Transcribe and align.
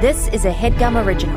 This 0.00 0.28
is 0.28 0.44
a 0.44 0.52
headgum 0.52 1.04
original. 1.04 1.36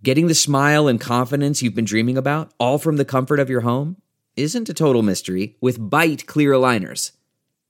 Getting 0.00 0.28
the 0.28 0.34
smile 0.36 0.86
and 0.86 1.00
confidence 1.00 1.60
you've 1.60 1.74
been 1.74 1.84
dreaming 1.84 2.16
about, 2.16 2.52
all 2.60 2.78
from 2.78 2.98
the 2.98 3.04
comfort 3.04 3.40
of 3.40 3.50
your 3.50 3.62
home, 3.62 3.96
isn't 4.36 4.68
a 4.68 4.74
total 4.74 5.02
mystery 5.02 5.56
with 5.60 5.80
Byte 5.80 6.26
clear 6.26 6.52
aligners. 6.52 7.10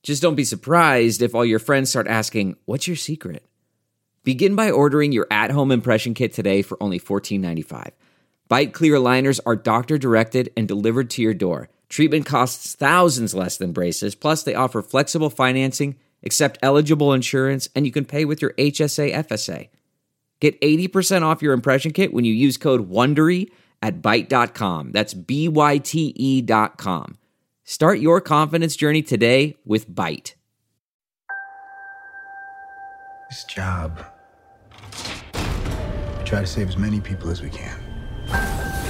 Just 0.02 0.20
don't 0.20 0.34
be 0.34 0.44
surprised 0.44 1.22
if 1.22 1.34
all 1.34 1.42
your 1.42 1.58
friends 1.58 1.88
start 1.88 2.06
asking, 2.06 2.56
What's 2.66 2.86
your 2.86 2.96
secret? 2.96 3.42
Begin 4.24 4.54
by 4.54 4.70
ordering 4.70 5.10
your 5.10 5.26
at 5.30 5.50
home 5.50 5.72
impression 5.72 6.12
kit 6.12 6.34
today 6.34 6.60
for 6.60 6.76
only 6.82 7.00
$14.95. 7.00 7.92
Byte 8.50 8.74
clear 8.74 8.96
aligners 8.96 9.40
are 9.46 9.56
doctor 9.56 9.96
directed 9.96 10.52
and 10.54 10.68
delivered 10.68 11.08
to 11.08 11.22
your 11.22 11.32
door. 11.32 11.70
Treatment 11.92 12.24
costs 12.24 12.74
thousands 12.74 13.34
less 13.34 13.58
than 13.58 13.72
braces, 13.72 14.14
plus, 14.14 14.42
they 14.42 14.54
offer 14.54 14.80
flexible 14.80 15.28
financing, 15.28 15.96
accept 16.24 16.58
eligible 16.62 17.12
insurance, 17.12 17.68
and 17.76 17.84
you 17.84 17.92
can 17.92 18.06
pay 18.06 18.24
with 18.24 18.40
your 18.40 18.54
HSA 18.54 19.12
FSA. 19.12 19.68
Get 20.40 20.58
80% 20.62 21.20
off 21.20 21.42
your 21.42 21.52
impression 21.52 21.92
kit 21.92 22.14
when 22.14 22.24
you 22.24 22.32
use 22.32 22.56
code 22.56 22.88
WONDERY 22.88 23.50
at 23.82 24.00
Byte.com. 24.00 24.92
That's 24.92 25.12
B-Y-T-E 25.12 26.40
dot 26.40 26.78
com. 26.78 27.18
Start 27.62 27.98
your 27.98 28.22
confidence 28.22 28.74
journey 28.74 29.02
today 29.02 29.58
with 29.66 29.90
Byte. 29.90 30.32
This 33.28 33.44
job, 33.44 34.02
we 36.18 36.24
try 36.24 36.40
to 36.40 36.46
save 36.46 36.68
as 36.68 36.78
many 36.78 37.02
people 37.02 37.28
as 37.28 37.42
we 37.42 37.50
can. 37.50 38.81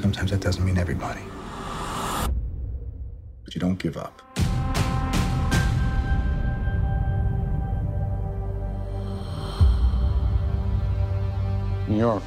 Sometimes 0.00 0.30
that 0.30 0.40
doesn't 0.40 0.64
mean 0.64 0.78
everybody. 0.78 1.22
But 3.44 3.54
you 3.54 3.60
don't 3.60 3.78
give 3.78 3.96
up. 3.96 4.22
New 11.88 11.98
York, 11.98 12.22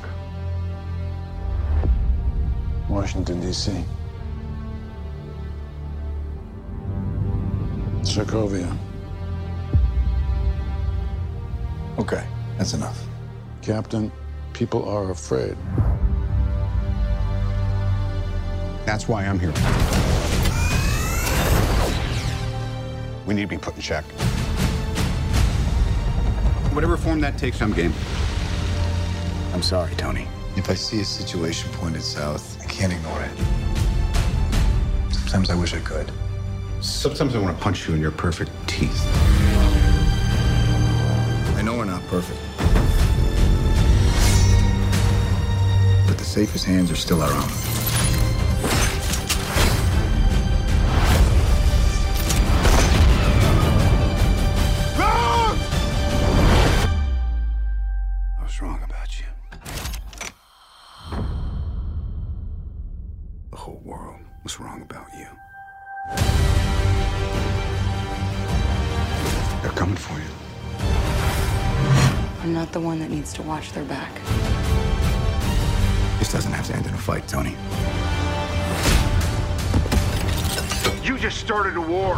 Washington, 2.90 3.40
D.C., 3.40 3.86
Sokovia, 8.02 8.76
Okay, 12.00 12.26
that's 12.58 12.74
enough. 12.74 13.06
Captain, 13.62 14.12
people 14.54 14.90
are 14.90 15.12
afraid. 15.12 15.56
That's 18.86 19.08
why 19.08 19.26
I'm 19.26 19.40
here. 19.40 19.54
We 23.26 23.36
need 23.36 23.42
to 23.42 23.48
be 23.48 23.58
put 23.58 23.76
in 23.76 23.82
check. 23.82 24.04
Whatever 26.74 26.98
form 26.98 27.20
that 27.22 27.38
takes, 27.38 27.62
I'm 27.62 27.74
game. 27.74 27.94
I'm 29.54 29.62
sorry, 29.62 29.94
Tony. 29.96 30.28
If 30.56 30.70
I 30.70 30.74
see 30.74 31.00
a 31.02 31.06
situation 31.06 31.72
pointed 31.74 32.02
south, 32.02 32.62
I 32.62 32.66
can't 32.66 32.92
ignore 32.92 33.22
it. 33.22 33.32
Sometimes 35.14 35.50
I 35.50 35.56
wish 35.56 35.74
I 35.74 35.80
could. 35.80 36.12
Sometimes 36.82 37.36
I 37.36 37.40
want 37.40 37.58
to 37.58 37.64
punch 37.64 37.88
you 37.88 37.94
in 37.94 38.02
your 38.02 38.12
perfect 38.12 38.52
teeth. 38.68 39.06
I 41.56 41.62
know 41.64 41.78
we're 41.78 41.86
not 41.86 42.06
perfect. 42.08 42.40
But 46.08 46.18
the 46.18 46.26
safest 46.26 46.66
hands 46.66 46.92
are 46.92 46.96
still 46.96 47.22
our 47.22 47.32
own. 47.32 47.71
Watch 73.52 73.74
their 73.74 73.84
back. 73.84 74.14
This 76.20 76.32
doesn't 76.32 76.54
have 76.54 76.66
to 76.68 76.74
end 76.74 76.88
in 76.88 76.94
a 76.94 76.98
fight, 76.98 77.28
Tony. 77.28 77.58
You 81.04 81.20
just 81.20 81.38
started 81.38 81.76
a 81.76 81.82
war. 81.82 82.16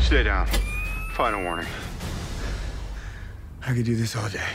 Stay 0.00 0.22
down. 0.22 0.46
Final 1.14 1.42
warning. 1.42 1.66
I 3.66 3.74
could 3.74 3.84
do 3.84 3.96
this 3.96 4.14
all 4.14 4.28
day. 4.28 4.52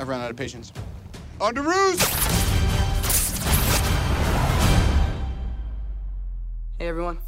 I've 0.00 0.08
run 0.08 0.22
out 0.22 0.30
of 0.30 0.36
patience. 0.36 0.72
On 1.42 1.54
to 1.54 1.60
roost! 1.60 2.00
Hey, 6.78 6.88
everyone. 6.88 7.18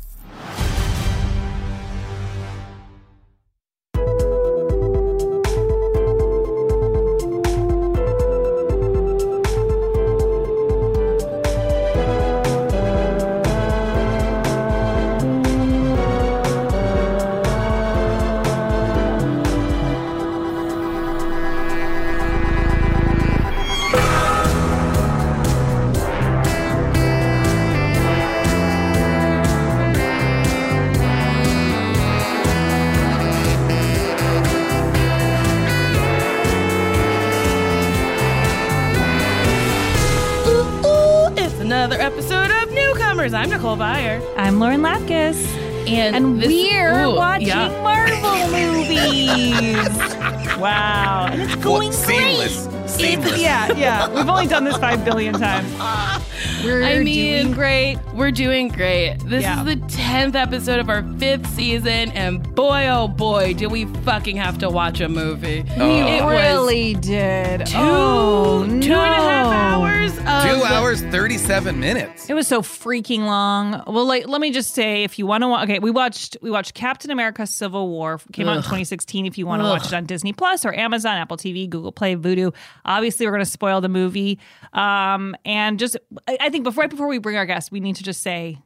Billion 55.04 55.34
times. 55.34 55.70
We're 56.64 56.82
I 56.84 56.98
mean- 57.00 57.42
doing 57.44 57.52
great. 57.54 57.98
We're 58.14 58.30
doing 58.30 58.68
great. 58.68 59.16
This 59.24 59.42
Yeah. 59.42 59.60
is 59.60 59.66
the 59.66 59.76
10th 59.76 60.34
episode 60.34 60.78
of 60.78 60.88
our 60.88 61.02
fifth 61.18 61.46
season, 61.54 62.10
and 62.12 62.42
boy, 62.54 62.86
oh 62.88 63.08
boy, 63.08 63.54
do 63.54 63.68
we 63.68 63.84
fucking 64.04 64.36
have 64.36 64.58
to 64.58 64.68
watch 64.70 65.00
a 65.00 65.08
movie. 65.08 65.62
We 65.78 65.82
It 65.84 66.24
really 66.24 66.94
did. 66.94 67.66
two, 67.66 67.76
oh, 67.78 68.64
two 68.66 68.72
and 68.72 68.84
a 68.92 68.96
half 68.96 69.46
no. 69.46 69.52
hours 69.52 70.12
of 70.18 70.24
Two 70.24 70.64
hours, 70.64 71.02
37 71.02 71.78
minutes. 71.80 72.11
Was 72.42 72.48
so 72.48 72.60
freaking 72.62 73.20
long. 73.20 73.84
Well, 73.86 74.04
like, 74.04 74.26
let 74.26 74.40
me 74.40 74.50
just 74.50 74.74
say, 74.74 75.04
if 75.04 75.16
you 75.16 75.26
want 75.26 75.42
to, 75.42 75.48
watch, 75.48 75.68
okay, 75.68 75.78
we 75.78 75.92
watched 75.92 76.36
we 76.42 76.50
watched 76.50 76.74
Captain 76.74 77.12
America: 77.12 77.46
Civil 77.46 77.88
War 77.88 78.18
came 78.32 78.48
out 78.48 78.56
in 78.56 78.62
2016. 78.62 79.26
If 79.26 79.38
you 79.38 79.46
want 79.46 79.62
to 79.62 79.68
watch 79.68 79.86
it 79.86 79.92
on 79.92 80.06
Disney 80.06 80.32
Plus 80.32 80.64
or 80.64 80.74
Amazon, 80.74 81.18
Apple 81.18 81.36
TV, 81.36 81.70
Google 81.70 81.92
Play, 81.92 82.16
Vudu, 82.16 82.52
obviously 82.84 83.26
we're 83.26 83.30
going 83.30 83.44
to 83.44 83.50
spoil 83.50 83.80
the 83.80 83.88
movie. 83.88 84.40
Um, 84.72 85.36
and 85.44 85.78
just, 85.78 85.96
I, 86.26 86.36
I 86.40 86.50
think 86.50 86.64
before 86.64 86.82
right 86.82 86.90
before 86.90 87.06
we 87.06 87.18
bring 87.18 87.36
our 87.36 87.46
guest, 87.46 87.70
we 87.70 87.78
need 87.78 87.94
to 87.96 88.02
just 88.02 88.22
say, 88.22 88.58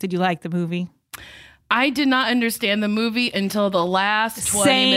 did 0.00 0.12
you 0.12 0.18
like 0.18 0.40
the 0.40 0.50
movie? 0.50 0.88
I 1.74 1.88
did 1.88 2.06
not 2.06 2.28
understand 2.30 2.82
the 2.82 2.88
movie 2.88 3.30
until 3.32 3.70
the 3.70 3.84
last 3.84 4.46
20 4.48 4.64
same, 4.64 4.90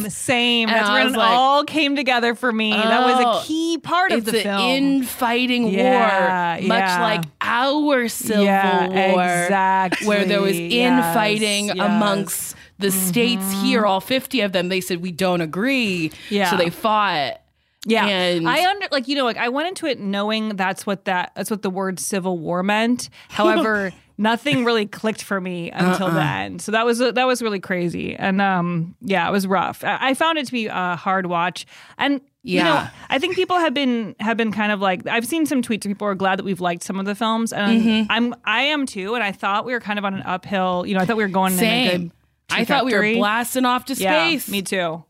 minutes. 0.00 0.16
same. 0.16 0.68
And 0.70 0.76
That's 0.78 0.90
when 0.90 1.06
it 1.08 1.18
like, 1.18 1.30
all 1.30 1.62
came 1.64 1.94
together 1.94 2.34
for 2.34 2.50
me. 2.50 2.72
that 2.72 3.04
was 3.04 3.24
Oh, 3.24 3.40
a 3.40 3.44
key 3.44 3.76
part 3.78 4.12
of 4.12 4.24
the 4.24 4.38
an 4.38 4.42
film. 4.42 4.60
infighting 4.62 5.68
Yeah, 5.68 6.54
war, 6.60 6.68
much 6.68 6.78
yeah. 6.78 7.02
like 7.02 7.24
our 7.42 8.08
Civil 8.08 8.44
Yeah, 8.44 8.88
War, 8.88 9.22
exactly. 9.44 10.06
where 10.08 10.24
there 10.24 10.40
was 10.40 10.56
infighting 10.56 11.66
yes. 11.66 11.76
Mm-hmm. 11.76 11.80
amongst 11.80 12.56
the 12.78 12.90
states 12.90 13.52
here, 13.62 13.84
all 13.84 14.00
50 14.00 14.40
of 14.40 14.52
them. 14.52 14.68
They 14.70 14.80
said, 14.80 15.02
We 15.02 15.12
don't 15.12 15.42
agree. 15.42 16.12
Yeah. 16.30 16.50
So 16.50 16.56
they 16.56 16.70
fought. 16.70 17.41
Yeah, 17.84 18.06
And- 18.06 18.48
I 18.48 18.68
under 18.70 18.86
like 18.92 19.08
you 19.08 19.16
know 19.16 19.24
like 19.24 19.36
I 19.38 19.48
went 19.48 19.68
into 19.68 19.86
it 19.86 19.98
knowing 19.98 20.50
that's 20.56 20.86
what 20.86 21.04
that 21.06 21.32
that's 21.34 21.50
what 21.50 21.62
the 21.62 21.70
word 21.70 21.98
Civil 21.98 22.38
War 22.38 22.62
meant. 22.62 23.08
However, 23.28 23.92
nothing 24.18 24.64
really 24.64 24.86
clicked 24.86 25.22
for 25.22 25.40
me 25.40 25.70
until 25.72 26.06
Uh-uh. 26.06 26.14
then. 26.14 26.58
So 26.60 26.70
that 26.72 26.84
was 26.86 26.98
that 27.00 27.26
was 27.26 27.42
really 27.42 27.58
crazy, 27.60 28.14
and 28.14 28.40
um 28.40 28.94
yeah, 29.00 29.28
it 29.28 29.32
was 29.32 29.46
rough. 29.48 29.82
I, 29.82 29.98
I 30.10 30.14
found 30.14 30.38
it 30.38 30.46
to 30.46 30.52
be 30.52 30.66
a 30.66 30.94
hard 30.96 31.26
watch, 31.26 31.66
and 31.98 32.20
you 32.44 32.60
know 32.62 32.66
Yeah. 32.74 32.90
I 33.10 33.18
think 33.18 33.34
people 33.34 33.58
have 33.58 33.74
been 33.74 34.14
have 34.20 34.36
been 34.36 34.52
kind 34.52 34.70
of 34.70 34.80
like 34.80 35.04
I've 35.08 35.26
seen 35.26 35.44
some 35.46 35.60
tweets. 35.60 35.82
People 35.82 36.06
are 36.06 36.14
glad 36.14 36.38
that 36.38 36.44
we've 36.44 36.60
liked 36.60 36.84
some 36.84 37.00
of 37.00 37.06
the 37.06 37.16
films, 37.16 37.52
and 37.52 37.82
Mm-hmm. 37.82 38.12
I'm 38.12 38.34
I 38.44 38.62
am 38.62 38.86
too. 38.86 39.16
And 39.16 39.24
I 39.24 39.32
thought 39.32 39.64
we 39.64 39.72
were 39.72 39.80
kind 39.80 39.98
of 39.98 40.04
on 40.04 40.14
an 40.14 40.22
uphill. 40.22 40.84
You 40.86 40.94
know, 40.94 41.00
I 41.00 41.04
thought 41.04 41.16
we 41.16 41.24
were 41.24 41.28
going 41.28 41.52
in 41.54 41.58
a 41.58 41.60
Same. 41.60 42.00
good. 42.02 42.12
I 42.50 42.64
thought 42.64 42.84
we 42.84 42.94
were 42.94 43.14
blasting 43.14 43.64
off 43.64 43.86
to 43.86 43.94
Yeah, 43.94 44.24
space. 44.28 44.48
me 44.48 44.62
too. 44.62 45.02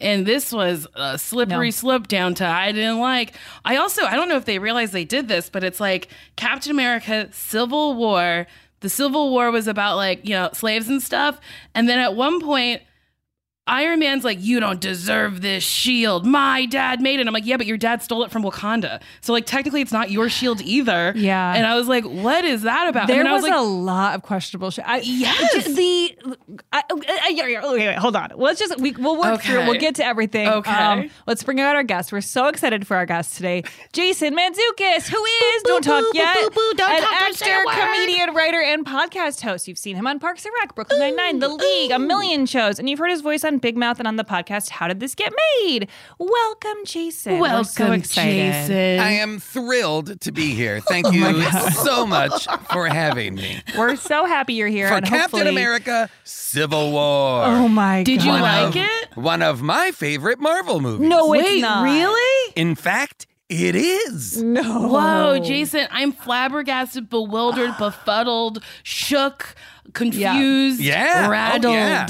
And 0.00 0.26
this 0.26 0.52
was 0.52 0.86
a 0.94 1.18
slippery 1.18 1.68
No. 1.68 1.70
slope 1.72 2.08
down 2.08 2.34
to 2.34 2.46
I 2.46 2.72
didn't 2.72 2.98
like. 3.00 3.34
I 3.64 3.76
also 3.76 4.04
I 4.04 4.16
don't 4.16 4.28
know 4.28 4.36
if 4.36 4.44
they 4.44 4.58
realized 4.58 4.92
they 4.92 5.04
did 5.04 5.28
this, 5.28 5.48
but 5.50 5.62
it's 5.64 5.80
like 5.80 6.08
Captain 6.36 6.70
America 6.70 7.28
Civil 7.32 7.94
War. 7.94 8.46
The 8.80 8.88
Civil 8.90 9.30
War 9.30 9.50
was 9.50 9.66
about 9.66 9.96
like, 9.96 10.24
you 10.28 10.34
know, 10.34 10.50
slaves 10.52 10.88
and 10.88 11.02
stuff. 11.02 11.40
And 11.74 11.88
then 11.88 11.98
at 11.98 12.14
one 12.14 12.40
point 12.40 12.82
Iron 13.66 13.98
Man's 13.98 14.24
like, 14.24 14.38
you 14.42 14.60
don't 14.60 14.78
deserve 14.78 15.40
this 15.40 15.64
shield. 15.64 16.26
My 16.26 16.66
dad 16.66 17.00
made 17.00 17.18
it. 17.18 17.26
I'm 17.26 17.32
like, 17.32 17.46
yeah, 17.46 17.56
but 17.56 17.64
your 17.66 17.78
dad 17.78 18.02
stole 18.02 18.22
it 18.22 18.30
from 18.30 18.42
Wakanda. 18.42 19.00
So 19.22 19.32
like 19.32 19.46
technically 19.46 19.80
it's 19.80 19.92
not 19.92 20.10
your 20.10 20.28
shield 20.28 20.60
either. 20.60 21.14
Yeah. 21.16 21.54
And 21.54 21.66
I 21.66 21.74
was 21.74 21.88
like, 21.88 22.04
what 22.04 22.44
is 22.44 22.62
that 22.62 22.88
about? 22.88 23.06
There 23.08 23.20
and 23.20 23.30
was, 23.30 23.42
I 23.42 23.48
was 23.48 23.50
like, 23.50 23.58
a 23.58 23.62
lot 23.62 24.14
of 24.16 24.22
questionable 24.22 24.70
shit. 24.70 24.84
I, 24.86 24.98
Yes. 24.98 25.64
The 25.64 26.16
I, 26.72 26.82
I, 26.90 27.56
I, 27.58 27.60
okay, 27.64 27.88
wait, 27.88 27.96
hold 27.96 28.16
on. 28.16 28.32
Let's 28.36 28.58
just 28.60 28.78
we, 28.78 28.92
we'll 28.92 29.18
work 29.18 29.40
through. 29.40 29.58
Okay. 29.60 29.68
We'll 29.70 29.80
get 29.80 29.94
to 29.96 30.04
everything. 30.04 30.46
Um, 30.48 30.54
Okay. 30.58 31.10
let's 31.26 31.42
bring 31.42 31.58
out 31.60 31.74
our 31.74 31.84
guest. 31.84 32.12
We're 32.12 32.20
so 32.20 32.48
excited 32.48 32.86
for 32.86 32.96
our 32.98 33.06
guest 33.06 33.36
today, 33.36 33.62
Jason 33.94 34.36
Mantzoukas, 34.36 35.08
who 35.08 35.24
is 35.24 35.62
don't 35.62 35.82
talk 35.82 36.04
yet 36.12 36.34
don't 36.52 36.56
an 36.56 36.76
talk, 36.76 37.38
don't 37.38 37.68
actor, 37.68 37.80
comedian, 37.80 38.34
writer, 38.34 38.60
and 38.60 38.84
podcast 38.84 39.40
host. 39.40 39.66
You've 39.68 39.78
seen 39.78 39.96
him 39.96 40.06
on 40.06 40.18
Parks 40.18 40.44
and 40.44 40.52
Rec, 40.60 40.74
Brooklyn 40.74 41.00
Nine 41.00 41.16
Nine, 41.16 41.38
The 41.38 41.48
League, 41.48 41.90
a 41.92 41.98
million 41.98 42.44
shows, 42.46 42.78
and 42.78 42.90
you've 42.90 42.98
heard 42.98 43.10
his 43.10 43.20
voice 43.22 43.42
on 43.44 43.53
Big 43.58 43.76
Mouth 43.76 43.98
and 43.98 44.06
on 44.08 44.16
the 44.16 44.24
podcast 44.24 44.70
How 44.70 44.88
Did 44.88 45.00
This 45.00 45.14
Get 45.14 45.32
Made? 45.60 45.88
Welcome, 46.18 46.84
Jason. 46.84 47.38
We're 47.38 47.64
so 47.64 47.84
welcome, 47.84 48.00
excited. 48.00 48.52
Jason. 48.52 49.00
I 49.00 49.10
am 49.12 49.38
thrilled 49.40 50.20
to 50.20 50.32
be 50.32 50.54
here. 50.54 50.80
Oh 50.86 50.90
Thank 50.90 51.12
you 51.12 51.42
so 51.72 52.06
much 52.06 52.46
for 52.72 52.86
having 52.86 53.34
me. 53.34 53.60
We're 53.76 53.96
so 53.96 54.26
happy 54.26 54.54
you're 54.54 54.68
here. 54.68 54.88
For 54.88 54.94
and 54.94 55.06
Captain 55.06 55.40
hopefully- 55.40 55.50
America 55.62 56.08
Civil 56.24 56.92
War. 56.92 57.44
Oh 57.46 57.68
my 57.68 58.00
god! 58.00 58.04
Did 58.06 58.22
you 58.24 58.30
One 58.30 58.40
like 58.42 58.68
of- 58.68 58.76
it? 58.76 59.16
One 59.16 59.42
of 59.42 59.62
my 59.62 59.90
favorite 59.92 60.38
Marvel 60.40 60.80
movies. 60.80 61.08
No, 61.08 61.32
it's 61.34 61.60
not. 61.60 61.84
really? 61.84 62.52
In 62.56 62.74
fact, 62.74 63.26
it 63.48 63.74
is. 63.76 64.42
No. 64.42 64.88
Whoa, 64.88 65.38
Jason, 65.44 65.86
I'm 65.90 66.12
flabbergasted, 66.12 67.08
bewildered, 67.10 67.74
befuddled, 67.78 68.62
shook, 68.82 69.54
confused, 69.92 70.80
Yeah. 70.80 71.24
Oh, 71.26 71.30
rattled. 71.30 71.74
yeah. 71.74 72.06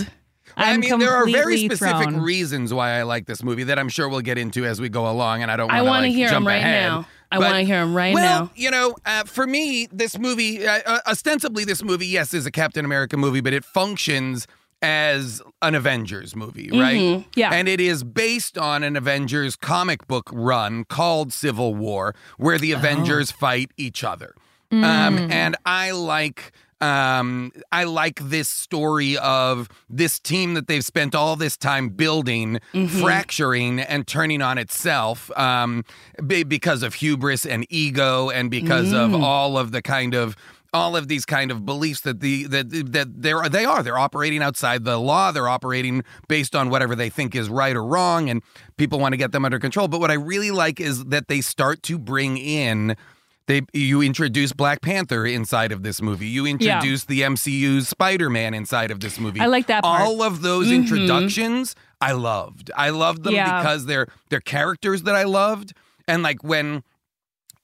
Well, 0.56 0.67
I 0.67 0.73
I'm 0.73 0.81
mean, 0.81 0.99
there 0.99 1.12
are 1.15 1.27
very 1.27 1.59
specific 1.59 2.09
thrown. 2.09 2.21
reasons 2.21 2.73
why 2.73 2.93
I 2.99 3.03
like 3.03 3.27
this 3.27 3.43
movie 3.43 3.65
that 3.65 3.79
I'm 3.79 3.89
sure 3.89 4.09
we'll 4.09 4.21
get 4.21 4.39
into 4.39 4.65
as 4.65 4.81
we 4.81 4.89
go 4.89 5.11
along, 5.11 5.43
and 5.43 5.51
I 5.51 5.56
don't. 5.56 5.71
I 5.71 5.83
want 5.83 5.89
wanna 5.91 6.06
to 6.09 6.12
hear 6.12 6.27
'em 6.29 6.33
jump 6.35 6.47
right 6.47 6.56
ahead. 6.56 6.83
now. 6.91 7.06
I 7.33 7.39
wanna 7.41 7.62
hear 7.62 7.77
'em 7.79 7.95
right 7.97 8.15
now. 8.15 8.21
well, 8.23 8.41
now. 8.45 8.51
you 8.55 8.71
know, 8.71 8.95
uh, 9.05 9.25
for 9.25 9.47
me, 9.47 9.89
this 9.91 10.19
movie, 10.19 10.65
uh, 10.67 10.81
uh, 10.87 10.99
ostensibly, 11.09 11.65
this 11.65 11.83
movie, 11.83 12.06
yes, 12.06 12.33
is 12.33 12.47
a 12.47 12.51
Captain 12.53 12.85
America 12.85 13.17
movie, 13.17 13.41
but 13.41 13.53
it 13.53 13.65
functions 13.65 14.47
as 14.83 15.41
an 15.62 15.75
Avengers 15.75 16.37
movie, 16.37 16.69
right? 16.71 17.00
Mm-hmm. 17.00 17.29
Yeah. 17.37 17.50
And 17.55 17.69
it 17.69 17.81
is 17.81 18.05
based 18.05 18.59
on 18.59 18.83
an 18.83 18.97
Avengers 18.97 19.57
comic 19.57 20.07
book 20.07 20.29
run 20.33 20.85
called 20.85 21.33
Civil 21.33 21.75
War, 21.75 22.15
where 22.37 22.57
Oh. 22.57 22.59
the 22.59 22.73
Avengers 22.73 23.31
fight 23.31 23.71
each 23.79 24.05
other. 24.05 24.35
Mm. 24.71 24.85
Um, 24.85 25.19
and 25.33 25.57
I 25.65 25.93
like 25.93 26.53
um, 26.85 27.53
I 27.73 27.85
like 27.85 28.21
this 28.21 28.49
story 28.49 29.17
of 29.19 29.69
this 29.89 30.19
team 30.21 30.55
that 30.55 30.67
they've 30.69 30.85
spent 30.85 31.15
all 31.15 31.37
this 31.37 31.57
time 31.57 31.89
building, 31.89 32.61
Mm-hmm. 32.75 33.01
fracturing 33.03 33.81
and 33.81 34.07
turning 34.07 34.43
on 34.43 34.59
itself 34.59 35.31
um, 35.39 35.85
be- 36.27 36.45
because 36.45 36.83
of 36.83 36.95
hubris 36.95 37.47
and 37.47 37.67
ego, 37.71 38.31
and 38.31 38.51
because 38.51 38.93
of 38.93 39.11
Mm. 39.11 39.23
all 39.23 39.57
of 39.59 39.71
the 39.73 39.81
kind 39.83 40.15
of 40.15 40.37
all 40.73 40.97
of 40.97 41.07
these 41.07 41.25
kind 41.25 41.53
of 41.53 41.65
beliefs 41.65 42.01
that 42.01 42.19
the 42.21 42.45
that 42.49 42.69
that 42.93 43.09
they're 43.23 43.49
they 43.49 43.65
are 43.65 43.81
they're 43.85 43.97
operating 43.99 44.43
outside 44.43 44.83
the 44.85 44.99
law 44.99 45.31
they're 45.31 45.49
operating 45.49 46.03
based 46.27 46.57
on 46.57 46.69
whatever 46.69 46.97
they 46.97 47.09
think 47.09 47.37
is 47.37 47.49
right 47.49 47.77
or 47.77 47.85
wrong 47.85 48.29
and 48.29 48.43
people 48.77 48.99
want 48.99 49.13
to 49.13 49.17
get 49.17 49.31
them 49.31 49.45
under 49.45 49.61
control 49.61 49.87
but 49.87 50.01
what 50.01 50.11
i 50.11 50.15
really 50.15 50.51
like 50.51 50.81
is 50.81 51.05
that 51.05 51.29
they 51.29 51.41
start 51.41 51.81
to 51.85 51.97
bring 51.97 52.37
in 52.37 52.97
they 53.46 53.62
you 53.73 54.00
introduce 54.02 54.52
black 54.52 54.81
panther 54.81 55.26
inside 55.26 55.70
of 55.73 55.82
this 55.82 56.00
movie 56.00 56.26
you 56.26 56.46
introduce 56.46 57.05
the 57.05 57.20
mcu's 57.23 57.88
spider-man 57.88 58.55
inside 58.55 58.91
of 58.91 59.00
this 59.00 59.19
movie 59.20 59.41
I 59.41 59.46
like 59.46 59.67
that 59.67 59.82
part. 59.85 60.00
all 60.02 60.23
of 60.23 60.41
those 60.43 60.70
introductions 60.70 61.75
i 62.00 62.12
loved 62.12 62.70
i 62.76 62.91
loved 62.91 63.25
them 63.25 63.35
Yeah. 63.35 63.61
because 63.61 63.87
they're 63.87 64.08
they're 64.31 64.41
characters 64.41 65.02
that 65.02 65.14
i 65.14 65.25
loved 65.25 65.73
and 66.08 66.23
like 66.23 66.43
when 66.43 66.82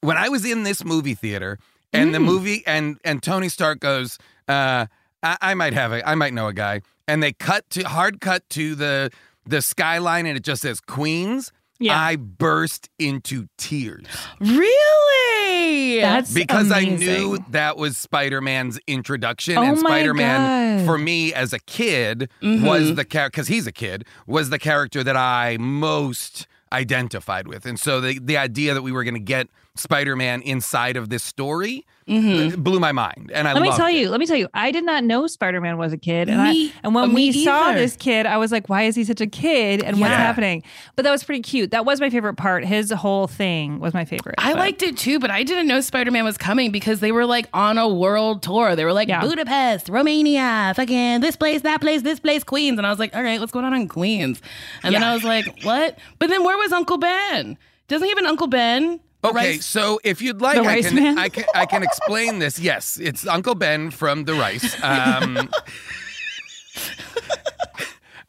when 0.02 0.16
I 0.16 0.30
was 0.30 0.46
in 0.46 0.62
this 0.62 0.82
movie 0.82 1.12
theater 1.14 1.58
and 1.92 2.08
Mm. 2.08 2.12
the 2.14 2.20
movie 2.20 2.62
and 2.66 2.96
and 3.04 3.22
Tony 3.22 3.50
Stark 3.50 3.80
goes, 3.80 4.16
uh, 4.48 4.86
I, 5.22 5.36
I 5.42 5.54
might 5.54 5.74
have 5.74 5.92
a 5.92 6.08
I 6.08 6.14
might 6.14 6.32
know 6.32 6.46
a 6.48 6.54
guy, 6.54 6.80
and 7.06 7.22
they 7.22 7.34
cut 7.34 7.68
to 7.70 7.82
hard 7.82 8.18
cut 8.22 8.48
to 8.50 8.74
the 8.74 9.10
the 9.44 9.60
skyline 9.60 10.24
and 10.24 10.38
it 10.38 10.42
just 10.42 10.62
says 10.62 10.80
Queens. 10.80 11.52
Yeah. 11.80 11.98
I 11.98 12.16
burst 12.16 12.88
into 12.98 13.48
tears 13.58 14.04
Really? 14.40 16.00
That's 16.00 16.32
because 16.32 16.70
I 16.70 16.84
knew 16.84 17.38
that 17.50 17.76
was 17.76 17.96
Spider 17.96 18.40
Man's 18.40 18.78
introduction, 18.86 19.56
Oh 19.58 19.62
and 19.62 19.80
my 19.80 19.88
Spider 19.90 20.14
Man 20.14 20.84
for 20.86 20.98
me 20.98 21.32
as 21.34 21.52
a 21.52 21.58
kid 21.60 22.28
Mm-hmm. 22.42 22.64
was 22.66 22.94
the 22.94 23.04
character 23.04 23.38
because 23.38 23.48
he's 23.48 23.66
a 23.66 23.72
kid 23.72 24.04
was 24.26 24.50
the 24.50 24.58
character 24.58 25.02
that 25.04 25.16
I 25.16 25.56
most 25.58 26.46
identified 26.72 27.48
with, 27.48 27.66
and 27.66 27.78
so 27.78 28.00
the 28.00 28.18
the 28.18 28.36
idea 28.36 28.74
that 28.74 28.82
we 28.82 28.92
were 28.92 29.04
going 29.04 29.14
to 29.14 29.20
get 29.20 29.48
Spider 29.76 30.16
Man 30.16 30.42
inside 30.42 30.96
of 30.96 31.08
this 31.08 31.22
story 31.22 31.86
Mm-hmm. 32.08 32.60
blew 32.62 32.80
my 32.80 32.90
mind, 32.90 33.30
and 33.32 33.46
I 33.46 33.52
Let 33.52 33.62
me 33.62 33.68
loved 33.68 33.78
tell 33.78 33.86
it. 33.86 33.94
you. 33.94 34.08
Let 34.08 34.18
me 34.18 34.26
tell 34.26 34.34
you. 34.36 34.48
I 34.52 34.72
did 34.72 34.84
not 34.84 35.04
know 35.04 35.28
Spider 35.28 35.60
Man 35.60 35.78
was 35.78 35.92
a 35.92 35.96
kid, 35.96 36.28
and 36.28 36.42
Me- 36.42 36.70
I 36.70 36.72
and 36.82 36.92
when 36.92 37.10
me 37.14 37.26
we 37.30 37.44
saw 37.44 37.70
this 37.72 37.94
kid, 37.94 38.26
I 38.26 38.36
was 38.36 38.50
like, 38.50 38.68
"Why 38.68 38.82
is 38.82 38.96
he 38.96 39.04
such 39.04 39.20
a 39.20 39.28
kid? 39.28 39.80
And 39.80 40.00
what's 40.00 40.12
happening?" 40.12 40.64
But 40.96 41.04
that 41.04 41.12
was 41.12 41.22
pretty 41.22 41.42
cute. 41.42 41.70
That 41.70 41.84
was 41.84 42.00
my 42.00 42.10
favorite 42.10 42.34
part. 42.34 42.64
His 42.64 42.90
whole 42.90 43.28
thing 43.28 43.78
was 43.78 43.94
my 43.94 44.04
favorite. 44.04 44.34
I 44.38 44.54
but- 44.54 44.58
liked 44.58 44.82
it 44.82 44.96
too, 44.96 45.20
but 45.20 45.30
I 45.30 45.44
didn't 45.44 45.68
know 45.68 45.80
Spider 45.80 46.10
Man 46.10 46.24
was 46.24 46.36
coming 46.36 46.72
because 46.72 46.98
they 46.98 47.12
were 47.12 47.26
like 47.26 47.46
on 47.54 47.78
a 47.78 47.86
world 47.86 48.42
tour. 48.42 48.74
They 48.74 48.84
were 48.84 48.92
like 48.94 49.06
Yeah. 49.06 49.20
Budapest, 49.20 49.88
Romania, 49.88 50.72
fucking 50.74 51.20
this 51.20 51.36
place, 51.36 51.60
that 51.62 51.80
place, 51.80 52.02
this 52.02 52.18
place, 52.18 52.42
Queens. 52.42 52.76
And 52.76 52.88
I 52.88 52.90
was 52.90 52.98
like, 52.98 53.14
all 53.14 53.22
right, 53.22 53.38
what's 53.38 53.52
going 53.52 53.66
on 53.66 53.74
in 53.74 53.86
Queens? 53.86 54.42
And 54.82 54.92
then 54.96 55.04
I 55.04 55.14
was 55.14 55.22
like, 55.22 55.62
what? 55.62 55.96
But 56.18 56.28
then 56.28 56.42
where 56.42 56.56
was 56.58 56.72
Uncle 56.72 56.98
Ben? 56.98 57.56
Doesn't 57.86 58.04
he 58.04 58.10
have 58.10 58.18
an 58.18 58.26
Uncle 58.26 58.48
Ben? 58.48 58.98
Okay, 59.22 59.34
rice- 59.34 59.66
so 59.66 60.00
if 60.02 60.22
you'd 60.22 60.40
like, 60.40 60.56
I 60.58 60.80
can, 60.82 61.18
I 61.18 61.28
can 61.28 61.44
I 61.54 61.66
can 61.66 61.82
explain 61.82 62.38
this. 62.38 62.58
Yes, 62.58 62.98
it's 62.98 63.26
Uncle 63.26 63.54
Ben 63.54 63.90
from 63.90 64.24
The 64.24 64.32
Rice. 64.34 64.82
Um, 64.82 65.50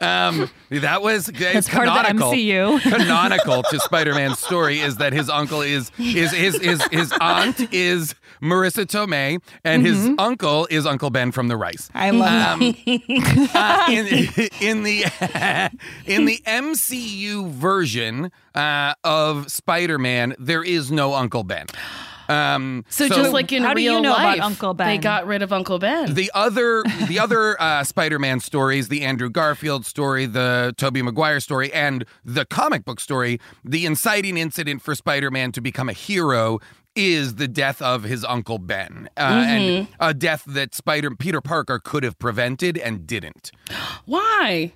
um, 0.02 0.50
that 0.70 1.02
was 1.02 1.28
That's 1.28 1.70
part 1.70 1.88
of 1.88 1.94
the 1.94 2.02
canonical. 2.02 2.32
MCU. 2.32 2.82
canonical 2.98 3.64
to 3.64 3.80
Spider-Man's 3.80 4.40
story 4.40 4.80
is 4.80 4.98
that 4.98 5.14
his 5.14 5.30
uncle 5.30 5.62
is 5.62 5.92
is 5.98 6.32
his 6.32 6.58
his 6.58 6.84
his 6.92 7.14
aunt 7.22 7.74
is 7.74 8.16
Marisa 8.42 8.86
Tomei 8.86 9.40
and 9.64 9.86
his 9.86 9.98
Mm-hmm. 9.98 10.16
uncle 10.20 10.68
is 10.72 10.86
Uncle 10.88 11.10
Ben 11.12 11.32
from 11.32 11.48
The 11.48 11.56
Rice. 11.58 11.90
I 11.94 12.10
love 12.10 12.62
Um, 12.62 12.76
uh, 13.54 13.86
in, 13.90 14.08
in 14.62 14.84
the 14.84 15.06
in 16.06 16.26
the 16.26 16.42
MCU 16.48 17.50
version 17.52 18.32
uh, 18.56 18.94
of 19.04 19.52
Spider-Man, 19.52 20.36
there 20.40 20.64
is 20.64 20.92
no 20.92 21.14
Uncle 21.14 21.44
Ben. 21.44 21.68
Um, 22.32 22.86
so, 22.90 23.08
just 23.08 23.34
like 23.34 23.52
in 23.52 23.64
How 23.64 23.74
do 23.74 23.82
you 23.82 23.92
real 23.92 24.02
know 24.02 24.14
about 24.14 24.38
life, 24.38 24.42
Uncle 24.42 24.74
they 24.74 24.98
got 24.98 25.26
rid 25.28 25.42
of 25.42 25.52
Uncle 25.52 25.80
Ben. 25.80 26.14
the 26.14 26.32
other 26.34 26.84
the 27.08 27.20
other 27.20 27.62
uh, 27.62 27.84
Spider-Man 27.84 28.40
stories, 28.40 28.88
the 28.88 29.04
Andrew 29.04 29.30
Garfield 29.30 29.86
story, 29.86 30.26
the 30.26 30.74
Tobey 30.78 31.02
Maguire 31.02 31.40
story, 31.40 31.72
and 31.74 32.06
the 32.24 32.46
comic 32.46 32.86
book 32.86 33.00
story, 33.00 33.40
the 33.64 33.86
inciting 33.86 34.38
incident 34.38 34.82
for 34.82 34.96
Spider-Man 34.96 35.52
to 35.54 35.62
become 35.62 35.90
a 35.90 35.94
hero 35.94 36.60
is 36.96 37.36
the 37.36 37.48
death 37.48 37.82
of 37.82 38.04
his 38.04 38.26
uncle 38.26 38.58
Ben, 38.58 39.10
uh, 39.18 39.22
and 39.22 39.88
a 40.00 40.14
death 40.14 40.44
that 40.46 40.76
Spider 40.76 41.12
Peter 41.16 41.42
Parker 41.42 41.80
could 41.80 42.04
have 42.04 42.20
prevented 42.20 42.78
and 42.78 43.08
didn't. 43.08 43.52
Why? 44.06 44.74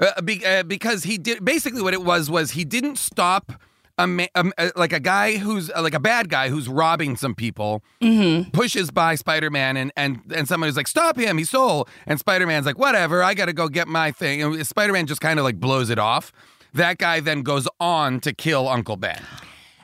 Uh, 0.00 0.20
be, 0.22 0.44
uh, 0.46 0.62
because 0.62 1.04
he 1.04 1.18
did 1.18 1.44
basically 1.44 1.82
what 1.82 1.92
it 1.92 2.02
was 2.02 2.30
was 2.30 2.52
he 2.52 2.64
didn't 2.64 2.98
stop 2.98 3.52
a 3.98 4.06
ma- 4.06 4.26
um, 4.34 4.52
uh, 4.56 4.70
like 4.76 4.92
a 4.92 5.00
guy 5.00 5.36
who's 5.36 5.70
uh, 5.70 5.82
like 5.82 5.94
a 5.94 6.00
bad 6.00 6.28
guy 6.28 6.48
who's 6.48 6.68
robbing 6.68 7.16
some 7.16 7.34
people 7.34 7.82
pushes 8.52 8.90
by 8.90 9.14
Spider-Man 9.14 9.76
and 9.76 9.92
and 9.96 10.20
and 10.34 10.48
somebody's 10.48 10.76
like 10.76 10.86
stop 10.86 11.16
him 11.18 11.38
he 11.38 11.44
stole 11.44 11.88
and 12.06 12.18
Spider-Man's 12.18 12.66
like 12.66 12.78
whatever 12.78 13.22
I 13.22 13.34
got 13.34 13.46
to 13.46 13.52
go 13.52 13.68
get 13.68 13.88
my 13.88 14.10
thing 14.12 14.42
and 14.42 14.66
Spider-Man 14.66 15.06
just 15.06 15.20
kind 15.20 15.38
of 15.38 15.44
like 15.44 15.58
blows 15.60 15.90
it 15.90 15.98
off 15.98 16.32
that 16.74 16.98
guy 16.98 17.20
then 17.20 17.42
goes 17.42 17.66
on 17.80 18.20
to 18.20 18.32
kill 18.32 18.68
Uncle 18.68 18.96
Ben. 18.96 19.20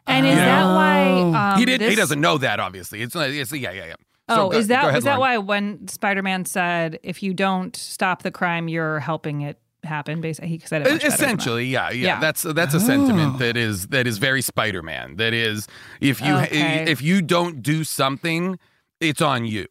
And 0.06 0.26
is 0.26 0.37
that 0.37 0.64
why 0.64 1.52
um, 1.54 1.59
he 1.59 1.64
did. 1.64 1.80
he 1.80 1.94
doesn't 1.94 2.21
know 2.21 2.37
that. 2.37 2.61
Obviously, 2.61 3.00
it's, 3.00 3.16
it's 3.16 3.52
yeah, 3.52 3.71
yeah, 3.73 3.87
yeah. 3.87 3.94
So 4.28 4.47
Oh, 4.47 4.49
go- 4.50 4.59
is 4.59 4.68
that 4.68 4.85
ahead, 4.85 4.99
is 4.99 5.04
that 5.04 5.18
Lauren. 5.18 5.21
why 5.21 5.38
when 5.38 5.88
Spider-Man 5.88 6.44
said 6.44 6.99
if 7.02 7.23
you 7.23 7.33
don't 7.33 7.75
stop 7.75 8.23
the 8.23 8.30
crime, 8.30 8.68
you're 8.68 9.00
helping 9.00 9.40
it 9.40 9.59
happen? 9.84 10.20
Basically, 10.20 10.48
he 10.48 10.58
said 10.60 10.82
it. 10.82 10.90
much 10.90 11.00
better 11.02 11.10
than 11.10 11.10
that. 11.10 11.14
Essentially, 11.14 11.66
yeah, 11.66 11.90
yeah, 11.90 12.06
Yeah. 12.06 12.20
That's 12.20 12.42
that's 12.42 12.74
a 12.74 12.78
Oh. 12.78 12.80
sentiment 12.80 13.38
that 13.38 13.56
is 13.56 13.88
that 13.88 14.06
is 14.06 14.18
very 14.18 14.42
Spider-Man. 14.42 15.16
That 15.16 15.32
is, 15.34 15.66
if 16.00 16.20
you 16.20 16.34
Okay. 16.34 16.84
if 16.88 17.02
you 17.02 17.22
don't 17.22 17.62
do 17.62 17.84
something, 17.84 18.58
it's 19.00 19.20
on 19.20 19.44
you. 19.46 19.66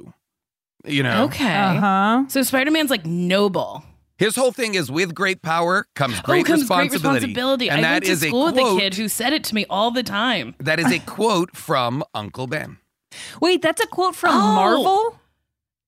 You 0.86 1.04
know, 1.04 1.24
Okay. 1.26 1.46
Uh 1.54 1.80
huh. 1.80 2.24
So 2.28 2.42
Spider 2.44 2.72
Man's 2.72 2.90
like 2.90 3.06
noble. 3.06 3.84
his 4.18 4.36
whole 4.36 4.52
thing 4.52 4.76
is 4.76 4.92
with 4.92 5.14
great 5.16 5.42
power 5.42 5.86
comes 5.96 6.20
great 6.22 6.42
oh, 6.42 6.48
comes 6.50 6.62
responsibility, 6.62 7.00
great 7.00 7.32
responsibility. 7.34 7.70
and 7.70 7.80
I 7.80 7.82
that 7.82 7.92
went 7.94 8.06
to 8.06 8.12
is 8.12 8.22
school 8.22 8.44
a 8.44 8.46
with 8.52 8.56
quote. 8.56 8.78
a 8.78 8.82
kid 8.82 8.94
who 8.96 9.08
said 9.08 9.34
it 9.34 9.44
to 9.46 9.56
me 9.56 9.66
all 9.70 9.92
the 9.92 10.04
time. 10.04 10.56
that 10.60 10.80
is 10.80 10.92
a 10.92 11.00
quote 11.06 11.56
from 11.56 12.04
Uncle 12.14 12.48
Ben. 12.48 12.78
Wait, 13.42 13.62
that's 13.62 13.82
a 13.82 13.88
quote 13.88 14.16
from 14.16 14.36
Oh. 14.36 14.56
Marvel. 14.56 15.20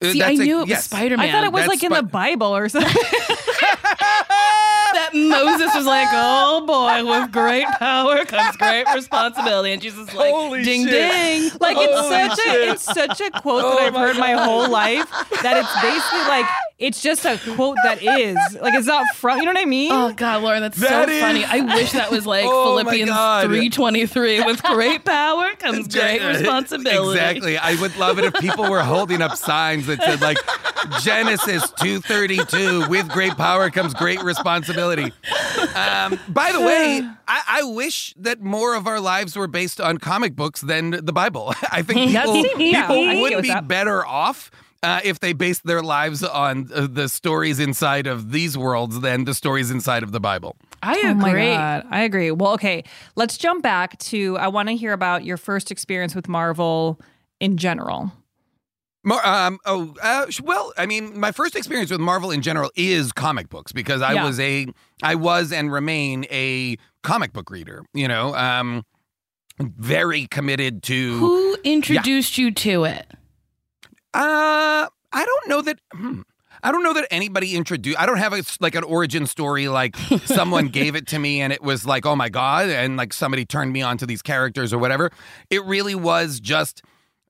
Uh, 0.03 0.12
See, 0.12 0.22
I 0.22 0.27
that's 0.29 0.39
a- 0.39 0.44
knew 0.44 0.58
it 0.58 0.62
was 0.62 0.70
yes. 0.70 0.86
Spider 0.86 1.17
Man. 1.17 1.27
I 1.27 1.32
thought 1.32 1.44
it 1.46 1.51
was 1.53 1.62
That's 1.67 1.82
like 1.82 1.84
in 1.84 1.91
the 1.91 2.03
Bible 2.03 2.55
or 2.55 2.67
something. 2.70 2.91
that 3.82 5.10
Moses 5.13 5.74
was 5.75 5.86
like, 5.86 6.08
"Oh 6.12 6.65
boy, 6.65 7.05
with 7.05 7.32
great 7.32 7.67
power 7.79 8.25
comes 8.25 8.55
great 8.58 8.86
responsibility," 8.94 9.72
and 9.74 9.82
Jesus 9.82 10.13
like, 10.13 10.34
Holy 10.34 10.63
"Ding 10.63 10.86
shit. 10.88 11.12
ding!" 11.12 11.51
like 11.60 11.77
Holy 11.77 11.88
it's 11.88 12.08
such 12.38 12.39
shit. 12.46 12.67
a 12.67 12.72
it's 12.72 12.84
such 12.84 13.22
a 13.22 13.29
quote 13.41 13.63
Oh 13.65 13.75
that 13.77 13.82
I've 13.88 13.96
heard 13.96 14.17
my 14.17 14.34
whole 14.34 14.70
life 14.70 15.10
that 15.44 15.58
it's 15.58 15.82
basically 15.82 16.25
like 16.27 16.46
it's 16.77 17.01
just 17.01 17.24
a 17.25 17.39
quote 17.55 17.77
that 17.84 18.03
is 18.03 18.38
like 18.62 18.74
it's 18.74 18.86
not 18.88 19.05
from 19.15 19.39
you 19.39 19.46
know 19.46 19.51
what 19.53 19.62
I 19.62 19.65
mean? 19.65 19.91
Oh 19.91 20.12
God, 20.13 20.44
Lauren, 20.44 20.62
that's 20.62 20.77
That 20.77 21.08
so 21.08 21.13
is- 21.13 21.22
funny. 21.22 21.44
I 21.46 21.62
wish 21.62 21.91
that 21.94 22.12
was 22.12 22.25
like 22.25 22.46
Oh, 22.48 22.77
Philippians 22.79 23.46
three 23.46 23.70
twenty 23.70 24.05
three. 24.05 24.44
With 24.44 24.62
great 24.63 25.05
power 25.05 25.51
comes 25.55 25.88
great 25.88 26.22
responsibility. 26.22 27.17
Exactly. 27.20 27.58
I 27.58 27.75
would 27.79 27.96
love 27.98 28.20
it 28.20 28.25
if 28.25 28.34
people 28.36 28.70
were 28.70 28.82
holding 28.84 29.22
up 29.22 29.38
signs 29.38 29.88
that 29.88 30.01
said 30.01 30.22
like 30.22 30.38
Genesis 31.01 31.72
232 31.82 32.88
with 32.89 33.10
great 33.10 33.36
power 33.38 33.70
comes 33.70 33.94
great 33.94 34.22
responsibility. 34.22 35.13
Um, 35.75 36.20
by 36.27 36.51
the 36.51 36.62
way, 36.62 37.01
I, 37.27 37.41
I 37.48 37.63
wish 37.63 38.13
that 38.17 38.41
more 38.41 38.75
of 38.75 38.86
our 38.88 39.00
lives 39.00 39.36
were 39.36 39.48
based 39.48 39.82
on 39.82 39.98
comic 39.98 40.36
books 40.36 40.62
than 40.62 40.91
the 40.91 41.13
Bible. 41.13 41.53
I 41.72 41.82
think 41.82 42.12
people, 42.12 42.36
yeah, 42.62 42.88
people 42.88 43.10
I 43.10 43.15
would 43.22 43.41
be 43.41 43.48
that. 43.50 43.67
better 43.67 44.05
off 44.05 44.51
uh, 44.86 45.01
if 45.04 45.20
they 45.20 45.34
base 45.34 45.60
their 45.60 45.82
lives 45.82 46.24
on 46.24 46.70
uh, 46.74 46.88
the 46.89 47.10
stories 47.10 47.60
inside 47.60 48.08
of 48.08 48.32
these 48.32 48.58
worlds 48.58 49.00
than 49.01 49.25
the 49.25 49.34
stories 49.34 49.72
inside 49.72 50.04
of 50.04 50.12
the 50.12 50.20
Bible. 50.20 50.56
I 50.84 50.94
Oh 51.06 51.13
my 51.15 51.30
agree. 51.30 51.42
god, 51.56 51.86
I 51.89 52.04
agree. 52.04 52.32
Well, 52.32 52.54
okay, 52.54 52.84
let's 53.15 53.38
jump 53.38 53.63
back 53.63 53.98
to 54.00 54.38
I 54.38 54.48
want 54.48 54.70
to 54.70 54.75
hear 54.75 54.94
about 54.94 55.25
your 55.25 55.38
first 55.38 55.72
experience 55.72 56.13
with 56.15 56.27
Marvel 56.27 57.00
in 57.39 57.58
general. 57.58 58.12
Mar- 59.04 59.25
um, 59.25 59.60
oh, 59.65 59.94
uh, 60.01 60.25
well, 60.44 60.74
I 60.77 60.86
mean, 60.86 61.20
my 61.20 61.32
first 61.32 61.56
experience 61.56 61.92
with 61.92 62.00
Marvel 62.00 62.32
in 62.32 62.42
general 62.42 62.72
is 62.75 63.12
comic 63.12 63.50
books 63.50 63.72
because 63.72 64.01
I 64.01 64.13
Yeah. 64.13 64.25
was 64.25 64.39
a, 64.39 64.68
I 65.04 65.15
was 65.15 65.51
and 65.51 65.72
remain 65.72 66.25
a 66.32 66.77
comic 67.04 67.32
book 67.34 67.50
reader. 67.51 67.84
You 67.94 68.08
know, 68.08 68.34
um, 68.36 68.84
very 69.60 70.25
committed 70.27 70.82
to. 70.84 71.18
Who 71.20 71.58
introduced 71.63 72.38
you 72.38 72.51
to 72.51 72.86
it? 72.86 73.06
Uh, 74.16 74.88
I 75.12 75.26
don't 75.26 75.50
know 75.50 75.62
that. 75.62 75.80
Hmm, 75.92 76.22
I 76.64 76.72
don't 76.72 76.84
know 76.84 76.94
that 76.94 77.08
anybody 77.12 77.56
introduced. 77.56 78.00
I 78.00 78.06
don't 78.06 78.18
have 78.18 78.34
a, 78.34 78.42
like 78.62 78.76
an 78.76 78.86
origin 78.86 79.28
story. 79.28 79.68
Like 79.68 79.98
someone 80.26 80.70
gave 80.70 80.96
it 80.96 81.06
to 81.08 81.20
me 81.20 81.42
and 81.42 81.52
it 81.52 81.62
was 81.62 81.86
like, 81.86 82.06
oh 82.06 82.16
my 82.16 82.30
god, 82.30 82.70
and 82.70 82.96
like 82.98 83.14
somebody 83.14 83.46
turned 83.46 83.74
me 83.74 83.82
on 83.82 83.98
to 83.98 84.06
these 84.06 84.22
characters 84.22 84.74
or 84.74 84.80
whatever. 84.80 85.12
It 85.50 85.64
really 85.66 85.96
was 85.96 86.40
just 86.40 86.82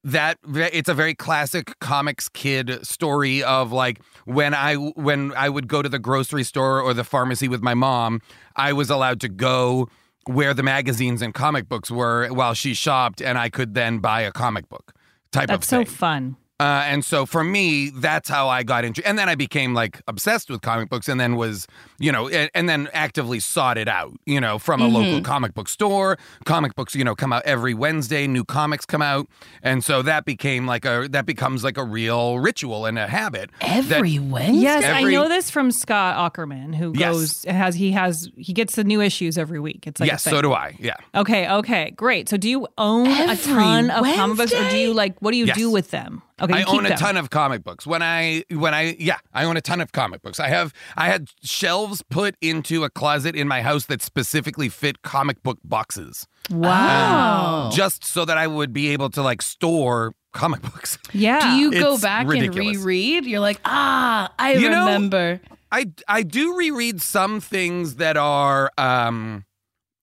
that. 0.04 0.38
It's 0.48 0.88
a 0.88 0.94
very 0.94 1.16
classic 1.16 1.78
comics 1.80 2.30
kid 2.30 2.86
story 2.86 3.44
of 3.44 3.72
like 3.72 4.00
when 4.26 4.54
I 4.54 4.76
when 4.76 5.34
I 5.34 5.50
would 5.50 5.68
go 5.68 5.82
to 5.82 5.90
the 5.90 6.00
grocery 6.00 6.44
store 6.44 6.80
or 6.80 6.94
the 6.94 7.04
pharmacy 7.04 7.48
with 7.48 7.64
my 7.64 7.74
mom, 7.74 8.22
I 8.56 8.74
was 8.74 8.92
allowed 8.92 9.20
to 9.22 9.28
go 9.28 9.90
where 10.28 10.54
the 10.54 10.64
magazines 10.64 11.22
and 11.24 11.34
comic 11.34 11.68
books 11.68 11.90
were 11.90 12.28
while 12.30 12.54
she 12.54 12.76
shopped, 12.76 13.22
and 13.22 13.38
I 13.40 13.50
could 13.50 13.74
then 13.74 14.00
buy 14.00 14.22
a 14.22 14.32
comic 14.32 14.70
book 14.70 14.94
type 15.32 15.48
That's 15.48 15.66
of 15.66 15.70
thing. 15.70 15.80
That's 15.80 15.92
so 15.92 15.98
fun. 15.98 16.38
Uh, 16.58 16.84
and 16.86 17.04
so 17.04 17.26
for 17.26 17.44
me, 17.44 17.90
that's 17.90 18.30
how 18.30 18.48
I 18.48 18.64
got 18.64 18.86
into. 18.86 19.06
And 19.06 19.20
then 19.20 19.28
I 19.28 19.36
became 19.36 19.74
like 19.74 20.02
obsessed 20.08 20.50
with 20.50 20.62
comic 20.62 20.90
books, 20.90 21.10
and 21.10 21.20
then 21.20 21.36
was 21.36 21.68
you 22.00 22.12
know, 22.12 22.30
and, 22.30 22.50
and 22.56 22.70
then 22.70 22.88
actively 22.94 23.40
sought 23.42 23.78
it 23.78 23.90
out. 23.90 24.14
You 24.26 24.40
know, 24.40 24.58
from 24.58 24.82
a 24.82 24.88
local 24.88 25.22
comic 25.22 25.54
book 25.54 25.68
store. 25.68 26.18
Comic 26.46 26.74
books, 26.76 26.96
you 26.96 27.04
know, 27.04 27.14
come 27.16 27.34
out 27.34 27.44
every 27.46 27.74
Wednesday. 27.74 28.26
New 28.26 28.46
comics 28.46 28.86
come 28.86 29.02
out, 29.02 29.28
and 29.64 29.84
so 29.84 30.02
that 30.04 30.24
became 30.24 30.66
like 30.66 30.86
a 30.86 31.08
that 31.12 31.26
becomes 31.26 31.64
like 31.64 31.78
a 31.78 31.84
real 31.84 32.40
ritual 32.40 32.86
and 32.86 32.98
a 32.98 33.08
habit. 33.08 33.50
that- 33.60 33.92
Every 33.92 34.20
Wednesday. 34.20 34.62
Yes, 34.62 34.84
Every- 34.86 35.10
I 35.10 35.12
know 35.12 35.28
this 35.28 35.50
from 35.52 35.72
Scott 35.72 36.16
Aukerman, 36.34 36.74
who 36.76 36.94
Yes. 36.96 37.12
goes 37.12 37.44
has 37.46 37.76
he 37.76 37.92
has 37.92 38.30
he 38.38 38.54
gets 38.54 38.76
the 38.76 38.84
new 38.86 39.02
issues 39.02 39.38
every 39.38 39.60
week. 39.60 39.88
It's 39.88 40.00
like 40.00 40.10
yes, 40.10 40.24
so 40.24 40.42
do 40.42 40.54
I. 40.54 40.78
Yeah. 40.80 40.96
Okay, 41.16 41.50
okay, 41.50 41.92
great. 41.92 42.30
So 42.30 42.38
do 42.38 42.50
you 42.50 42.66
own 42.78 43.08
Every 43.08 43.34
a 43.34 43.38
ton 43.38 43.90
of 43.92 44.06
comic 44.06 44.38
books, 44.38 44.54
or 44.54 44.70
do 44.70 44.78
you 44.78 44.94
like 44.94 45.20
what 45.22 45.32
do 45.32 45.38
you 45.38 45.46
Yes. 45.48 45.58
do 45.58 45.70
with 45.70 45.92
them? 45.92 46.22
Okay, 46.42 46.54
I 46.54 46.60
you 46.60 46.66
keep 46.66 46.74
own 46.76 46.86
a 46.86 46.90
them. 46.90 46.98
ton 46.98 47.18
of 47.18 47.30
comic 47.30 47.64
books. 47.64 47.88
When 47.88 48.02
I 48.04 48.44
when 48.52 48.74
I 48.74 48.96
yeah, 49.00 49.20
I 49.34 49.46
own 49.46 49.56
a 49.56 49.62
ton 49.62 49.80
of 49.80 49.92
comic 49.94 50.22
books. 50.22 50.40
I 50.40 50.50
have 50.50 50.74
I 50.98 51.08
had 51.08 51.30
shelves 51.44 52.04
put 52.10 52.36
into 52.42 52.84
a 52.84 52.90
closet 52.90 53.36
in 53.36 53.48
my 53.48 53.62
house 53.62 53.86
that 53.86 54.02
specifically 54.02 54.68
fit 54.68 55.02
comic 55.02 55.42
book 55.44 55.60
boxes. 55.64 56.28
Wow. 56.50 57.70
Just 57.74 58.04
so 58.04 58.26
that 58.26 58.38
I 58.38 58.48
would 58.48 58.74
be 58.74 58.90
able 58.90 59.10
to 59.12 59.22
like 59.22 59.42
store 59.42 60.14
comic 60.34 60.62
books. 60.74 60.98
yeah. 61.14 61.40
Do 61.40 61.56
you 61.58 61.72
go 61.72 61.98
back 61.98 62.28
ridiculous. 62.28 62.76
and 62.78 62.86
reread? 62.86 63.26
You're 63.26 63.40
like, 63.40 63.62
ah, 63.66 64.32
I 64.38 64.54
You 64.54 64.70
know- 64.70 64.86
remember. 64.88 65.40
I 65.72 65.88
I 66.08 66.24
do 66.24 66.56
reread 66.58 67.02
some 67.02 67.42
things 67.42 67.96
that 67.96 68.18
are 68.18 68.72
um 68.78 69.46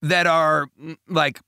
that 0.01 0.27
are 0.27 0.67
mm, 0.81 0.97
like 1.07 1.39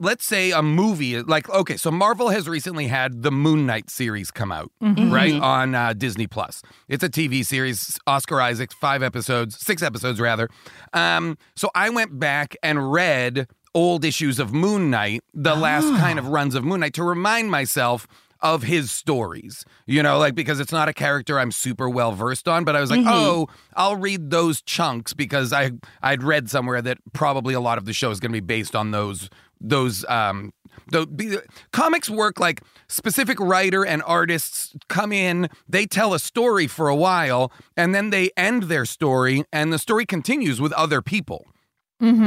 let's 0.00 0.26
say 0.26 0.50
a 0.50 0.60
movie 0.62 1.20
like 1.22 1.48
okay 1.50 1.76
so 1.76 1.90
Marvel 1.90 2.28
has 2.30 2.48
recently 2.48 2.86
had 2.88 3.22
the 3.22 3.30
Moon 3.30 3.64
Knight 3.66 3.90
series 3.90 4.30
come 4.30 4.50
out 4.52 4.70
Mm-hmm. 4.82 5.12
right 5.12 5.34
on 5.34 5.74
uh, 5.74 5.92
Disney 5.92 6.26
Plus. 6.26 6.62
It's 6.88 7.02
a 7.04 7.08
TV 7.08 7.44
series 7.46 7.98
Oscar 8.06 8.40
Isaac 8.40 8.72
five 8.72 9.02
episodes 9.02 9.58
six 9.58 9.82
episodes 9.82 10.20
rather. 10.20 10.48
Um 10.92 11.38
so 11.56 11.70
I 11.74 11.90
went 11.90 12.18
back 12.18 12.56
and 12.62 12.92
read 12.92 13.46
old 13.74 14.04
issues 14.04 14.38
of 14.38 14.52
Moon 14.52 14.90
Knight 14.90 15.22
the 15.32 15.54
last 15.54 15.88
kind 16.00 16.18
of 16.18 16.28
runs 16.28 16.54
of 16.54 16.64
Moon 16.64 16.80
Knight 16.80 16.94
to 16.94 17.02
remind 17.04 17.50
myself 17.50 18.06
of 18.40 18.62
his 18.64 18.90
stories, 18.90 19.64
you 19.86 20.02
know, 20.02 20.18
like 20.18 20.34
because 20.34 20.60
it's 20.60 20.72
not 20.72 20.86
a 20.86 20.92
character 20.92 21.38
I'm 21.40 21.50
super 21.50 21.88
well 21.88 22.12
versed 22.12 22.46
on, 22.46 22.64
but 22.64 22.76
I 22.76 22.80
was 22.80 22.90
like, 22.90 23.00
oh, 23.06 23.48
I'll 23.74 23.96
read 23.96 24.28
those 24.30 24.60
chunks 24.60 25.14
because 25.14 25.50
I 25.52 25.70
I'd 26.02 26.22
read 26.22 26.50
somewhere 26.50 26.82
that 26.82 26.98
probably 27.14 27.54
a 27.54 27.60
lot 27.60 27.78
of 27.78 27.86
the 27.86 27.94
show 27.94 28.10
is 28.10 28.20
going 28.20 28.32
to 28.32 28.36
be 28.36 28.44
based 28.44 28.76
on 28.76 28.90
those 28.90 29.30
those 29.68 30.04
um 30.06 30.52
the, 30.88 31.42
comics 31.72 32.10
work 32.10 32.38
like 32.38 32.62
specific 32.88 33.38
writer 33.40 33.84
and 33.84 34.02
artists 34.04 34.74
come 34.88 35.12
in, 35.12 35.48
they 35.68 35.86
tell 35.86 36.14
a 36.14 36.18
story 36.18 36.66
for 36.66 36.88
a 36.88 36.96
while, 36.96 37.52
and 37.76 37.94
then 37.94 38.10
they 38.10 38.30
end 38.36 38.64
their 38.64 38.84
story, 38.84 39.44
and 39.52 39.72
the 39.72 39.78
story 39.78 40.04
continues 40.04 40.60
with 40.60 40.72
other 40.72 41.00
people. 41.00 41.46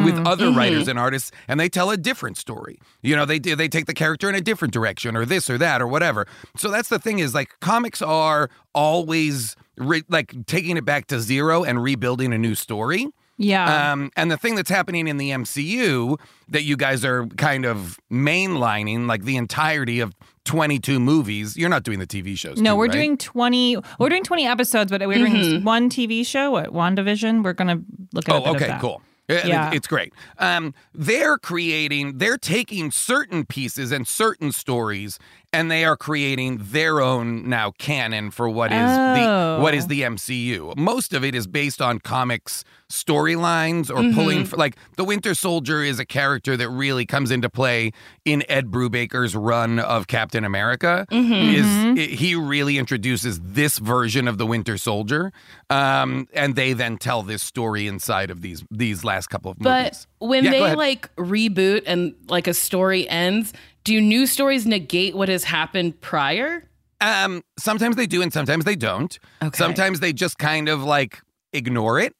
With 0.05 0.25
other 0.25 0.49
writers 0.51 0.87
and 0.87 0.97
artists 0.97 1.29
and 1.47 1.59
they 1.59 1.69
tell 1.69 1.91
a 1.91 1.97
different 1.97 2.37
story. 2.37 2.79
You 3.03 3.15
know 3.15 3.25
they 3.25 3.37
they 3.37 3.67
take 3.67 3.85
the 3.85 3.93
character 3.93 4.27
in 4.27 4.33
a 4.33 4.41
different 4.41 4.73
direction 4.73 5.15
or 5.15 5.23
this 5.23 5.51
or 5.51 5.57
that 5.59 5.81
or 5.81 5.87
whatever. 5.87 6.25
So 6.55 6.71
that's 6.71 6.89
the 6.89 6.97
thing 6.97 7.19
is 7.19 7.35
like 7.35 7.49
comics 7.59 8.01
are 8.01 8.49
always 8.73 9.55
re- 9.77 10.05
like 10.09 10.33
taking 10.47 10.77
it 10.77 10.85
back 10.85 11.05
to 11.07 11.19
zero 11.19 11.63
and 11.63 11.83
rebuilding 11.83 12.33
a 12.33 12.39
new 12.39 12.55
story 12.55 13.07
yeah. 13.37 13.91
um, 13.91 14.11
and 14.15 14.29
the 14.31 14.37
thing 14.37 14.55
that's 14.55 14.69
happening 14.69 15.07
in 15.07 15.17
the 15.17 15.29
MCU 15.31 16.19
that 16.49 16.63
you 16.63 16.75
guys 16.77 17.03
are 17.05 17.25
kind 17.27 17.65
of 17.65 17.99
mainlining, 18.11 19.07
like 19.07 19.23
the 19.23 19.37
entirety 19.37 19.99
of 19.99 20.13
22 20.45 20.99
movies. 20.99 21.57
You're 21.57 21.69
not 21.69 21.83
doing 21.83 21.99
the 21.99 22.07
TV 22.07 22.37
shows. 22.37 22.61
no, 22.61 22.71
too, 22.73 22.77
we're 22.77 22.83
right? 22.85 22.91
doing 22.93 23.17
twenty. 23.17 23.75
We're 23.99 24.07
doing 24.09 24.23
twenty 24.23 24.47
episodes, 24.47 24.89
but 24.91 25.05
we're 25.05 25.17
doing 25.17 25.33
this 25.33 25.61
one 25.63 25.89
TV 25.89 26.25
show. 26.25 26.51
What 26.51 26.71
Wandavision? 26.71 27.43
We're 27.43 27.51
gonna 27.53 27.81
look 28.13 28.29
at. 28.29 28.35
a 28.35 28.37
Oh, 28.37 28.39
bit 28.41 28.49
of 28.49 28.55
okay, 28.55 28.67
that. 28.67 28.79
cool. 28.81 29.01
Yeah. 29.29 29.71
It's 29.73 29.87
great. 29.87 30.13
Um, 30.39 30.73
they're 30.93 31.37
creating, 31.37 32.17
they're 32.19 32.37
taking 32.37 32.91
certain 32.91 33.43
pieces 33.45 33.91
and 33.91 34.07
certain 34.07 34.53
stories 34.53 35.19
and 35.57 35.71
they 35.71 35.83
are 35.83 35.97
creating 35.97 36.59
their 36.61 37.01
own 37.01 37.49
now 37.49 37.71
canon 37.79 38.29
for 38.29 38.47
what 38.47 38.71
is 38.71 38.77
Oh. 38.79 39.57
the 39.57 39.61
what 39.63 39.73
is 39.73 39.85
oh. 39.85 39.87
the 39.87 40.01
MCU. 40.01 40.77
Most 40.77 41.13
of 41.13 41.23
it 41.23 41.33
is 41.33 41.47
based 41.47 41.81
on 41.81 41.97
comics 41.99 42.63
storylines 42.89 43.89
or 43.89 43.95
mm-hmm. 43.95 44.13
pulling 44.15 44.41
f 44.41 44.55
like 44.55 44.77
the 44.95 45.03
Winter 45.03 45.33
Soldier 45.33 45.83
is 45.83 45.99
a 45.99 46.05
character 46.05 46.55
that 46.55 46.69
really 46.69 47.05
comes 47.05 47.31
into 47.31 47.49
play 47.49 47.91
in 48.23 48.43
Ed 48.47 48.67
Brubaker's 48.67 49.35
run 49.35 49.79
of 49.79 50.05
Captain 50.07 50.45
America. 50.45 51.05
Mm-hmm. 51.11 51.33
Is 51.33 51.65
mm-hmm. 51.65 51.99
i- 51.99 52.15
he 52.15 52.35
really 52.35 52.77
introduces 52.77 53.39
this 53.41 53.79
version 53.79 54.27
of 54.27 54.37
the 54.37 54.45
Winter 54.45 54.77
Soldier, 54.77 55.33
um, 55.71 56.27
and 56.33 56.55
they 56.55 56.73
then 56.73 56.97
tell 56.97 57.23
this 57.23 57.41
story 57.41 57.87
inside 57.87 58.29
of 58.29 58.41
these 58.41 58.63
these 58.69 59.03
last 59.03 59.27
couple 59.27 59.49
of 59.51 59.57
But 59.57 59.83
movies. 59.83 60.07
But 60.19 60.25
when 60.27 60.43
Yeah, 60.45 60.51
they 60.51 60.75
like 60.75 61.13
reboot 61.15 61.83
and 61.87 62.13
like 62.29 62.47
a 62.47 62.53
story 62.53 63.09
ends, 63.09 63.53
do 63.87 64.01
new 64.01 64.25
stories 64.27 64.65
negate 64.65 65.15
what 65.15 65.29
has 65.29 65.43
happened 65.45 65.99
prior? 66.01 66.63
Um, 66.99 67.43
sometimes 67.57 67.95
they 67.95 68.05
do 68.07 68.21
and 68.21 68.31
sometimes 68.33 68.65
they 68.65 68.75
don't. 68.75 69.17
Okay. 69.41 69.57
Sometimes 69.57 69.99
they 69.99 70.13
just 70.13 70.37
kind 70.37 70.67
of 70.69 70.83
like 70.83 71.19
ignore 71.53 71.99
it. 71.99 72.13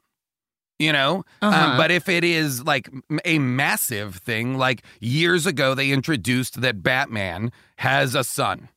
You 0.79 0.93
know, 0.93 1.23
Uh-huh. 1.41 1.71
um, 1.71 1.77
but 1.77 1.89
if 1.89 2.07
it 2.07 2.23
is 2.23 2.63
like 2.63 2.87
a 3.25 3.39
massive 3.39 4.17
thing, 4.17 4.59
like 4.59 4.83
years 5.01 5.47
ago, 5.47 5.73
they 5.73 5.89
introduced 5.89 6.61
that 6.61 6.83
Batman 6.83 7.51
has 7.77 8.13
a 8.13 8.23
son, 8.23 8.69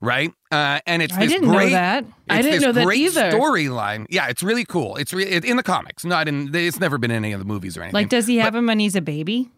right? 0.00 0.32
Uh, 0.52 0.78
and 0.86 1.02
it's 1.02 1.12
I 1.12 1.22
this 1.26 1.32
didn't 1.32 1.50
know 1.50 1.68
that. 1.70 2.04
I 2.28 2.40
didn't 2.42 2.62
know 2.62 2.70
that 2.70 2.84
great 2.86 3.00
either. 3.00 3.32
Storyline, 3.32 4.06
yeah, 4.10 4.28
it's 4.28 4.44
really 4.44 4.64
cool. 4.64 4.94
It's 4.94 5.12
re- 5.12 5.26
it, 5.26 5.44
in 5.44 5.56
the 5.56 5.64
comics, 5.64 6.04
not 6.04 6.28
in. 6.28 6.54
It's 6.54 6.78
never 6.78 6.98
been 6.98 7.10
in 7.10 7.16
any 7.24 7.32
of 7.32 7.40
the 7.40 7.44
movies 7.46 7.76
or 7.76 7.82
anything. 7.82 7.94
Like, 7.94 8.10
does 8.10 8.28
he 8.28 8.36
have 8.38 8.54
him 8.54 8.66
when 8.66 8.78
he's 8.78 8.94
a 8.94 9.00
baby? 9.02 9.50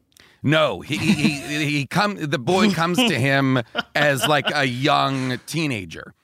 No, 0.42 0.80
he 0.80 0.96
he 0.96 1.12
he, 1.12 1.64
he 1.66 1.86
come. 1.86 2.16
The 2.16 2.38
boy 2.38 2.70
comes 2.70 2.98
to 2.98 3.18
him 3.18 3.60
as 3.94 4.26
like 4.26 4.46
a 4.54 4.64
young 4.66 5.38
teenager. 5.46 6.14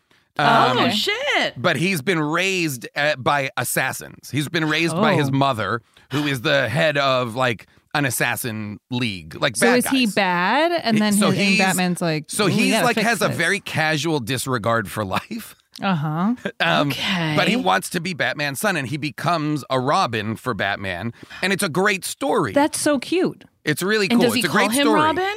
Um, 0.40 0.78
oh 0.78 0.90
shit! 0.90 1.54
but 1.60 1.76
he's 1.76 2.00
been 2.00 2.20
raised 2.20 2.88
uh, 2.94 3.16
by 3.16 3.50
assassins. 3.56 4.30
He's 4.30 4.48
been 4.48 4.68
raised 4.68 4.94
by 4.94 5.14
his 5.14 5.28
Oh. 5.28 5.32
mother, 5.32 5.82
who 6.12 6.26
is 6.26 6.42
the 6.42 6.68
head 6.68 6.96
of 6.96 7.34
like 7.34 7.66
an 7.94 8.04
assassin 8.04 8.78
league. 8.90 9.34
Like, 9.40 9.56
So 9.56 9.74
is 9.74 9.88
he 9.88 10.06
bad? 10.06 10.72
And 10.84 10.96
He- 10.96 11.00
then 11.00 11.12
so 11.14 11.30
his, 11.30 11.58
Batman's 11.58 12.00
like, 12.00 12.26
So 12.28 12.44
"Ooh, 12.44 12.46
we 12.48 12.52
he's 12.52 12.74
like 12.82 12.96
has 12.98 13.20
a 13.22 13.28
very 13.28 13.58
casual 13.60 14.20
disregard 14.20 14.88
for 14.90 15.04
life. 15.04 15.56
uh 15.82 15.94
huh. 15.94 16.34
Um, 16.60 16.88
Okay. 16.90 17.34
But 17.36 17.48
he 17.48 17.56
wants 17.56 17.88
to 17.90 18.00
be 18.00 18.14
Batman's 18.14 18.60
son, 18.60 18.76
and 18.76 18.86
he 18.86 18.96
becomes 18.96 19.64
a 19.70 19.80
Robin 19.80 20.36
for 20.36 20.54
Batman, 20.54 21.12
and 21.42 21.52
it's 21.52 21.62
a 21.64 21.68
great 21.68 22.04
story. 22.04 22.52
That's 22.52 22.78
so 22.78 22.98
cute. 23.00 23.44
It's 23.68 23.82
really 23.82 24.08
And 24.10 24.18
cool. 24.18 24.26
does 24.28 24.34
he 24.34 24.40
it's 24.40 24.48
a 24.48 24.50
call 24.50 24.66
great 24.66 24.72
him 24.76 24.86
story. 24.86 25.00
Robin, 25.00 25.36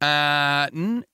Uh, 0.00 0.68
n- 0.74 1.04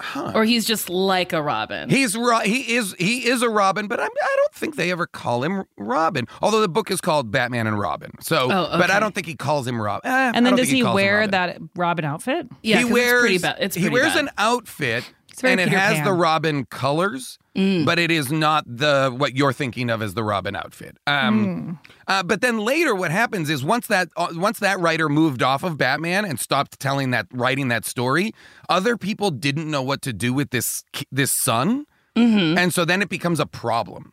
huh. 0.00 0.32
or 0.34 0.44
he's 0.44 0.64
just 0.64 0.88
like 0.88 1.32
a 1.32 1.42
Robin? 1.42 1.90
He's 1.90 2.16
Ro- 2.16 2.40
he 2.40 2.74
is 2.74 2.94
he 2.98 3.26
is 3.26 3.42
a 3.42 3.48
Robin, 3.50 3.88
but 3.88 4.00
I'm, 4.00 4.10
I 4.10 4.36
don't 4.36 4.54
think 4.54 4.76
they 4.76 4.90
ever 4.90 5.06
call 5.06 5.42
him 5.44 5.64
Robin. 5.76 6.26
Although 6.40 6.60
the 6.60 6.68
book 6.68 6.90
is 6.90 7.00
called 7.00 7.30
Batman 7.30 7.66
and 7.66 7.78
Robin, 7.78 8.12
so 8.20 8.44
Oh, 8.50 8.78
but 8.78 8.90
I 8.90 9.00
don't 9.00 9.14
think 9.14 9.26
he 9.26 9.34
calls 9.34 9.66
him 9.66 9.80
Robin. 9.80 10.10
Eh, 10.10 10.14
I 10.14 10.26
And 10.28 10.36
then 10.46 10.52
don't 10.52 10.56
does 10.58 10.66
think 10.68 10.76
he 10.76 10.82
calls 10.82 10.92
him 10.92 11.04
wear 11.04 11.16
Robin. 11.18 11.30
that 11.32 11.58
Robin 11.76 12.04
outfit? 12.04 12.46
yeah, 12.62 12.78
he 12.78 12.82
'cause 12.84 12.92
wears 12.92 13.12
it's 13.12 13.20
pretty 13.20 13.38
bad. 13.38 13.56
It's 13.60 13.74
he 13.74 13.82
pretty 13.82 13.94
wears 13.94 14.14
bad. 14.14 14.24
an 14.24 14.30
outfit, 14.38 15.12
and 15.42 15.60
it 15.60 15.68
Peter 15.68 15.78
has 15.78 15.94
Pan. 15.96 16.04
the 16.04 16.12
Robin 16.12 16.64
colors, 16.66 17.38
Mm. 17.56 17.84
but 17.84 17.98
it 17.98 18.10
is 18.10 18.32
not 18.32 18.64
the 18.66 19.12
what 19.14 19.36
you're 19.36 19.52
thinking 19.52 19.90
of 19.90 20.00
as 20.02 20.14
the 20.14 20.24
Robin 20.24 20.56
outfit. 20.56 20.96
Um, 21.06 21.78
uh, 22.08 22.22
but 22.22 22.40
then 22.40 22.58
later, 22.58 22.94
what 22.94 23.10
happens 23.10 23.50
is 23.50 23.62
once 23.62 23.86
that 23.88 24.08
uh, 24.16 24.28
once 24.34 24.58
that 24.60 24.78
writer 24.80 25.08
moved 25.08 25.42
off 25.42 25.62
of 25.62 25.76
Batman 25.76 26.24
and 26.24 26.40
stopped 26.40 26.80
telling 26.80 27.10
that 27.10 27.26
writing 27.32 27.68
that 27.68 27.84
story, 27.84 28.32
other 28.68 28.96
people 28.96 29.30
didn't 29.30 29.70
know 29.70 29.82
what 29.82 30.00
to 30.02 30.12
do 30.12 30.32
with 30.32 30.50
this 30.50 30.84
this 31.10 31.30
son, 31.30 31.84
Mm-hmm. 32.16 32.58
and 32.58 32.74
so 32.74 32.84
then 32.84 33.00
it 33.02 33.08
becomes 33.08 33.40
a 33.40 33.46
problem. 33.46 34.12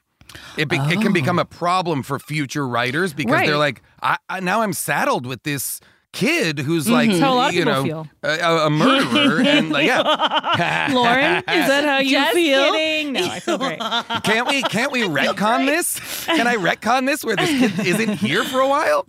It, 0.58 0.70
be- 0.70 0.78
it 0.78 1.02
can 1.02 1.12
become 1.12 1.40
a 1.40 1.44
problem 1.46 2.04
for 2.04 2.20
future 2.20 2.68
writers 2.68 3.14
because 3.14 3.34
Right. 3.34 3.48
they're 3.48 3.58
like, 3.58 3.82
I, 4.04 4.18
I, 4.30 4.40
now 4.42 4.62
I'm 4.62 4.74
saddled 4.74 5.26
with 5.26 5.42
this 5.44 5.80
kid 6.12 6.60
who's 6.60 6.86
mm-hmm. 6.86 6.94
like, 6.94 7.10
That's 7.10 7.22
how 7.22 7.34
a 7.34 7.36
lot 7.36 7.54
you 7.54 7.66
know, 7.66 7.84
feel. 7.84 8.08
A, 8.24 8.40
a- 8.40 8.68
a 8.68 8.70
murderer, 8.70 9.42
and 9.42 9.70
like, 9.70 9.86
yeah, 9.86 10.90
Lauren, 10.94 11.38
is 11.38 11.44
that 11.68 11.86
how 11.86 12.00
you 12.00 12.12
Just 12.12 12.34
feel? 12.34 12.72
kidding. 12.72 13.14
No, 13.14 13.26
I 13.26 13.40
feel 13.40 13.58
great. 13.58 13.80
can't 14.24 14.48
we 14.48 14.62
can't 14.64 14.92
we 14.92 15.04
retcon 15.04 15.66
this? 15.66 16.00
Can 16.26 16.48
I 16.48 16.56
retcon 16.56 17.06
this 17.06 17.24
where 17.24 17.36
this 17.36 17.50
kid 17.50 17.88
isn't 17.88 18.18
here 18.18 18.44
for 18.44 18.60
a 18.60 18.68
while? 18.68 19.04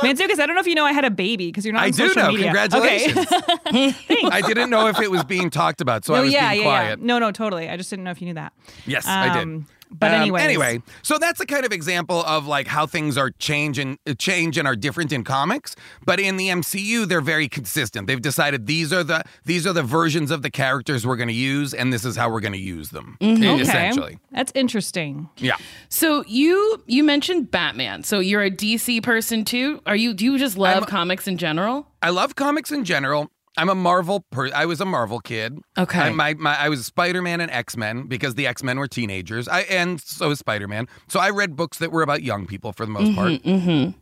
Mantzoukas, 0.00 0.38
I 0.38 0.46
don't 0.46 0.54
know 0.54 0.60
if 0.60 0.66
you 0.66 0.74
know 0.74 0.84
I 0.84 0.92
had 0.92 1.04
a 1.04 1.10
baby 1.10 1.48
because 1.48 1.64
you're 1.64 1.74
not 1.74 1.82
I 1.82 1.86
on 1.86 1.92
do 1.92 2.08
social 2.08 2.22
know. 2.22 2.28
media. 2.30 2.46
Congratulations. 2.46 3.26
Okay. 3.66 3.94
I 4.22 4.42
didn't 4.46 4.70
know 4.70 4.86
if 4.86 5.00
it 5.00 5.10
was 5.10 5.24
being 5.24 5.50
talked 5.50 5.80
about, 5.80 6.04
so 6.04 6.14
I 6.14 6.20
was 6.20 6.32
yeah, 6.32 6.50
being 6.50 6.62
yeah, 6.62 6.68
quiet. 6.68 6.98
yeah. 7.00 7.06
No, 7.06 7.18
no, 7.18 7.32
totally. 7.32 7.68
I 7.68 7.76
just 7.76 7.90
didn't 7.90 8.04
know 8.04 8.10
if 8.10 8.20
you 8.20 8.26
knew 8.28 8.34
that. 8.34 8.52
Yes, 8.86 9.06
I 9.06 9.32
did. 9.32 9.42
Um, 9.42 9.66
But 9.90 10.12
Um, 10.12 10.34
anyway, 10.36 10.82
so 11.02 11.16
that's 11.18 11.40
a 11.40 11.46
kind 11.46 11.64
of 11.64 11.72
example 11.72 12.22
of 12.24 12.46
like 12.46 12.66
how 12.66 12.86
things 12.86 13.16
are 13.16 13.30
change 13.30 13.78
and 13.78 13.98
uh, 14.06 14.14
change 14.14 14.58
and 14.58 14.66
are 14.66 14.76
different 14.76 15.12
in 15.12 15.24
comics. 15.24 15.76
But 16.04 16.18
in 16.20 16.36
the 16.36 16.48
MCU, 16.48 17.06
they're 17.08 17.20
very 17.20 17.48
consistent. 17.48 18.06
They've 18.06 18.20
decided 18.20 18.66
these 18.66 18.92
are 18.92 19.04
the 19.04 19.22
these 19.44 19.66
are 19.66 19.72
the 19.72 19.82
versions 19.82 20.30
of 20.30 20.42
the 20.42 20.50
characters 20.50 21.06
we're 21.06 21.16
going 21.16 21.28
to 21.28 21.34
use, 21.34 21.72
and 21.72 21.92
this 21.92 22.04
is 22.04 22.16
how 22.16 22.30
we're 22.30 22.40
going 22.40 22.52
to 22.52 22.58
use 22.58 22.90
them. 22.90 23.16
Okay. 23.22 23.60
Essentially, 23.60 24.18
That's 24.32 24.52
interesting. 24.54 25.28
yeah. 25.38 25.56
So 25.88 26.24
you 26.26 26.82
you 26.86 27.04
mentioned 27.04 27.50
Batman. 27.50 28.02
So 28.02 28.18
you're 28.18 28.42
a 28.42 28.50
DC 28.50 29.02
person 29.02 29.44
too. 29.44 29.80
Are 29.86 29.96
you? 29.96 30.14
Do 30.14 30.24
you 30.24 30.38
just 30.38 30.56
love 30.58 30.74
I'm- 30.82 30.84
comics 30.84 31.26
in 31.28 31.38
general? 31.38 31.86
I 32.02 32.10
love 32.10 32.36
comics 32.36 32.70
in 32.70 32.84
general. 32.84 33.30
I'm 33.56 33.68
a 33.68 33.74
Marvel. 33.74 34.24
Per- 34.30 34.52
I 34.54 34.66
was 34.66 34.80
a 34.80 34.84
Marvel 34.84 35.20
kid. 35.20 35.58
Okay. 35.78 36.00
I, 36.00 36.10
my, 36.10 36.34
my, 36.34 36.58
I 36.58 36.68
was 36.68 36.84
Spider 36.86 37.22
Man 37.22 37.40
and 37.40 37.50
X 37.50 37.76
Men 37.76 38.06
because 38.06 38.34
the 38.34 38.46
X 38.46 38.62
Men 38.62 38.78
were 38.78 38.88
teenagers. 38.88 39.48
I 39.48 39.60
and 39.62 40.00
so 40.00 40.28
was 40.28 40.38
Spider 40.38 40.68
Man. 40.68 40.86
So 41.08 41.20
I 41.20 41.30
read 41.30 41.56
books 41.56 41.78
that 41.78 41.90
were 41.90 42.02
about 42.02 42.22
young 42.22 42.46
people 42.46 42.72
for 42.72 42.84
the 42.84 42.92
most 42.92 43.14
part. 43.14 43.32
Mm-hmm. 43.42 43.98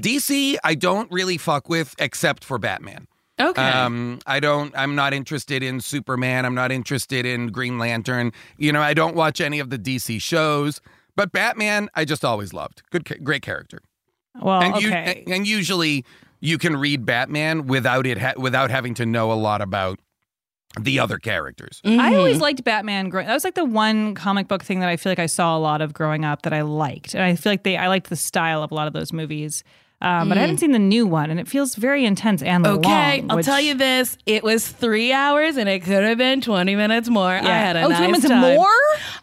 DC, 0.00 0.56
I 0.62 0.74
don't 0.74 1.10
really 1.10 1.38
fuck 1.38 1.68
with 1.68 1.94
except 1.98 2.44
for 2.44 2.58
Batman. 2.58 3.06
Okay. 3.38 3.62
Um, 3.62 4.18
I 4.26 4.40
don't. 4.40 4.76
I'm 4.76 4.94
not 4.94 5.12
interested 5.12 5.62
in 5.62 5.80
Superman. 5.80 6.46
I'm 6.46 6.54
not 6.54 6.72
interested 6.72 7.26
in 7.26 7.48
Green 7.48 7.78
Lantern. 7.78 8.32
You 8.56 8.72
know, 8.72 8.80
I 8.80 8.94
don't 8.94 9.14
watch 9.14 9.40
any 9.40 9.58
of 9.58 9.70
the 9.70 9.78
DC 9.78 10.22
shows. 10.22 10.80
But 11.16 11.32
Batman, 11.32 11.88
I 11.94 12.04
just 12.04 12.24
always 12.24 12.52
loved. 12.52 12.82
Good, 12.90 13.24
great 13.24 13.42
character. 13.42 13.80
Well, 14.40 14.62
and 14.62 14.76
you, 14.82 14.88
okay. 14.88 15.22
and, 15.26 15.34
and 15.34 15.46
usually 15.46 16.04
you 16.40 16.58
can 16.58 16.76
read 16.76 17.04
Batman 17.06 17.66
without 17.66 18.06
it 18.06 18.18
ha- 18.18 18.34
without 18.36 18.70
having 18.70 18.94
to 18.94 19.06
know 19.06 19.32
a 19.32 19.34
lot 19.34 19.60
about 19.62 19.98
the 20.78 20.98
other 21.00 21.18
characters. 21.18 21.80
I 21.84 21.88
Mm-hmm. 21.88 22.16
always 22.16 22.40
liked 22.40 22.62
Batman. 22.64 23.08
Growing, 23.08 23.26
that 23.26 23.34
was 23.34 23.44
like 23.44 23.54
the 23.54 23.64
one 23.64 24.14
comic 24.14 24.46
book 24.48 24.62
thing 24.62 24.80
that 24.80 24.88
I 24.88 24.96
feel 24.96 25.10
like 25.10 25.18
I 25.18 25.26
saw 25.26 25.56
a 25.56 25.60
lot 25.60 25.80
of 25.80 25.94
growing 25.94 26.24
up 26.24 26.42
that 26.42 26.52
I 26.52 26.62
liked, 26.62 27.14
and 27.14 27.22
I 27.22 27.34
feel 27.36 27.52
like 27.52 27.62
they 27.62 27.76
I 27.76 27.88
liked 27.88 28.08
the 28.10 28.16
style 28.16 28.62
of 28.62 28.70
a 28.70 28.74
lot 28.74 28.86
of 28.86 28.92
those 28.92 29.12
movies. 29.12 29.64
Um, 30.02 30.28
But 30.28 30.36
I 30.36 30.42
haven't 30.42 30.58
seen 30.58 30.72
the 30.72 30.78
new 30.78 31.06
one, 31.06 31.30
and 31.30 31.40
it 31.40 31.48
feels 31.48 31.74
very 31.74 32.04
intense 32.04 32.42
and 32.42 32.64
Mm. 32.66 32.78
Okay, 32.78 33.20
long. 33.22 33.30
I'll 33.30 33.36
which- 33.36 33.46
tell 33.46 33.60
you 33.60 33.72
this: 33.74 34.18
it 34.26 34.44
was 34.44 34.68
three 34.68 35.10
hours, 35.12 35.56
and 35.56 35.68
it 35.70 35.82
could 35.84 36.04
have 36.04 36.18
been 36.18 36.42
twenty 36.42 36.76
minutes 36.76 37.08
more. 37.08 37.32
I 37.32 37.40
had 37.42 37.76
a 37.76 37.82
oh, 37.82 37.88
nice 37.88 37.98
20 37.98 38.12
minutes 38.12 38.28
time. 38.28 38.54
more. 38.54 38.66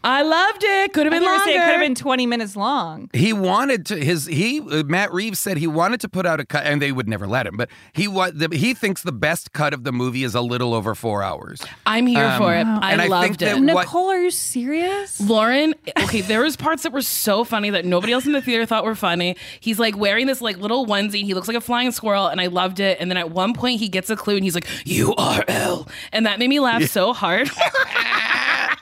I 0.03 0.23
loved 0.23 0.63
it. 0.63 0.93
Could 0.93 1.05
have 1.05 1.11
been 1.13 1.23
longer. 1.23 1.43
say 1.45 1.51
it 1.55 1.59
could 1.63 1.71
have 1.73 1.79
been 1.79 1.93
twenty 1.95 2.25
minutes 2.25 2.55
long. 2.55 3.09
He 3.13 3.33
wanted 3.33 3.85
to 3.87 3.97
his 4.03 4.25
he 4.25 4.61
uh, 4.61 4.83
Matt 4.83 5.13
Reeves 5.13 5.37
said 5.39 5.57
he 5.57 5.67
wanted 5.67 6.01
to 6.01 6.09
put 6.09 6.25
out 6.25 6.39
a 6.39 6.45
cut 6.45 6.65
and 6.65 6.81
they 6.81 6.91
would 6.91 7.07
never 7.07 7.27
let 7.27 7.45
him. 7.45 7.55
But 7.55 7.69
he 7.93 8.07
what 8.07 8.37
the, 8.39 8.49
he 8.55 8.73
thinks 8.73 9.03
the 9.03 9.11
best 9.11 9.53
cut 9.53 9.73
of 9.75 9.83
the 9.83 9.91
movie 9.91 10.23
is 10.23 10.33
a 10.33 10.41
little 10.41 10.73
over 10.73 10.95
four 10.95 11.21
hours. 11.21 11.61
I'm 11.85 12.07
here 12.07 12.25
Um, 12.25 12.37
for 12.39 12.53
it. 12.55 12.65
I 12.65 12.91
and 12.93 13.01
I 13.01 13.07
loved 13.07 13.23
think 13.23 13.41
it. 13.41 13.45
that- 13.45 13.73
What- 13.73 13.85
Nicole, 13.85 14.09
are 14.09 14.21
you 14.21 14.31
serious? 14.31 15.21
Lauren, 15.21 15.75
okay, 16.03 16.21
there 16.21 16.41
was 16.41 16.55
parts 16.55 16.83
that 16.83 16.91
were 16.91 17.01
so 17.01 17.43
funny 17.43 17.69
that 17.69 17.85
nobody 17.85 18.11
else 18.13 18.25
in 18.25 18.31
the 18.33 18.41
theater 18.41 18.65
thought 18.65 18.83
were 18.85 18.95
funny. 18.95 19.35
He's 19.59 19.77
like 19.79 19.95
wearing 19.97 20.25
this 20.27 20.41
like 20.41 20.57
little 20.63 20.87
onesie. 20.87 21.23
He 21.23 21.33
looks 21.35 21.47
like 21.47 21.57
a 21.57 21.61
flying 21.61 21.91
squirrel, 21.91 22.25
and 22.27 22.41
I 22.41 22.47
loved 22.47 22.79
it. 22.79 22.97
And 22.99 23.11
then 23.11 23.17
at 23.17 23.29
one 23.29 23.53
point, 23.53 23.79
he 23.79 23.87
gets 23.89 24.09
a 24.09 24.15
clue, 24.15 24.35
and 24.35 24.43
he's 24.43 24.55
like, 24.55 24.67
"You 24.85 25.13
are 25.15 25.43
L," 25.47 25.87
and 26.11 26.25
that 26.25 26.39
made 26.39 26.49
me 26.49 26.59
laugh 26.59 26.83
so 26.85 27.13
hard. 27.13 27.49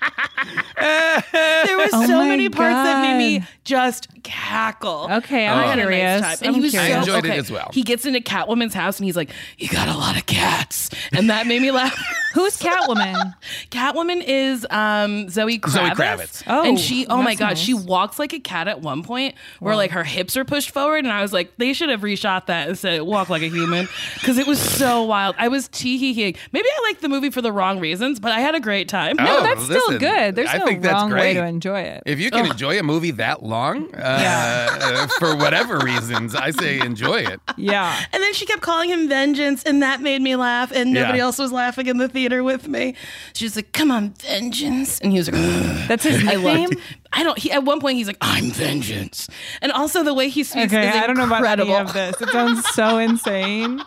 there 0.82 1.78
were 1.78 1.88
Oh 1.94 2.06
so 2.08 2.18
my 2.20 2.28
many 2.30 2.50
parts 2.50 2.74
that 2.74 3.02
made 3.02 3.18
me 3.40 3.46
just 3.64 4.08
cackle. 4.24 5.08
Okay, 5.12 5.48
I'm 5.48 5.58
I 5.60 5.68
had 5.68 5.80
a 5.80 5.82
curious. 5.84 6.22
nice 6.22 6.40
time. 6.40 6.48
And 6.48 6.48
I'm 6.50 6.54
he 6.56 6.62
was 6.62 6.72
curious. 6.72 6.92
so 6.92 6.96
I 6.98 7.00
enjoyed 7.18 7.26
it 7.32 7.38
as 7.38 7.52
well. 7.52 7.70
He 7.74 7.84
gets 7.84 8.06
into 8.06 8.20
Catwoman's 8.20 8.74
house 8.74 8.98
and 9.00 9.06
he's 9.06 9.16
like, 9.16 9.30
"You 9.58 9.70
got 9.70 9.88
a 9.88 9.98
lot 9.98 10.18
of 10.18 10.26
cats," 10.26 10.90
and 11.12 11.30
that 11.30 11.48
made 11.48 11.62
me 11.62 11.72
laugh. 11.72 11.96
Who's 12.34 12.58
Catwoman? 12.58 13.34
Catwoman 13.72 14.24
is 14.26 14.66
um, 14.70 15.28
Zoe 15.28 15.60
Kravitz. 15.60 15.72
Zoe 15.74 15.90
Kravitz. 15.90 16.44
Oh, 16.48 16.64
and 16.64 16.80
she, 16.80 17.06
oh 17.08 17.22
my 17.22 17.36
god, 17.36 17.50
nice. 17.50 17.60
she 17.60 17.74
walks 17.74 18.18
like 18.20 18.32
a 18.32 18.40
cat 18.40 18.70
at 18.70 18.80
one 18.80 19.04
point, 19.04 19.36
where 19.60 19.76
like 19.76 19.92
her 19.92 20.06
hips 20.06 20.38
are 20.38 20.46
pushed 20.46 20.72
forward, 20.72 21.00
and 21.00 21.10
I 21.12 21.22
was 21.22 21.34
like, 21.34 21.52
they 21.58 21.74
should 21.74 21.90
have 21.90 22.02
reshot 22.02 22.46
that 22.46 22.70
and 22.70 22.78
said 22.78 23.02
walk 23.02 23.28
like 23.28 23.42
a 23.42 23.50
human, 23.50 23.90
because 24.16 24.38
it 24.38 24.48
was 24.48 24.62
so 24.62 25.04
wild. 25.04 25.36
I 25.40 25.50
was 25.50 25.68
tee 25.68 25.98
hee 25.98 26.14
hee. 26.14 26.36
Maybe 26.54 26.68
I 26.70 26.82
like 26.90 27.02
the 27.02 27.10
movie 27.10 27.32
for 27.32 27.42
the 27.42 27.52
wrong 27.52 27.80
reasons, 27.82 28.20
but 28.22 28.32
I 28.32 28.40
had 28.40 28.56
a 28.56 28.62
great 28.62 28.88
time. 28.88 29.18
No, 29.18 29.40
Oh, 29.40 29.44
that's 29.44 29.64
still 29.66 29.76
listen, 29.88 29.98
good. 30.02 30.36
There's 30.36 30.50
I 30.50 30.58
no 30.58 30.66
think 30.66 30.82
that's 30.82 30.94
wrong 30.94 31.12
way 31.12 31.34
to 31.36 31.46
enjoy 31.46 31.82
it. 31.82 32.04
If 32.06 32.20
you 32.20 32.30
can 32.32 32.46
enjoy 32.46 32.78
a 32.80 32.84
movie 32.84 33.12
that 33.12 33.44
long, 33.44 33.94
uh, 33.96 35.08
for 35.20 35.36
whatever 35.36 35.78
reasons, 35.80 36.36
I 36.36 36.52
say 36.52 36.80
enjoy 36.80 37.22
it. 37.22 37.40
yeah. 37.58 37.96
And 38.12 38.22
then 38.22 38.34
she 38.34 38.46
kept 38.46 38.62
calling 38.62 38.90
him 38.90 39.08
Vengeance, 39.08 39.64
and 39.64 39.82
that 39.82 40.02
made 40.02 40.22
me 40.22 40.36
laugh, 40.36 40.72
and 40.72 40.94
nobody 40.94 41.18
Yeah. 41.20 41.24
else 41.26 41.38
was 41.40 41.52
laughing 41.52 41.88
in 41.88 41.98
the 41.98 42.10
theater 42.10 42.44
with 42.44 42.68
me. 42.68 42.96
She 43.34 43.46
was 43.46 43.56
like, 43.56 43.72
"Come 43.72 43.92
on, 43.92 44.10
Vengeance," 44.20 45.00
and 45.00 45.12
he 45.12 45.18
was 45.20 45.32
like, 45.32 45.88
That's 45.88 46.04
his 46.04 46.22
I 46.28 46.36
nickname? 46.36 46.70
Loved. 47.12 47.20
I 47.20 47.24
don't. 47.24 47.38
He, 47.38 47.52
at 47.52 47.64
one 47.64 47.80
point, 47.80 47.98
he's 47.98 48.08
like, 48.08 48.18
"I'm 48.22 48.52
Vengeance," 48.52 49.28
and 49.62 49.72
also 49.72 50.04
the 50.04 50.14
way 50.14 50.30
he 50.30 50.44
speaks 50.44 50.74
Okay, 50.74 50.90
is 50.90 50.96
I 50.96 51.08
don't 51.08 51.18
know 51.18 51.26
about 51.28 51.60
any 51.60 51.74
of 51.74 51.94
this. 51.94 52.22
It 52.22 52.30
sounds 52.30 52.66
so 52.70 52.98
insane. 52.98 53.82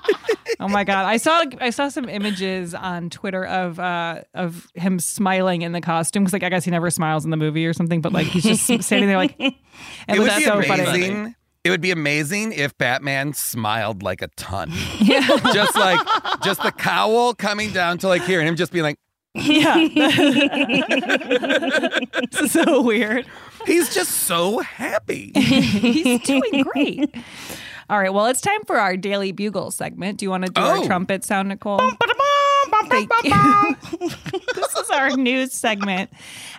Oh 0.60 0.68
my 0.68 0.84
god! 0.84 1.04
I 1.06 1.16
saw 1.16 1.42
I 1.60 1.70
saw 1.70 1.88
some 1.88 2.08
images 2.08 2.74
on 2.74 3.10
Twitter 3.10 3.44
of 3.44 3.78
uh 3.80 4.22
of 4.34 4.68
him 4.74 4.98
smiling 4.98 5.62
in 5.62 5.72
the 5.72 5.80
costume 5.80 6.24
because 6.24 6.32
like 6.32 6.42
I 6.44 6.48
guess 6.50 6.64
he 6.64 6.70
never 6.70 6.90
smiles 6.90 7.24
in 7.24 7.30
the 7.30 7.36
movie 7.36 7.66
or 7.66 7.72
something, 7.72 8.00
but 8.00 8.12
like 8.12 8.26
he's 8.26 8.44
just 8.44 8.64
standing 8.84 9.08
there 9.08 9.16
like, 9.16 9.34
and 9.38 9.52
it 10.08 10.16
it 10.16 10.18
would 10.18 10.28
was 10.28 10.36
be 10.36 10.44
so 10.44 10.54
amazing. 10.58 11.14
funny. 11.16 11.34
It 11.64 11.70
would 11.70 11.80
be 11.80 11.92
amazing 11.92 12.52
if 12.52 12.76
Batman 12.76 13.32
smiled 13.32 14.02
like 14.02 14.20
a 14.20 14.28
ton. 14.36 14.70
Yeah. 15.00 15.26
just 15.54 15.74
like 15.76 15.98
just 16.42 16.62
the 16.62 16.70
cowl 16.72 17.34
coming 17.34 17.70
down 17.70 17.96
to 17.98 18.08
like 18.08 18.22
here 18.24 18.38
and 18.38 18.46
him 18.48 18.54
just 18.56 18.70
being 18.70 18.82
like, 18.82 18.98
Yeah, 19.34 19.74
so 22.46 22.80
weird. 22.82 23.26
he's 23.66 23.92
just 23.92 24.12
so 24.12 24.60
happy. 24.60 25.32
He's 25.34 26.20
doing 26.22 26.62
great. 26.72 27.14
All 27.90 27.98
right, 27.98 28.14
well, 28.14 28.26
it's 28.26 28.40
time 28.40 28.64
for 28.64 28.78
our 28.78 28.96
daily 28.96 29.32
bugle 29.32 29.70
segment. 29.70 30.18
Do 30.18 30.24
you 30.24 30.30
want 30.30 30.46
to 30.46 30.52
do 30.52 30.60
our 30.60 30.78
Oh. 30.78 30.86
trumpet 30.86 31.24
sound, 31.24 31.48
Nicole? 31.50 31.80
Thank 32.94 33.10
you. 34.00 34.08
this 34.54 34.76
is 34.76 34.90
our 34.90 35.10
news 35.16 35.52
segment, 35.52 36.10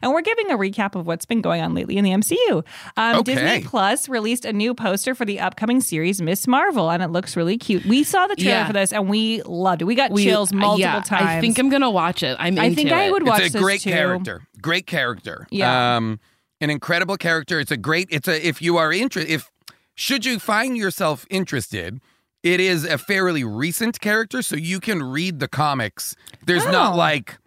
and 0.02 0.12
we're 0.12 0.22
giving 0.22 0.52
a 0.52 0.58
recap 0.58 0.96
of 0.96 1.08
what's 1.08 1.26
been 1.26 1.42
going 1.42 1.62
on 1.62 1.74
lately 1.74 1.98
in 1.98 2.04
the 2.04 2.12
MCU. 2.12 2.64
Um, 2.98 3.16
Okay. 3.20 3.36
Disney 3.36 3.64
Plus 3.68 4.10
released 4.10 4.46
a 4.46 4.54
new 4.54 4.74
poster 4.74 5.16
for 5.16 5.26
the 5.26 5.40
upcoming 5.40 5.82
series 5.82 6.22
Miss 6.22 6.48
Marvel, 6.48 6.90
and 6.92 7.02
it 7.02 7.10
looks 7.10 7.36
really 7.36 7.58
cute. 7.58 7.86
We 7.86 8.04
saw 8.04 8.28
the 8.28 8.36
trailer 8.36 8.50
Yeah. 8.52 8.68
for 8.68 8.74
this, 8.74 8.92
and 8.94 9.10
we 9.10 9.42
loved 9.44 9.82
it. 9.82 9.86
We 9.86 9.96
got 9.96 10.12
We- 10.12 10.24
chills 10.24 10.52
multiple 10.54 10.80
yeah, 10.80 11.02
times. 11.02 11.26
I 11.28 11.42
think 11.42 11.58
I'm 11.60 11.70
gonna 11.70 11.90
watch 11.92 12.24
it. 12.24 12.36
I'm. 12.40 12.58
I 12.60 12.68
think 12.74 12.88
into 12.90 12.96
I 12.96 13.04
it. 13.06 13.12
would 13.12 13.26
watch 13.26 13.42
it's 13.42 13.50
a 13.50 13.54
this 13.54 13.62
great 13.62 13.82
too. 13.82 13.92
character. 13.92 14.42
Great 14.62 14.88
character. 14.88 15.48
Yeah. 15.52 15.96
Um, 15.98 16.20
an 16.62 16.70
incredible 16.70 17.18
character. 17.18 17.60
It's 17.60 17.72
a 17.72 17.78
great. 17.78 18.08
It's 18.12 18.28
a. 18.28 18.46
If 18.48 18.62
you 18.62 18.78
are 18.78 18.92
interested, 18.92 19.32
if 19.32 19.52
should 19.96 20.26
you 20.26 20.40
find 20.40 20.76
yourself 20.78 21.26
interested, 21.30 22.00
it 22.46 22.60
is 22.62 22.86
a 22.86 22.98
fairly 22.98 23.44
recent 23.44 24.00
character, 24.00 24.42
so 24.42 24.56
you 24.56 24.80
can 24.80 25.02
read 25.04 25.40
the 25.40 25.48
comics. 25.48 26.16
There's 26.46 26.66
not 26.66 26.94
Oh. 26.94 26.98
like 26.98 27.38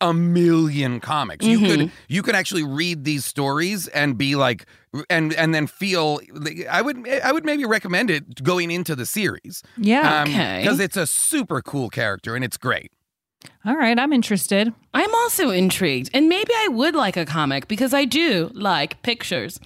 a 0.00 0.14
million 0.14 1.00
comics. 1.00 1.44
You 1.44 1.58
could 1.58 1.80
Mm-hmm. 1.80 1.94
you 2.08 2.22
could 2.22 2.36
actually 2.36 2.62
read 2.62 3.02
these 3.04 3.24
stories 3.24 3.88
and 3.88 4.16
be 4.16 4.36
like 4.36 4.66
and 5.10 5.32
and 5.34 5.52
then 5.54 5.66
feel 5.66 6.20
I 6.70 6.82
would 6.82 7.08
I 7.08 7.32
would 7.32 7.44
maybe 7.44 7.64
recommend 7.64 8.08
it 8.10 8.44
going 8.44 8.70
into 8.70 8.94
the 8.94 9.06
series. 9.06 9.62
Yeah. 9.76 10.22
Okay. 10.28 10.60
Because 10.62 10.78
it's 10.78 10.96
a 10.96 11.06
super 11.06 11.60
cool 11.62 11.88
character 11.90 12.36
and 12.36 12.44
it's 12.44 12.56
great. 12.56 12.92
All 13.64 13.76
right, 13.76 13.98
I'm 13.98 14.12
interested. 14.12 14.72
I'm 14.92 15.14
also 15.14 15.50
intrigued, 15.50 16.10
and 16.12 16.28
maybe 16.28 16.50
I 16.54 16.68
would 16.68 16.94
like 16.94 17.16
a 17.16 17.24
comic 17.24 17.68
because 17.68 17.94
I 17.94 18.04
do 18.04 18.50
like 18.54 19.00
pictures. 19.02 19.58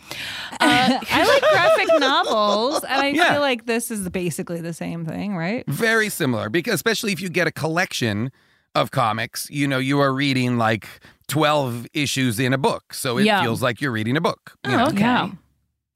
Uh, 0.60 0.98
I 1.10 1.24
like 1.26 1.42
graphic 1.50 1.88
novels, 2.00 2.84
and 2.84 3.00
I 3.02 3.08
Yeah. 3.08 3.32
feel 3.32 3.40
like 3.40 3.66
this 3.66 3.90
is 3.90 4.08
basically 4.10 4.60
the 4.60 4.72
same 4.74 5.04
thing, 5.06 5.36
right? 5.36 5.64
Very 5.66 6.08
similar 6.10 6.48
because 6.50 6.74
especially 6.74 7.12
if 7.12 7.20
you 7.20 7.28
get 7.30 7.46
a 7.46 7.52
collection 7.52 8.30
of 8.74 8.90
comics, 8.90 9.48
you 9.50 9.66
know, 9.66 9.78
you 9.78 9.98
are 10.00 10.12
reading 10.12 10.58
like 10.58 10.86
12 11.28 11.86
issues 11.94 12.38
in 12.38 12.52
a 12.52 12.58
book. 12.58 12.92
So 12.92 13.16
it 13.18 13.24
Yeah. 13.24 13.42
feels 13.42 13.62
like 13.62 13.80
you're 13.80 13.92
reading 13.92 14.16
a 14.16 14.20
book. 14.20 14.52
Oh, 14.64 14.76
know? 14.76 14.86
okay. 14.88 15.00
Yeah. 15.00 15.30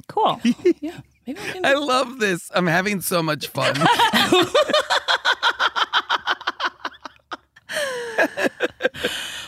Cool. 0.08 0.40
Yeah, 0.80 1.00
maybe 1.26 1.38
I 1.40 1.52
can. 1.52 1.66
I 1.66 1.74
love 1.74 2.18
this. 2.18 2.50
I'm 2.54 2.66
having 2.66 3.00
so 3.02 3.22
much 3.22 3.46
fun. 3.48 3.76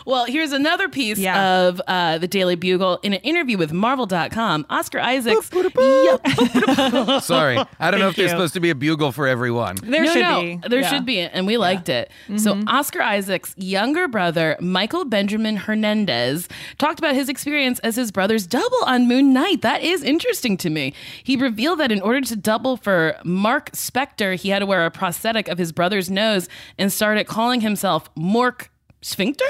Well, 0.04 0.24
here's 0.24 0.52
another 0.52 0.88
piece 0.88 1.18
Yeah. 1.18 1.60
of 1.68 1.80
uh, 1.86 2.18
the 2.18 2.26
Daily 2.26 2.56
Bugle. 2.56 2.98
In 3.02 3.12
an 3.12 3.20
interview 3.20 3.56
with 3.56 3.72
Marvel.com, 3.72 4.66
Oscar 4.68 4.98
Isaacs. 4.98 5.48
Yeah. 5.52 7.18
Sorry. 7.20 7.58
I 7.78 7.90
don't 7.90 8.00
know 8.00 8.08
if 8.08 8.16
Thank 8.16 8.16
there's 8.16 8.30
supposed 8.30 8.54
to 8.54 8.60
be 8.60 8.70
a 8.70 8.74
bugle 8.74 9.12
for 9.12 9.26
everyone. 9.28 9.76
There 9.76 10.02
no, 10.04 10.12
should 10.12 10.22
no, 10.22 10.40
be. 10.40 10.60
There 10.68 10.80
Yeah. 10.80 10.90
should 10.90 11.06
be, 11.06 11.20
and 11.20 11.46
we 11.46 11.56
liked 11.56 11.88
it. 11.88 12.10
So, 12.36 12.60
Oscar 12.66 13.00
Isaac's 13.02 13.54
younger 13.56 14.08
brother, 14.08 14.56
Michael 14.60 15.04
Benjamin 15.04 15.56
Hernandez, 15.56 16.48
talked 16.78 16.98
about 16.98 17.14
his 17.14 17.28
experience 17.28 17.78
as 17.80 17.96
his 17.96 18.10
brother's 18.10 18.46
double 18.46 18.82
on 18.86 19.06
Moon 19.06 19.32
Knight. 19.32 19.62
That 19.62 19.82
is 19.82 20.02
interesting 20.02 20.56
to 20.58 20.70
me. 20.70 20.94
He 21.22 21.36
revealed 21.36 21.78
that 21.78 21.92
in 21.92 22.00
order 22.00 22.20
to 22.22 22.36
double 22.36 22.76
for 22.76 23.16
Mark 23.24 23.70
Spector, 23.72 24.34
he 24.34 24.48
had 24.50 24.60
to 24.60 24.66
wear 24.66 24.84
a 24.84 24.90
prosthetic 24.90 25.48
of 25.48 25.58
his 25.58 25.72
brother's 25.72 26.10
nose 26.10 26.48
and 26.78 26.92
started 26.92 27.26
calling 27.26 27.60
himself 27.60 28.10
Mork 28.16 28.68
Sphincter. 29.00 29.44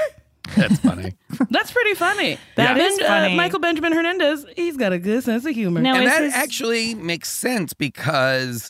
That's 0.57 0.77
funny. 0.79 1.13
That's 1.49 1.71
pretty 1.71 1.93
funny. 1.93 2.37
That 2.55 2.71
And, 2.77 2.81
is 2.81 2.99
uh, 2.99 3.05
funny. 3.07 3.35
Michael 3.35 3.59
Benjamin 3.59 3.93
Hernandez, 3.93 4.45
he's 4.55 4.75
got 4.77 4.91
a 4.91 4.99
good 4.99 5.23
sense 5.23 5.45
of 5.45 5.55
humor. 5.55 5.79
Now, 5.81 5.95
and 5.95 6.05
that 6.07 6.19
this- 6.19 6.33
actually 6.35 6.95
makes 6.95 7.29
sense 7.31 7.73
because 7.73 8.69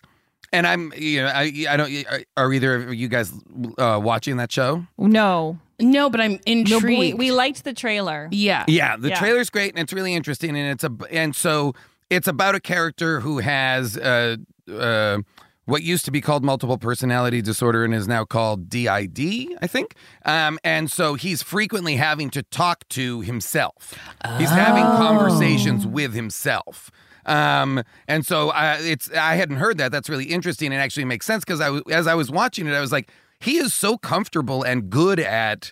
and 0.51 0.67
I'm 0.67 0.93
you 0.95 1.23
know 1.23 1.32
I 1.34 1.65
I 1.67 1.77
don't 1.77 1.91
are 2.38 2.53
either 2.53 2.75
of 2.89 2.93
you 2.93 3.08
guys 3.08 3.34
uh, 3.79 3.99
watching 4.01 4.38
that 4.38 4.51
show? 4.51 4.86
no, 4.99 5.58
No, 5.79 6.10
but 6.12 6.21
I'm 6.21 6.34
no. 6.34 6.39
intrigued. 6.45 6.84
but 6.84 6.99
We, 6.99 7.13
we 7.15 7.32
liked 7.32 7.63
the 7.63 7.73
trailer. 7.73 8.29
yeah. 8.32 8.65
Yeah, 8.67 8.95
the 8.95 9.10
Yeah. 9.10 9.19
trailer's 9.19 9.49
great 9.49 9.71
and 9.71 9.79
it's 9.79 9.91
really 9.93 10.13
interesting 10.13 10.51
and 10.56 10.67
it's 10.69 10.84
a 10.84 10.91
and 11.12 11.36
so 11.36 11.73
it's 12.12 12.27
about 12.27 12.53
a 12.53 12.60
character 12.60 13.19
who 13.19 13.39
has 13.39 13.97
uh 13.97 14.38
uh 14.71 15.17
what 15.65 15.84
used 15.84 16.06
to 16.06 16.12
be 16.12 16.21
called 16.21 16.43
multiple 16.43 16.78
personality 16.78 17.41
disorder 17.41 17.86
and 17.86 17.93
is 17.93 18.08
now 18.08 18.26
called 18.26 18.69
DID, 18.69 19.58
I 19.62 19.67
think. 19.67 19.95
Um, 20.26 20.60
and 20.63 20.91
so 20.91 21.15
he's 21.15 21.41
frequently 21.41 21.95
having 21.95 22.30
to 22.32 22.43
talk 22.43 22.88
to 22.89 23.21
himself. 23.21 23.97
He's 24.38 24.49
having 24.49 24.84
conversations 24.84 25.88
with 25.88 26.13
himself. 26.13 26.91
Um, 27.26 27.84
and 28.08 28.26
so 28.26 28.49
I, 28.49 28.76
it's 28.80 29.10
I 29.12 29.36
hadn't 29.36 29.58
heard 29.58 29.78
that. 29.78 29.91
That's 29.91 30.10
really 30.10 30.26
interesting 30.26 30.73
and 30.73 30.82
actually 30.82 31.06
makes 31.06 31.26
sense 31.26 31.45
because 31.45 31.62
I 31.62 31.80
as 31.89 32.08
I 32.08 32.15
was 32.15 32.30
watching 32.30 32.67
it, 32.67 32.73
I 32.73 32.82
was 32.82 32.91
like, 32.91 33.10
he 33.39 33.58
is 33.58 33.73
so 33.73 33.97
comfortable 33.97 34.63
and 34.63 34.89
good 34.89 35.19
at. 35.19 35.71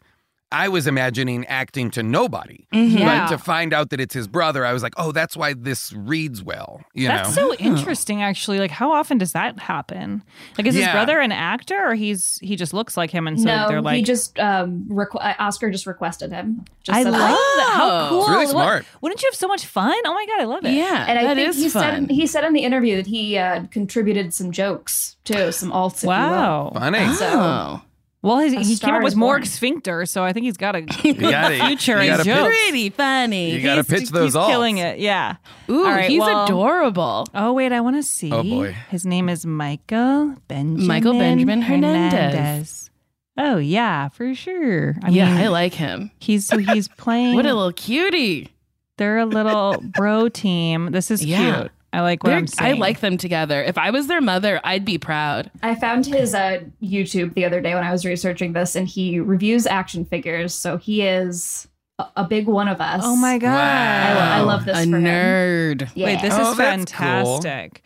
I 0.51 0.67
was 0.69 0.85
imagining 0.87 1.45
acting 1.47 1.91
to 1.91 2.03
nobody, 2.03 2.65
Yeah. 2.73 3.27
but 3.29 3.35
to 3.35 3.37
find 3.37 3.73
out 3.73 3.89
that 3.91 3.99
it's 4.01 4.13
his 4.13 4.27
brother, 4.27 4.65
I 4.65 4.73
was 4.73 4.83
like, 4.83 4.93
oh, 4.97 5.11
that's 5.11 5.37
why 5.37 5.53
this 5.53 5.93
reads 5.93 6.43
well. 6.43 6.81
You 6.93 7.07
That's 7.07 7.35
know, 7.35 7.51
so 7.51 7.55
interesting, 7.55 8.21
actually. 8.21 8.59
Like, 8.59 8.71
how 8.71 8.91
often 8.91 9.17
does 9.17 9.31
that 9.33 9.59
happen? 9.59 10.23
Like, 10.57 10.67
is 10.67 10.75
his 10.75 10.87
brother 10.89 11.19
an 11.19 11.31
actor, 11.31 11.77
or 11.89 11.95
he's 11.95 12.37
he 12.41 12.55
just 12.55 12.73
looks 12.73 12.97
like 12.97 13.11
him, 13.11 13.27
and 13.27 13.39
so 13.39 13.45
no, 13.45 13.67
they're 13.69 13.81
like, 13.81 13.95
he 13.97 14.03
just 14.03 14.37
um 14.39 14.85
requ- 14.89 15.23
uh, 15.23 15.33
Oscar 15.39 15.71
just 15.71 15.85
requested 15.87 16.31
him. 16.31 16.65
Just 16.83 16.97
I 16.99 17.03
love 17.03 17.13
that. 17.13 17.29
that. 17.57 17.71
How 17.73 18.09
cool! 18.09 18.19
It's 18.21 18.29
really 18.29 18.45
What- 18.45 18.51
smart. 18.51 18.85
Wouldn't 19.01 19.21
you 19.21 19.27
have 19.29 19.35
so 19.35 19.47
much 19.47 19.65
fun? 19.65 19.95
Oh 20.05 20.13
my 20.13 20.25
god, 20.25 20.41
I 20.41 20.45
love 20.45 20.65
it. 20.65 20.73
Yeah, 20.73 21.05
And 21.07 21.17
I 21.19 21.23
that 21.23 21.35
think 21.37 21.49
is 21.49 21.57
he 21.57 21.69
fun. 21.69 22.07
said 22.07 22.11
he 22.11 22.27
said 22.27 22.43
in 22.43 22.53
the 22.53 22.61
interview 22.63 22.95
that 22.97 23.07
he 23.07 23.37
uh, 23.37 23.65
contributed 23.71 24.33
some 24.33 24.51
jokes 24.51 25.15
too, 25.23 25.51
some 25.51 25.71
alts. 25.71 26.03
Wow. 26.03 26.71
funny. 26.73 26.99
You 26.99 27.05
will. 27.07 27.15
So 27.15 27.29
oh. 27.31 27.81
Well, 28.23 28.37
his, 28.37 28.53
he 28.67 28.77
came 28.77 28.93
up 28.93 29.01
with 29.03 29.13
is 29.13 29.15
more 29.15 29.37
born. 29.37 29.45
sphincter, 29.45 30.05
so 30.05 30.23
I 30.23 30.31
think 30.31 30.43
he's 30.45 30.57
got 30.57 30.75
a 30.75 30.81
gotta, 30.83 31.55
future 31.55 31.95
you 31.95 32.11
in 32.11 32.17
gotta 32.17 32.23
pitch, 32.23 32.45
pretty 32.45 32.89
funny. 32.91 33.51
you 33.51 33.61
gotta 33.61 33.81
He's- 33.81 33.87
pitch 34.01 34.09
those 34.09 34.33
He's 34.33 34.35
alts. 34.35 34.47
killing 34.47 34.77
it. 34.77 34.99
Yeah. 34.99 35.37
Ooh, 35.69 35.79
All 35.85 35.91
right, 35.91 36.07
he's 36.09 36.19
well- 36.19 36.45
adorable. 36.45 37.25
Oh 37.33 37.53
wait, 37.53 37.71
I 37.71 37.81
want 37.81 37.95
to 37.95 38.03
see. 38.03 38.31
Oh, 38.31 38.43
boy. 38.43 38.75
His 38.89 39.05
name 39.07 39.27
is 39.27 39.43
Michael 39.45 40.35
Benjamin. 40.47 40.85
Michael 40.87 41.13
Benjamin 41.13 41.61
Hernandez. 41.63 42.91
Oh 43.37 43.57
yeah, 43.57 44.09
for 44.09 44.35
sure. 44.35 44.97
I 45.03 45.09
yeah, 45.09 45.25
mean, 45.33 45.37
I 45.45 45.47
like 45.47 45.73
him. 45.73 46.11
he's 46.19 46.45
so 46.45 46.57
he's 46.57 46.87
playing. 46.97 47.33
What 47.35 47.45
a 47.45 47.53
little 47.53 47.71
cutie. 47.71 48.49
they're 48.97 49.17
a 49.19 49.25
little 49.25 49.81
bro 49.81 50.29
team. 50.29 50.91
This 50.91 51.09
is 51.09 51.25
Yeah. 51.25 51.61
cute. 51.61 51.71
I 51.93 52.01
like 52.01 52.23
what 52.23 52.29
They're- 52.29 52.37
I'm 52.59 52.75
I 52.75 52.79
like 52.79 53.01
them 53.01 53.17
together. 53.17 53.61
If 53.63 53.77
I 53.77 53.89
was 53.91 54.07
their 54.07 54.21
mother, 54.21 54.61
I'd 54.63 54.85
be 54.85 54.97
proud. 54.97 55.51
I 55.61 55.75
found 55.75 56.05
his 56.05 56.33
uh, 56.33 56.61
YouTube 56.81 57.33
the 57.33 57.43
other 57.45 57.59
day 57.59 57.73
when 57.75 57.83
I 57.83 57.91
was 57.91 58.05
researching 58.05 58.53
this, 58.53 58.75
and 58.75 58.87
he 58.87 59.19
reviews 59.19 59.67
action 59.67 60.05
figures. 60.05 60.53
So 60.55 60.77
he 60.77 61.01
is 61.01 61.67
a, 61.99 62.05
a 62.17 62.23
big 62.23 62.47
one 62.47 62.69
of 62.69 62.79
us. 62.79 63.01
Oh 63.03 63.15
my 63.17 63.37
god. 63.37 63.57
I, 63.59 64.37
I 64.37 64.41
love 64.41 64.63
this 64.65 64.77
a 64.77 64.89
for 64.89 64.97
him. 64.97 65.03
nerd. 65.03 65.91
Yeah. 65.95 66.05
Wait, 66.05 66.21
this 66.21 66.33
Oh, 66.33 66.51
is 66.51 66.57
that's 66.57 66.91
cool. 66.93 67.41
fantastic. 67.41 67.83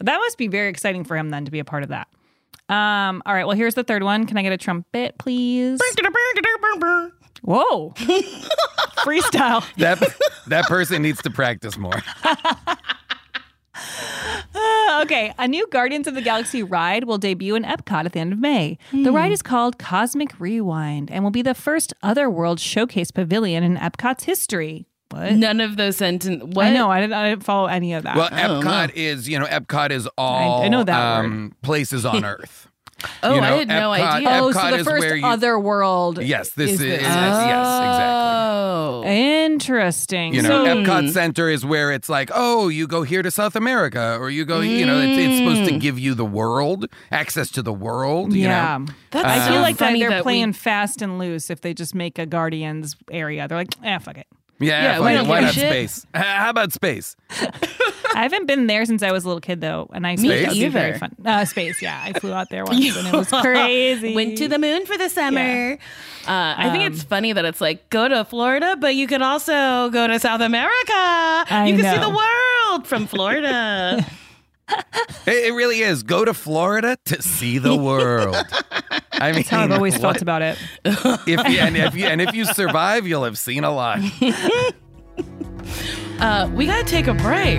That 0.00 0.18
must 0.18 0.36
be 0.36 0.48
very 0.48 0.68
exciting 0.68 1.04
for 1.04 1.16
him 1.16 1.30
then 1.30 1.46
to 1.46 1.50
be 1.50 1.58
a 1.58 1.64
part 1.64 1.82
of 1.82 1.88
that. 1.88 2.08
Um, 2.68 3.22
all 3.24 3.32
right, 3.32 3.46
well, 3.46 3.56
here's 3.56 3.74
the 3.76 3.84
third 3.84 4.02
one. 4.02 4.26
Can 4.26 4.36
I 4.36 4.42
get 4.42 4.52
a 4.52 4.58
trumpet, 4.58 5.16
please? 5.18 5.80
Whoa. 7.42 7.90
Freestyle. 8.98 9.64
That 9.76 10.02
that 10.48 10.64
person 10.68 11.00
needs 11.02 11.22
to 11.22 11.30
practice 11.30 11.78
more. 11.78 12.02
Uh, 14.54 15.00
okay, 15.04 15.32
a 15.38 15.46
new 15.48 15.66
Guardians 15.68 16.06
of 16.06 16.14
the 16.14 16.22
Galaxy 16.22 16.62
ride 16.62 17.04
will 17.04 17.18
debut 17.18 17.54
in 17.54 17.64
Epcot 17.64 18.04
at 18.06 18.12
the 18.12 18.20
end 18.20 18.32
of 18.32 18.38
May. 18.38 18.78
The 18.92 19.12
ride 19.12 19.32
is 19.32 19.42
called 19.42 19.78
Cosmic 19.78 20.38
Rewind 20.40 21.10
and 21.10 21.22
will 21.24 21.30
be 21.30 21.42
the 21.42 21.54
first 21.54 21.92
Otherworld 22.02 22.60
showcase 22.60 23.10
pavilion 23.10 23.62
in 23.62 23.76
Epcot's 23.76 24.24
history. 24.24 24.86
What? 25.10 25.32
None 25.32 25.60
of 25.60 25.76
those 25.76 25.96
sentences. 25.96 26.42
What? 26.42 26.66
I 26.66 26.72
know. 26.72 26.90
I 26.90 27.00
didn't, 27.00 27.12
I 27.14 27.30
didn't 27.30 27.44
follow 27.44 27.68
any 27.68 27.94
of 27.94 28.02
that. 28.02 28.16
Well, 28.16 28.28
Epcot 28.30 28.92
is, 28.94 29.28
you 29.28 29.38
know, 29.38 29.46
Epcot 29.46 29.90
is 29.90 30.08
all 30.18 30.62
I 30.62 30.68
know 30.68 30.82
that 30.82 31.00
um, 31.00 31.54
places 31.62 32.04
on 32.04 32.24
Earth. 32.24 32.65
Oh, 33.22 33.34
You 33.34 33.40
know, 33.40 33.46
I 33.46 33.58
had 33.58 33.68
no 33.68 33.74
Epcot- 33.90 34.12
idea. 34.12 34.28
oh, 34.30 34.52
Epcot 34.52 34.70
so 34.70 34.76
the 34.76 34.84
first 34.84 35.06
where 35.06 35.16
you- 35.16 35.26
Otherworld. 35.26 36.22
Yes, 36.22 36.50
this 36.50 36.72
is, 36.72 36.78
this. 36.78 37.00
yes, 37.00 37.00
exactly. 37.02 38.04
Oh. 38.06 39.02
Interesting. 39.06 40.34
You 40.34 40.42
know, 40.42 40.64
so, 40.64 40.74
Epcot 40.76 41.10
Center 41.12 41.48
is 41.48 41.64
where 41.64 41.92
it's 41.92 42.08
like, 42.08 42.30
oh, 42.34 42.68
you 42.68 42.86
go 42.86 43.02
here 43.02 43.22
to 43.22 43.30
South 43.30 43.56
America, 43.56 44.16
or 44.20 44.30
you 44.30 44.44
go, 44.44 44.60
you 44.60 44.84
know, 44.86 45.00
it's, 45.00 45.18
it's 45.18 45.38
supposed 45.38 45.70
to 45.70 45.78
give 45.78 45.98
you 45.98 46.14
the 46.14 46.24
world, 46.24 46.86
access 47.10 47.50
to 47.52 47.62
the 47.62 47.72
world. 47.72 48.32
You 48.32 48.42
yeah. 48.44 48.78
know? 48.78 48.86
That's 49.10 49.26
I 49.26 49.46
so 49.46 49.52
feel 49.52 49.60
like 49.62 49.76
funny 49.76 50.00
they're 50.00 50.10
that 50.10 50.18
we- 50.18 50.22
playing 50.22 50.52
fast 50.52 51.02
and 51.02 51.18
loose 51.18 51.50
if 51.50 51.60
they 51.60 51.74
just 51.74 51.94
make 51.94 52.18
a 52.18 52.26
Guardians 52.26 52.96
area. 53.10 53.48
They're 53.48 53.58
like, 53.58 53.74
eh, 53.82 53.98
fuck 53.98 54.18
it. 54.18 54.26
Yeah, 54.58 54.82
Yeah, 54.98 55.22
we 55.22 55.28
why 55.28 55.40
not 55.40 55.54
shit. 55.54 55.68
space? 55.70 56.06
How 56.14 56.50
about 56.50 56.72
space? 56.72 57.14
I 58.14 58.22
haven't 58.22 58.46
been 58.46 58.66
there 58.66 58.86
since 58.86 59.02
I 59.02 59.12
was 59.12 59.24
a 59.24 59.28
little 59.28 59.40
kid, 59.42 59.60
though, 59.60 59.90
and 59.92 60.06
I 60.06 60.16
Me 60.16 60.30
expect 60.30 60.42
that 60.42 60.48
would 60.48 60.54
be 60.60 60.68
very 60.68 60.88
either. 60.90 60.98
fun. 60.98 61.16
Uh, 61.24 61.44
space, 61.44 61.82
yeah. 61.82 62.00
I 62.02 62.18
flew 62.18 62.32
out 62.32 62.48
there 62.48 62.64
once, 62.66 62.96
and 62.96 63.06
it 63.08 63.12
was 63.12 63.28
crazy. 63.28 64.14
Went 64.14 64.38
to 64.38 64.48
the 64.48 64.58
moon 64.58 64.86
for 64.86 64.96
the 64.96 65.10
summer. 65.10 65.72
Uh, 66.26 66.54
I 66.56 66.70
think 66.70 66.84
Um, 66.86 66.92
it's 66.92 67.02
funny 67.02 67.32
that 67.34 67.44
it's 67.44 67.60
like 67.60 67.90
go 67.90 68.08
to 68.08 68.24
Florida, 68.24 68.76
but 68.80 68.94
you 68.94 69.06
can 69.06 69.20
also 69.20 69.90
go 69.90 70.06
to 70.06 70.18
South 70.18 70.40
America. 70.40 70.74
I 70.94 71.66
you 71.68 71.76
can 71.76 71.92
see 71.94 72.00
the 72.00 72.08
world 72.72 72.86
from 72.86 73.06
Florida. 73.06 74.04
It, 75.28 75.46
it 75.46 75.52
really 75.54 75.80
is. 75.80 76.02
Go 76.02 76.24
to 76.24 76.34
Florida 76.34 76.98
to 77.04 77.22
see 77.22 77.58
the 77.58 77.76
world. 77.76 78.34
I 79.20 79.26
mean, 79.32 79.36
That's 79.36 79.48
how 79.48 79.62
I've 79.62 79.72
always 79.72 79.94
what- 79.94 80.02
felt 80.02 80.22
about 80.22 80.42
it. 80.42 80.58
If 81.26 81.48
you, 81.48 81.58
and 81.58 81.76
if 81.76 81.94
you 81.94 82.06
and 82.06 82.20
if 82.20 82.34
you 82.34 82.44
survive, 82.44 83.06
you'll 83.06 83.24
have 83.24 83.38
seen 83.38 83.64
a 83.64 83.74
lot. 83.74 83.98
uh, 86.20 86.50
we 86.52 86.66
gotta 86.66 86.84
take 86.84 87.06
a 87.06 87.14
break. 87.14 87.58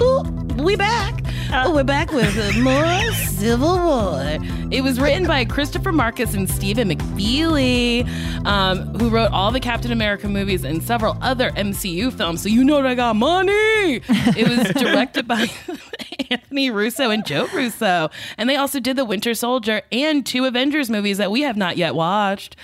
Ooh, 0.00 0.37
we 0.64 0.76
back. 0.76 1.22
Oh, 1.52 1.74
we're 1.74 1.84
back 1.84 2.12
with 2.12 2.36
uh, 2.36 2.60
more 2.60 3.12
Civil 3.14 3.78
War. 3.78 4.38
It 4.70 4.82
was 4.82 5.00
written 5.00 5.26
by 5.26 5.46
Christopher 5.46 5.92
Markus 5.92 6.34
and 6.34 6.48
Stephen 6.48 6.90
McFeely, 6.90 8.06
um, 8.44 8.94
who 8.98 9.08
wrote 9.08 9.30
all 9.32 9.50
the 9.50 9.60
Captain 9.60 9.90
America 9.90 10.28
movies 10.28 10.62
and 10.62 10.82
several 10.82 11.16
other 11.22 11.50
MCU 11.52 12.12
films. 12.12 12.42
So 12.42 12.50
you 12.50 12.64
know 12.64 12.82
they 12.82 12.94
got 12.94 13.16
money. 13.16 14.02
It 14.08 14.48
was 14.48 14.68
directed 14.82 15.26
by 15.26 15.46
Anthony 16.30 16.70
Russo 16.70 17.08
and 17.08 17.24
Joe 17.24 17.46
Russo, 17.54 18.10
and 18.36 18.50
they 18.50 18.56
also 18.56 18.78
did 18.78 18.96
the 18.96 19.06
Winter 19.06 19.32
Soldier 19.32 19.80
and 19.90 20.26
two 20.26 20.44
Avengers 20.44 20.90
movies 20.90 21.16
that 21.16 21.30
we 21.30 21.42
have 21.42 21.56
not 21.56 21.78
yet 21.78 21.94
watched. 21.94 22.56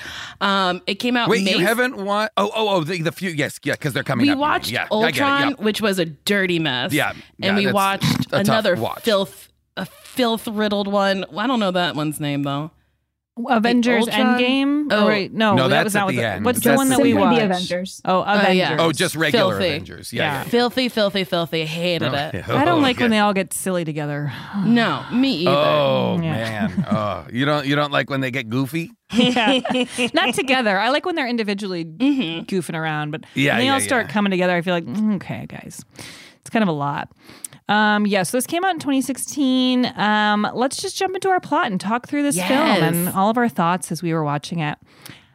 Um, 0.42 0.82
it 0.86 0.96
came 0.96 1.16
out. 1.16 1.30
Wait, 1.30 1.44
May 1.44 1.52
you 1.52 1.64
haven't 1.64 1.96
watched? 1.96 2.32
Oh, 2.36 2.50
oh, 2.54 2.68
oh, 2.68 2.84
the, 2.84 3.00
the 3.00 3.12
few. 3.12 3.30
Yes, 3.30 3.58
yeah, 3.62 3.72
because 3.72 3.94
they're 3.94 4.02
coming 4.02 4.26
we 4.26 4.32
up. 4.32 4.38
watched 4.38 4.70
yeah, 4.70 4.82
I 4.82 4.84
get 4.84 5.16
it, 5.16 5.22
Ultron, 5.22 5.50
yeah. 5.50 5.64
which 5.64 5.80
was 5.80 5.98
a 5.98 6.04
dirty 6.04 6.58
mess. 6.58 6.92
Yeah, 6.92 7.14
yeah, 7.38 7.48
and 7.48 7.56
we 7.56 7.64
that's 7.64 7.74
watched 7.84 8.26
a 8.32 8.38
another 8.38 8.76
watch. 8.76 9.02
filth, 9.02 9.48
a 9.76 9.86
filth 9.86 10.46
riddled 10.48 10.88
one. 10.88 11.24
I 11.36 11.46
don't 11.46 11.60
know 11.60 11.70
that 11.72 11.94
one's 11.96 12.20
name 12.20 12.42
though. 12.42 12.70
Avengers 13.48 14.06
Endgame? 14.06 14.86
Oh. 14.92 14.96
Oh, 15.02 15.06
wait, 15.08 15.32
no, 15.32 15.56
No, 15.56 15.68
that 15.68 15.82
was 15.82 15.96
at 15.96 15.98
not 16.02 16.10
the 16.10 16.18
the, 16.18 16.24
end. 16.24 16.44
What's 16.44 16.60
the 16.60 16.74
one 16.74 16.88
that 16.88 16.94
Simply 16.98 17.14
we 17.14 17.18
the 17.18 17.24
watched? 17.24 17.42
Avengers. 17.42 18.00
Oh, 18.04 18.22
Avengers. 18.22 18.54
yeah. 18.56 18.76
Oh, 18.78 18.92
just 18.92 19.16
regular 19.16 19.54
Filthy. 19.54 19.66
Avengers. 19.70 20.12
Yeah, 20.12 20.22
yeah. 20.22 20.44
Filthy, 20.44 20.88
filthy, 20.88 21.24
filthy. 21.24 21.64
Hated 21.66 22.14
Oh, 22.14 22.16
it. 22.32 22.48
I 22.48 22.64
don't 22.64 22.80
like 22.80 23.00
when 23.00 23.10
they 23.10 23.18
all 23.18 23.32
get 23.32 23.52
silly 23.52 23.84
together. 23.84 24.32
No, 24.64 25.04
me 25.12 25.32
either. 25.38 25.50
Oh 25.50 26.20
Yeah. 26.22 26.68
man, 26.68 26.86
oh, 26.88 27.26
you 27.32 27.44
don't 27.44 27.66
you 27.66 27.74
don't 27.74 27.90
like 27.90 28.08
when 28.08 28.20
they 28.20 28.30
get 28.30 28.48
goofy? 28.48 28.92
yeah. 29.12 29.58
Not 30.14 30.34
together. 30.34 30.78
I 30.78 30.90
like 30.90 31.04
when 31.04 31.16
they're 31.16 31.26
individually 31.26 31.84
goofing 31.84 32.76
around, 32.78 33.10
but 33.10 33.24
Yeah, 33.34 33.54
when 33.54 33.58
they 33.58 33.66
yeah, 33.66 33.74
all 33.74 33.80
start 33.80 34.06
yeah. 34.06 34.12
coming 34.12 34.30
together, 34.30 34.54
I 34.54 34.62
feel 34.62 34.74
like, 34.74 34.84
mm, 34.86 35.16
okay, 35.16 35.46
guys. 35.48 35.84
It's 36.40 36.50
kind 36.50 36.62
of 36.62 36.68
a 36.68 36.72
lot. 36.72 37.08
Um, 37.68 38.06
yeah, 38.06 38.22
so 38.24 38.36
this 38.36 38.46
came 38.46 38.62
out 38.64 38.72
in 38.74 38.78
2016. 38.80 39.86
Um, 39.96 40.46
let's 40.54 40.76
just 40.82 40.96
jump 40.96 41.14
into 41.14 41.28
our 41.30 41.40
plot 41.40 41.66
and 41.70 41.80
talk 41.80 42.06
through 42.06 42.22
this 42.22 42.36
Yes. 42.36 42.48
film 42.48 42.82
and 42.82 43.08
all 43.16 43.30
of 43.30 43.38
our 43.38 43.48
thoughts 43.48 43.90
as 43.90 44.02
we 44.02 44.12
were 44.12 44.22
watching 44.24 44.58
it. 44.58 44.76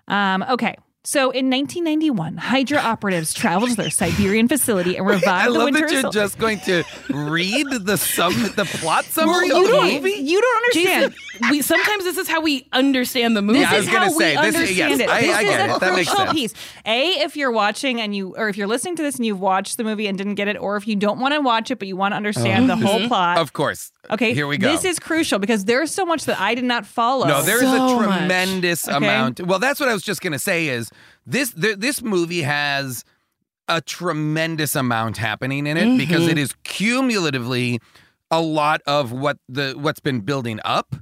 Um, 0.08 0.44
okay. 0.50 0.76
So 1.10 1.32
in 1.32 1.50
1991, 1.50 2.38
Hydra 2.38 2.78
operatives 2.78 3.34
traveled 3.34 3.72
to 3.72 3.76
their 3.76 3.90
Siberian 3.90 4.48
facility 4.48 4.96
and 4.96 5.08
revived 5.08 5.28
I 5.28 5.46
the 5.46 5.58
love 5.58 5.64
Winter 5.66 5.80
that 5.88 5.92
you're 5.92 6.02
Sol- 6.04 6.12
just 6.12 6.38
going 6.38 6.60
to 6.60 6.84
read 7.10 7.66
the 7.72 7.98
sum, 7.98 8.32
the 8.56 8.70
plot 8.80 9.06
summary 9.06 9.48
you 9.48 9.58
of 9.58 9.64
the 9.64 9.70
don't, 9.70 9.92
movie. 9.92 10.12
You 10.12 10.40
don't 10.40 10.58
understand. 10.58 11.16
Jason, 11.32 11.50
we 11.50 11.64
sometimes 11.64 12.04
this 12.04 12.18
is 12.18 12.28
how 12.28 12.42
we 12.42 12.68
understand 12.74 13.36
the 13.36 13.42
movie. 13.42 13.58
This 13.58 13.72
Yeah, 13.72 13.76
I 13.76 13.80
is 13.80 13.86
was 13.86 13.94
gonna 13.96 14.06
how 14.06 14.12
say, 14.20 14.36
we 14.36 14.42
this- 14.44 14.56
understand 14.56 14.90
yes, 14.92 15.00
it. 15.00 15.10
I- 15.10 15.22
this 15.22 15.36
I 15.36 15.42
is 15.42 15.50
get 15.50 15.70
a 15.72 15.74
it. 15.74 15.80
That 15.80 15.94
makes 15.96 16.10
crucial 16.10 16.26
sense. 16.28 16.40
piece. 16.40 16.54
A, 16.86 17.08
if 17.24 17.36
you're 17.36 17.52
watching 17.52 18.00
and 18.02 18.16
you, 18.16 18.36
or 18.38 18.48
if 18.48 18.56
you're 18.56 18.68
listening 18.68 18.96
to 18.98 19.02
this 19.02 19.16
and 19.16 19.26
you've 19.26 19.40
watched 19.40 19.78
the 19.78 19.84
movie 19.84 20.06
and 20.06 20.16
didn't 20.16 20.36
get 20.36 20.48
it, 20.48 20.58
or 20.58 20.78
if 20.78 20.88
you 20.88 20.96
don't 20.96 21.20
want 21.20 21.34
to 21.34 21.42
watch 21.42 21.72
it 21.72 21.80
but 21.80 21.88
you 21.88 21.96
want 21.96 22.12
to 22.12 22.18
understand 22.18 22.70
the 22.70 22.74
oh. 22.74 22.86
whole 22.86 23.00
mm-hmm. 23.00 23.08
plot. 23.08 23.40
Of 23.40 23.54
course. 23.54 23.92
Okay, 24.12 24.36
Here 24.36 24.48
we 24.48 24.58
go. 24.58 24.72
This 24.72 24.86
is 24.86 25.00
crucial 25.00 25.40
because 25.40 25.66
there's 25.66 25.92
so 25.92 26.06
much 26.06 26.26
that 26.26 26.40
I 26.40 26.56
did 26.56 26.66
not 26.66 26.86
follow. 26.86 27.28
No, 27.28 27.42
there 27.42 27.58
is 27.64 27.70
So 27.70 27.76
a 27.76 27.80
much. 27.80 28.06
tremendous 28.06 28.88
Okay. 28.88 28.98
amount. 28.98 29.42
Well, 29.42 29.60
that's 29.60 29.80
what 29.80 29.90
I 29.90 29.94
was 29.94 30.04
just 30.04 30.22
going 30.22 30.34
to 30.34 30.40
say 30.40 30.68
is 30.68 30.92
this 31.30 31.54
th- 31.54 31.78
this 31.78 32.02
movie 32.02 32.42
has 32.42 33.04
a 33.68 33.82
tremendous 33.82 34.76
amount 34.76 35.18
happening 35.18 35.68
in 35.68 35.78
it 35.78 35.98
because 35.98 36.22
Mm-hmm. 36.22 36.32
it 36.32 36.38
is 36.38 36.54
cumulatively 36.64 37.80
a 38.32 38.42
lot 38.42 38.82
of 38.86 39.12
what 39.12 39.38
the 39.48 39.74
what's 39.78 40.00
been 40.00 40.22
building 40.22 40.60
up 40.64 40.96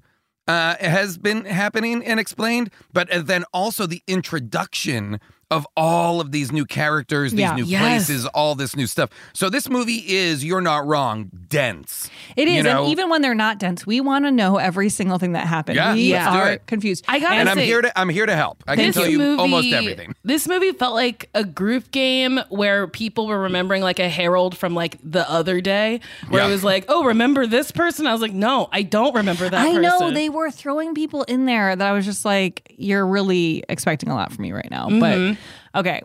uh, 0.47 0.75
has 0.79 1.17
been 1.17 1.43
happening 1.45 2.03
and 2.05 2.19
explained, 2.19 2.69
but 2.93 3.09
uh, 3.11 3.21
then 3.21 3.43
also 3.53 3.85
the 3.85 4.01
introduction 4.07 5.19
of 5.49 5.65
all 5.77 6.19
of 6.19 6.31
these 6.31 6.51
new 6.51 6.65
characters, 6.65 7.31
these 7.31 7.39
Yeah. 7.41 7.55
new 7.55 7.63
Yes. 7.63 7.81
places, 7.81 8.25
all 8.27 8.53
this 8.55 8.75
new 8.75 8.85
stuff. 8.85 9.09
So 9.33 9.49
this 9.49 9.69
movie 9.69 10.03
is, 10.05 10.43
you're 10.43 10.59
not 10.61 10.85
wrong, 10.85 11.29
dense. 11.47 12.09
It 12.35 12.47
is, 12.49 12.57
You 12.57 12.63
know? 12.63 12.83
and 12.83 12.91
even 12.91 13.09
when 13.09 13.21
they're 13.21 13.33
not 13.33 13.57
dense, 13.57 13.85
we 13.87 14.01
want 14.01 14.25
to 14.25 14.31
know 14.31 14.57
every 14.57 14.89
single 14.89 15.17
thing 15.19 15.31
that 15.33 15.47
happened. 15.47 15.77
Yeah, 15.77 15.93
we 15.93 16.11
let's 16.11 16.25
do 16.33 16.37
are 16.37 16.51
it. 16.51 16.67
confused. 16.67 17.05
I 17.07 17.19
gotta 17.19 17.35
and 17.35 17.47
I'm 17.49 17.57
here 17.57 17.81
to 17.81 17.97
I'm 17.97 18.09
here 18.09 18.25
to 18.25 18.35
help. 18.35 18.61
I 18.67 18.75
can 18.75 18.87
this 18.87 18.95
tell 18.95 19.07
you 19.07 19.17
movie, 19.19 19.39
almost 19.41 19.71
everything. 19.71 20.13
This 20.25 20.47
movie 20.49 20.71
felt 20.73 20.93
like 20.95 21.29
a 21.33 21.45
group 21.45 21.91
game 21.91 22.39
where 22.49 22.87
people 22.87 23.27
were 23.27 23.39
remembering 23.39 23.81
like 23.81 23.99
a 23.99 24.09
Harold 24.09 24.57
from 24.57 24.75
like 24.75 24.97
the 25.03 25.29
other 25.31 25.61
day, 25.61 26.01
where 26.27 26.41
Yeah. 26.41 26.49
it 26.49 26.51
was 26.51 26.63
like, 26.65 26.85
"Oh, 26.89 27.05
remember 27.05 27.47
this 27.47 27.71
person?" 27.71 28.05
I 28.05 28.11
was 28.11 28.21
like, 28.21 28.33
"No, 28.33 28.67
I 28.73 28.81
don't 28.81 29.15
remember 29.15 29.49
that." 29.49 29.61
I 29.61 29.67
person. 29.75 29.81
know 29.81 30.11
they 30.11 30.27
were 30.29 30.51
throwing 30.51 30.93
people 30.93 31.23
in 31.23 31.45
there 31.45 31.73
that 31.75 31.87
I 31.87 31.93
was 31.93 32.03
just 32.05 32.25
like, 32.25 32.73
you're 32.77 33.07
really 33.07 33.63
expecting 33.69 34.09
a 34.09 34.15
lot 34.15 34.31
from 34.33 34.43
me 34.43 34.51
right 34.51 34.67
now. 34.69 34.87
Mm-hmm. 34.89 34.99
But 34.99 35.36
okay. 35.75 36.01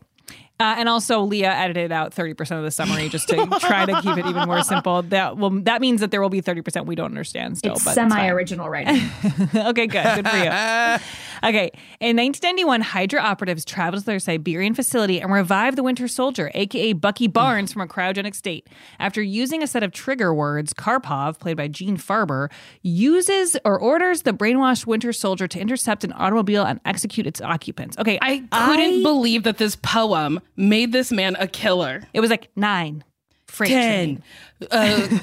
Uh, 0.63 0.77
and 0.79 0.89
also, 0.89 1.23
Leah 1.23 1.51
edited 1.51 1.91
out 1.91 2.15
30% 2.15 2.57
of 2.57 2.63
the 2.63 2.71
summary 2.71 3.09
just 3.09 3.29
to 3.29 3.47
try 3.59 3.85
to 3.85 4.01
keep 4.01 4.17
it 4.17 4.27
even 4.27 4.47
more 4.47 4.63
simple. 4.63 5.03
That 5.03 5.37
will 5.37 5.51
that 5.63 5.81
means 5.81 6.01
that 6.01 6.13
there 6.13 6.23
will 6.23 6.29
be 6.29 6.41
30% 6.41 6.87
we 6.87 6.95
don't 6.95 7.07
understand 7.07 7.59
still. 7.59 7.73
It's 7.73 7.85
but 7.85 7.95
semi-original 7.95 8.69
writing. 8.69 8.95
okay, 9.55 9.89
good. 9.89 10.05
Good 10.23 10.29
for 10.29 10.37
you. 10.37 10.99
Okay. 11.45 11.73
In 11.99 12.17
1991, 12.17 12.83
Hydra 12.83 13.21
operatives 13.21 13.65
traveled 13.65 14.03
to 14.03 14.07
their 14.07 14.21
Siberian 14.21 14.75
facility 14.75 15.21
and 15.21 15.33
revived 15.33 15.77
the 15.77 15.83
Winter 15.83 16.07
Soldier, 16.07 16.53
aka 16.55 16.93
Bucky 16.93 17.27
Barnes, 17.27 17.73
from 17.73 17.83
a 17.83 17.89
cryogenic 17.89 18.37
state. 18.37 18.69
After 19.01 19.21
using 19.21 19.61
a 19.61 19.67
set 19.67 19.83
of 19.83 19.91
trigger 19.91 20.33
words, 20.33 20.73
Karpov, 20.73 21.41
played 21.41 21.57
by 21.57 21.67
Gene 21.67 21.97
Farber, 21.97 22.49
uses 22.83 23.57
or 23.65 23.77
orders 23.77 24.23
the 24.23 24.33
brainwashed 24.33 24.87
Winter 24.87 25.13
Soldier 25.13 25.49
to 25.49 25.59
intercept 25.59 26.05
an 26.05 26.13
automobile 26.13 26.63
and 26.63 26.79
execute 26.85 27.27
its 27.27 27.41
occupants. 27.41 27.99
Okay, 27.99 28.21
I 28.23 28.45
couldn't 28.53 29.03
believe 29.03 29.43
that 29.43 29.59
this 29.59 29.75
poem 29.75 30.41
made 30.57 30.93
this 30.93 31.11
man 31.13 31.37
a 31.39 31.47
killer. 31.47 32.03
It 32.13 32.21
was 32.21 32.31
like 32.31 32.51
nine. 32.57 33.05
Freight 33.47 33.71
train. 33.71 34.23
Ten, 34.71 34.71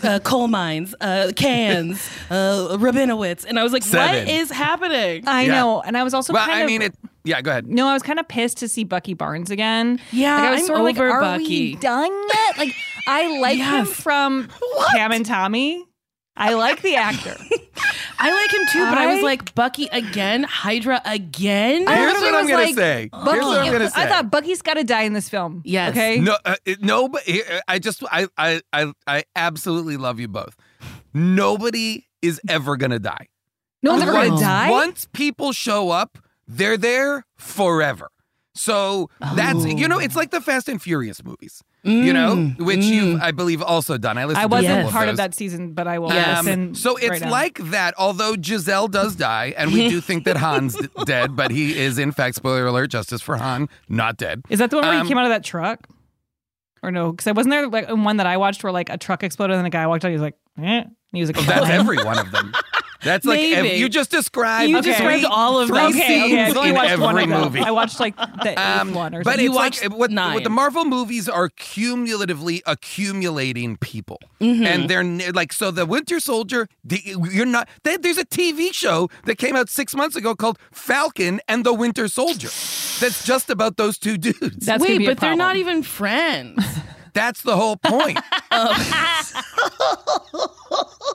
uh, 0.03 0.07
uh, 0.07 0.19
coal 0.23 0.47
mines, 0.47 0.93
uh, 1.01 1.31
cans, 1.35 2.07
uh, 2.29 2.77
Rabinowitz, 2.77 3.43
and 3.43 3.57
I 3.57 3.63
was 3.63 3.73
like, 3.73 3.81
Seven. 3.81 4.25
"What 4.27 4.29
is 4.35 4.51
happening?" 4.51 5.27
I 5.27 5.43
Yeah. 5.45 5.53
know, 5.53 5.81
and 5.81 5.97
I 5.97 6.03
was 6.03 6.13
also 6.13 6.33
well, 6.33 6.45
kind 6.45 6.59
I 6.59 6.61
of 6.61 6.67
mean 6.67 6.83
it. 6.83 6.93
Yeah, 7.23 7.41
go 7.41 7.49
ahead. 7.49 7.65
No, 7.65 7.87
I 7.87 7.93
was 7.93 8.03
kind 8.03 8.19
of 8.19 8.27
pissed 8.27 8.57
to 8.59 8.67
see 8.67 8.83
Bucky 8.83 9.15
Barnes 9.15 9.49
again. 9.49 9.99
Yeah, 10.11 10.35
like, 10.35 10.43
I 10.43 10.51
was 10.51 10.59
I'm 10.61 10.65
sort 10.67 10.79
of 10.79 10.85
like, 10.85 10.97
over 10.97 11.09
are 11.09 11.21
Bucky. 11.21 11.73
we 11.73 11.75
done 11.77 12.11
yet? 12.33 12.57
Like, 12.59 12.75
I 13.07 13.39
like 13.39 13.57
him 13.57 13.85
Yes. 13.87 13.89
from 13.99 14.47
Pam 14.91 15.11
and 15.11 15.25
Tommy. 15.25 15.83
I 16.39 16.53
like 16.53 16.81
the 16.81 16.95
actor. 16.95 17.35
I 18.21 18.33
like 18.33 18.53
him 18.53 18.67
too, 18.71 18.85
but 18.89 18.97
I, 18.97 19.13
was 19.13 19.23
like, 19.23 19.55
"Bucky 19.55 19.87
again, 19.91 20.43
Hydra 20.43 21.01
again." 21.05 21.87
I 21.87 21.95
Here's 21.97 22.13
what 22.13 22.33
I'm 22.33 22.41
was 22.45 22.51
gonna 22.51 22.63
like, 22.63 22.75
say. 22.75 23.09
Bucky, 23.11 23.31
Here's 23.31 23.45
what 23.45 23.59
I'm 23.59 23.71
gonna 23.71 23.89
say. 23.89 24.01
I 24.01 24.07
thought 24.07 24.31
Bucky's 24.31 24.61
got 24.61 24.73
to 24.75 24.83
die 24.83 25.03
in 25.03 25.13
this 25.13 25.29
film. 25.29 25.61
Yes. 25.65 25.91
Okay. 25.91 26.19
No, 26.19 26.37
uh, 26.45 26.55
it- 26.65 26.81
no, 26.81 27.07
but 27.07 27.21
here- 27.23 27.61
I 27.67 27.79
just, 27.79 28.03
I, 28.11 28.27
I, 28.37 28.61
I, 28.73 28.91
I 29.07 29.23
absolutely 29.35 29.97
love 29.97 30.19
you 30.19 30.27
both. 30.27 30.55
Nobody 31.13 32.07
is 32.21 32.41
ever 32.47 32.77
gonna 32.77 32.99
die. 32.99 33.27
No 33.81 33.91
one's 33.91 34.03
ever 34.03 34.11
gonna 34.11 34.39
die. 34.39 34.69
Once 34.69 35.07
people 35.13 35.51
show 35.53 35.89
up, 35.89 36.17
they're 36.47 36.77
there 36.77 37.25
forever. 37.37 38.09
So 38.55 39.09
that's 39.35 39.65
you 39.65 39.87
know, 39.87 39.99
it's 39.99 40.15
like 40.15 40.31
the 40.31 40.41
Fast 40.41 40.67
and 40.67 40.81
Furious 40.81 41.23
movies. 41.23 41.63
You 41.83 42.11
know, 42.11 42.35
which 42.57 42.83
you've 42.83 43.21
I 43.21 43.31
believe 43.31 43.61
also 43.61 43.97
done. 43.97 44.17
I 44.17 44.25
listened 44.25 44.39
I 44.39 44.47
to 44.47 44.47
wasn't 44.49 44.75
couple 44.75 44.91
part 44.91 45.07
of 45.07 45.13
those. 45.13 45.17
that 45.17 45.33
season, 45.33 45.71
but 45.73 45.87
I 45.87 45.97
will 45.99 46.11
Um, 46.11 46.45
listen. 46.45 46.75
so 46.75 46.97
it's 46.97 47.09
right 47.09 47.21
now. 47.21 47.31
like 47.31 47.57
that, 47.71 47.93
although 47.97 48.35
Gisele 48.35 48.89
does 48.89 49.15
die, 49.15 49.53
and 49.57 49.71
we 49.71 49.87
do 49.89 50.01
think 50.09 50.25
that 50.25 50.35
Han's 50.35 50.75
d- 50.75 50.87
dead, 51.05 51.35
but 51.37 51.51
he 51.51 51.77
is, 51.79 51.97
in 51.97 52.11
fact, 52.11 52.35
spoiler 52.35 52.65
alert, 52.67 52.91
justice 52.91 53.21
for 53.21 53.37
Han, 53.37 53.69
not 53.87 54.17
dead. 54.17 54.41
Is 54.49 54.59
that 54.59 54.71
the 54.71 54.75
one 54.75 54.85
where 54.87 54.95
Um, 54.99 55.05
he 55.05 55.07
came 55.09 55.17
out 55.17 55.23
of 55.25 55.31
that 55.31 55.43
truck? 55.45 55.87
Or 56.83 56.91
no? 56.91 57.11
Because 57.11 57.27
I 57.27 57.31
wasn't 57.31 57.51
there 57.51 57.67
like 57.67 57.89
one 57.89 58.17
that 58.17 58.27
I 58.27 58.37
watched 58.37 58.61
where 58.63 58.71
like 58.73 58.89
a 58.89 58.97
truck 58.97 59.23
exploded 59.23 59.55
and 59.57 59.65
a 59.65 59.69
guy 59.69 59.87
walked 59.87 60.03
out. 60.03 60.09
He 60.09 60.13
was 60.15 60.21
like, 60.21 60.35
eh. 60.57 60.61
And 60.81 60.91
he 61.13 61.21
was 61.21 61.29
like, 61.29 61.37
Well, 61.37 61.45
that's 61.45 61.69
every 61.69 61.97
one 62.03 62.17
of 62.19 62.31
them. 62.31 62.53
That's 63.03 63.25
like 63.25 63.39
ev- 63.39 63.63
Maybe. 63.63 63.77
you 63.77 63.87
just 63.89 64.11
described. 64.11 64.69
You 64.69 64.81
three- 64.81 64.91
described 64.91 65.25
all 65.25 65.59
of 65.59 65.69
three. 65.69 65.79
Okay, 65.79 65.91
scenes 66.07 66.57
okay. 66.57 66.59
I've 66.59 66.69
in 66.69 66.75
watched 66.75 66.89
every 66.91 67.23
of 67.23 67.29
movie. 67.29 67.59
I 67.61 67.71
watched 67.71 67.99
like 67.99 68.15
the 68.17 68.49
eighth 68.51 68.59
Um, 68.59 68.93
one 68.93 69.15
or 69.15 69.23
but 69.23 69.31
something. 69.31 69.45
it's 69.47 69.55
watched 69.55 69.83
like 69.83 69.97
what, 69.97 70.11
nine. 70.11 70.33
what 70.33 70.43
the 70.43 70.49
Marvel 70.49 70.83
movies 70.85 71.29
are 71.29 71.49
cumulatively 71.49 72.61
accumulating 72.65 73.77
people, 73.77 74.19
Mm-hmm. 74.41 74.65
and 74.65 74.89
they're 74.89 75.31
like 75.33 75.53
so. 75.53 75.71
The 75.71 75.85
Winter 75.85 76.19
Soldier, 76.19 76.67
the, 76.83 77.01
you're 77.31 77.45
not. 77.45 77.67
They, 77.83 77.97
there's 77.97 78.17
a 78.17 78.25
TV 78.25 78.73
show 78.73 79.09
that 79.25 79.37
came 79.37 79.55
out 79.55 79.69
six 79.69 79.95
months 79.95 80.15
ago 80.15 80.35
called 80.35 80.57
Falcon 80.71 81.39
and 81.47 81.65
the 81.65 81.73
Winter 81.73 82.07
Soldier. 82.07 82.47
That's 82.99 83.23
just 83.25 83.49
about 83.49 83.77
those 83.77 83.97
two 83.97 84.17
dudes. 84.17 84.65
That's 84.65 84.81
Wait, 84.83 84.97
be 84.97 85.05
a 85.05 85.09
but 85.09 85.19
they're 85.19 85.35
not 85.35 85.55
even 85.55 85.83
friends. 85.83 86.63
That's 87.13 87.41
the 87.43 87.55
whole 87.55 87.75
point. 87.77 88.19
Um, 88.51 88.69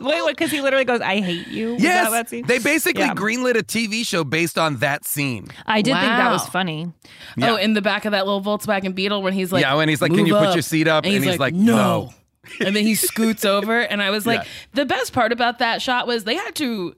Wait, 0.01 0.23
what? 0.23 0.29
Because 0.37 0.51
he 0.51 0.61
literally 0.61 0.85
goes, 0.85 1.01
"I 1.01 1.21
hate 1.21 1.49
you." 1.49 1.77
Yes, 1.79 2.05
that 2.07 2.11
that 2.11 2.29
scene? 2.29 2.47
they 2.47 2.59
basically 2.59 3.03
Yeah. 3.03 3.15
greenlit 3.15 3.57
a 3.59 3.63
TV 3.63 4.05
show 4.07 4.23
based 4.25 4.59
on 4.59 4.77
that 4.79 5.05
scene. 5.05 5.49
I 5.67 5.83
did 5.83 5.95
think 5.95 6.05
that 6.07 6.31
was 6.31 6.47
funny. 6.49 6.93
Yeah. 7.37 7.53
Oh, 7.53 7.57
in 7.57 7.73
the 7.75 7.83
back 7.83 8.05
of 8.05 8.13
that 8.13 8.27
little 8.27 8.41
Volkswagen 8.43 8.95
Beetle 8.95 9.23
when 9.23 9.33
he's 9.33 9.53
like, 9.53 9.63
Yeah, 9.63 9.75
when 9.75 9.89
he's 9.89 10.01
like, 10.03 10.11
"Can 10.11 10.19
"Move 10.19 10.29
you 10.29 10.35
put 10.35 10.49
up." 10.49 10.55
your 10.55 10.63
seat 10.63 10.87
up?" 10.89 11.05
And 11.05 11.25
he's 11.25 11.39
like, 11.39 11.55
"No." 11.55 12.13
and 12.61 12.77
then 12.77 12.85
he 12.85 12.95
scoots 12.95 13.45
over, 13.57 13.81
and 13.81 14.03
I 14.03 14.11
was 14.11 14.27
like, 14.27 14.41
Yeah. 14.43 14.49
the 14.75 14.85
best 14.87 15.13
part 15.13 15.33
about 15.33 15.59
that 15.61 15.81
shot 15.83 16.07
was 16.07 16.25
they 16.25 16.37
had 16.37 16.55
to 16.57 16.95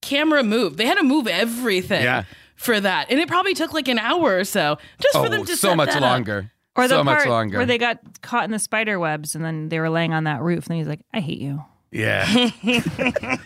camera 0.00 0.42
move. 0.42 0.76
They 0.76 0.86
had 0.86 0.96
to 0.98 1.04
move 1.04 1.26
everything. 1.26 2.02
Yeah. 2.02 2.24
For 2.56 2.78
that, 2.78 3.10
and 3.10 3.18
it 3.18 3.26
probably 3.26 3.54
took 3.54 3.72
like 3.72 3.88
an 3.88 3.98
hour 3.98 4.36
or 4.38 4.44
so 4.44 4.78
just 5.00 5.14
for 5.14 5.26
oh, 5.26 5.28
them 5.28 5.40
Oh, 5.40 5.44
to 5.44 5.56
so 5.56 5.68
set 5.70 5.76
much 5.76 5.88
that 5.88 6.02
up. 6.04 6.44
Longer. 6.76 6.84
Or 6.84 6.88
the 6.88 6.94
so 7.00 7.04
part 7.04 7.18
much 7.20 7.26
longer. 7.28 7.56
where 7.58 7.66
they 7.66 7.78
got 7.78 7.98
caught 8.22 8.44
in 8.44 8.50
the 8.50 8.58
spider 8.58 8.98
webs 8.98 9.34
and 9.34 9.44
then 9.44 9.68
they 9.68 9.78
were 9.78 9.90
laying 9.90 10.12
on 10.12 10.24
that 10.24 10.40
roof. 10.42 10.64
And 10.66 10.70
then 10.72 10.78
he's 10.78 10.88
like, 10.88 11.00
"I 11.12 11.20
hate 11.20 11.38
you." 11.38 11.62
yeah. 11.90 12.24
I 12.32 13.38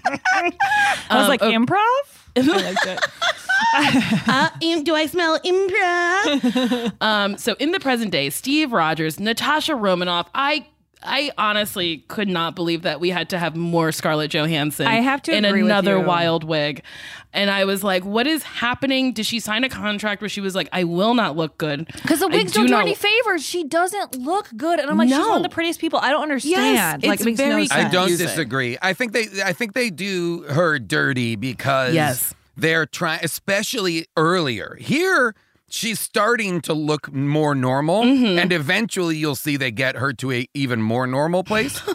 was 1.11 1.23
Um, 1.25 1.29
like, 1.29 1.43
oh. 1.43 1.51
"Improv." 1.51 1.79
I 2.37 2.41
liked 2.41 2.87
it. 2.87 3.01
uh, 4.29 4.83
do 4.83 4.95
I 4.95 5.07
smell 5.07 5.39
improv? 5.41 6.93
um, 7.01 7.39
so 7.39 7.57
in 7.59 7.73
the 7.73 7.81
present 7.81 8.11
day, 8.12 8.29
Steve 8.31 8.73
Rogers, 8.73 9.19
Natasha 9.19 9.75
Romanoff, 9.75 10.29
I 10.35 10.67
I 11.03 11.31
honestly 11.39 11.99
could 12.09 12.29
not 12.29 12.55
believe 12.57 12.83
that 12.83 13.01
we 13.01 13.11
had 13.11 13.29
to 13.31 13.39
have 13.39 13.55
more 13.55 13.93
Scarlett 13.93 14.31
Johansson. 14.33 14.87
I 14.87 14.97
have 14.97 15.23
to 15.23 15.35
in 15.37 15.45
agree 15.45 15.63
with 15.63 15.71
another 15.71 15.99
you. 15.99 16.05
wild 16.05 16.43
wig, 16.43 16.83
and 17.33 17.51
I 17.51 17.65
was 17.65 17.85
like, 17.85 18.05
"What 18.05 18.27
is 18.27 18.43
happening?" 18.43 19.13
Did 19.13 19.27
she 19.27 19.39
sign 19.39 19.63
a 19.63 19.69
contract 19.69 20.21
where 20.23 20.29
she 20.29 20.41
was 20.41 20.55
like, 20.55 20.69
"I 20.73 20.85
will 20.85 21.15
not 21.15 21.37
look 21.37 21.59
good"? 21.59 21.87
Because 21.87 22.21
the 22.21 22.27
I 22.27 22.37
wigs 22.37 22.53
don't 22.53 22.67
do 22.67 22.73
not- 22.73 22.83
any 22.83 22.95
favors. 22.95 23.45
She 23.45 23.63
doesn't 23.65 24.17
look 24.19 24.49
good, 24.57 24.81
and 24.81 24.91
I'm 24.91 24.97
like, 24.97 25.09
she's 25.09 25.19
one 25.19 25.37
of 25.37 25.43
the 25.43 25.49
prettiest 25.49 25.81
people. 25.81 25.99
I 26.01 26.11
don't 26.11 26.23
understand. 26.23 27.03
like, 27.05 27.15
it's 27.15 27.23
it 27.23 27.25
makes 27.27 27.37
very 27.41 27.65
no 27.67 27.69
I 27.71 27.89
don't 27.89 28.09
disagree. 28.09 28.77
I 28.83 28.93
think 28.93 29.13
they 29.13 29.29
I 29.45 29.53
think 29.53 29.75
they 29.75 29.91
do 29.91 30.43
her 30.49 30.79
dirty 30.79 31.37
because 31.37 31.95
Yes. 31.95 32.35
they're 32.57 32.87
trying 32.87 33.21
especially 33.23 34.07
earlier. 34.17 34.77
Here 34.81 35.35
she's 35.68 35.98
starting 36.00 36.61
to 36.62 36.72
look 36.74 37.12
more 37.12 37.55
normal 37.55 38.02
Mm-hmm. 38.02 38.38
and 38.38 38.52
eventually 38.52 39.16
you'll 39.16 39.35
see 39.35 39.57
they 39.57 39.70
get 39.70 39.96
her 39.96 40.12
to 40.14 40.33
a 40.33 40.46
even 40.55 40.81
more 40.83 41.07
normal 41.07 41.42
place. 41.44 41.81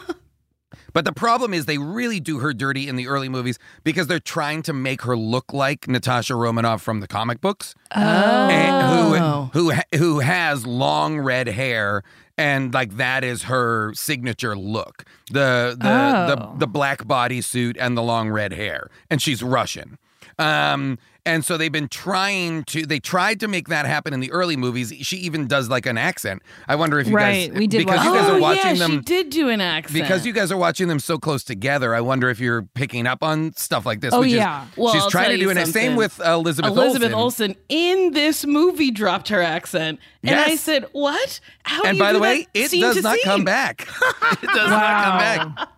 But 0.93 1.05
the 1.05 1.13
problem 1.13 1.53
is 1.53 1.67
they 1.67 1.77
really 1.77 2.19
do 2.19 2.39
her 2.39 2.53
dirty 2.53 2.89
in 2.89 2.97
the 2.97 3.07
early 3.07 3.29
movies 3.29 3.57
because 3.85 4.07
they're 4.07 4.19
trying 4.19 4.61
to 4.63 4.73
make 4.73 5.03
her 5.03 5.15
look 5.15 5.53
like 5.53 5.87
Natasha 5.87 6.35
Romanoff 6.35 6.81
from 6.81 6.99
the 6.99 7.07
comic 7.07 7.39
books. 7.39 7.75
And 7.91 8.75
Oh. 9.23 9.49
who 9.53 9.71
who 9.71 9.97
who 9.97 10.19
has 10.19 10.65
long 10.67 11.17
red 11.19 11.47
hair 11.47 12.03
and 12.37 12.73
like 12.73 12.97
that 12.97 13.23
is 13.23 13.43
her 13.43 13.93
signature 13.93 14.53
look. 14.57 15.05
The 15.31 15.77
the 15.79 15.89
Oh. 15.89 16.27
the, 16.27 16.59
the 16.59 16.67
black 16.67 17.05
bodysuit 17.05 17.77
and 17.79 17.95
the 17.97 18.03
long 18.03 18.29
red 18.29 18.51
hair. 18.51 18.89
And 19.09 19.21
she's 19.21 19.41
Russian. 19.41 19.97
Um 20.37 20.97
and 21.25 21.45
so 21.45 21.57
they've 21.57 21.71
been 21.71 21.87
trying 21.87 22.63
to 22.65 22.85
they 22.85 22.99
tried 22.99 23.39
to 23.41 23.47
make 23.47 23.67
that 23.67 23.85
happen 23.85 24.13
in 24.13 24.19
the 24.19 24.31
early 24.31 24.57
movies. 24.57 24.91
She 25.01 25.17
even 25.17 25.47
does 25.47 25.69
like 25.69 25.85
an 25.85 25.97
accent. 25.97 26.41
I 26.67 26.75
wonder 26.75 26.99
if 26.99 27.07
you 27.07 27.15
Right, 27.15 27.49
guys 27.49 27.57
we 27.57 27.67
did 27.67 27.79
because 27.79 27.97
watch 27.97 28.05
you 28.05 28.13
guys 28.13 28.29
oh 28.29 28.35
are 28.35 28.39
watching 28.39 28.61
oh, 28.65 28.69
yeah, 28.69 28.73
them 28.75 28.91
she 28.91 28.99
did 29.01 29.29
do 29.29 29.49
an 29.49 29.61
accent. 29.61 30.01
because 30.03 30.25
you 30.25 30.33
guys 30.33 30.51
are 30.51 30.57
watching 30.57 30.87
them 30.87 30.99
so 30.99 31.17
close 31.17 31.43
together, 31.43 31.93
I 31.93 32.01
wonder 32.01 32.29
if 32.29 32.39
you're 32.39 32.63
picking 32.73 33.05
up 33.07 33.23
on 33.23 33.53
stuff 33.53 33.85
like 33.85 34.01
this. 34.01 34.13
Oh, 34.13 34.21
which 34.21 34.31
yeah. 34.31 34.65
is, 34.67 34.77
Well, 34.77 34.93
she's 34.93 35.03
I'll 35.03 35.09
trying 35.11 35.25
tell 35.25 35.31
to 35.33 35.37
do 35.37 35.43
you 35.43 35.49
it. 35.51 35.67
Same 35.67 35.95
with 35.95 36.19
uh, 36.19 36.31
Elizabeth, 36.33 36.71
Elizabeth 36.71 37.13
Olsen. 37.13 37.51
Olsen 37.51 37.55
in 37.69 38.11
this 38.13 38.45
movie 38.45 38.91
dropped 38.91 39.29
her 39.29 39.41
accent, 39.41 39.99
and 40.23 40.39
I 40.39 40.55
said, 40.55 40.85
"What? 40.91 41.39
How 41.63 41.83
do 41.83 41.87
And 41.89 41.97
you 41.97 42.03
by 42.03 42.11
do 42.11 42.17
the 42.17 42.21
way, 42.21 42.47
that 42.53 42.73
it 42.73 42.79
does 42.81 42.95
to 42.97 43.01
not 43.03 43.17
come 43.23 43.43
back. 43.43 43.81
it 44.41 44.47
does 44.47 44.69
not 44.69 45.03
come 45.03 45.17
back. 45.57 45.69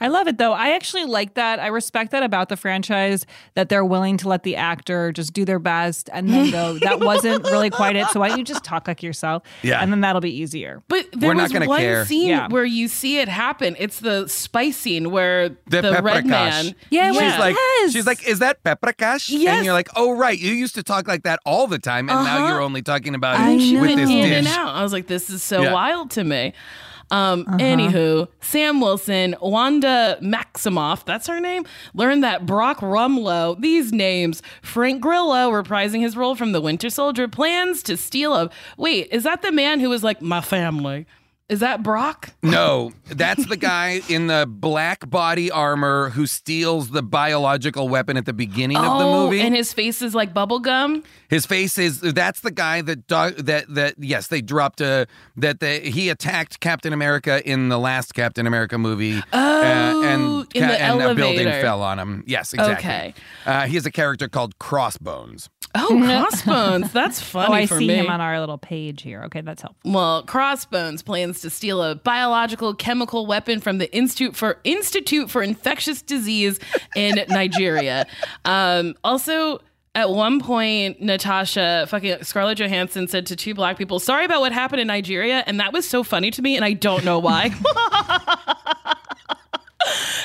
I 0.00 0.08
love 0.08 0.26
it 0.28 0.38
though. 0.38 0.52
I 0.52 0.70
actually 0.70 1.04
like 1.04 1.34
that. 1.34 1.60
I 1.60 1.66
respect 1.66 2.10
that 2.12 2.22
about 2.22 2.48
the 2.48 2.56
franchise 2.56 3.26
that 3.54 3.68
they're 3.68 3.84
willing 3.84 4.16
to 4.18 4.28
let 4.28 4.42
the 4.44 4.56
actor 4.56 5.12
just 5.12 5.32
do 5.32 5.44
their 5.44 5.58
best 5.58 6.08
and 6.12 6.28
then 6.30 6.50
go, 6.50 6.78
that 6.82 7.00
wasn't 7.00 7.44
really 7.44 7.70
quite 7.70 7.96
it. 7.96 8.06
So 8.08 8.20
why 8.20 8.28
don't 8.28 8.38
you 8.38 8.44
just 8.44 8.64
talk 8.64 8.88
like 8.88 9.02
yourself? 9.02 9.42
Yeah. 9.62 9.80
And 9.80 9.92
then 9.92 10.00
that'll 10.00 10.20
be 10.22 10.34
easier. 10.34 10.82
But 10.88 11.06
there 11.12 11.28
We're 11.28 11.34
not 11.34 11.42
was 11.44 11.52
gonna 11.52 11.66
one 11.66 11.80
care. 11.80 12.04
scene 12.06 12.28
Yeah. 12.28 12.48
where 12.48 12.64
you 12.64 12.88
see 12.88 13.18
it 13.18 13.28
happen. 13.28 13.76
It's 13.78 14.00
the 14.00 14.26
spice 14.28 14.76
scene 14.76 15.10
where 15.10 15.50
The 15.66 15.82
the, 15.82 16.00
red 16.02 16.24
paprikash. 16.24 16.28
man. 16.28 16.74
Yeah, 16.90 17.12
She's 17.12 17.20
Yeah. 17.20 17.38
like, 17.38 17.56
Yes. 17.56 17.92
she's 17.92 18.06
like, 18.06 18.26
is 18.26 18.38
that 18.38 18.62
paprikash? 18.64 19.28
Yes. 19.28 19.56
And 19.56 19.64
you're 19.64 19.74
like, 19.74 19.88
oh 19.96 20.12
right, 20.12 20.38
you 20.38 20.52
used 20.52 20.74
to 20.76 20.82
talk 20.82 21.06
like 21.08 21.24
that 21.24 21.40
all 21.44 21.66
the 21.66 21.78
time, 21.78 22.08
and 22.08 22.24
now 22.24 22.38
Uh-huh. 22.38 22.48
you're 22.48 22.62
only 22.62 22.82
talking 22.82 23.14
about 23.14 23.38
I 23.38 23.50
it 23.50 23.56
knew 23.56 23.80
with 23.80 23.90
it 23.90 23.96
this 23.96 24.08
in 24.10 24.28
dish. 24.28 24.38
and 24.38 24.46
out. 24.48 24.74
I 24.74 24.82
was 24.82 24.92
like, 24.92 25.06
this 25.08 25.28
is 25.30 25.42
so 25.42 25.62
Yeah. 25.62 25.72
wild 25.72 26.10
to 26.12 26.24
me. 26.24 26.52
Um, 27.10 27.44
Uh-huh. 27.48 27.58
Anywho, 27.58 28.28
Sam 28.40 28.80
Wilson, 28.80 29.34
Wanda 29.40 30.18
Maximoff, 30.22 31.04
that's 31.04 31.26
her 31.26 31.40
name, 31.40 31.64
learned 31.94 32.22
that 32.24 32.46
Brock 32.46 32.78
Rumlow, 32.80 33.60
these 33.60 33.92
names, 33.92 34.42
Frank 34.62 35.00
Grillo, 35.00 35.50
reprising 35.50 36.00
his 36.00 36.16
role 36.16 36.34
from 36.36 36.52
the 36.52 36.60
Winter 36.60 36.90
Soldier, 36.90 37.26
plans 37.28 37.82
to 37.84 37.96
steal 37.96 38.34
a. 38.34 38.50
Wait, 38.76 39.08
is 39.10 39.24
that 39.24 39.42
the 39.42 39.52
man 39.52 39.80
who 39.80 39.88
was 39.88 40.04
like, 40.04 40.22
my 40.22 40.40
family? 40.40 41.06
Is 41.50 41.60
that 41.60 41.82
Brock? 41.82 42.30
No, 42.44 42.92
that's 43.06 43.44
the 43.46 43.56
guy 43.56 44.00
in 44.08 44.28
the 44.28 44.46
black 44.48 45.10
body 45.10 45.50
armor 45.50 46.10
who 46.10 46.26
steals 46.26 46.90
the 46.90 47.02
biological 47.02 47.88
weapon 47.88 48.16
at 48.16 48.24
the 48.24 48.32
beginning 48.32 48.76
of 48.76 48.84
the 48.84 49.04
Oh, 49.04 49.24
movie. 49.24 49.40
and 49.40 49.54
his 49.54 49.72
face 49.72 50.00
is 50.00 50.14
like 50.14 50.32
bubble 50.32 50.60
gum. 50.60 51.02
His 51.28 51.46
face 51.46 51.76
is 51.76 52.00
that's 52.00 52.40
the 52.40 52.50
guy 52.52 52.82
that 52.82 53.08
that 53.08 53.64
that 53.68 53.94
yes 53.98 54.28
they 54.28 54.40
dropped 54.40 54.80
a 54.80 55.06
that 55.36 55.58
the, 55.60 55.80
he 55.80 56.08
attacked 56.08 56.60
Captain 56.60 56.92
America 56.92 57.42
in 57.48 57.68
the 57.68 57.78
last 57.78 58.14
Captain 58.14 58.46
America 58.46 58.78
movie 58.78 59.18
uh, 59.32 59.60
Oh, 59.62 60.02
and 60.04 60.46
in 60.54 60.66
the 60.68 60.80
and 60.80 61.02
a 61.02 61.14
building 61.14 61.46
fell 61.48 61.82
on 61.82 61.98
him. 61.98 62.24
Yes, 62.26 62.52
exactly. 62.52 62.76
Okay. 62.88 63.14
Uh, 63.44 63.66
he 63.66 63.74
has 63.74 63.84
a 63.86 63.90
character 63.90 64.28
called 64.28 64.58
Crossbones. 64.58 65.50
Oh, 65.74 66.00
Crossbones. 66.04 66.92
That's 66.92 67.20
funny 67.20 67.48
oh, 67.48 67.52
I 67.54 67.66
for 67.66 67.78
see 67.78 67.86
me. 67.86 67.94
him 67.94 68.08
on 68.08 68.20
our 68.20 68.40
little 68.40 68.58
page 68.58 69.02
here. 69.02 69.22
Okay, 69.24 69.40
that's 69.40 69.62
helpful. 69.62 69.92
Well, 69.92 70.22
Crossbones 70.24 71.02
plans 71.02 71.40
to 71.42 71.50
steal 71.50 71.82
a 71.82 71.94
biological 71.94 72.74
chemical 72.74 73.26
weapon 73.26 73.60
from 73.60 73.78
the 73.78 73.94
Institute 73.94 74.34
for 74.34 74.58
Institute 74.64 75.30
for 75.30 75.42
Infectious 75.42 76.02
Disease 76.02 76.58
in 76.96 77.24
Nigeria. 77.28 78.06
Um, 78.44 78.94
also, 79.04 79.60
at 79.94 80.10
one 80.10 80.40
point, 80.40 81.00
Natasha, 81.00 81.86
fucking 81.88 82.22
Scarlett 82.22 82.58
Johansson, 82.58 83.08
said 83.08 83.26
to 83.26 83.36
two 83.36 83.54
black 83.54 83.78
people, 83.78 83.98
"Sorry 84.00 84.24
about 84.24 84.40
what 84.40 84.52
happened 84.52 84.80
in 84.80 84.86
Nigeria," 84.86 85.44
and 85.46 85.60
that 85.60 85.72
was 85.72 85.88
so 85.88 86.02
funny 86.02 86.30
to 86.32 86.42
me, 86.42 86.56
and 86.56 86.64
I 86.64 86.72
don't 86.72 87.04
know 87.04 87.18
why. 87.18 87.50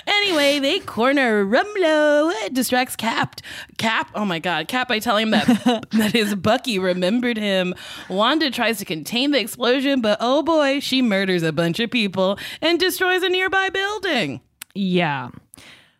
Anyway, 0.07 0.59
they 0.59 0.79
corner 0.79 1.45
Rumlow. 1.45 2.53
Distracts 2.53 2.95
Cap. 2.95 3.41
Cap, 3.77 4.09
oh 4.15 4.25
my 4.25 4.39
God, 4.39 4.67
Cap 4.67 4.87
by 4.87 4.99
telling 4.99 5.23
him 5.27 5.31
that 5.31 5.87
that 5.91 6.11
his 6.11 6.35
Bucky 6.35 6.79
remembered 6.79 7.37
him. 7.37 7.73
Wanda 8.09 8.51
tries 8.51 8.77
to 8.79 8.85
contain 8.85 9.31
the 9.31 9.39
explosion, 9.39 10.01
but 10.01 10.17
oh 10.21 10.43
boy, 10.43 10.79
she 10.79 11.01
murders 11.01 11.43
a 11.43 11.51
bunch 11.51 11.79
of 11.79 11.91
people 11.91 12.37
and 12.61 12.79
destroys 12.79 13.23
a 13.23 13.29
nearby 13.29 13.69
building. 13.69 14.41
Yeah. 14.73 15.29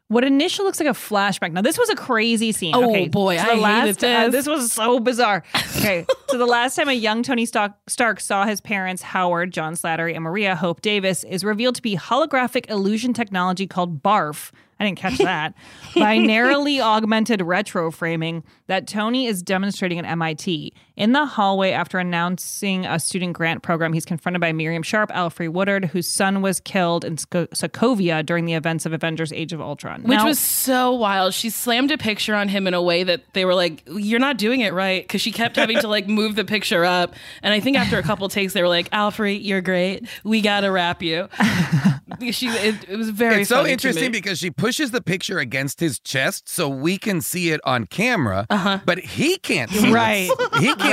What 0.08 0.24
initially 0.24 0.68
looks 0.68 0.80
like 0.80 0.88
a 0.88 0.92
flashback. 0.92 1.52
Now, 1.52 1.62
this 1.62 1.80
was 1.80 1.90
a 1.90 1.96
crazy 1.96 2.52
scene. 2.52 2.76
Oh, 2.76 2.90
okay, 2.90 3.08
boy, 3.08 3.34
I 3.34 3.38
the 3.38 3.44
hated 3.44 3.62
last, 3.62 4.04
uh, 4.04 4.26
this. 4.26 4.32
this 4.46 4.48
was 4.48 4.72
so 4.72 5.00
bizarre. 5.00 5.44
Okay, 5.78 6.06
so 6.30 6.38
the 6.38 6.46
last 6.46 6.76
time 6.76 6.90
a 6.90 6.94
young 6.94 7.24
Tony 7.24 7.46
Stark, 7.48 7.72
Stark 7.88 8.20
saw 8.20 8.46
his 8.46 8.62
parents, 8.62 9.02
Howard, 9.02 9.52
John 9.52 9.74
Slattery, 9.74 10.14
and 10.14 10.24
Maria 10.24 10.56
Hope 10.56 10.82
Davis, 10.82 11.24
is 11.24 11.44
revealed 11.44 11.74
to 11.76 11.82
be 11.82 11.98
holographic 11.98 12.70
illusion 12.70 13.14
technology 13.14 13.66
called 13.66 14.04
BARF. 14.04 14.52
I 14.80 14.86
didn't 14.86 15.00
catch 15.00 15.18
that. 15.20 15.56
Binarily 15.94 16.80
augmented 16.80 17.42
retro 17.42 17.90
framing 17.90 18.44
that 18.68 18.88
Tony 18.88 19.26
is 19.26 19.42
demonstrating 19.42 19.98
at 19.98 20.06
MIT. 20.06 20.72
In 20.98 21.12
the 21.12 21.26
hallway, 21.26 21.72
after 21.72 22.00
announcing 22.00 22.86
a 22.86 23.00
student 23.00 23.34
grant 23.34 23.64
program, 23.64 23.92
he's 23.92 24.06
confronted 24.06 24.40
by 24.40 24.54
Miriam 24.54 24.82
Sharp, 24.82 25.12
Alfred 25.14 25.50
Woodard, 25.54 25.86
whose 25.86 26.08
son 26.08 26.42
was 26.42 26.62
killed 26.62 27.04
in 27.04 27.18
Sco- 27.18 27.48
Sokovia 27.48 28.26
during 28.26 28.46
the 28.46 28.54
events 28.54 28.86
of 28.86 28.94
Avengers 28.94 29.34
Age 29.34 29.52
of 29.52 29.60
Ultron. 29.60 30.04
Which 30.04 30.18
Now- 30.20 30.26
was 30.26 30.40
so 30.40 30.94
wild. 30.94 31.34
She 31.34 31.50
slammed 31.50 31.92
a 31.92 31.98
picture 31.98 32.34
on 32.34 32.48
him 32.48 32.66
in 32.66 32.74
a 32.74 32.82
way 32.82 33.04
that 33.04 33.22
they 33.34 33.44
were 33.44 33.56
like, 33.56 33.84
"You're 33.88 34.20
not 34.22 34.38
doing 34.38 34.62
it 34.62 34.74
right," 34.74 35.04
because 35.04 35.22
she 35.22 35.34
kept 35.34 35.58
having 35.58 35.80
to 35.80 35.88
like 35.90 36.08
move 36.20 36.36
the 36.36 36.46
picture 36.46 36.86
up. 36.86 37.14
And 37.44 37.54
I 37.54 37.60
think 37.60 37.78
after 37.78 37.98
a 37.98 38.04
couple 38.04 38.30
takes, 38.30 38.54
they 38.54 38.62
were 38.62 38.70
like, 38.70 38.88
"Alfred, 38.94 39.42
you're 39.42 39.62
great. 39.62 40.08
We 40.24 40.40
gotta 40.42 40.72
wrap 40.72 41.04
you." 41.04 41.28
she, 42.32 42.48
it, 42.48 42.76
it 42.88 42.96
was 42.96 43.10
very. 43.10 43.42
it's 43.42 43.50
so 43.50 43.58
funny 43.58 43.68
to 43.68 43.74
interesting 43.74 44.04
me. 44.04 44.10
because 44.10 44.40
she 44.40 44.50
pushes 44.50 44.92
the 44.92 45.02
picture 45.02 45.40
against 45.40 45.82
his 45.82 46.00
chest 46.00 46.48
so 46.48 46.70
we 46.70 46.98
can 46.98 47.20
see 47.20 47.50
it 47.52 47.60
on 47.66 47.86
camera, 47.86 48.46
Uh-huh. 48.50 48.80
but 48.86 49.00
he 49.00 49.38
can't 49.40 49.70
see 49.72 49.92
Right. 49.92 50.30
it. 50.32 50.56
He 50.62 50.68
can't. 50.76 50.85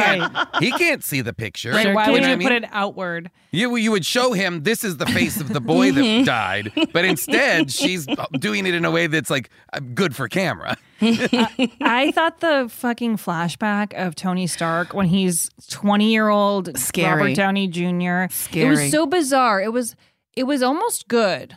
He 0.60 0.70
can't 0.72 1.02
see 1.04 1.20
the 1.20 1.32
picture. 1.32 1.70
Right, 1.72 1.94
why 1.94 2.10
would 2.10 2.24
you 2.24 2.36
put 2.38 2.52
it 2.52 2.64
outward? 2.72 3.30
You 3.50 3.76
you 3.76 3.90
would 3.90 4.06
show 4.06 4.32
him 4.32 4.62
this 4.62 4.82
is 4.84 4.96
the 4.96 5.06
face 5.06 5.40
of 5.40 5.52
the 5.52 5.60
boy 5.60 5.90
Mm-hmm. 5.90 6.24
that 6.24 6.26
died, 6.26 6.72
but 6.92 7.04
instead 7.04 7.70
she's 7.80 8.06
doing 8.38 8.66
it 8.66 8.74
in 8.74 8.84
a 8.84 8.90
way 8.90 9.06
that's 9.08 9.28
like 9.30 9.50
uh, 9.72 9.80
good 9.94 10.16
for 10.16 10.28
camera. 10.28 10.76
I 11.00 12.12
thought 12.14 12.40
the 12.40 12.68
fucking 12.70 13.16
flashback 13.18 13.92
of 13.94 14.14
Tony 14.14 14.46
Stark 14.46 14.94
when 14.94 15.06
he's 15.06 15.50
20 15.70 16.10
year 16.10 16.28
old 16.28 16.76
Scary. 16.78 17.20
Robert 17.22 17.36
Downey 17.36 17.68
Jr. 17.68 18.32
Scary. 18.32 18.66
It 18.66 18.68
was 18.70 18.90
so 18.90 19.06
bizarre. 19.06 19.60
It 19.60 19.72
was 19.72 19.96
it 20.34 20.44
was 20.44 20.62
almost 20.62 21.08
good. 21.08 21.56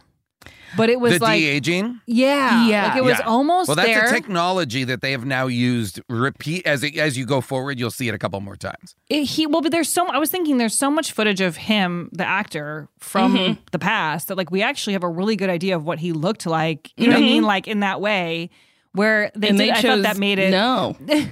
But 0.78 0.90
it 0.90 1.00
was 1.00 1.14
the 1.20 1.20
like 1.24 1.40
de 1.40 1.48
aging. 1.48 2.02
yeah, 2.06 2.68
Yeah. 2.68 2.88
like 2.88 2.98
it 2.98 3.04
was 3.04 3.18
Yeah. 3.20 3.26
almost 3.26 3.68
well. 3.70 3.76
That's 3.76 3.88
there. 3.88 4.06
a 4.08 4.12
technology 4.12 4.84
that 4.84 5.02
they 5.02 5.12
have 5.12 5.26
now 5.26 5.48
used. 5.48 6.02
Repeat 6.10 6.66
as 6.66 6.84
it, 6.84 6.98
as 6.98 7.18
you 7.18 7.26
go 7.26 7.40
forward, 7.42 7.80
you'll 7.80 7.92
see 7.92 8.08
it 8.08 8.14
a 8.16 8.18
couple 8.18 8.40
more 8.42 8.56
times. 8.56 8.96
It- 9.10 9.24
he 9.26 9.48
well, 9.48 9.62
but 9.62 9.72
there's 9.72 9.90
so 9.90 10.08
I 10.08 10.18
was 10.18 10.30
thinking 10.30 10.58
there's 10.58 10.78
so 10.78 10.90
much 10.92 11.12
footage 11.12 11.42
of 11.42 11.56
him, 11.58 12.10
the 12.12 12.26
actor 12.28 12.90
from 13.00 13.36
Mm-hmm. 13.36 13.54
the 13.72 13.80
past, 13.80 14.28
that 14.28 14.38
like 14.38 14.52
we 14.52 14.62
actually 14.62 14.94
have 14.94 15.04
a 15.04 15.10
really 15.10 15.36
good 15.36 15.50
idea 15.50 15.76
of 15.76 15.86
what 15.86 16.00
he 16.00 16.12
looked 16.12 16.46
like. 16.46 16.92
You 16.98 17.08
know 17.08 17.14
what 17.14 17.24
I 17.24 17.26
mean? 17.26 17.44
Like 17.44 17.68
in 17.68 17.80
that 17.82 18.02
way, 18.02 18.50
where 18.94 19.32
they 19.36 19.50
and 19.50 19.58
did. 19.58 19.68
they 19.68 19.72
I 19.72 19.82
thought 19.82 20.02
that 20.04 20.18
made 20.18 20.40
it. 20.40 20.52
no. 20.52 20.96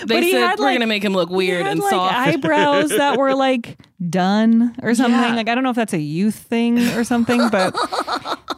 They 0.00 0.14
But 0.16 0.22
he 0.22 0.32
said 0.32 0.40
had, 0.40 0.58
we're 0.58 0.66
like- 0.66 0.74
gonna 0.76 0.86
make 0.86 1.04
him 1.04 1.12
look 1.14 1.28
He 1.30 1.34
weird 1.36 1.62
had, 1.64 1.72
and 1.72 1.80
like, 1.80 1.90
soft. 1.90 2.14
eyebrows 2.14 2.90
that 2.90 3.16
were 3.18 3.34
like 3.48 3.78
done 4.08 4.74
or 4.82 4.94
something. 4.94 5.20
Yeah. 5.20 5.34
Like 5.36 5.48
I 5.48 5.54
don't 5.54 5.64
know 5.64 5.70
if 5.70 5.76
that's 5.76 5.92
a 5.94 5.98
youth 6.00 6.34
thing 6.36 6.78
or 6.90 7.04
something, 7.04 7.48
but 7.52 7.74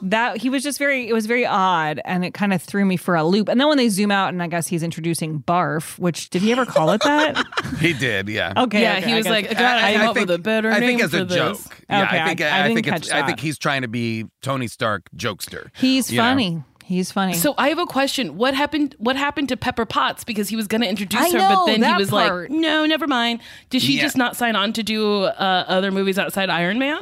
that 0.03 0.37
he 0.39 0.51
was 0.51 0.63
just 0.63 0.79
very. 0.79 1.09
It 1.09 1.13
was 1.13 1.27
very 1.27 1.47
odd, 1.47 2.01
and 2.05 2.25
it 2.25 2.35
kind 2.35 2.53
of 2.53 2.63
threw 2.63 2.85
me 2.85 2.97
for 2.97 3.15
a 3.17 3.25
loop. 3.25 3.49
And 3.49 3.61
then 3.61 3.69
when 3.69 3.77
they 3.79 3.89
zoom 3.89 4.11
out, 4.11 4.31
and 4.31 4.43
I 4.43 4.47
guess 4.47 4.67
he's 4.67 4.83
introducing 4.83 5.41
barf, 5.43 5.99
which 5.99 6.31
did 6.31 6.43
he 6.43 6.53
ever 6.53 6.67
call 6.67 6.91
it 6.91 7.03
that? 7.03 7.45
He 7.81 7.93
did, 7.93 8.29
yeah. 8.29 8.53
Okay, 8.57 8.81
yeah, 8.83 8.97
okay, 8.99 9.07
he 9.07 9.13
I 9.13 9.17
was 9.19 9.27
like, 9.29 9.51
God, 9.51 9.61
I, 9.61 9.93
came 9.93 10.01
up 10.09 10.17
with 10.17 10.31
a 10.31 10.39
better 10.39 10.71
I 10.71 10.79
name 10.79 10.89
think 10.99 11.03
as 11.03 11.11
for 11.11 11.19
a 11.19 11.25
this. 11.25 11.37
joke. 11.37 11.59
Yeah, 11.91 12.05
Okay, 12.05 12.21
I 12.21 12.27
think 12.29 12.41
I- 12.41 12.49
I 12.49 12.59
I, 12.61 12.63
didn't 12.69 12.85
think 12.85 12.97
it's, 12.97 13.11
I 13.11 13.27
think 13.27 13.41
he's 13.41 13.59
trying 13.59 13.83
to 13.83 13.89
be 13.89 14.25
Tony 14.41 14.67
Stark 14.67 15.03
jokester. 15.17 15.69
He's 15.77 16.15
funny. 16.15 16.51
know? 16.57 16.65
Funny. 16.87 16.97
He's 16.97 17.13
funny. 17.13 17.35
So 17.35 17.55
I 17.59 17.69
have 17.69 17.79
a 17.79 17.87
question. 17.87 18.37
What 18.37 18.55
happened? 18.55 18.95
What 18.99 19.17
happened 19.17 19.49
to 19.51 19.57
Pepper 19.57 19.85
Potts? 19.87 20.25
Because 20.25 20.49
he 20.49 20.57
was 20.57 20.67
going 20.67 20.81
to 20.83 20.89
introduce 20.89 21.21
I 21.21 21.31
her, 21.33 21.39
know, 21.39 21.49
but 21.49 21.67
then 21.67 21.83
he 21.83 21.95
was 21.95 22.11
part. 22.11 22.51
like, 22.51 22.59
"No, 22.59 22.87
never 22.87 23.07
mind." 23.07 23.41
Did 23.71 23.83
she 23.83 23.97
Yeah. 23.97 24.03
just 24.03 24.17
not 24.17 24.37
sign 24.37 24.57
on 24.57 24.73
to 24.75 24.83
do 24.83 25.23
uh, 25.25 25.65
other 25.69 25.91
movies 25.91 26.19
outside 26.19 26.51
Iron 26.51 26.79
Man? 26.79 27.01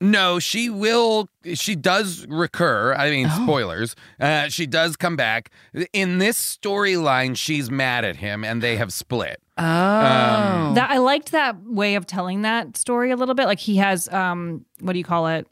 No, 0.00 0.38
she 0.38 0.68
will. 0.68 1.28
She 1.54 1.74
does 1.76 2.26
recur. 2.28 2.94
I 2.94 3.08
mean, 3.10 3.28
Oh. 3.30 3.42
spoilers. 3.44 3.94
Uh, 4.20 4.48
she 4.48 4.66
does 4.66 4.96
come 4.96 5.16
back. 5.16 5.50
In 5.92 6.18
this 6.18 6.36
storyline, 6.38 7.36
she's 7.36 7.70
mad 7.70 8.04
at 8.04 8.16
him, 8.16 8.44
and 8.44 8.60
they 8.62 8.76
have 8.76 8.92
split. 8.92 9.40
Oh, 9.56 9.62
that 10.74 10.90
I 10.90 10.98
liked 10.98 11.30
that 11.32 11.56
way 11.62 11.94
of 11.94 12.06
telling 12.06 12.42
that 12.42 12.76
story 12.76 13.10
a 13.12 13.16
little 13.16 13.34
bit. 13.34 13.46
Like 13.46 13.60
he 13.60 13.76
has 13.76 14.12
um 14.12 14.64
what 14.80 14.92
do 14.92 14.98
you 14.98 15.04
call 15.04 15.28
it? 15.28 15.46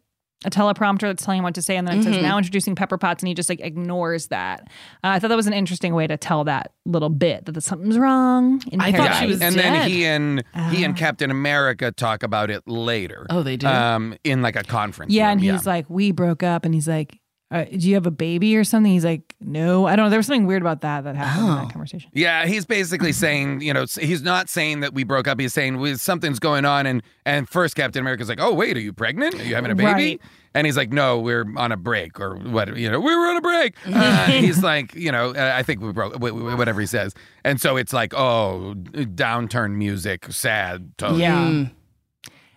A 0.45 0.51
teleprompter 0.51 1.03
that's 1.03 1.25
telling 1.25 1.39
him 1.39 1.45
what 1.45 1.55
to 1.55 1.63
say, 1.63 1.77
and 1.77 1.87
then 1.87 1.99
it 2.01 2.03
says 2.05 2.17
Mhm. 2.17 2.23
now 2.23 2.37
introducing 2.39 2.75
Pepper 2.75 2.99
Potts, 2.99 3.23
and 3.23 3.29
he 3.29 3.35
just 3.35 3.49
like 3.49 3.61
ignores 3.61 4.29
that. 4.29 4.63
Uh, 5.05 5.09
I 5.15 5.19
thought 5.19 5.29
that 5.29 5.37
was 5.37 5.47
an 5.47 5.53
interesting 5.53 5.95
way 5.95 6.07
to 6.07 6.17
tell 6.17 6.45
that 6.45 6.73
little 6.85 7.11
bit 7.11 7.45
that 7.47 7.61
something's 7.63 7.99
wrong. 7.99 8.61
In 8.73 8.81
paradise. 8.81 9.01
Thought 9.09 9.17
she 9.21 9.27
was 9.29 9.41
and 9.43 9.55
then 9.55 9.89
he 9.89 10.05
and 10.05 10.43
he 10.71 10.85
and 10.85 10.97
Captain 10.97 11.31
America 11.31 11.93
talk 11.93 12.23
about 12.23 12.51
it 12.51 12.63
later. 12.67 13.27
Oh, 13.31 13.43
they 13.43 13.57
do? 13.57 13.67
Um, 13.67 14.15
in 14.25 14.43
like 14.43 14.57
a 14.57 14.63
conference. 14.65 15.13
Yeah, 15.13 15.25
room, 15.29 15.33
and 15.33 15.41
he's 15.43 15.67
like, 15.67 15.89
"We 15.89 16.13
broke 16.13 16.43
up," 16.43 16.65
and 16.65 16.75
he's 16.75 16.89
like, 16.89 17.19
uh, 17.53 17.65
"Do 17.65 17.89
you 17.89 17.95
have 17.95 18.07
a 18.07 18.11
baby 18.11 18.57
or 18.57 18.65
something?" 18.65 18.91
He's 18.91 19.05
like, 19.05 19.35
"No, 19.41 19.87
I 19.87 19.95
don't." 19.95 20.07
know. 20.07 20.11
There 20.11 20.19
was 20.19 20.27
something 20.27 20.47
weird 20.47 20.63
about 20.63 20.81
that 20.81 21.05
that 21.05 21.15
happened 21.15 21.49
in 21.49 21.55
that 21.57 21.73
conversation. 21.73 22.11
Yeah, 22.15 22.47
he's 22.47 22.65
basically 22.65 23.13
saying, 23.13 23.61
you 23.61 23.73
know, 23.73 23.85
he's 24.01 24.23
not 24.23 24.49
saying 24.49 24.81
that 24.81 24.95
we 24.95 25.05
broke 25.05 25.29
up. 25.29 25.39
He's 25.39 25.55
saying 25.55 25.79
"Well, 25.79 25.97
something's 25.99 26.39
going 26.39 26.65
on, 26.65 26.87
and 26.87 27.03
and 27.25 27.49
first 27.49 27.77
Captain 27.77 28.01
America's 28.01 28.29
like, 28.29 28.41
oh 28.41 28.53
wait, 28.55 28.77
are 28.77 28.81
you 28.81 28.93
pregnant? 28.93 29.35
Are 29.37 29.45
you 29.45 29.55
having 29.55 29.71
a 29.71 29.75
baby? 29.77 29.93
Right. 29.93 30.21
And 30.55 30.67
he's 30.67 30.77
like, 30.77 30.93
no, 30.93 31.19
we're 31.19 31.47
on 31.57 31.73
a 31.73 31.79
break, 31.79 32.21
or 32.21 32.35
what? 32.37 32.77
You 32.77 32.91
know, 32.91 33.01
we 33.01 33.17
were 33.17 33.27
on 33.27 33.37
a 33.39 33.41
break. 33.41 33.75
Uh, 33.87 34.27
he's 34.27 34.63
like, 34.63 34.95
you 34.95 35.11
know, 35.11 35.31
uh, 35.31 35.53
I 35.55 35.63
think 35.63 35.81
we 35.81 35.93
broke, 35.93 36.15
wh- 36.17 36.29
wh- 36.29 36.59
whatever 36.59 36.81
he 36.81 36.87
says. 36.87 37.15
And 37.45 37.59
so 37.61 37.77
it's 37.79 37.93
like, 37.95 38.13
oh, 38.13 38.75
downturn 38.77 39.77
music, 39.77 40.31
sad 40.31 40.97
tone. 40.99 41.19
Yeah. 41.19 41.67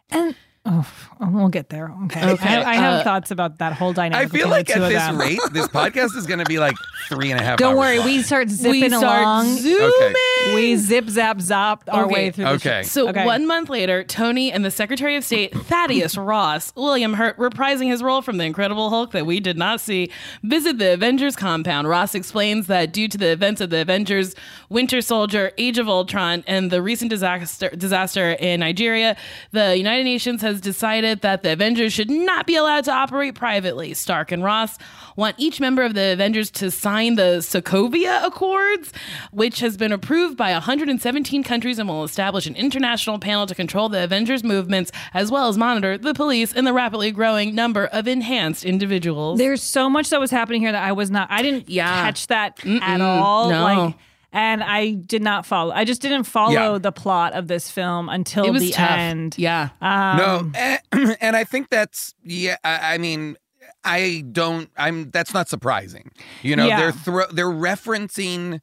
And 0.09 0.35
oh, 0.65 0.91
we'll 1.19 1.49
get 1.49 1.69
there. 1.69 1.91
Okay. 2.05 2.25
Okay, 2.31 2.49
I, 2.63 2.71
I 2.71 2.75
have 2.75 2.93
uh, 3.01 3.03
thoughts 3.03 3.31
about 3.31 3.59
that 3.59 3.73
whole 3.73 3.93
dynamic. 3.93 4.27
I 4.27 4.29
feel 4.37 4.49
like 4.49 4.69
at 4.69 4.79
this 4.79 4.93
them. 5.03 5.17
rate, 5.19 5.39
this 5.53 5.67
podcast 5.79 6.15
is 6.15 6.25
going 6.27 6.39
to 6.39 6.45
be 6.45 6.59
like 6.59 6.75
three 7.09 7.31
and 7.31 7.39
a 7.39 7.43
half. 7.43 7.57
Don't 7.59 7.73
hours 7.73 7.79
worry, 7.79 7.97
long. 7.99 8.07
we 8.07 8.21
start 8.23 8.49
zipping 8.49 8.89
start 8.89 9.21
along. 9.23 9.45
zooming. 9.57 9.91
Okay. 10.01 10.55
We 10.55 10.75
zip 10.75 11.07
zap 11.09 11.37
zop 11.37 11.81
our 11.87 12.07
way 12.07 12.31
through. 12.31 12.45
The 12.45 12.51
Okay. 12.51 12.81
show. 12.83 12.87
So 12.87 13.09
Okay. 13.09 13.25
one 13.25 13.45
month 13.45 13.69
later, 13.69 14.03
Tony 14.03 14.51
and 14.51 14.65
the 14.65 14.71
Secretary 14.71 15.15
of 15.15 15.23
State 15.23 15.53
Thaddeus 15.67 16.17
Ross, 16.17 16.73
William 16.75 17.13
Hurt, 17.13 17.37
reprising 17.37 17.87
his 17.87 18.01
role 18.01 18.21
from 18.21 18.37
the 18.37 18.43
Incredible 18.45 18.89
Hulk 18.89 19.11
that 19.11 19.25
we 19.25 19.39
did 19.39 19.57
not 19.57 19.79
see, 19.79 20.09
visit 20.43 20.79
the 20.79 20.93
Avengers 20.93 21.35
compound. 21.35 21.87
Ross 21.87 22.15
explains 22.15 22.67
that 22.67 22.91
due 22.91 23.07
to 23.07 23.17
the 23.17 23.29
events 23.31 23.61
of 23.61 23.69
the 23.69 23.77
Avengers, 23.81 24.35
Winter 24.69 25.01
Soldier, 25.01 25.51
Age 25.57 25.77
of 25.77 25.87
Ultron, 25.87 26.43
and 26.47 26.71
the 26.71 26.81
recent 26.81 27.09
disaster 27.11 27.69
disaster 27.69 28.31
in 28.31 28.59
Nigeria, 28.61 29.15
the 29.51 29.77
United 29.77 30.03
Nations 30.03 30.41
has 30.41 30.59
decided 30.59 31.04
that 31.13 31.43
the 31.43 31.53
Avengers 31.53 31.93
should 31.93 32.09
not 32.09 32.47
be 32.47 32.55
allowed 32.55 32.83
to 32.85 32.91
operate 32.91 33.35
privately. 33.35 33.93
Stark 33.93 34.31
and 34.31 34.43
Ross 34.43 34.77
want 35.15 35.35
each 35.37 35.59
member 35.59 35.83
of 35.83 35.93
the 35.93 36.13
Avengers 36.13 36.49
to 36.51 36.71
sign 36.71 37.15
the 37.15 37.37
Sokovia 37.39 38.25
Accords, 38.25 38.91
which 39.31 39.59
has 39.59 39.77
been 39.77 39.91
approved 39.91 40.35
by 40.37 40.51
117 40.51 41.43
countries 41.43 41.79
and 41.79 41.87
will 41.87 42.03
establish 42.03 42.47
an 42.47 42.55
international 42.55 43.19
panel 43.19 43.45
to 43.45 43.55
control 43.55 43.87
the 43.89 44.03
Avengers 44.03 44.43
movements 44.43 44.91
as 45.13 45.31
well 45.31 45.47
as 45.47 45.57
monitor 45.57 45.97
the 45.97 46.13
police 46.13 46.53
and 46.53 46.65
the 46.65 46.73
rapidly 46.73 47.11
growing 47.11 47.55
number 47.55 47.85
of 47.87 48.07
enhanced 48.07 48.65
individuals. 48.65 49.39
There's 49.39 49.61
so 49.61 49.89
much 49.89 50.09
that 50.09 50.19
was 50.19 50.31
happening 50.31 50.61
here 50.61 50.71
that 50.71 50.83
I 50.83 50.91
was 50.91 51.11
not. 51.11 51.29
I 51.31 51.41
didn't 51.41 51.67
catch 51.67 52.27
that 52.27 52.59
at 52.65 53.01
all. 53.01 53.49
no. 53.49 53.63
Like, 53.63 53.95
and 54.35 54.61
I 54.61 54.91
did 54.91 55.23
not 55.23 55.45
follow. 55.47 55.73
I 55.73 55.85
just 55.85 56.01
didn't 56.01 56.25
follow 56.25 56.73
Yeah. 56.73 56.77
the 56.77 56.91
plot 56.91 57.33
of 57.33 57.47
this 57.47 57.71
film 57.71 58.09
until 58.09 58.45
It 58.45 58.51
was 58.51 58.61
the 58.61 58.71
tough. 58.73 58.91
end. 58.91 59.35
Yeah. 59.37 59.69
Um, 59.81 60.51
no, 60.53 61.15
and 61.21 61.35
I 61.35 61.43
think 61.45 61.69
that's 61.69 62.13
yeah. 62.23 62.57
I, 62.63 62.95
I 62.95 62.97
mean, 62.99 63.37
I 63.83 64.23
don't. 64.31 64.69
I'm. 64.77 65.09
That's 65.11 65.33
not 65.33 65.47
surprising. 65.49 66.11
You 66.43 66.55
know, 66.55 66.67
Yeah. 66.67 66.77
they're 66.79 66.91
thro- 66.91 67.31
they're 67.31 67.47
referencing 67.47 68.59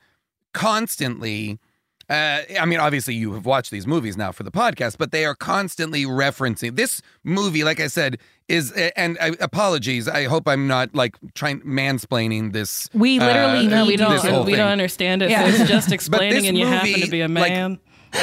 constantly. 0.53 1.59
Uh, 2.09 2.41
I 2.61 2.67
mean, 2.67 2.81
obviously, 2.81 3.15
you 3.15 3.33
have 3.35 3.47
watched 3.47 3.71
these 3.71 3.87
movies 3.87 4.17
now 4.17 4.33
for 4.33 4.43
the 4.43 4.51
podcast, 4.51 4.99
but 4.99 5.13
they 5.13 5.25
are 5.25 5.35
constantly 5.35 6.05
referencing 6.05 6.77
this 6.77 7.01
movie. 7.25 7.65
Like 7.65 7.81
I 7.81 7.87
said, 7.87 8.19
is 8.49 8.73
and 8.73 9.17
uh, 9.21 9.33
apologies. 9.41 10.09
I 10.09 10.25
hope 10.25 10.47
I'm 10.47 10.67
not 10.67 10.95
like 10.95 11.17
trying 11.35 11.61
mansplaining 11.61 12.53
this. 12.53 12.89
We 12.93 13.19
literally 13.19 13.67
uh, 13.67 13.85
need 13.85 13.89
we 13.89 13.97
don't 13.97 14.47
we 14.47 14.57
don't 14.57 14.71
understand 14.71 15.23
it. 15.23 15.31
Yeah. 15.31 15.51
So 15.51 15.63
it's 15.63 15.71
just 15.71 15.93
explaining 15.99 16.47
and 16.47 16.59
you 16.59 16.67
happen 16.67 17.01
to 17.01 17.11
be 17.11 17.21
a 17.21 17.29
like, 17.29 17.53
man. 17.53 17.79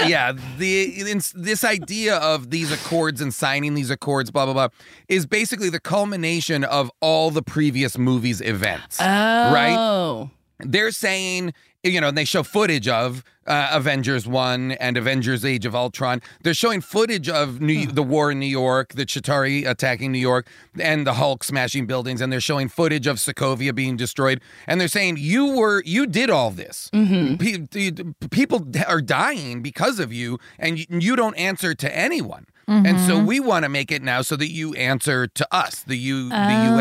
yeah, 0.06 0.34
the 0.58 1.04
this 1.36 1.64
idea 1.64 2.18
of 2.18 2.52
these 2.52 2.72
accords 2.72 3.22
and 3.22 3.34
signing 3.34 3.74
these 3.74 3.90
accords, 3.90 4.30
blah 4.30 4.46
blah 4.46 4.54
blah, 4.54 4.68
is 5.08 5.26
basically 5.26 5.70
the 5.70 5.80
culmination 5.80 6.64
of 6.64 6.92
all 7.00 7.32
the 7.32 7.42
previous 7.42 7.98
movies' 7.98 8.42
events. 8.42 9.00
Oh, 9.02 9.04
Right? 9.06 10.30
They're 10.60 10.92
saying, 10.92 11.54
you 11.84 12.02
know, 12.02 12.12
they 12.12 12.26
show 12.26 12.44
footage 12.44 12.88
of 12.88 13.24
uh, 13.48 13.70
Avengers 13.72 14.28
One 14.28 14.74
and 14.74 14.98
Avengers: 14.98 15.46
Age 15.46 15.66
of 15.66 15.74
Ultron. 15.74 16.22
They're 16.44 16.54
showing 16.54 16.82
footage 16.82 17.30
of 17.30 17.62
New, 17.62 17.88
the 17.88 18.04
war 18.04 18.32
in 18.32 18.40
New 18.40 18.46
York, 18.46 18.94
the 18.94 19.06
Chitauri 19.06 19.68
attacking 19.68 20.12
New 20.12 20.20
York, 20.20 20.48
and 20.80 21.08
the 21.08 21.14
Hulk 21.14 21.44
smashing 21.44 21.86
buildings. 21.86 22.22
And 22.22 22.32
they're 22.32 22.42
showing 22.42 22.68
footage 22.68 23.08
of 23.08 23.18
Sokovia 23.18 23.74
being 23.74 23.96
destroyed. 23.98 24.42
And 24.68 24.80
they're 24.80 24.88
saying 24.88 25.18
you 25.18 25.56
were, 25.56 25.82
you 25.86 26.06
did 26.06 26.30
all 26.30 26.52
this. 26.52 26.90
Pe- 27.38 27.92
people 28.30 28.68
are 28.88 29.02
dying 29.02 29.62
because 29.62 30.00
of 30.00 30.12
you, 30.14 30.38
and 30.60 30.78
you 30.90 31.16
don't 31.16 31.36
answer 31.36 31.74
to 31.74 31.96
anyone. 31.96 32.46
And 32.70 33.00
so 33.00 33.20
Mhm. 33.20 33.26
we 33.26 33.40
want 33.40 33.64
to 33.64 33.70
make 33.70 33.92
it 33.92 34.04
now 34.04 34.22
so 34.22 34.36
that 34.36 34.52
you 34.52 34.74
answer 34.76 35.28
to 35.28 35.48
us, 35.52 35.84
the 35.88 35.98
U, 35.98 36.30
the 36.30 36.36
Oh. 36.36 36.76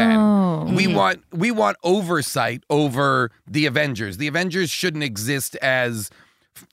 UN. 0.66 0.74
We 0.74 0.84
Mhm. 0.86 0.94
want 0.94 1.20
we 1.32 1.50
want 1.50 1.76
oversight 1.82 2.62
over 2.68 3.30
the 3.46 3.64
Avengers. 3.66 4.18
The 4.18 4.26
Avengers 4.26 4.70
shouldn't 4.70 5.02
exist 5.04 5.56
as 5.56 6.10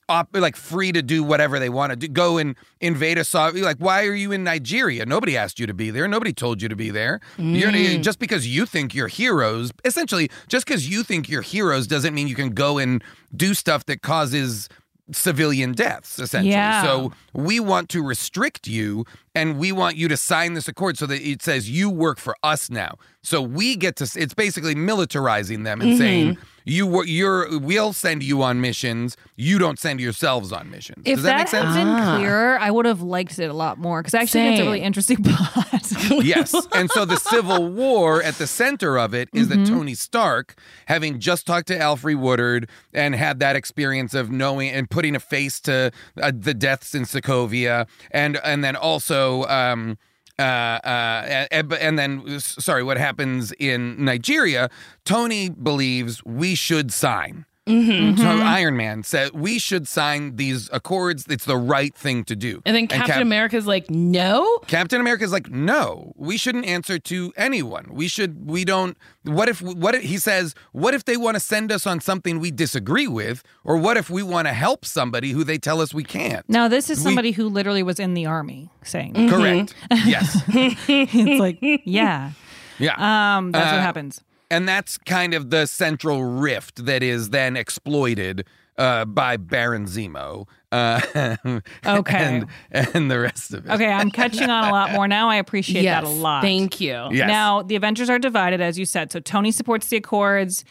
op, 0.10 0.30
like 0.34 0.56
free 0.56 0.92
to 0.92 1.02
do 1.04 1.24
whatever 1.24 1.60
they 1.60 1.70
want 1.70 1.92
to 1.92 1.96
do. 1.96 2.08
Go 2.08 2.38
and 2.40 2.56
invade 2.82 3.18
a 3.20 3.24
sovereign. 3.24 3.64
Like, 3.64 3.78
why 3.78 4.06
are 4.06 4.16
you 4.16 4.32
in 4.32 4.44
Nigeria? 4.44 5.06
Nobody 5.06 5.38
asked 5.38 5.60
you 5.60 5.68
to 5.68 5.74
be 5.76 5.92
there. 5.92 6.08
Nobody 6.08 6.34
told 6.34 6.62
you 6.62 6.68
to 6.70 6.76
be 6.76 6.90
there. 6.90 7.20
You're 7.38 7.72
Mm. 7.72 8.02
just 8.02 8.18
because 8.20 8.48
you 8.48 8.66
think 8.66 8.96
you're 8.96 9.08
heroes. 9.08 9.72
Essentially, 9.84 10.30
just 10.48 10.66
because 10.66 10.90
you 10.90 11.04
think 11.04 11.30
you're 11.30 11.44
heroes 11.44 11.86
doesn't 11.88 12.14
mean 12.16 12.28
you 12.28 12.36
can 12.36 12.50
go 12.52 12.80
and 12.80 13.04
do 13.36 13.54
stuff 13.54 13.86
that 13.86 14.02
causes 14.02 14.68
civilian 15.12 15.72
deaths 15.72 16.18
essentially 16.20 16.52
Yeah. 16.52 16.84
so 16.84 17.12
we 17.34 17.60
want 17.60 17.90
to 17.90 18.02
restrict 18.04 18.68
you 18.68 19.06
and 19.36 19.58
we 19.60 19.72
want 19.72 19.96
you 19.98 20.08
to 20.08 20.18
sign 20.18 20.54
this 20.56 20.68
accord 20.68 20.98
so 20.98 21.06
that 21.06 21.22
it 21.22 21.42
says 21.44 21.70
you 21.70 21.90
work 21.90 22.18
for 22.18 22.36
us 22.42 22.70
now 22.70 22.96
so 23.26 23.42
we 23.42 23.76
get 23.76 23.96
to 23.98 24.04
it's 24.16 24.34
basically 24.34 24.76
militarizing 24.76 25.64
them 25.64 25.82
and 25.82 25.92
Mm-hmm. 25.92 25.96
Mhm. 25.96 25.98
saying 25.98 26.38
you 26.68 27.04
you're 27.04 27.60
we'll 27.60 27.94
send 27.94 28.24
you 28.24 28.42
on 28.42 28.60
missions 28.60 29.16
you 29.36 29.60
don't 29.60 29.78
send 29.78 30.00
yourselves 30.00 30.52
on 30.52 30.72
missions 30.72 31.04
If 31.06 31.18
does 31.18 31.24
that, 31.24 31.30
that, 31.32 31.38
make 31.38 31.48
sense 31.50 31.76
had 31.76 31.84
been 31.86 32.16
clearer, 32.18 32.58
I 32.60 32.72
would 32.72 32.86
have 32.88 33.02
liked 33.02 33.38
it 33.38 33.50
a 33.52 33.54
lot 33.54 33.78
more 33.78 34.02
because 34.02 34.16
actually 34.16 34.42
think 34.42 34.54
it's 34.54 34.62
a 34.62 34.66
really 34.66 34.82
interesting 34.82 35.18
plot. 35.24 36.24
yes. 36.26 36.56
And 36.74 36.90
so 36.90 37.06
the 37.06 37.18
Civil 37.18 37.68
War 37.82 38.24
at 38.24 38.36
the 38.36 38.48
center 38.48 38.98
of 38.98 39.14
it 39.14 39.30
is 39.34 39.48
Mm-hmm. 39.48 39.64
that 39.64 39.70
Tony 39.70 39.94
Stark, 39.94 40.56
having 40.88 41.20
just 41.20 41.46
talked 41.46 41.68
to 41.68 41.80
Alfred 41.80 42.18
Woodard 42.18 42.68
and 42.94 43.14
had 43.14 43.40
that 43.40 43.56
experience 43.56 44.16
of 44.16 44.32
knowing 44.32 44.70
and 44.72 44.90
putting 44.90 45.16
a 45.16 45.20
face 45.20 45.60
to 45.62 45.92
uh, 46.22 46.32
the 46.36 46.54
deaths 46.56 46.96
in 46.96 47.04
Sokovia, 47.04 47.86
and 48.12 48.38
and 48.44 48.64
then 48.64 48.76
also. 48.76 49.44
Um, 49.46 49.98
uh, 50.38 50.42
uh, 50.42 51.48
and, 51.52 51.74
and 51.74 52.00
then, 52.00 52.40
sorry, 52.40 52.84
what 52.84 52.98
happens 52.98 53.52
in 53.54 54.04
Nigeria? 54.04 54.70
Tony 55.06 55.50
believes 55.50 56.24
we 56.26 56.56
should 56.56 56.92
sign. 56.92 57.46
Mm-hmm. 57.68 58.18
So 58.22 58.28
Iron 58.28 58.78
Man 58.78 59.02
said 59.02 59.32
we 59.32 59.58
should 59.58 59.88
sign 59.88 60.36
these 60.36 60.70
accords. 60.72 61.26
It's 61.28 61.46
the 61.46 61.58
right 61.58 61.96
thing 61.96 62.24
to 62.26 62.36
do. 62.36 62.62
And 62.66 62.76
then 62.76 62.88
Captain 62.88 63.08
Cap- 63.16 63.22
America's 63.24 63.66
like, 63.66 63.90
no. 63.90 64.60
Captain 64.68 65.02
America's 65.02 65.32
like, 65.32 65.50
no, 65.50 66.14
we 66.16 66.38
shouldn't 66.38 66.66
answer 66.66 67.00
to 67.00 67.34
anyone. 67.36 67.88
We 67.92 68.08
should, 68.08 68.48
we 68.48 68.66
don't. 68.66 68.96
What 69.24 69.50
if, 69.50 69.64
what 69.64 69.96
if, 69.96 70.04
he 70.04 70.18
says, 70.20 70.54
what 70.74 70.94
if 70.94 71.06
they 71.06 71.18
want 71.18 71.36
to 71.36 71.40
send 71.40 71.72
us 71.72 71.88
on 71.88 72.00
something 72.02 72.40
we 72.40 72.52
disagree 72.52 73.08
with? 73.08 73.42
Or 73.64 73.78
what 73.78 73.98
if 73.98 74.12
we 74.12 74.22
want 74.22 74.48
to 74.48 74.54
help 74.54 74.86
somebody 74.86 75.32
who 75.32 75.44
they 75.44 75.58
tell 75.58 75.82
us 75.82 75.92
we 75.94 76.04
can't? 76.04 76.48
Now, 76.48 76.68
this 76.68 76.90
is 76.92 77.00
We- 77.00 77.04
somebody 77.06 77.32
who 77.32 77.50
literally 77.50 77.82
was 77.82 78.00
in 78.00 78.14
the 78.14 78.28
army 78.28 78.70
saying, 78.84 79.14
Mm-hmm. 79.16 79.36
Correct. 79.36 79.74
yes. 80.06 80.44
it's 80.50 81.40
like, 81.40 81.58
yeah, 81.62 82.32
Yeah. 82.78 83.38
um, 83.38 83.52
that's 83.52 83.72
Uh, 83.72 83.76
what 83.76 83.82
happens. 83.82 84.22
And 84.50 84.68
that's 84.68 84.98
kind 84.98 85.34
of 85.34 85.50
the 85.50 85.66
central 85.66 86.24
rift 86.24 86.86
that 86.86 87.04
is 87.04 87.30
then 87.30 87.58
exploited 87.58 88.46
uh, 88.78 89.06
by 89.06 89.38
Baron 89.38 89.86
Zemo. 89.86 90.48
Uh, 90.72 91.00
Okay. 91.86 92.18
And, 92.18 92.48
and 92.72 93.10
the 93.10 93.20
rest 93.20 93.54
of 93.54 93.66
it. 93.66 93.72
Okay, 93.72 93.88
I'm 93.88 94.12
catching 94.12 94.50
on 94.50 94.68
a 94.68 94.72
lot 94.72 94.92
more 94.92 95.08
now. 95.08 95.30
I 95.30 95.36
appreciate 95.36 95.84
yes. 95.84 96.04
that 96.04 96.08
a 96.08 96.10
lot. 96.10 96.42
Thank 96.42 96.82
you. 96.82 97.08
Yes. 97.12 97.28
Now, 97.28 97.62
the 97.62 97.76
Avengers 97.76 98.10
are 98.10 98.20
divided, 98.20 98.62
as 98.62 98.78
you 98.78 98.86
said. 98.86 99.12
So 99.12 99.20
Tony 99.20 99.52
supports 99.52 99.88
the 99.88 99.98
Accords, 99.98 100.66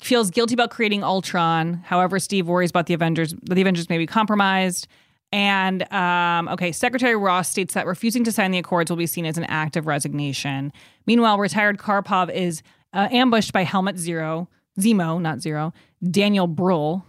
feels 0.00 0.30
guilty 0.30 0.54
about 0.54 0.70
creating 0.70 1.02
Ultron. 1.02 1.82
However, 1.84 2.18
Steve 2.18 2.46
worries 2.46 2.70
about 2.70 2.86
the 2.86 2.94
Avengers, 2.94 3.34
the 3.42 3.60
Avengers 3.60 3.88
may 3.88 3.98
be 3.98 4.06
compromised. 4.06 4.86
And 5.30 5.90
um, 5.92 6.48
okay, 6.48 6.72
Secretary 6.72 7.16
Ross 7.16 7.50
states 7.50 7.74
that 7.74 7.86
refusing 7.86 8.24
to 8.24 8.32
sign 8.32 8.50
the 8.50 8.58
Accords 8.58 8.90
will 8.90 8.96
be 8.96 9.06
seen 9.06 9.26
as 9.26 9.36
an 9.36 9.44
act 9.44 9.76
of 9.76 9.86
resignation. 9.86 10.72
Meanwhile, 11.06 11.38
retired 11.38 11.78
Karpov 11.78 12.32
is 12.32 12.62
uh, 12.92 13.08
ambushed 13.10 13.52
by 13.52 13.62
Helmut 13.64 13.98
Zero, 13.98 14.48
Zemo, 14.78 15.20
not 15.20 15.40
Zero, 15.40 15.72
Daniel 16.10 16.46
Bruhl, 16.46 17.04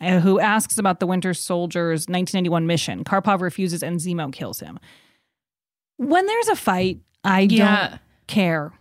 uh, 0.00 0.20
who 0.20 0.38
asks 0.40 0.78
about 0.78 1.00
the 1.00 1.06
Winter 1.06 1.34
Soldier's 1.34 2.02
1991 2.08 2.66
mission. 2.66 3.04
Karpov 3.04 3.40
refuses, 3.40 3.82
and 3.82 3.98
Zemo 3.98 4.32
kills 4.32 4.60
him. 4.60 4.78
When 5.96 6.26
there's 6.26 6.48
a 6.48 6.56
fight, 6.56 7.00
I 7.24 7.40
Yeah. 7.50 7.88
Don't 7.88 8.00
care. 8.28 8.72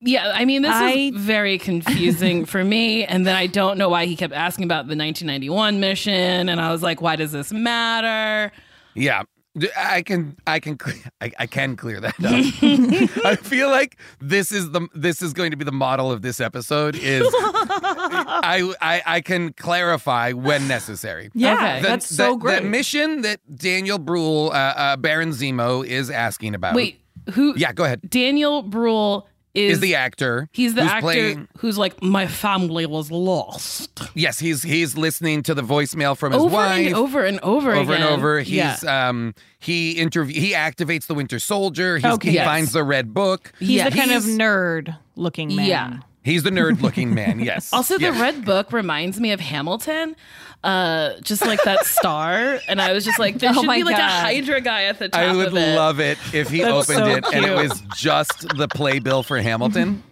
Yeah, 0.00 0.32
I 0.34 0.44
mean, 0.44 0.60
this 0.60 0.70
I- 0.72 0.90
is 0.92 1.16
very 1.16 1.56
confusing 1.58 2.44
for 2.44 2.62
me. 2.62 3.04
And 3.04 3.26
then 3.26 3.34
I 3.34 3.46
don't 3.46 3.78
know 3.78 3.88
why 3.88 4.04
he 4.04 4.16
kept 4.16 4.34
asking 4.34 4.64
about 4.66 4.86
the 4.86 4.94
1991 4.96 5.80
mission. 5.80 6.50
And 6.50 6.60
I 6.60 6.70
was 6.72 6.82
like, 6.82 7.00
why 7.00 7.16
does 7.16 7.32
this 7.32 7.50
matter? 7.52 8.52
Yeah. 8.94 9.22
D- 9.56 9.68
I 9.76 10.02
can, 10.02 10.36
I 10.46 10.58
can, 10.58 10.76
I, 11.20 11.30
I 11.38 11.46
can 11.46 11.76
clear 11.76 12.00
that 12.00 12.14
up. 12.18 13.24
I 13.24 13.36
feel 13.36 13.70
like 13.70 13.98
this 14.20 14.50
is 14.50 14.70
the, 14.72 14.88
this 14.94 15.22
is 15.22 15.32
going 15.32 15.52
to 15.52 15.56
be 15.56 15.64
the 15.64 15.70
model 15.72 16.10
of 16.10 16.22
this 16.22 16.40
episode. 16.40 16.96
Is 16.96 17.26
I, 17.36 18.72
I, 18.80 19.02
I 19.06 19.20
can 19.20 19.52
clarify 19.52 20.32
when 20.32 20.66
necessary. 20.68 21.30
Yeah, 21.34 21.54
Okay. 21.54 21.82
that's 21.82 22.06
so 22.06 22.32
the, 22.32 22.36
great. 22.38 22.62
The 22.62 22.68
mission 22.68 23.22
that 23.22 23.40
Daniel 23.54 23.98
Bruhl, 23.98 24.50
uh, 24.52 24.54
uh, 24.56 24.96
Baron 24.96 25.30
Zemo, 25.30 25.86
is 25.86 26.10
asking 26.10 26.54
about. 26.54 26.74
Wait, 26.74 27.00
who? 27.32 27.54
Yeah, 27.56 27.72
go 27.72 27.84
ahead. 27.84 28.00
Daniel 28.10 28.62
Bruhl 28.62 29.28
is, 29.54 29.74
Is 29.74 29.80
the 29.80 29.94
actor? 29.94 30.48
He's 30.52 30.74
the 30.74 30.82
who's 30.82 30.90
actor 30.90 31.00
playing- 31.02 31.48
who's 31.58 31.78
like, 31.78 32.02
my 32.02 32.26
family 32.26 32.86
was 32.86 33.10
lost. 33.10 34.02
Yes, 34.14 34.38
he's 34.40 34.62
he's 34.62 34.96
listening 34.96 35.42
to 35.44 35.54
the 35.54 35.62
voicemail 35.62 36.16
from 36.16 36.32
his 36.32 36.42
Over 36.42 36.54
wife 36.56 36.86
and 36.86 36.94
over 36.96 37.24
and 37.24 37.38
over 37.40 37.72
over 37.72 37.94
and 37.94 38.04
over. 38.04 38.40
He's 38.40 38.54
Yeah. 38.56 39.08
um 39.08 39.34
he 39.60 39.92
interview 39.92 40.40
he 40.40 40.52
activates 40.52 41.06
the 41.06 41.14
Winter 41.14 41.38
Soldier. 41.38 41.96
He's, 41.98 42.04
Okay. 42.04 42.30
He 42.30 42.34
Yes. 42.34 42.44
finds 42.46 42.72
the 42.72 42.82
red 42.84 43.14
book. 43.14 43.52
He's 43.60 43.82
the 43.84 43.90
kind 43.90 44.10
of 44.12 44.24
nerd 44.24 44.96
looking 45.16 45.54
man. 45.54 45.66
Yeah. 45.68 45.96
He's 46.24 46.42
the 46.42 46.50
nerd 46.50 46.80
looking 46.80 47.14
man. 47.14 47.38
Yes. 47.38 47.70
Also, 47.72 47.98
the 47.98 48.04
Yeah. 48.06 48.20
red 48.20 48.44
book 48.44 48.72
reminds 48.72 49.20
me 49.20 49.30
of 49.32 49.40
Hamilton, 49.40 50.16
uh, 50.64 51.20
just 51.20 51.42
like 51.46 51.62
that 51.64 51.84
star. 51.86 52.58
And 52.66 52.80
I 52.80 52.92
was 52.92 53.04
just 53.04 53.18
like, 53.20 53.38
there 53.38 53.50
Oh 53.50 53.60
should 53.60 53.66
my 53.66 53.76
be 53.76 53.84
like 53.84 53.98
a 53.98 54.02
Hydra 54.08 54.60
guy 54.60 54.84
at 54.84 54.98
the 54.98 55.08
top 55.10 55.20
I 55.20 55.32
would 55.36 55.48
of 55.48 55.56
it. 55.56 55.76
love 55.76 56.00
it 56.00 56.18
if 56.32 56.48
he 56.50 56.62
That's 56.62 56.90
opened 56.90 57.04
so 57.06 57.10
it 57.16 57.24
and 57.34 57.44
it 57.44 57.54
was 57.54 57.80
just 57.96 58.48
the 58.56 58.66
playbill 58.66 59.22
for 59.22 59.38
Hamilton. 59.40 60.02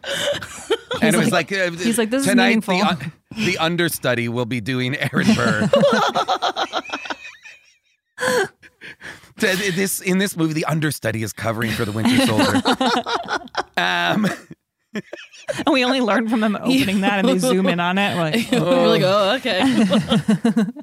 and 1.03 1.15
it 1.17 1.19
was 1.19 1.33
like, 1.33 1.51
uh, 1.51 1.71
he's 1.73 1.99
like, 1.99 2.11
"This 2.11 2.23
is 2.23 2.29
tonight 2.29 2.65
the, 2.65 2.81
un- 2.81 3.13
the 3.37 3.59
understudy 3.59 4.29
will 4.29 4.47
be 4.47 4.61
doing 4.61 4.95
Aaron 4.97 5.35
Burr. 5.35 5.69
This 9.37 10.01
in 10.01 10.19
this 10.19 10.37
movie, 10.37 10.53
the 10.53 10.67
understudy 10.67 11.23
is 11.25 11.33
covering 11.33 11.73
for 11.73 11.85
the 11.85 11.91
Winter 11.91 12.27
Soldier. 12.27 12.63
um, 13.77 14.29
And 15.67 15.73
we 15.73 15.85
only 15.85 16.01
learn 16.01 16.29
from 16.29 16.41
them 16.41 16.57
opening 16.57 17.01
that 17.01 17.19
and 17.19 17.29
they 17.29 17.39
zoom 17.39 17.67
in 17.67 17.81
on 17.81 17.99
it. 17.99 18.15
We're 18.17 18.23
like, 18.23 18.53
We're 18.53 18.89
like, 18.89 19.03
oh, 19.05 19.35
okay. 19.37 20.65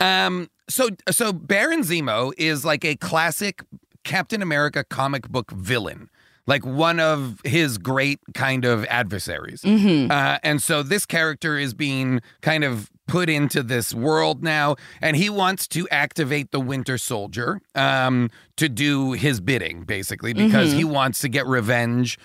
Um, 0.00 0.48
so 0.68 0.88
so 1.10 1.32
Baron 1.32 1.82
Zemo 1.82 2.32
is 2.38 2.64
like 2.64 2.84
a 2.84 2.96
classic 2.96 3.62
Captain 4.04 4.42
America 4.42 4.84
comic 4.84 5.28
book 5.28 5.50
villain. 5.50 6.10
Like 6.50 6.66
one 6.66 6.98
of 6.98 7.40
his 7.44 7.78
great 7.78 8.18
kind 8.34 8.64
of 8.64 8.84
adversaries. 8.86 9.62
Mhm. 9.62 10.10
Uh, 10.10 10.38
and 10.42 10.60
so 10.60 10.82
this 10.82 11.06
character 11.06 11.56
is 11.56 11.74
being 11.74 12.20
kind 12.42 12.64
of 12.64 12.90
put 13.06 13.28
into 13.28 13.62
this 13.62 13.92
world 13.94 14.42
now, 14.42 14.74
and 15.00 15.16
he 15.16 15.28
wants 15.30 15.66
to 15.68 15.88
activate 15.90 16.50
the 16.50 16.60
Winter 16.60 16.96
Soldier 16.98 17.60
um, 17.74 18.30
to 18.56 18.68
do 18.68 19.12
his 19.12 19.40
bidding, 19.40 19.82
basically, 19.84 20.32
because 20.32 20.72
Mhm. 20.72 20.76
he 20.76 20.84
wants 20.84 21.18
to 21.20 21.28
get 21.28 21.46
revenge 21.46 22.18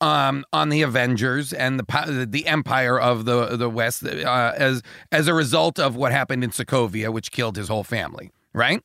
um, 0.00 0.44
on 0.52 0.68
the 0.68 0.82
Avengers 0.82 1.52
and 1.52 1.78
the 1.80 2.26
the 2.28 2.46
Empire 2.46 2.98
of 3.00 3.24
the 3.24 3.56
the 3.56 3.68
West 3.70 4.04
uh, 4.04 4.52
as 4.56 4.82
as 5.12 5.26
a 5.28 5.34
result 5.34 5.78
of 5.78 5.94
what 5.96 6.10
happened 6.12 6.42
in 6.44 6.50
Sokovia, 6.50 7.12
which 7.12 7.30
killed 7.32 7.56
his 7.56 7.68
whole 7.68 7.84
family. 7.84 8.30
Right. 8.52 8.82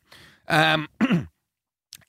Um, 0.47 0.87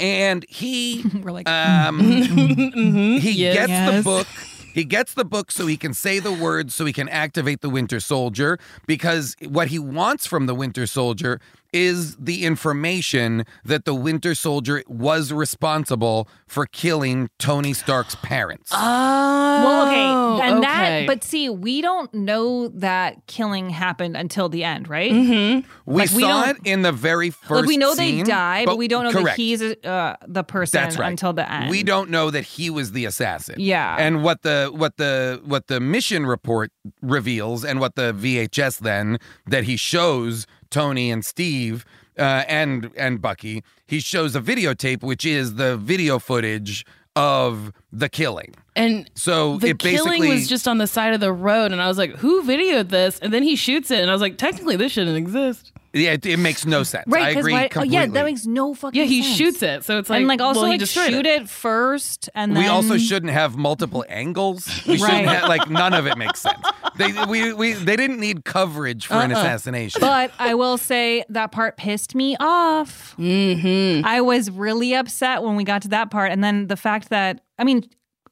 and 0.01 0.44
he 0.49 1.05
we're 1.22 1.32
like, 1.32 1.49
um, 1.49 1.99
Mhm. 2.01 3.18
he 3.20 3.32
Yes. 3.32 3.55
gets 3.55 3.68
Yes. 3.70 3.96
the 3.96 4.03
book. 4.03 4.26
He 4.74 4.84
gets 4.84 5.14
the 5.14 5.24
book 5.24 5.51
so 5.51 5.66
he 5.66 5.76
can 5.76 5.92
say 5.92 6.20
the 6.20 6.30
words 6.32 6.72
so 6.74 6.84
he 6.84 6.92
can 6.92 7.09
activate 7.09 7.62
the 7.62 7.70
Winter 7.70 7.99
Soldier 7.99 8.59
because 8.86 9.34
what 9.49 9.68
he 9.68 9.78
wants 9.78 10.24
from 10.26 10.46
the 10.46 10.55
Winter 10.55 10.86
Soldier 10.86 11.40
is 11.72 12.16
the 12.16 12.44
information 12.44 13.44
that 13.64 13.84
the 13.84 13.94
Winter 13.94 14.34
Soldier 14.34 14.82
was 14.88 15.32
responsible 15.32 16.28
for 16.46 16.66
killing 16.66 17.28
Tony 17.38 17.72
Stark's 17.72 18.14
parents. 18.16 18.70
Oh, 18.72 18.78
well, 18.78 19.88
okay. 19.88 20.46
And 20.48 20.58
okay. 20.58 20.66
that, 20.66 21.06
but 21.06 21.24
see, 21.24 21.48
we 21.48 21.80
don't 21.82 22.12
know 22.14 22.68
that 22.68 23.26
killing 23.26 23.70
happened 23.70 24.16
until 24.16 24.48
the 24.48 24.64
end, 24.64 24.88
right? 24.88 25.12
Mm-hmm. 25.12 25.68
we 25.84 25.96
like, 26.00 26.08
saw 26.08 26.42
it 26.48 26.56
don't- 26.56 26.66
in 26.66 26.82
the 26.82 26.92
very 26.92 27.30
first 27.30 27.50
Like 27.62 27.66
we 27.66 27.76
know 27.76 27.94
scene, 27.94 28.18
they 28.18 28.30
die, 28.30 28.64
but, 28.64 28.78
we 28.78 28.88
don't 28.88 29.12
know 29.12 29.24
that 29.24 29.36
he's 29.36 29.60
uh, 29.62 30.16
the 30.26 30.44
person 30.44 30.80
That's 30.80 30.96
right. 30.96 31.10
until 31.10 31.32
the 31.32 31.50
end. 31.50 31.70
We 31.70 31.82
don't 31.82 32.10
know 32.10 32.30
that 32.30 32.44
he 32.44 32.70
was 32.70 32.92
the 32.92 33.04
assassin. 33.04 33.56
Yeah. 33.58 33.96
And 33.98 34.22
what 34.22 34.42
the 34.42 34.70
what 34.72 34.96
the 34.96 35.40
what 35.44 35.66
the 35.66 35.80
mission 35.80 36.26
report 36.26 36.70
reveals 37.02 37.64
and 37.64 37.80
what 37.80 37.96
the 37.96 38.12
VHS 38.12 38.78
then 38.78 39.18
that 39.46 39.64
he 39.64 39.76
shows 39.76 40.46
Tony 40.70 41.10
and 41.10 41.24
Steve 41.24 41.84
uh, 42.18 42.44
and 42.48 42.90
and 42.96 43.20
Bucky, 43.20 43.62
he 43.86 44.00
shows 44.00 44.34
a 44.34 44.40
videotape 44.40 45.02
which 45.02 45.24
is 45.24 45.54
the 45.54 45.76
video 45.76 46.18
footage 46.18 46.84
of 47.16 47.72
the 47.92 48.08
killing. 48.08 48.54
And 48.76 49.10
So 49.14 49.58
the 49.58 49.70
it 49.70 49.78
killing 49.78 50.28
was 50.28 50.48
just 50.48 50.68
on 50.68 50.78
the 50.78 50.86
side 50.86 51.14
of 51.14 51.20
the 51.20 51.32
road, 51.32 51.72
and 51.72 51.82
I 51.82 51.88
was 51.88 51.98
like, 51.98 52.16
"Who 52.16 52.42
videoed 52.42 52.90
this?" 52.90 53.18
And 53.18 53.32
then 53.32 53.42
he 53.42 53.56
shoots 53.56 53.90
it, 53.90 54.00
and 54.00 54.10
I 54.10 54.12
was 54.12 54.22
like, 54.22 54.38
"Technically, 54.38 54.76
this 54.76 54.92
shouldn't 54.92 55.16
exist." 55.16 55.72
Yeah, 55.93 56.12
it, 56.12 56.26
it 56.26 56.39
makes 56.39 56.64
no 56.66 56.82
sense. 56.82 57.05
Right, 57.09 57.22
I 57.24 57.34
'cause 57.34 57.41
agree 57.41 57.53
why- 57.55 57.64
oh, 57.64 57.68
completely. 57.68 57.97
yeah, 57.97 58.07
that 58.07 58.24
makes 58.24 58.47
no 58.47 58.74
fucking 58.74 59.01
Yeah, 59.01 59.07
he 59.07 59.22
sense. 59.22 59.36
shoots 59.36 59.62
it, 59.62 59.84
so 59.84 59.99
it's 59.99 60.11
like, 60.11 60.18
and 60.18 60.28
like 60.28 60.41
also 60.41 60.61
well, 60.61 60.66
he 60.66 60.72
like 60.72 60.80
destroyed 60.80 61.11
shoot 61.11 61.26
it. 61.26 61.49
first, 61.49 62.28
and 62.34 62.55
then 62.57 62.62
we 62.62 62.68
also 62.68 62.99
shouldn't 62.99 63.32
have 63.32 63.57
multiple 63.57 64.05
angles. 64.09 64.66
We 64.86 64.99
shouldn't 64.99 65.26
Right. 65.26 65.28
have 65.28 65.49
like 65.49 65.68
none 65.70 65.95
of 65.95 66.07
it 66.07 66.16
makes 66.18 66.41
sense. 66.41 66.59
They 66.97 67.12
we, 67.28 67.53
we 67.53 67.72
they 67.74 67.97
didn't 67.97 68.18
need 68.20 68.45
coverage 68.45 69.07
for 69.07 69.14
an 69.14 69.32
Uh-uh. 69.32 69.41
assassination. 69.41 70.01
But 70.01 70.32
I 70.39 70.55
will 70.55 70.78
say 70.78 71.24
that 71.28 71.53
part 71.53 71.76
pissed 71.76 72.14
me 72.14 72.36
off. 72.41 73.14
Mm-hmm. 73.18 74.05
I 74.05 74.20
was 74.20 74.51
really 74.51 74.95
upset 74.95 75.43
when 75.43 75.57
we 75.57 75.64
got 75.64 75.82
to 75.82 75.89
that 75.89 76.11
part, 76.11 76.32
and 76.32 76.43
then 76.43 76.66
the 76.66 76.76
fact 76.76 77.11
that 77.11 77.41
I 77.59 77.64
mean, 77.64 77.89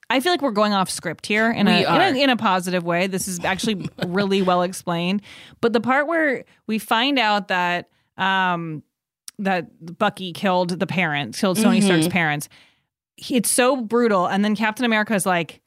I 0.09 0.21
feel 0.21 0.33
like 0.33 0.43
we're 0.43 0.53
going 0.53 0.73
off 0.73 0.89
script 0.89 1.27
here 1.27 1.51
in, 1.51 1.67
a, 1.67 1.81
in 1.81 2.17
a 2.17 2.23
in 2.25 2.31
a 2.31 2.37
positive 2.37 2.85
way. 2.85 3.07
This 3.09 3.27
is 3.27 3.45
actually 3.45 3.89
really 4.07 4.41
well 4.43 4.63
explained. 4.63 5.23
But 5.61 5.73
the 5.73 5.81
part 5.81 6.07
where 6.07 6.45
we 6.69 6.79
find 6.79 7.19
out 7.19 7.49
that 7.49 7.89
um 8.17 8.83
that 9.39 9.99
Bucky 9.99 10.33
killed 10.33 10.79
the 10.79 10.87
parents, 10.87 11.41
killed 11.41 11.59
Tony 11.61 11.81
Mhm. 11.81 11.85
Stark's 11.85 12.09
parents, 12.09 12.49
it's 13.19 13.51
so 13.51 13.77
brutal. 13.77 14.27
And 14.27 14.45
then 14.45 14.55
Captain 14.57 14.85
America 14.87 15.15
is 15.15 15.27
like, 15.27 15.61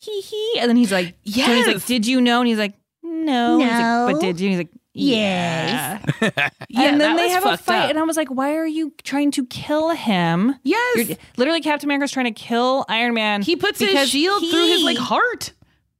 hee 0.00 0.20
hee, 0.20 0.56
and 0.58 0.68
then 0.68 0.76
he's 0.76 0.92
like, 0.92 1.16
Yes. 1.22 1.46
Tony's 1.46 1.66
like, 1.66 1.86
did 1.86 2.06
you 2.06 2.20
know? 2.20 2.40
And 2.40 2.48
he's 2.48 2.58
like, 2.58 2.74
no. 3.02 3.58
He's 3.58 3.68
like, 3.68 3.78
No. 3.80 4.08
but 4.12 4.20
did 4.20 4.40
you? 4.40 4.48
And 4.50 4.56
he's 4.58 4.58
like, 4.66 4.80
yeah. 4.94 5.98
Yeah, 6.70 6.88
and 6.90 7.00
then 7.00 7.16
they 7.16 7.28
have 7.28 7.44
a 7.44 7.56
fight, 7.56 7.84
up. 7.84 7.90
and 7.90 7.98
I 7.98 8.02
was 8.02 8.16
like, 8.16 8.28
"Why 8.28 8.54
are 8.56 8.66
you 8.66 8.92
trying 9.04 9.30
to 9.32 9.44
kill 9.46 9.90
him?" 9.90 10.54
Yes, 10.64 10.96
You're- 10.96 11.16
literally, 11.36 11.60
Captain 11.60 11.86
America's 11.88 12.10
trying 12.10 12.32
to 12.32 12.40
kill 12.40 12.84
Iron 12.88 13.14
Man. 13.14 13.42
he 13.42 13.54
puts 13.56 13.78
his 13.78 14.08
shield 14.08 14.40
through 14.48 14.66
his 14.66 14.82
like 14.82 14.96
heart. 14.98 15.52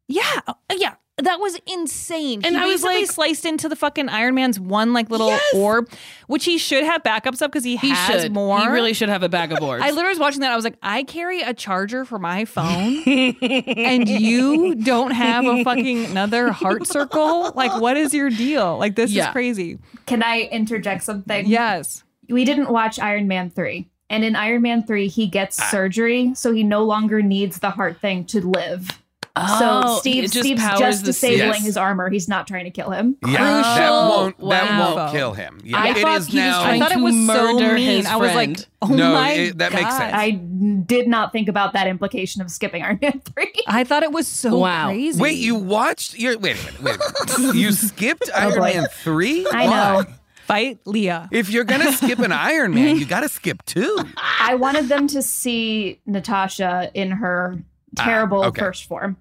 Yeah, 0.09 0.23
uh, 0.47 0.55
yeah, 0.77 0.95
that 1.19 1.39
was 1.39 1.57
insane. 1.67 2.41
And 2.45 2.57
he 2.57 2.63
I 2.63 2.67
was 2.67 2.83
like- 2.83 3.07
sliced 3.07 3.45
into 3.45 3.69
the 3.69 3.77
fucking 3.77 4.09
Iron 4.09 4.35
Man's 4.35 4.59
one 4.59 4.93
like 4.93 5.11
little 5.11 5.29
Yes. 5.29 5.43
orb, 5.55 5.89
which 6.27 6.45
he 6.45 6.59
should 6.59 6.83
have 6.83 7.03
backups 7.05 7.41
of 7.41 7.51
because 7.53 7.63
he, 7.63 7.77
He 7.77 7.91
has 7.91 8.23
should. 8.23 8.33
more. 8.33 8.59
He 8.61 8.67
really 8.67 8.93
should 8.95 9.09
have 9.09 9.23
a 9.23 9.29
bag 9.29 9.53
of 9.53 9.63
orbs. 9.63 9.85
I 9.85 9.91
literally 9.91 10.09
was 10.11 10.19
watching 10.19 10.41
that. 10.41 10.51
I 10.53 10.57
was 10.57 10.65
like, 10.65 10.77
I 10.83 11.05
carry 11.05 11.41
a 11.43 11.55
charger 11.55 12.05
for 12.05 12.19
my 12.19 12.45
phone, 12.45 13.03
and 13.07 14.09
you 14.09 14.75
don't 14.85 15.13
have 15.13 15.45
a 15.45 15.63
fucking 15.63 16.07
another 16.07 16.51
heart 16.51 16.87
circle. 16.87 17.53
Like, 17.55 17.81
what 17.81 17.97
is 17.97 18.13
your 18.13 18.31
deal? 18.31 18.77
Like, 18.79 18.97
this 18.97 19.13
Yeah. 19.13 19.29
is 19.29 19.33
crazy. 19.33 19.79
Can 20.07 20.23
I 20.23 20.49
interject 20.51 21.05
something? 21.05 21.47
Yes. 21.47 22.03
We 22.29 22.45
didn't 22.45 22.71
watch 22.71 22.99
Iron 22.99 23.29
Man 23.29 23.51
3. 23.51 23.89
And 24.11 24.25
in 24.25 24.37
Iron 24.37 24.63
Man 24.63 24.83
3, 24.85 25.09
he 25.09 25.27
gets 25.27 25.59
Ah. 25.61 25.69
surgery, 25.71 26.33
so 26.35 26.53
he 26.53 26.63
no 26.63 26.83
longer 26.85 27.23
needs 27.23 27.59
the 27.61 27.71
heart 27.71 28.01
thing 28.01 28.25
to 28.27 28.41
live. 28.41 29.01
Oh, 29.37 29.59
so 29.95 29.99
Steve, 29.99 30.23
just 30.31 30.39
Steve's 30.39 30.63
just 30.63 31.05
disabling 31.05 31.39
Yes. 31.39 31.65
his 31.65 31.77
armor. 31.77 32.09
He's 32.09 32.29
not 32.29 32.47
trying 32.47 32.67
to 32.67 32.71
kill 32.71 32.91
him. 32.91 33.17
Yeah, 33.27 33.33
that 33.43 33.75
Crucial 33.75 34.09
won't 34.09 34.39
that 34.51 34.71
Wow. 34.79 34.95
won't 34.97 35.13
kill 35.13 35.33
him. 35.33 35.61
Yeah, 35.65 35.79
I 35.79 35.89
it 35.89 35.97
thought 35.99 36.19
is 36.19 36.27
he 36.29 36.39
was 36.39 36.47
now. 36.47 36.63
I 36.63 36.79
thought 36.79 36.93
it 36.93 36.97
to 36.99 37.03
was 37.03 37.15
so 37.27 37.53
murder 37.59 37.75
mean. 37.75 37.97
his 37.97 38.07
I 38.07 38.15
was 38.17 38.33
like, 38.33 38.51
friend. 38.51 38.67
oh 38.83 38.87
No, 38.89 39.13
my 39.13 39.31
it- 39.33 39.59
that 39.59 39.73
makes 39.73 39.97
sense. 39.97 40.13
I 40.15 40.31
did 40.31 41.09
not 41.09 41.33
think 41.33 41.49
about 41.49 41.73
that 41.73 41.89
implication 41.89 42.43
of 42.43 42.51
skipping 42.51 42.85
Iron 42.85 43.01
Man 43.03 43.21
3. 43.35 43.53
I 43.67 43.83
thought 43.83 44.05
it 44.05 44.13
was 44.13 44.29
so 44.29 44.57
Wow. 44.59 44.87
crazy. 44.87 45.21
Wait, 45.21 45.39
you 45.39 45.57
watched? 45.57 46.17
You're, 46.17 46.39
wait 46.39 46.57
a 46.57 46.65
minute. 46.65 46.83
Wait 46.83 46.95
a 46.97 47.41
minute. 47.41 47.55
you 47.57 47.73
skipped 47.73 48.31
Iron 48.37 48.55
boy. 48.55 48.73
Man 48.75 48.87
three? 49.03 49.47
I 49.53 49.67
Why? 49.67 49.67
know. 49.67 50.05
fight 50.47 50.79
Leah. 50.85 51.29
If 51.33 51.51
you're 51.51 51.65
gonna 51.65 51.91
skip 51.93 52.21
an 52.21 52.31
Iron 52.33 52.73
Man, 52.73 52.99
you 52.99 53.05
gotta 53.07 53.29
skip 53.29 53.65
two. 53.65 53.99
I 54.41 54.55
wanted 54.55 54.89
them 54.89 55.09
to 55.09 55.23
see 55.23 56.01
Natasha 56.07 56.91
in 56.95 57.11
her 57.11 57.59
terrible 57.97 58.43
Ah, 58.43 58.47
okay. 58.49 58.61
first 58.61 58.85
form. 58.85 59.17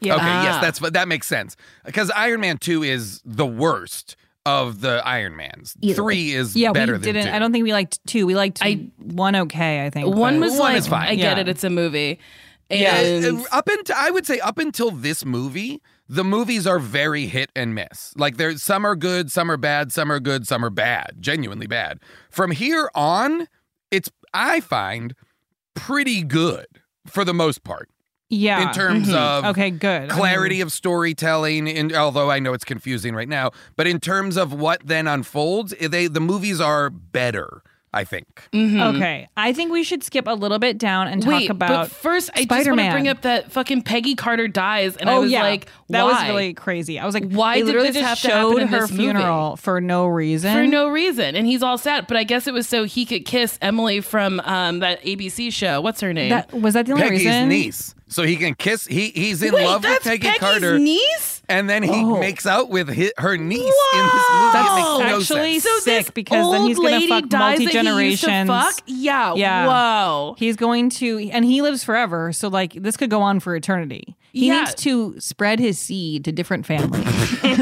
Yeah. 0.00 0.14
Okay, 0.16 0.24
yes, 0.24 0.54
Ah. 0.56 0.60
that's 0.60 0.78
that 0.78 1.08
makes 1.08 1.26
sense 1.26 1.56
because 1.84 2.10
Iron 2.12 2.40
Man 2.40 2.58
two 2.58 2.82
is 2.82 3.20
the 3.24 3.46
worst 3.46 4.16
of 4.46 4.80
the 4.80 5.02
Iron 5.06 5.36
Mans. 5.36 5.74
Easily. 5.82 5.94
Three 5.94 6.32
is 6.32 6.56
Yeah, 6.56 6.72
better 6.72 6.92
we 6.92 6.98
than 6.98 7.14
didn't. 7.14 7.26
two. 7.26 7.32
I 7.34 7.38
don't 7.38 7.52
think 7.52 7.64
we 7.64 7.72
liked 7.72 7.98
two. 8.06 8.26
We 8.26 8.34
liked 8.34 8.60
I- 8.62 8.88
one 8.96 9.36
okay. 9.36 9.84
I 9.84 9.90
think 9.90 10.14
One 10.14 10.40
but- 10.40 10.46
was 10.46 10.52
One 10.58 10.72
like, 10.72 10.76
is 10.78 10.86
fine. 10.88 11.08
I 11.08 11.14
get 11.16 11.36
Yeah. 11.36 11.40
it, 11.42 11.48
it's 11.48 11.64
a 11.64 11.70
movie. 11.70 12.18
And 12.70 13.24
Uh, 13.24 13.42
up 13.50 13.66
until 13.68 13.96
I 13.98 14.10
would 14.10 14.26
say 14.26 14.38
up 14.40 14.58
until 14.58 14.90
this 14.90 15.24
movie, 15.24 15.82
the 16.08 16.22
movies 16.24 16.66
are 16.66 16.78
very 16.78 17.26
hit 17.26 17.50
and 17.56 17.74
miss. 17.74 18.12
Like 18.16 18.36
there's 18.36 18.62
some 18.62 18.84
are 18.86 18.94
good, 18.96 19.30
some 19.32 19.50
are 19.50 19.56
bad, 19.56 19.90
some 19.92 20.10
are 20.12 20.20
good, 20.20 20.46
some 20.46 20.64
are 20.64 20.70
bad, 20.70 21.16
genuinely 21.20 21.66
bad. 21.66 21.98
From 22.30 22.50
here 22.50 22.90
on, 22.94 23.48
it's 23.90 24.10
I 24.32 24.60
find 24.60 25.14
pretty 25.74 26.22
good 26.22 26.66
for 27.06 27.24
the 27.24 27.34
most 27.34 27.64
part. 27.64 27.88
Yeah. 28.30 28.68
In 28.68 28.74
terms 28.74 29.08
Mhm. 29.08 29.14
of 29.14 29.44
Okay, 29.46 29.70
good. 29.70 30.10
clarity 30.10 30.60
of 30.60 30.70
storytelling, 30.72 31.68
and 31.68 31.94
although 31.94 32.30
I 32.30 32.38
know 32.38 32.52
it's 32.52 32.64
confusing 32.64 33.14
right 33.14 33.28
now, 33.28 33.52
but 33.76 33.86
in 33.86 34.00
terms 34.00 34.36
of 34.36 34.52
what 34.52 34.82
then 34.84 35.06
unfolds, 35.06 35.74
they 35.80 36.06
the 36.08 36.20
movies 36.20 36.60
are 36.60 36.90
better. 36.90 37.62
I 37.90 38.04
think. 38.04 38.42
Okay. 38.54 39.28
I 39.34 39.54
think 39.54 39.72
we 39.72 39.82
should 39.82 40.04
skip 40.04 40.26
a 40.28 40.34
little 40.34 40.58
bit 40.58 40.76
down 40.76 41.08
and 41.08 41.22
talk 41.22 41.32
Wait, 41.32 41.48
about 41.50 41.68
but 41.88 41.90
first 41.90 42.28
I 42.34 42.44
just 42.44 42.68
want 42.68 42.80
to 42.80 42.90
bring 42.90 43.08
up 43.08 43.22
that 43.22 43.50
fucking 43.50 43.80
Peggy 43.80 44.14
Carter 44.14 44.46
dies, 44.46 44.94
and 44.98 45.08
oh 45.08 45.16
I 45.16 45.18
was 45.20 45.30
yeah, 45.32 45.42
like, 45.42 45.68
that 45.88 46.04
was 46.04 46.22
really 46.24 46.52
crazy. 46.52 46.98
I 46.98 47.06
was 47.06 47.14
like, 47.14 47.30
Why 47.32 47.62
they 47.62 47.72
did 47.72 47.80
this 47.80 47.94
just 47.94 48.06
have 48.06 48.20
to 48.20 48.28
happen 48.28 48.42
showed 48.52 48.60
in 48.62 48.68
her 48.68 48.80
this 48.82 48.90
movie? 48.90 49.04
funeral 49.04 49.56
for 49.56 49.80
no 49.80 50.06
reason? 50.06 50.52
for 50.52 50.66
no 50.66 50.88
reason, 50.88 51.34
and 51.34 51.46
he's 51.46 51.62
all 51.62 51.78
sad. 51.78 52.06
But 52.06 52.18
I 52.18 52.24
guess 52.24 52.46
it 52.46 52.52
was 52.52 52.68
so 52.68 52.84
he 52.84 53.06
could 53.06 53.24
kiss 53.24 53.58
Emily 53.62 54.02
from 54.02 54.40
um, 54.40 54.80
that 54.80 55.02
ABC 55.02 55.50
show. 55.50 55.80
What's 55.80 56.02
her 56.02 56.12
name? 56.12 56.28
That 56.28 56.52
was 56.52 56.74
that 56.74 56.84
the 56.84 56.92
only 56.92 57.08
reason? 57.08 57.16
Peggy's 57.16 57.26
reason? 57.26 57.48
niece. 57.48 57.94
So 58.10 58.22
he 58.22 58.36
can 58.36 58.54
kiss. 58.54 58.86
He 58.86 59.10
he's 59.10 59.42
in 59.42 59.52
Wait, 59.52 59.66
love 59.66 59.82
with 59.82 59.92
that's 59.92 60.04
Peggy 60.04 60.26
Peggy's 60.28 60.40
Carter, 60.40 60.78
niece. 60.78 61.42
and 61.48 61.68
then 61.68 61.82
he 61.82 61.90
Oh. 61.92 62.18
makes 62.18 62.46
out 62.46 62.70
with 62.70 62.88
hi 62.88 63.10
her 63.18 63.36
niece 63.36 63.58
in 63.60 63.66
this 63.66 64.24
movie. 64.30 64.52
That's 64.52 64.70
it 64.70 64.74
makes 64.76 64.88
no 64.88 65.02
actually 65.02 65.58
sense. 65.60 65.64
So 65.64 65.78
sick 65.80 66.04
this 66.06 66.10
because 66.10 66.52
then 66.52 66.62
he's 66.66 66.78
old 66.78 66.86
gonna 66.86 66.96
lady 66.96 67.08
fuck 67.08 67.28
dies 67.28 67.58
that 67.58 67.58
he 67.58 67.64
multi 67.82 68.04
used 68.06 68.20
to 68.22 68.26
generations. 68.26 68.48
fuck? 68.48 68.82
Yeah, 68.86 69.34
Yeah. 69.34 69.66
Whoa. 69.66 70.36
He's 70.38 70.56
going 70.56 70.88
to, 70.90 71.18
and 71.32 71.44
he 71.44 71.60
lives 71.62 71.84
forever. 71.84 72.32
So 72.32 72.48
like 72.48 72.72
this 72.72 72.96
could 72.96 73.10
go 73.10 73.20
on 73.20 73.40
for 73.40 73.54
eternity. 73.54 74.16
He 74.32 74.46
Yeah. 74.46 74.60
needs 74.60 74.74
to 74.76 75.14
spread 75.20 75.58
his 75.60 75.78
seed 75.78 76.24
to 76.24 76.32
different 76.32 76.64
families. 76.66 77.04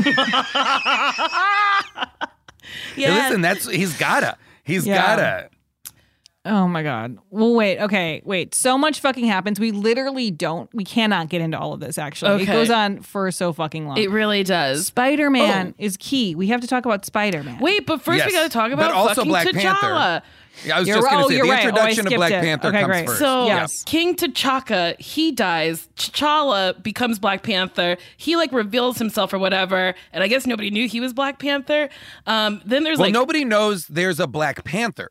Hey, 2.97 3.11
listen, 3.13 3.41
that's 3.43 3.69
he's 3.71 3.97
gotta. 3.97 4.37
He's 4.65 4.87
Yeah. 4.87 4.97
gotta. 4.97 5.49
Oh 6.47 6.69
my 6.69 6.83
god. 6.83 7.19
Well, 7.31 7.55
wait. 7.55 7.79
Okay, 7.81 8.23
wait. 8.25 8.55
So 8.55 8.79
much 8.79 9.01
fucking 9.01 9.25
happens. 9.27 9.59
We 9.59 9.73
literally 9.73 10.31
don't. 10.31 10.73
We 10.73 10.85
cannot 10.85 11.29
get 11.29 11.41
into 11.41 11.59
all 11.59 11.73
of 11.73 11.81
this. 11.81 11.99
Actually, 11.99 12.45
it 12.45 12.47
goes 12.47 12.71
on 12.71 13.01
for 13.03 13.31
so 13.33 13.53
fucking 13.53 13.87
long. 13.87 13.99
It 13.99 14.11
really 14.11 14.45
does. 14.45 14.87
Spider 14.87 15.29
Man 15.29 15.75
Oh. 15.77 15.85
is 15.85 15.97
key. 15.97 16.35
We 16.35 16.47
have 16.49 16.61
to 16.61 16.67
talk 16.67 16.87
about 16.87 17.05
Spider 17.05 17.43
Man. 17.43 17.59
Wait, 17.59 17.85
but 17.87 18.01
first 18.01 18.25
we 18.25 18.33
got 18.33 18.45
to 18.45 18.49
talk 18.49 18.71
about 18.73 18.91
but 18.91 18.95
also 18.97 19.15
fucking 19.17 19.29
Black 19.29 19.47
T'Challa. 19.49 19.81
Panther. 19.81 20.23
Yeah, 20.65 20.77
I 20.77 20.79
was 20.79 20.89
You're- 20.89 21.01
just 21.03 21.11
going 21.11 21.23
oh, 21.25 21.29
to 21.29 21.29
say 21.29 21.37
you're 21.37 21.47
the 21.47 21.51
right. 21.53 21.65
Oh, 21.65 21.69
introduction 21.69 22.07
of 22.07 22.13
Black 22.15 22.33
it. 22.33 22.41
Panther 22.43 22.69
Okay, 22.69 22.81
comes 22.81 22.91
great. 22.91 23.07
first. 23.07 23.19
So 23.19 23.47
Yes. 23.47 23.83
King 23.85 24.15
T'Chaka, 24.17 24.99
he 24.99 25.31
dies. 25.33 25.87
T'Challa 25.97 26.83
becomes 26.83 27.19
Black 27.19 27.43
Panther. 27.43 27.99
He 28.17 28.37
like 28.37 28.53
reveals 28.53 28.99
himself 28.99 29.35
or 29.35 29.39
whatever, 29.39 29.95
and 30.15 30.25
I 30.25 30.29
guess 30.29 30.47
nobody 30.47 30.71
knew 30.71 30.89
he 30.89 30.99
was 31.01 31.13
Black 31.13 31.39
Panther. 31.39 31.91
Um, 32.27 32.63
then 32.65 32.85
there's 32.85 32.99
well, 32.99 33.09
like 33.09 33.13
nobody 33.13 33.45
knows 33.45 33.87
there's 33.89 34.19
a 34.19 34.27
Black 34.27 34.65
Panther. 34.65 35.11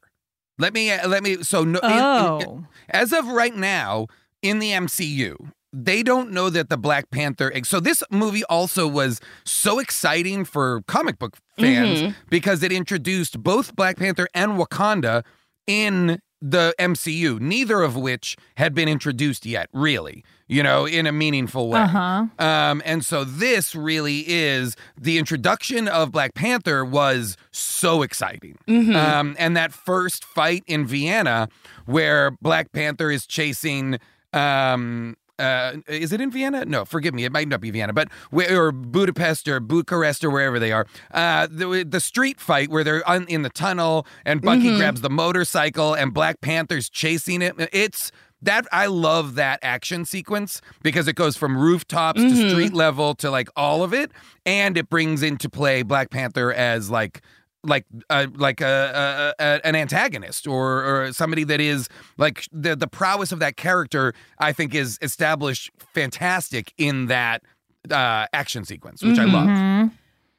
Let 0.58 0.74
me 0.74 0.92
uh, 0.92 1.08
let 1.08 1.24
me. 1.24 1.44
So 1.44 1.64
no, 1.64 1.80
Oh. 1.84 2.64
as 2.90 3.12
of 3.14 3.28
right 3.28 3.56
now 3.56 4.08
in 4.42 4.60
the 4.60 4.72
MCU, 4.72 5.52
they 5.74 6.02
don't 6.04 6.32
know 6.32 6.50
that 6.50 6.70
the 6.70 6.78
Black 6.78 7.10
Panther. 7.12 7.52
So 7.66 7.80
this 7.80 8.04
movie 8.10 8.44
also 8.46 8.88
was 8.88 9.20
so 9.44 9.80
exciting 9.80 10.46
for 10.46 10.82
comic 10.88 11.20
book 11.20 11.38
fans 11.60 12.00
Mhm. 12.02 12.16
because 12.30 12.64
it 12.64 12.72
introduced 12.72 13.44
both 13.44 13.76
Black 13.76 13.98
Panther 13.98 14.28
and 14.34 14.54
Wakanda 14.54 15.24
in 15.68 16.20
the 16.42 16.74
MCU, 16.80 17.40
neither 17.40 17.82
of 17.82 17.96
which 17.96 18.38
had 18.58 18.74
been 18.76 18.88
introduced 18.88 19.46
yet, 19.46 19.68
really, 19.74 20.24
you 20.48 20.62
know, 20.62 20.86
in 20.86 21.08
a 21.08 21.12
meaningful 21.12 21.70
way. 21.70 21.80
Uh-huh. 21.82 22.26
Um, 22.40 22.82
and 22.86 23.04
so 23.04 23.24
this 23.24 23.76
really 23.76 24.24
is 24.28 24.76
the 25.00 25.18
introduction 25.18 25.88
of 25.88 26.12
Black 26.12 26.34
Panther 26.36 26.86
was 26.86 27.36
so 27.52 28.02
exciting. 28.04 28.58
Mhm. 28.68 28.96
Um, 28.96 29.36
and 29.40 29.58
that 29.58 29.74
first 29.74 30.24
fight 30.24 30.64
in 30.68 30.86
Vienna 30.86 31.50
where 31.86 32.32
Black 32.42 32.72
Panther 32.72 33.10
is 33.12 33.26
chasing 33.26 33.98
um 34.34 35.16
uh, 35.38 35.74
is 35.90 36.14
it 36.14 36.22
in 36.22 36.32
Vienna? 36.32 36.64
No, 36.64 36.86
forgive 36.86 37.14
me. 37.14 37.26
It 37.26 37.32
might 37.34 37.50
not 37.50 37.60
be 37.60 37.70
Vienna, 37.70 37.92
but 37.92 38.08
where, 38.30 38.68
or 38.68 38.72
Budapest 38.72 39.50
or 39.50 39.60
Bucharest 39.60 40.24
or 40.24 40.30
wherever 40.30 40.60
they 40.60 40.72
are. 40.72 40.88
Uh, 41.12 41.46
the, 41.52 41.86
the 41.86 42.00
street 42.00 42.40
fight 42.40 42.70
where 42.70 42.86
they're 42.86 43.06
on, 43.06 43.26
in 43.28 43.42
the 43.42 43.50
tunnel 43.50 44.08
and 44.24 44.42
Bucky 44.42 44.70
Mhm. 44.70 44.78
grabs 44.78 45.02
the 45.02 45.10
motorcycle 45.10 45.94
and 45.94 46.14
Black 46.14 46.40
Panther's 46.40 46.90
chasing 46.90 47.42
it. 47.42 47.54
It's 47.74 48.14
that 48.46 48.66
I 48.72 48.88
love 48.88 49.36
that 49.36 49.60
action 49.62 50.06
sequence 50.06 50.62
because 50.82 51.08
it 51.08 51.16
goes 51.16 51.36
from 51.38 51.58
rooftops 51.58 52.22
to 52.22 52.28
Mhm. 52.30 52.50
street 52.50 52.74
level 52.74 53.14
to 53.16 53.30
like 53.30 53.50
all 53.56 53.84
of 53.84 53.94
it, 53.94 54.12
and 54.46 54.78
it 54.78 54.90
brings 54.90 55.22
into 55.22 55.50
play 55.50 55.84
Black 55.84 56.10
Panther 56.10 56.52
as 56.54 56.90
like 56.90 57.22
like 57.64 57.86
uh, 58.12 58.28
like 58.36 58.62
a, 58.62 59.34
a, 59.40 59.44
a 59.44 59.66
an 59.68 59.76
antagonist 59.76 60.46
or 60.48 60.84
or 60.86 61.14
somebody 61.14 61.44
that 61.44 61.60
is 61.60 61.90
like 62.18 62.48
the 62.52 62.76
the 62.76 62.88
prowess 62.88 63.32
of 63.32 63.40
that 63.40 63.58
character 63.58 64.14
I 64.40 64.54
think 64.54 64.76
is 64.76 65.00
established 65.02 65.72
fantastic 65.94 66.72
in 66.78 67.08
that 67.08 67.42
uh, 67.90 68.28
action 68.34 68.66
sequence 68.66 69.02
which 69.04 69.18
I 69.20 69.26
love. 69.26 69.48
Mhm. 69.50 69.92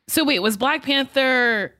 So 0.08 0.22
wait, 0.24 0.38
was 0.38 0.56
Black 0.56 0.82
Panther? 0.84 1.74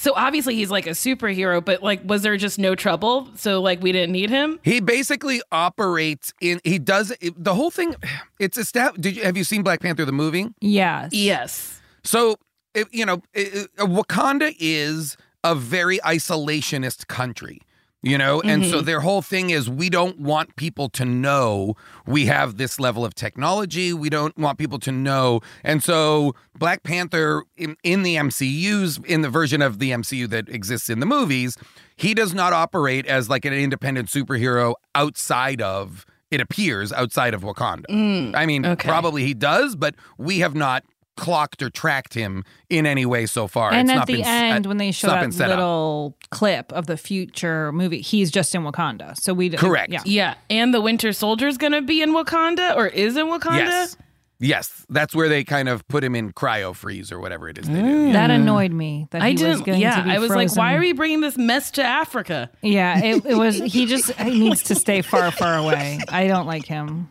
So 0.00 0.12
obviously 0.14 0.54
he's 0.54 0.70
like 0.70 0.86
a 0.86 0.90
superhero, 0.90 1.62
but 1.64 1.82
like, 1.82 2.00
was 2.04 2.22
there 2.22 2.36
just 2.36 2.58
no 2.58 2.74
trouble? 2.76 3.28
So 3.34 3.60
like, 3.60 3.82
we 3.82 3.90
didn't 3.92 4.12
need 4.12 4.30
him. 4.30 4.60
He 4.62 4.78
basically 4.80 5.42
operates 5.50 6.32
in 6.40 6.60
he 6.64 6.78
does 6.78 7.12
the 7.36 7.54
whole 7.54 7.70
thing 7.70 7.94
it's 8.38 8.56
established 8.56 9.00
did 9.00 9.16
you 9.16 9.22
have 9.24 9.36
you 9.36 9.44
seen 9.44 9.62
Black 9.62 9.80
Panther 9.80 10.04
the 10.04 10.12
movie? 10.12 10.48
Yes. 10.60 11.12
Yes. 11.12 11.80
So, 12.04 12.36
it, 12.74 12.86
you 12.92 13.04
know, 13.04 13.22
it, 13.34 13.54
it- 13.54 13.76
Wakanda 13.78 14.54
is 14.58 15.16
a 15.44 15.54
very 15.54 15.98
isolationist 15.98 17.06
country, 17.08 17.60
you 18.02 18.16
know, 18.16 18.40
and 18.42 18.64
so 18.64 18.80
Mhm. 18.80 18.84
their 18.84 19.00
whole 19.00 19.22
thing 19.22 19.50
is 19.50 19.68
we 19.68 19.90
don't 19.90 20.20
want 20.20 20.54
people 20.56 20.88
to 20.90 21.04
know 21.04 21.74
we 22.06 22.26
have 22.26 22.56
this 22.56 22.78
level 22.78 23.04
of 23.04 23.14
technology. 23.14 23.92
We 23.92 24.08
don't 24.08 24.36
want 24.38 24.56
people 24.58 24.78
to 24.80 24.92
know. 24.92 25.40
And 25.64 25.82
so, 25.82 26.34
Black 26.56 26.82
Panther 26.84 27.42
in, 27.56 27.76
in 27.82 28.04
the 28.04 28.16
MCU's, 28.16 28.98
in 29.04 29.22
the 29.22 29.28
version 29.28 29.60
of 29.62 29.78
the 29.80 29.90
MCU 29.90 30.28
that 30.28 30.48
exists 30.48 30.88
in 30.88 31.00
the 31.00 31.06
movies, 31.06 31.56
he 31.96 32.14
does 32.14 32.32
not 32.34 32.52
operate 32.52 33.04
as 33.06 33.28
like 33.28 33.44
an 33.44 33.52
independent 33.52 34.08
superhero 34.08 34.74
outside 34.94 35.60
of. 35.60 36.06
It 36.30 36.40
appears 36.40 36.92
outside 36.92 37.32
of 37.34 37.40
Wakanda. 37.42 37.86
Mm, 37.90 38.34
I 38.36 38.44
mean, 38.46 38.64
okay. 38.66 38.86
probably 38.88 39.24
he 39.24 39.34
does, 39.34 39.74
but 39.76 39.94
we 40.18 40.38
have 40.40 40.54
not 40.54 40.84
clocked 41.18 41.62
or 41.62 41.68
tracked 41.68 42.14
him 42.14 42.44
in 42.70 42.86
any 42.86 43.04
way 43.04 43.26
so 43.26 43.46
far. 43.46 43.72
And 43.72 43.82
It's 43.88 43.90
at 43.90 43.96
not 43.96 44.06
the 44.06 44.14
been 44.14 44.24
end, 44.24 44.66
when 44.66 44.76
they 44.78 44.92
show 44.92 45.08
that 45.08 45.20
been 45.20 45.32
set 45.32 45.50
up. 45.50 45.56
little 45.58 46.16
clip 46.30 46.72
of 46.72 46.86
the 46.86 46.96
future 46.96 47.72
movie, 47.72 48.00
he's 48.00 48.30
just 48.30 48.54
in 48.54 48.62
Wakanda. 48.62 49.14
So 49.20 49.34
we 49.34 49.50
Correct. 49.50 49.92
Yeah. 49.92 50.02
Yeah, 50.04 50.34
and 50.48 50.72
the 50.72 50.80
Winter 50.80 51.12
Soldier's 51.12 51.58
gonna 51.58 51.82
be 51.82 52.00
in 52.02 52.10
Wakanda 52.12 52.76
or 52.76 52.86
is 52.86 53.16
in 53.16 53.26
Wakanda. 53.26 53.58
Yes. 53.58 53.96
Yes, 54.40 54.86
that's 54.88 55.16
where 55.16 55.28
they 55.28 55.42
kind 55.42 55.68
of 55.68 55.86
put 55.88 56.04
him 56.04 56.14
in 56.14 56.32
cryo 56.32 56.72
freeze 56.74 57.10
or 57.10 57.18
whatever 57.18 57.48
it 57.48 57.58
is 57.58 57.66
they 57.66 57.74
do. 57.74 57.80
Mm. 57.82 58.12
That 58.12 58.30
annoyed 58.30 58.70
me. 58.70 59.08
That 59.10 59.20
I 59.20 59.28
he 59.30 59.32
was 59.32 59.42
didn't. 59.42 59.62
going 59.64 59.80
yeah, 59.80 59.96
to 59.96 60.02
be 60.04 60.10
I 60.10 60.18
was 60.18 60.30
like, 60.30 60.54
why 60.54 60.74
are 60.74 60.78
we 60.80 60.92
bringing 60.92 61.20
this 61.20 61.36
mess 61.36 61.72
to 61.72 61.82
Africa? 61.82 62.48
Yeah, 62.62 63.02
it, 63.02 63.26
it 63.26 63.34
was. 63.36 63.56
He 63.56 63.86
just 63.86 64.12
he 64.20 64.38
needs 64.38 64.62
to 64.64 64.76
stay 64.76 65.02
far, 65.02 65.32
far 65.32 65.56
away. 65.58 65.98
I 66.08 66.28
don't 66.28 66.46
like 66.46 66.66
him. 66.66 67.08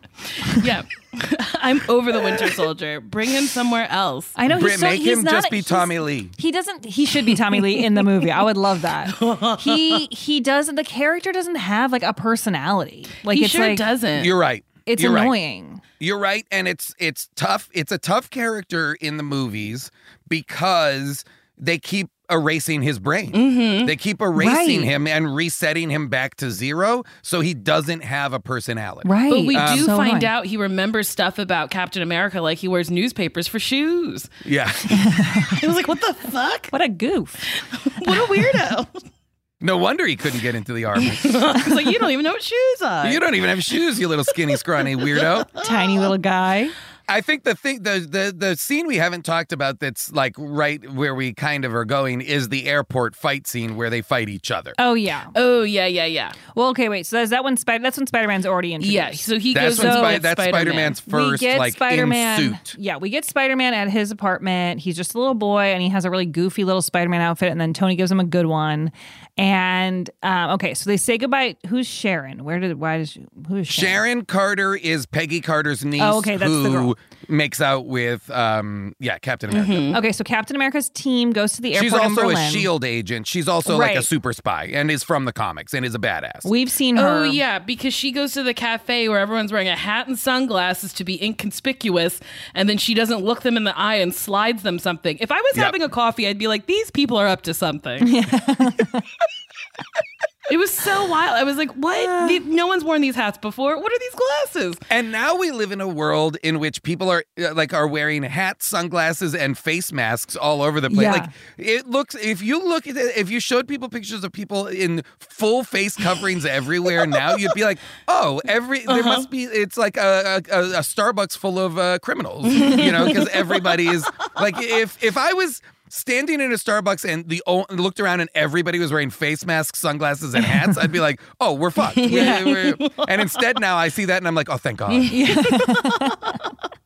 yeah, 0.62 0.84
I'm 1.56 1.82
over 1.90 2.12
the 2.12 2.20
Winter 2.20 2.48
Soldier. 2.48 3.02
Bring 3.02 3.28
him 3.28 3.44
somewhere 3.44 3.86
else. 3.90 4.32
I 4.34 4.46
know 4.46 4.56
he's 4.56 4.64
Brit, 4.64 4.78
so, 4.80 4.86
make 4.86 5.00
he's 5.00 5.18
him 5.18 5.24
not, 5.24 5.32
just 5.32 5.50
be 5.50 5.58
he's- 5.58 5.66
Tommy 5.68 5.98
Lee. 5.98 6.30
He 6.38 6.50
doesn't. 6.50 6.86
He 6.86 7.04
should 7.04 7.26
be 7.26 7.34
Tommy 7.34 7.60
Lee 7.60 7.84
in 7.84 7.92
the 7.92 8.02
movie. 8.02 8.30
I 8.30 8.42
would 8.42 8.56
love 8.56 8.80
that. 8.82 9.08
He 9.60 10.06
he 10.06 10.40
doesn't. 10.40 10.76
The 10.76 10.84
character 10.84 11.30
doesn't 11.32 11.56
have 11.56 11.92
like 11.92 12.02
a 12.02 12.14
personality. 12.14 13.06
Like 13.22 13.36
he 13.36 13.44
it's 13.44 13.52
sure 13.52 13.68
like 13.68 13.76
doesn't. 13.78 14.24
You're 14.24 14.38
right. 14.38 14.64
it's 14.86 15.02
You're 15.02 15.12
right. 15.12 15.22
annoying. 15.24 15.77
You're 16.00 16.18
right, 16.18 16.46
and 16.50 16.68
it's 16.68 16.94
it's 16.98 17.28
tough. 17.34 17.68
It's 17.72 17.92
a 17.92 17.98
tough 17.98 18.30
character 18.30 18.96
in 19.00 19.16
the 19.16 19.22
movies 19.22 19.90
because 20.28 21.24
they 21.56 21.78
keep 21.78 22.08
erasing 22.30 22.82
his 22.82 22.98
brain. 22.98 23.32
Mhm. 23.32 23.86
They 23.86 23.96
keep 23.96 24.20
erasing 24.20 24.80
Right. 24.80 24.84
him 24.84 25.06
and 25.06 25.34
resetting 25.34 25.88
him 25.90 26.08
back 26.08 26.36
to 26.36 26.50
zero, 26.50 27.02
so 27.22 27.40
he 27.40 27.54
doesn't 27.54 28.04
have 28.04 28.32
a 28.34 28.38
personality. 28.38 29.08
Right. 29.08 29.30
But 29.30 29.44
we 29.46 29.56
Um, 29.56 29.76
do 29.78 29.84
So 29.86 29.96
find 29.96 30.08
annoying. 30.18 30.24
out 30.26 30.46
he 30.46 30.56
remembers 30.58 31.08
stuff 31.08 31.38
about 31.38 31.70
Captain 31.70 32.02
America, 32.02 32.40
like 32.42 32.58
he 32.58 32.68
wears 32.68 32.90
newspapers 32.90 33.48
for 33.48 33.58
shoes. 33.58 34.28
Yeah. 34.44 34.70
I 34.90 35.60
was 35.66 35.74
like, 35.74 35.88
what 35.88 36.00
the 36.02 36.12
fuck? 36.30 36.66
What 36.68 36.82
a 36.82 36.88
goof. 36.88 37.34
What 38.04 38.18
a 38.18 38.32
weirdo. 38.32 38.86
no 39.60 39.76
wonder 39.76 40.06
he 40.06 40.16
couldn't 40.16 40.40
get 40.40 40.54
into 40.54 40.72
the 40.72 40.84
army. 40.84 41.10
I 41.24 41.68
like, 41.68 41.86
you 41.86 41.98
don't 41.98 42.10
even 42.10 42.24
know 42.24 42.32
what 42.32 42.42
shoes 42.42 42.82
are. 42.82 43.08
you 43.08 43.20
don't 43.20 43.34
even 43.34 43.48
have 43.48 43.62
shoes, 43.62 43.98
you 43.98 44.08
little 44.08 44.24
skinny, 44.24 44.56
scrawny 44.56 44.94
weirdo. 44.96 45.46
Tiny 45.64 45.98
little 45.98 46.18
guy. 46.18 46.70
I 47.10 47.22
think 47.22 47.44
the 47.44 47.54
thing, 47.54 47.82
the, 47.84 48.00
the 48.00 48.34
the 48.36 48.56
scene 48.56 48.86
we 48.86 48.96
haven't 48.96 49.22
talked 49.24 49.54
about 49.54 49.80
that's 49.80 50.12
like 50.12 50.34
right 50.36 50.86
where 50.92 51.14
we 51.14 51.32
kind 51.32 51.64
of 51.64 51.74
are 51.74 51.86
going 51.86 52.20
is 52.20 52.50
the 52.50 52.66
airport 52.66 53.16
fight 53.16 53.46
scene 53.46 53.76
where 53.76 53.88
they 53.88 54.02
fight 54.02 54.28
each 54.28 54.50
other. 54.50 54.74
Oh 54.78 54.92
yeah. 54.92 55.28
Oh 55.34 55.62
yeah, 55.62 55.86
yeah, 55.86 56.04
yeah. 56.04 56.32
Well, 56.54 56.68
okay, 56.68 56.90
wait. 56.90 57.06
So 57.06 57.18
is 57.22 57.30
that 57.30 57.44
when 57.44 57.56
Spider? 57.56 57.82
That's 57.82 57.96
when 57.96 58.06
Spider 58.06 58.28
Man's 58.28 58.44
already 58.44 58.74
introduced. 58.74 58.92
Yeah, 58.94 59.12
so 59.12 59.38
he 59.38 59.54
That's 59.54 59.76
goes 59.78 59.84
when 59.84 59.94
to 59.94 59.98
Spy- 59.98 60.18
that's 60.18 60.38
Spider-Man. 60.42 60.52
Spider-Man's 60.94 61.06
we 61.06 61.10
first 61.10 61.40
get 61.40 61.58
like 61.58 61.72
Spider-Man. 61.72 62.42
in 62.42 62.58
suit. 62.66 62.76
Yeah, 62.78 62.98
we 62.98 63.08
get 63.08 63.24
Spider-Man 63.24 63.72
at 63.72 63.88
his 63.88 64.10
apartment. 64.10 64.80
He's 64.80 64.96
just 64.96 65.14
a 65.14 65.18
little 65.18 65.34
boy, 65.34 65.62
and 65.62 65.80
he 65.80 65.88
has 65.88 66.04
a 66.04 66.10
really 66.10 66.26
goofy 66.26 66.64
little 66.64 66.82
Spider-Man 66.82 67.22
outfit. 67.22 67.50
And 67.50 67.58
then 67.58 67.72
Tony 67.72 67.96
gives 67.96 68.12
him 68.12 68.20
a 68.20 68.24
good 68.24 68.44
one. 68.46 68.92
And 69.38 70.10
um, 70.24 70.50
okay, 70.50 70.74
so 70.74 70.90
they 70.90 70.96
say 70.96 71.16
goodbye. 71.16 71.56
Who's 71.68 71.86
Sharon? 71.86 72.42
Where 72.42 72.58
did? 72.58 72.78
Why 72.80 72.98
does? 72.98 73.16
Who's 73.46 73.68
Sharon? 73.68 73.92
Sharon 73.92 74.24
Carter 74.24 74.74
is 74.74 75.06
Peggy 75.06 75.40
Carter's 75.40 75.84
niece 75.84 76.02
Oh, 76.02 76.18
okay, 76.18 76.36
that's 76.36 76.50
the 76.50 76.68
girl. 76.68 76.98
Makes 77.28 77.60
out 77.60 77.86
with 77.86 78.30
um 78.30 78.94
yeah, 78.98 79.18
Captain 79.18 79.50
America. 79.50 79.98
Okay, 79.98 80.12
so 80.12 80.24
Captain 80.24 80.56
America's 80.56 80.88
team 80.88 81.32
goes 81.32 81.52
to 81.52 81.62
the 81.62 81.74
airport 81.74 81.84
She's 81.84 81.92
in 81.92 82.00
also 82.00 82.30
a 82.30 82.36
shield 82.50 82.84
agent. 82.84 83.26
She's 83.26 83.48
also 83.48 83.76
like 83.76 83.96
a 83.96 84.02
super 84.02 84.32
spy 84.32 84.64
and 84.72 84.90
is 84.90 85.02
from 85.02 85.24
the 85.24 85.32
comics 85.32 85.74
and 85.74 85.84
is 85.84 85.94
a 85.94 85.98
badass. 85.98 86.44
We've 86.44 86.70
seen 86.70 86.96
her. 86.96 87.06
Oh 87.06 87.22
yeah, 87.24 87.58
because 87.58 87.94
she 87.94 88.12
goes 88.12 88.32
to 88.34 88.42
the 88.42 88.54
cafe 88.54 89.08
where 89.08 89.18
everyone's 89.18 89.52
wearing 89.52 89.68
a 89.68 89.76
hat 89.76 90.08
and 90.08 90.18
sunglasses 90.18 90.92
to 90.94 91.04
be 91.04 91.22
inconspicuous, 91.22 92.20
and 92.54 92.68
then 92.68 92.78
she 92.78 92.94
doesn't 92.94 93.24
look 93.24 93.42
them 93.42 93.56
in 93.56 93.64
the 93.64 93.76
eye 93.78 93.96
and 93.96 94.14
slides 94.14 94.62
them 94.62 94.78
something. 94.78 95.16
If 95.20 95.30
I 95.30 95.40
was 95.40 95.56
Yep. 95.56 95.64
having 95.64 95.82
a 95.82 95.88
coffee, 95.88 96.26
I'd 96.28 96.38
be 96.38 96.48
like, 96.48 96.66
"These 96.66 96.90
people 96.90 97.16
are 97.16 97.26
up 97.26 97.42
to 97.42 97.54
something." 97.54 97.98
it 100.50 100.56
was 100.56 100.70
so 100.72 101.06
wild. 101.06 101.36
I 101.36 101.44
was 101.44 101.56
like, 101.56 101.70
"What? 101.72 102.42
No 102.44 102.66
one's 102.66 102.84
worn 102.84 103.00
these 103.00 103.14
hats 103.14 103.38
before. 103.38 103.76
What 103.80 103.92
are 103.92 103.98
these 103.98 104.14
glasses?" 104.14 104.76
And 104.90 105.12
now 105.12 105.36
we 105.36 105.50
live 105.50 105.72
in 105.72 105.80
a 105.80 105.88
world 105.88 106.36
in 106.42 106.58
which 106.58 106.82
people 106.82 107.10
are 107.10 107.24
uh, 107.40 107.54
like 107.54 107.72
are 107.74 107.86
wearing 107.86 108.22
hats, 108.22 108.66
sunglasses, 108.66 109.34
and 109.34 109.56
face 109.58 109.92
masks 109.92 110.36
all 110.36 110.62
over 110.62 110.80
the 110.80 110.88
place. 110.90 111.02
Yeah. 111.02 111.12
Like 111.12 111.30
it 111.58 111.86
looks. 111.88 112.14
If 112.14 112.42
you 112.42 112.66
look 112.66 112.86
at 112.86 112.96
it, 112.96 113.16
if 113.16 113.30
you 113.30 113.40
showed 113.40 113.68
people 113.68 113.88
pictures 113.88 114.24
of 114.24 114.32
people 114.32 114.66
in 114.66 115.02
full 115.20 115.64
face 115.64 115.96
coverings 115.96 116.44
everywhere 116.44 117.06
now, 117.06 117.36
you'd 117.36 117.54
be 117.54 117.64
like, 117.64 117.78
oh, 118.08 118.40
every 118.46 118.80
there 118.80 119.00
Uh-huh. 119.00 119.08
must 119.08 119.30
be. 119.30 119.44
It's 119.44 119.76
like 119.76 119.96
a, 119.96 120.42
a, 120.50 120.60
a 120.60 120.80
Starbucks 120.80 121.36
full 121.36 121.58
of 121.58 121.78
uh, 121.78 121.98
criminals, 122.00 122.46
you 122.52 122.90
know, 122.92 123.06
because 123.06 123.28
everybody 123.28 123.88
is 123.88 124.06
like 124.40 124.54
if 124.58 125.02
if 125.02 125.16
I 125.16 125.32
was. 125.32 125.60
Standing 125.90 126.40
in 126.40 126.50
a 126.52 126.56
Starbucks 126.56 127.08
and 127.08 127.28
the 127.28 127.42
looked 127.70 128.00
around 128.00 128.20
and 128.20 128.30
everybody 128.34 128.78
was 128.78 128.90
wearing 128.92 129.10
face 129.10 129.44
masks, 129.46 129.78
sunglasses, 129.78 130.34
and 130.34 130.44
hats. 130.44 130.76
I'd 130.78 130.92
be 130.92 131.00
like, 131.00 131.20
"Oh, 131.40 131.54
we're 131.54 131.70
fucked." 131.70 131.96
Yeah. 131.96 132.44
We're- 132.44 132.74
we're- 132.78 132.90
and 133.08 133.20
instead, 133.20 133.60
now 133.60 133.76
I 133.76 133.88
see 133.88 134.04
that 134.06 134.18
and 134.18 134.26
I'm 134.28 134.34
like, 134.34 134.48
"Oh, 134.50 134.56
thank 134.56 134.78
God." 134.78 134.92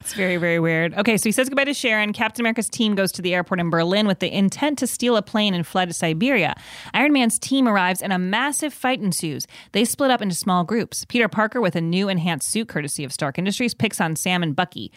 It's 0.00 0.12
very, 0.12 0.36
very 0.36 0.58
weird. 0.60 0.92
Okay, 0.98 1.16
so 1.16 1.24
he 1.24 1.32
says 1.32 1.48
goodbye 1.48 1.64
to 1.64 1.72
Sharon. 1.72 2.12
Captain 2.12 2.42
America's 2.42 2.68
team 2.68 2.94
goes 2.94 3.10
to 3.12 3.22
the 3.22 3.34
airport 3.34 3.58
in 3.58 3.70
Berlin 3.70 4.06
with 4.06 4.18
the 4.18 4.30
intent 4.30 4.78
to 4.80 4.86
steal 4.86 5.16
a 5.16 5.22
plane 5.22 5.54
and 5.54 5.66
fly 5.66 5.86
to 5.86 5.94
Siberia. 5.94 6.54
Iron 6.92 7.14
Man's 7.14 7.38
team 7.38 7.66
arrives 7.66 8.02
and 8.02 8.12
a 8.12 8.18
massive 8.18 8.74
fight 8.74 9.00
ensues. 9.00 9.46
They 9.72 9.86
split 9.86 10.10
up 10.10 10.20
into 10.20 10.34
small 10.34 10.62
groups. 10.62 11.06
Peter 11.06 11.26
Parker, 11.26 11.58
with 11.58 11.74
a 11.74 11.80
new 11.80 12.10
enhanced 12.10 12.50
suit 12.50 12.68
courtesy 12.68 13.02
of 13.02 13.14
Stark 13.14 13.38
Industries, 13.38 13.72
picks 13.72 13.98
on 13.98 14.14
Sam 14.14 14.42
and 14.42 14.54
Bucky. 14.54 14.92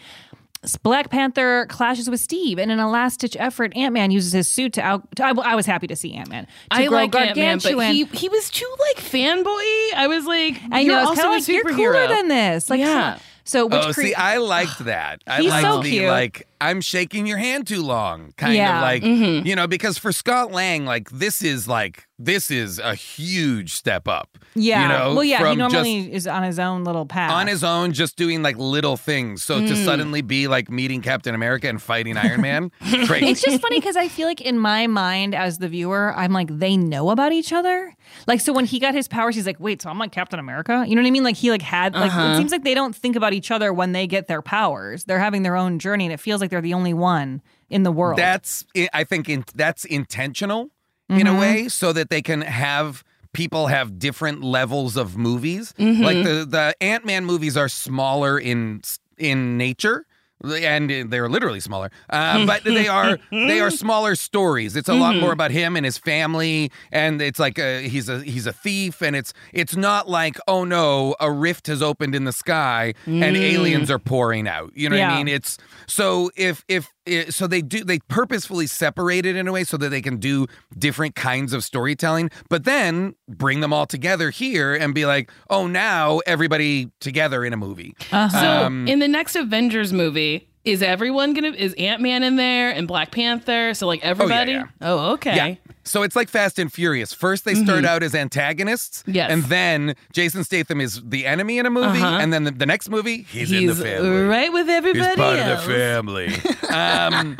Black 0.82 1.08
Panther 1.10 1.66
clashes 1.66 2.10
with 2.10 2.20
Steve, 2.20 2.58
and 2.58 2.70
in 2.70 2.78
a 2.80 2.90
last-ditch 2.90 3.36
effort, 3.38 3.72
Ant 3.76 3.92
Man 3.94 4.10
uses 4.10 4.32
his 4.32 4.48
suit 4.48 4.72
to 4.74 4.82
out. 4.82 5.06
I, 5.20 5.30
I 5.30 5.54
was 5.54 5.66
happy 5.66 5.86
to 5.86 5.96
see 5.96 6.14
Ant 6.14 6.28
Man. 6.28 6.46
I 6.70 6.88
like 6.88 7.14
Ant 7.14 7.36
Man, 7.36 7.58
but 7.62 7.92
he 7.92 8.04
he 8.04 8.28
was 8.28 8.50
too 8.50 8.68
like 8.80 8.96
fanboy. 9.04 9.94
I 9.96 10.06
was 10.08 10.24
like, 10.26 10.60
I 10.72 10.80
you're 10.80 10.94
know. 10.94 11.00
It's 11.02 11.10
also 11.10 11.22
kind 11.22 11.34
a 11.34 11.36
of 11.36 11.48
like 11.48 11.48
you're 11.48 11.74
cooler 11.76 12.08
than 12.08 12.28
this. 12.28 12.70
Like, 12.70 12.80
Yeah. 12.80 13.18
So, 13.44 13.64
which 13.66 13.82
oh, 13.82 13.92
cre- 13.94 14.00
see, 14.02 14.14
I 14.14 14.38
liked 14.38 14.78
that. 14.84 15.22
I 15.26 15.40
He's 15.40 15.50
liked 15.50 15.66
so 15.66 15.82
the 15.82 15.88
cute. 15.90 16.08
like 16.08 16.46
I'm 16.60 16.80
shaking 16.80 17.26
your 17.26 17.38
hand 17.38 17.66
too 17.66 17.82
long, 17.82 18.34
kind 18.36 18.54
Yeah. 18.54 18.76
of 18.78 18.82
like 18.82 19.02
Mm-hmm. 19.04 19.46
you 19.46 19.54
know, 19.56 19.66
because 19.68 19.96
for 19.96 20.10
Scott 20.12 20.50
Lang, 20.52 20.84
like 20.84 21.08
this 21.10 21.40
is 21.42 21.68
like 21.68 22.07
this 22.18 22.50
is 22.50 22.78
a 22.80 22.94
huge 22.94 23.72
step 23.74 24.08
up. 24.08 24.38
yeah. 24.54 24.82
you 24.82 24.88
know, 24.88 25.14
well, 25.14 25.24
yeah. 25.24 25.48
He 25.50 25.54
normally 25.56 26.02
just 26.04 26.14
is 26.14 26.26
on 26.26 26.42
his 26.42 26.58
own 26.58 26.82
little 26.84 27.06
path. 27.06 27.30
on 27.30 27.46
his 27.46 27.62
own, 27.62 27.92
just 27.92 28.16
doing 28.16 28.42
like 28.42 28.56
little 28.56 28.96
things. 28.96 29.42
So 29.42 29.60
Mm. 29.60 29.68
to 29.68 29.76
suddenly 29.76 30.20
be 30.22 30.48
like 30.48 30.70
meeting 30.70 31.00
Captain 31.00 31.34
America 31.34 31.68
and 31.68 31.80
fighting 31.80 32.16
Iron 32.16 32.40
Man, 32.40 32.70
great. 33.06 33.22
It's 33.28 33.40
just 33.42 33.60
funny 33.62 33.78
because 33.78 33.96
I 33.96 34.08
feel 34.08 34.26
like 34.26 34.40
in 34.40 34.58
my 34.58 34.86
mind 34.88 35.34
as 35.34 35.58
the 35.58 35.68
viewer, 35.68 36.12
I'm 36.16 36.32
like, 36.32 36.48
they 36.58 36.76
know 36.76 37.10
about 37.10 37.32
each 37.32 37.52
other. 37.52 37.94
Like, 38.26 38.40
so 38.40 38.52
when 38.52 38.64
he 38.64 38.78
got 38.80 38.94
his 38.94 39.06
powers, 39.06 39.34
he's 39.36 39.46
like, 39.46 39.60
wait, 39.60 39.82
so 39.82 39.90
I'm 39.90 39.98
like 39.98 40.12
Captain 40.12 40.38
America? 40.40 40.84
You 40.88 40.96
know 40.96 41.02
what 41.02 41.08
I 41.08 41.10
mean? 41.12 41.24
Like, 41.24 41.36
he 41.36 41.50
like 41.50 41.62
had, 41.62 41.94
like, 41.94 42.10
Uh-huh. 42.10 42.32
it 42.32 42.36
seems 42.36 42.50
like 42.52 42.64
they 42.64 42.74
don't 42.74 42.96
think 42.96 43.14
about 43.16 43.32
each 43.32 43.50
other 43.50 43.72
when 43.72 43.92
they 43.92 44.06
get 44.06 44.26
their 44.26 44.42
powers. 44.42 45.04
They're 45.04 45.18
having 45.20 45.42
their 45.44 45.56
own 45.56 45.78
journey 45.78 46.04
and 46.06 46.12
it 46.12 46.18
feels 46.20 46.40
like 46.40 46.50
they're 46.50 46.60
the 46.60 46.74
only 46.74 46.94
one 46.94 47.42
in 47.70 47.82
the 47.84 47.92
world. 47.92 48.18
That's 48.18 48.64
I 48.92 49.04
think 49.04 49.28
in, 49.28 49.44
that's 49.54 49.84
intentional 49.84 50.70
in 51.08 51.26
a 51.26 51.32
Mhm. 51.32 51.40
way, 51.40 51.68
so 51.68 51.92
that 51.92 52.10
they 52.10 52.22
can 52.22 52.40
have 52.42 53.02
people 53.34 53.66
have 53.68 53.98
different 53.98 54.42
levels 54.42 54.96
of 54.96 55.16
movies. 55.16 55.74
Mhm. 55.78 56.02
Like 56.02 56.24
the 56.24 56.46
the 56.48 56.74
Ant 56.82 57.04
Man 57.04 57.24
movies 57.24 57.56
are 57.56 57.68
smaller 57.68 58.38
in 58.38 58.80
in 59.18 59.56
nature. 59.58 60.04
And 60.40 60.88
they're 61.10 61.28
literally 61.28 61.58
smaller, 61.58 61.90
uh, 62.10 62.46
but 62.46 62.62
they 62.62 62.86
are 62.86 63.18
they 63.32 63.58
are 63.58 63.70
smaller 63.86 64.14
stories. 64.14 64.76
It's 64.76 64.88
a 64.88 64.94
lot 64.94 65.08
Mm-hmm. 65.14 65.18
Mhm. 65.18 65.20
more 65.22 65.32
about 65.32 65.50
him 65.50 65.74
and 65.74 65.84
his 65.84 65.98
family, 65.98 66.70
and 66.92 67.20
it's 67.20 67.40
like 67.40 67.58
a, 67.58 67.88
he's 67.88 68.08
a 68.08 68.22
he's 68.22 68.46
a 68.46 68.52
thief, 68.52 69.02
and 69.02 69.16
it's 69.16 69.32
it's 69.52 69.74
not 69.74 70.08
like 70.08 70.38
oh 70.46 70.62
no, 70.62 71.16
a 71.18 71.28
rift 71.32 71.66
has 71.66 71.82
opened 71.82 72.14
in 72.14 72.22
the 72.22 72.32
sky 72.32 72.94
and 73.06 73.34
Mm. 73.34 73.52
aliens 73.54 73.90
are 73.90 73.98
pouring 73.98 74.46
out. 74.46 74.70
You 74.76 74.88
know 74.88 74.96
what 74.96 75.10
I 75.10 75.16
mean? 75.16 75.26
It's 75.26 75.58
so 75.88 76.30
if 76.36 76.64
if 76.68 76.86
so 77.30 77.46
they 77.46 77.62
do 77.62 77.84
they 77.84 77.98
purposefully 78.08 78.66
separate 78.66 79.26
it 79.26 79.36
in 79.36 79.48
a 79.48 79.52
way 79.52 79.64
so 79.64 79.76
that 79.76 79.88
they 79.90 80.02
can 80.02 80.16
do 80.18 80.46
different 80.78 81.14
kinds 81.14 81.52
of 81.52 81.64
storytelling, 81.64 82.30
but 82.48 82.64
then 82.64 83.14
bring 83.28 83.60
them 83.60 83.72
all 83.72 83.86
together 83.86 84.30
here 84.30 84.74
and 84.74 84.94
be 84.94 85.06
like, 85.06 85.30
oh, 85.50 85.66
now 85.66 86.20
everybody 86.26 86.90
together 87.00 87.44
in 87.44 87.52
a 87.52 87.56
movie. 87.56 87.94
Uh-huh. 88.12 88.28
So 88.28 88.66
Um, 88.66 88.86
in 88.88 88.98
the 88.98 89.08
next 89.08 89.36
Avengers 89.36 89.92
movie, 89.92 90.48
is 90.68 90.82
everyone 90.82 91.32
gonna 91.34 91.48
is 91.52 91.74
Ant 91.74 92.00
Man 92.02 92.22
in 92.22 92.36
there 92.36 92.70
and 92.70 92.86
Black 92.86 93.10
Panther? 93.10 93.74
So 93.74 93.86
like 93.86 94.04
everybody? 94.04 94.52
yeah. 94.52 94.64
Oh, 94.80 95.12
okay. 95.12 95.36
Yeah. 95.36 95.54
So 95.84 96.02
it's 96.02 96.14
like 96.14 96.28
Fast 96.28 96.58
and 96.58 96.70
Furious. 96.70 97.14
First, 97.14 97.46
they 97.46 97.54
start 97.54 97.84
Mhm. 97.84 97.86
out 97.86 98.02
as 98.02 98.14
antagonists. 98.14 99.02
Yes. 99.06 99.30
And 99.30 99.44
then 99.44 99.94
Jason 100.12 100.44
Statham 100.44 100.82
is 100.82 101.00
the 101.02 101.24
enemy 101.24 101.58
in 101.58 101.64
a 101.64 101.70
movie. 101.70 101.98
Uh-huh. 102.02 102.18
And 102.20 102.30
then 102.30 102.44
the, 102.44 102.50
the 102.50 102.66
next 102.66 102.90
movie, 102.90 103.22
he's, 103.22 103.50
in 103.50 103.66
the 103.66 103.74
family. 103.74 104.22
right 104.24 104.52
with 104.52 104.68
everybody 104.68 105.06
He's 105.06 105.16
part 105.16 105.38
else. 105.38 105.62
of 105.62 105.66
the 105.68 105.74
family. 105.74 106.28
um, 106.70 107.38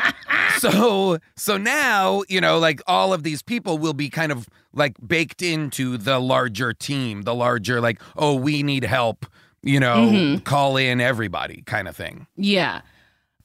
so 0.58 1.18
so 1.36 1.56
now 1.56 2.22
you 2.28 2.40
know, 2.40 2.58
like 2.58 2.80
all 2.86 3.12
of 3.12 3.22
these 3.22 3.42
people 3.42 3.78
will 3.78 3.92
be 3.94 4.08
kind 4.08 4.32
of 4.32 4.48
like 4.72 4.94
baked 5.06 5.42
into 5.42 5.96
the 5.98 6.18
larger 6.18 6.72
team, 6.72 7.22
the 7.22 7.34
larger 7.34 7.80
like, 7.80 8.00
oh, 8.16 8.34
we 8.34 8.62
need 8.62 8.84
help. 8.84 9.26
You 9.62 9.80
know, 9.80 10.08
Mhm. 10.10 10.44
call 10.44 10.76
in 10.76 11.00
everybody, 11.00 11.62
kind 11.66 11.88
of 11.88 11.96
thing. 11.96 12.26
Yeah. 12.36 12.80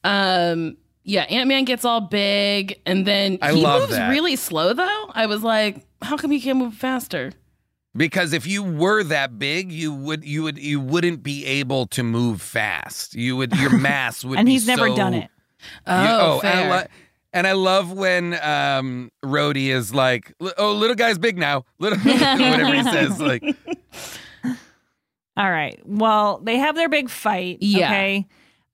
Um 0.04 0.76
yeah, 1.06 1.22
Ant 1.24 1.48
Man 1.48 1.64
gets 1.64 1.84
all 1.84 2.00
big 2.00 2.80
and 2.86 3.06
then 3.06 3.38
I 3.42 3.52
he 3.52 3.60
love 3.62 3.82
moves 3.82 3.92
that. 3.96 4.08
really 4.10 4.36
slow 4.36 4.72
though. 4.72 5.06
I 5.12 5.26
was 5.26 5.42
like, 5.42 5.84
how 6.00 6.16
come 6.16 6.30
he 6.30 6.40
can't 6.40 6.58
move 6.58 6.74
faster? 6.74 7.32
Because 7.96 8.32
if 8.32 8.46
you 8.46 8.62
were 8.62 9.04
that 9.04 9.38
big, 9.38 9.70
you 9.70 9.92
would 9.94 10.24
you 10.24 10.42
would 10.44 10.58
you 10.58 10.80
wouldn't 10.80 11.22
be 11.22 11.44
able 11.46 11.86
to 11.88 12.02
move 12.02 12.40
fast. 12.42 13.14
You 13.14 13.36
would 13.36 13.54
your 13.56 13.70
mass 13.78 14.24
would 14.24 14.38
and 14.38 14.46
be 14.46 14.52
he's 14.52 14.66
never 14.66 14.88
so- 14.88 14.96
done 14.96 15.14
it. 15.14 15.30
Oh, 15.86 16.34
You- 16.36 16.40
and 16.48 16.58
I, 16.58 16.62
fair. 16.62 16.70
lo- 16.70 16.86
and 17.32 17.46
I 17.46 17.52
love 17.52 17.92
when 17.92 18.34
um 18.42 19.10
Rhodey 19.24 19.68
is 19.68 19.94
like, 19.94 20.32
"Oh, 20.58 20.72
little 20.72 20.96
guy's 20.96 21.18
big 21.18 21.38
now." 21.38 21.64
Little 21.78 21.98
whatever 21.98 22.74
he 22.74 22.82
says 22.82 23.20
like 23.20 23.42
All 25.36 25.50
right. 25.50 25.80
Well, 25.84 26.38
they 26.44 26.56
have 26.58 26.76
their 26.76 26.88
big 26.88 27.10
fight. 27.10 27.58
Yeah. 27.60 27.86
Okay. 27.88 28.26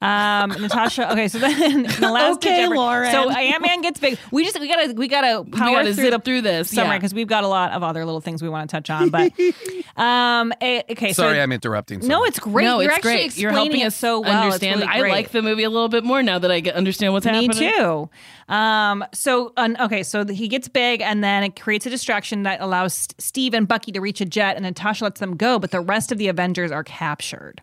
Um, 0.03 0.51
Natasha. 0.53 1.13
Okay, 1.13 1.29
so 1.29 1.39
then 1.39 1.63
in 1.75 1.83
the 1.83 2.11
last 2.11 2.37
Okay, 2.37 2.49
ditch 2.57 2.65
effort- 2.67 2.75
Lauren. 2.77 3.13
So 3.13 3.29
Ant 3.31 3.63
Man 3.63 3.83
gets 3.83 4.01
big. 4.01 4.19
We 4.31 4.45
just 4.45 4.59
we 4.59 4.67
gotta 4.67 4.95
we 4.95 5.09
gotta 5.09 5.45
power 5.51 5.73
gotta 5.77 5.93
through 5.95 6.05
zip 6.05 6.13
the 6.13 6.19
through 6.21 6.41
this, 6.43 6.71
summary 6.71 6.93
yeah. 6.95 6.99
because 6.99 7.13
we've 7.13 7.29
got 7.29 7.45
a 7.45 7.49
lot 7.49 7.73
of 7.73 7.83
other 7.83 8.05
little 8.07 8.23
things 8.23 8.43
we 8.43 8.49
want 8.49 8.71
to 8.71 8.75
touch 8.77 8.89
on. 8.89 9.11
But 9.11 9.33
um, 9.97 10.53
eh, 10.61 10.83
okay. 10.91 11.13
Sorry, 11.13 11.37
so 11.37 11.43
I'm 11.43 11.53
interrupting. 11.53 12.01
no, 12.07 12.25
it's 12.25 12.39
great. 12.39 12.65
No, 12.65 12.81
You're 12.81 12.91
it's 12.93 12.97
actually 12.99 13.13
great. 13.13 13.37
You're 13.39 13.51
explaining 13.51 13.73
helping 13.73 13.81
it 13.83 13.87
us 13.89 13.97
so 13.97 14.21
well. 14.21 14.31
It's 14.47 14.55
understand. 14.55 14.81
really 14.81 14.93
I 14.93 15.01
great. 15.01 15.13
like 15.13 15.31
the 15.33 15.43
movie 15.43 15.65
a 15.65 15.71
little 15.71 15.89
bit 15.89 16.03
more 16.05 16.23
now 16.23 16.39
that 16.39 16.51
I 16.51 16.61
get, 16.61 16.75
understand 16.77 17.13
what's 17.13 17.27
happening. 17.27 17.49
Me 17.51 17.73
too. 17.77 18.09
Um, 18.49 19.05
so 19.13 19.53
un- 19.59 19.77
okay, 19.81 20.03
so 20.03 20.25
he 20.25 20.49
gets 20.49 20.67
big, 20.69 21.03
and 21.03 21.23
then 21.23 21.45
it 21.45 21.61
creates 21.61 21.85
a 21.87 21.91
distraction 21.91 22.43
that 22.45 22.61
allows 22.61 23.07
Steve 23.19 23.53
and 23.55 23.69
Bucky 23.69 23.93
to 23.93 24.01
reach 24.01 24.21
a 24.21 24.25
jet, 24.25 24.57
and 24.57 24.65
Natasha 24.65 25.05
lets 25.05 25.21
them 25.21 25.37
go, 25.37 25.59
but 25.59 25.71
the 25.71 25.81
rest 25.81 26.11
of 26.11 26.19
the 26.19 26.29
Avengers 26.29 26.73
are 26.73 26.83
captured. 26.85 27.61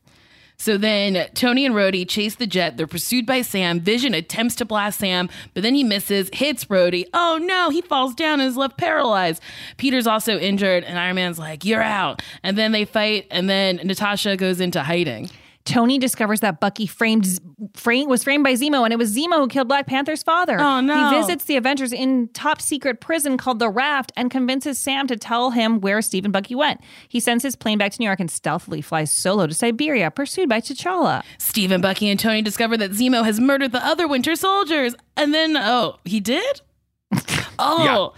So 0.60 0.78
then 0.78 1.30
Tony 1.36 1.66
and 1.68 1.76
Rhodey 1.76 2.08
chase 2.08 2.36
the 2.36 2.48
jet. 2.48 2.78
They're 2.78 2.88
pursued 2.88 3.28
by 3.28 3.44
Sam. 3.44 3.80
Vision 3.80 4.16
attempts 4.16 4.56
to 4.56 4.66
blast 4.66 5.00
Sam, 5.00 5.30
but 5.54 5.62
then 5.62 5.76
he 5.76 5.84
misses, 5.84 6.30
hits 6.34 6.66
Rhodey. 6.66 7.06
Oh 7.14 7.40
no, 7.42 7.70
he 7.70 7.82
falls 7.82 8.16
down 8.16 8.40
and 8.40 8.50
is 8.50 8.58
left 8.58 8.76
paralyzed. 8.78 9.42
Peter's 9.78 10.08
also 10.08 10.38
injured, 10.40 10.84
and 10.84 10.98
Iron 10.98 11.16
Man's 11.16 11.38
like, 11.38 11.64
You're 11.64 11.84
out. 11.84 12.24
And 12.42 12.58
then 12.58 12.72
they 12.72 12.86
fight, 12.86 13.28
and 13.30 13.48
then 13.48 13.80
Natasha 13.84 14.36
goes 14.36 14.60
into 14.60 14.82
hiding. 14.82 15.30
Tony 15.68 16.00
discovers 16.00 16.40
that 16.40 16.62
Bucky 16.62 16.88
framed, 16.88 17.28
framed 17.76 18.10
was 18.10 18.24
framed 18.24 18.44
by 18.46 18.54
Zemo, 18.54 18.86
and 18.86 18.94
it 18.94 18.98
was 18.98 19.14
Zemo 19.16 19.36
who 19.36 19.48
killed 19.50 19.68
Black 19.68 19.86
Panther's 19.86 20.24
father. 20.24 20.58
Oh, 20.60 20.80
no. 20.80 21.10
He 21.10 21.18
visits 21.18 21.44
the 21.44 21.58
Avengers 21.58 21.92
in 21.92 22.30
top 22.30 22.62
secret 22.62 23.02
prison 23.02 23.38
called 23.38 23.60
the 23.60 23.70
Raft 23.70 24.14
and 24.16 24.32
convinces 24.32 24.80
Sam 24.80 25.08
to 25.08 25.18
tell 25.18 25.52
him 25.52 25.82
where 25.82 26.02
Steve 26.02 26.24
and 26.24 26.32
Bucky 26.32 26.56
went. 26.56 26.80
He 27.10 27.20
sends 27.20 27.44
his 27.44 27.58
plane 27.58 27.78
back 27.78 27.92
to 27.92 28.00
New 28.00 28.06
York 28.06 28.22
and 28.22 28.32
stealthily 28.32 28.82
flies 28.82 29.12
solo 29.12 29.46
to 29.46 29.54
Siberia, 29.54 30.10
pursued 30.10 30.48
by 30.48 30.62
T'Challa. 30.62 31.22
Stephen, 31.38 31.82
Bucky, 31.82 32.10
and 32.10 32.18
Tony 32.18 32.42
discover 32.42 32.78
that 32.78 32.92
Zemo 32.92 33.26
has 33.26 33.40
murdered 33.40 33.74
the 33.74 33.86
other 33.86 34.08
Winter 34.08 34.38
Soldiers. 34.38 34.96
And 35.18 35.34
then, 35.34 35.58
oh, 35.58 35.98
he 36.06 36.22
did? 36.22 36.62
Oh. 37.60 38.14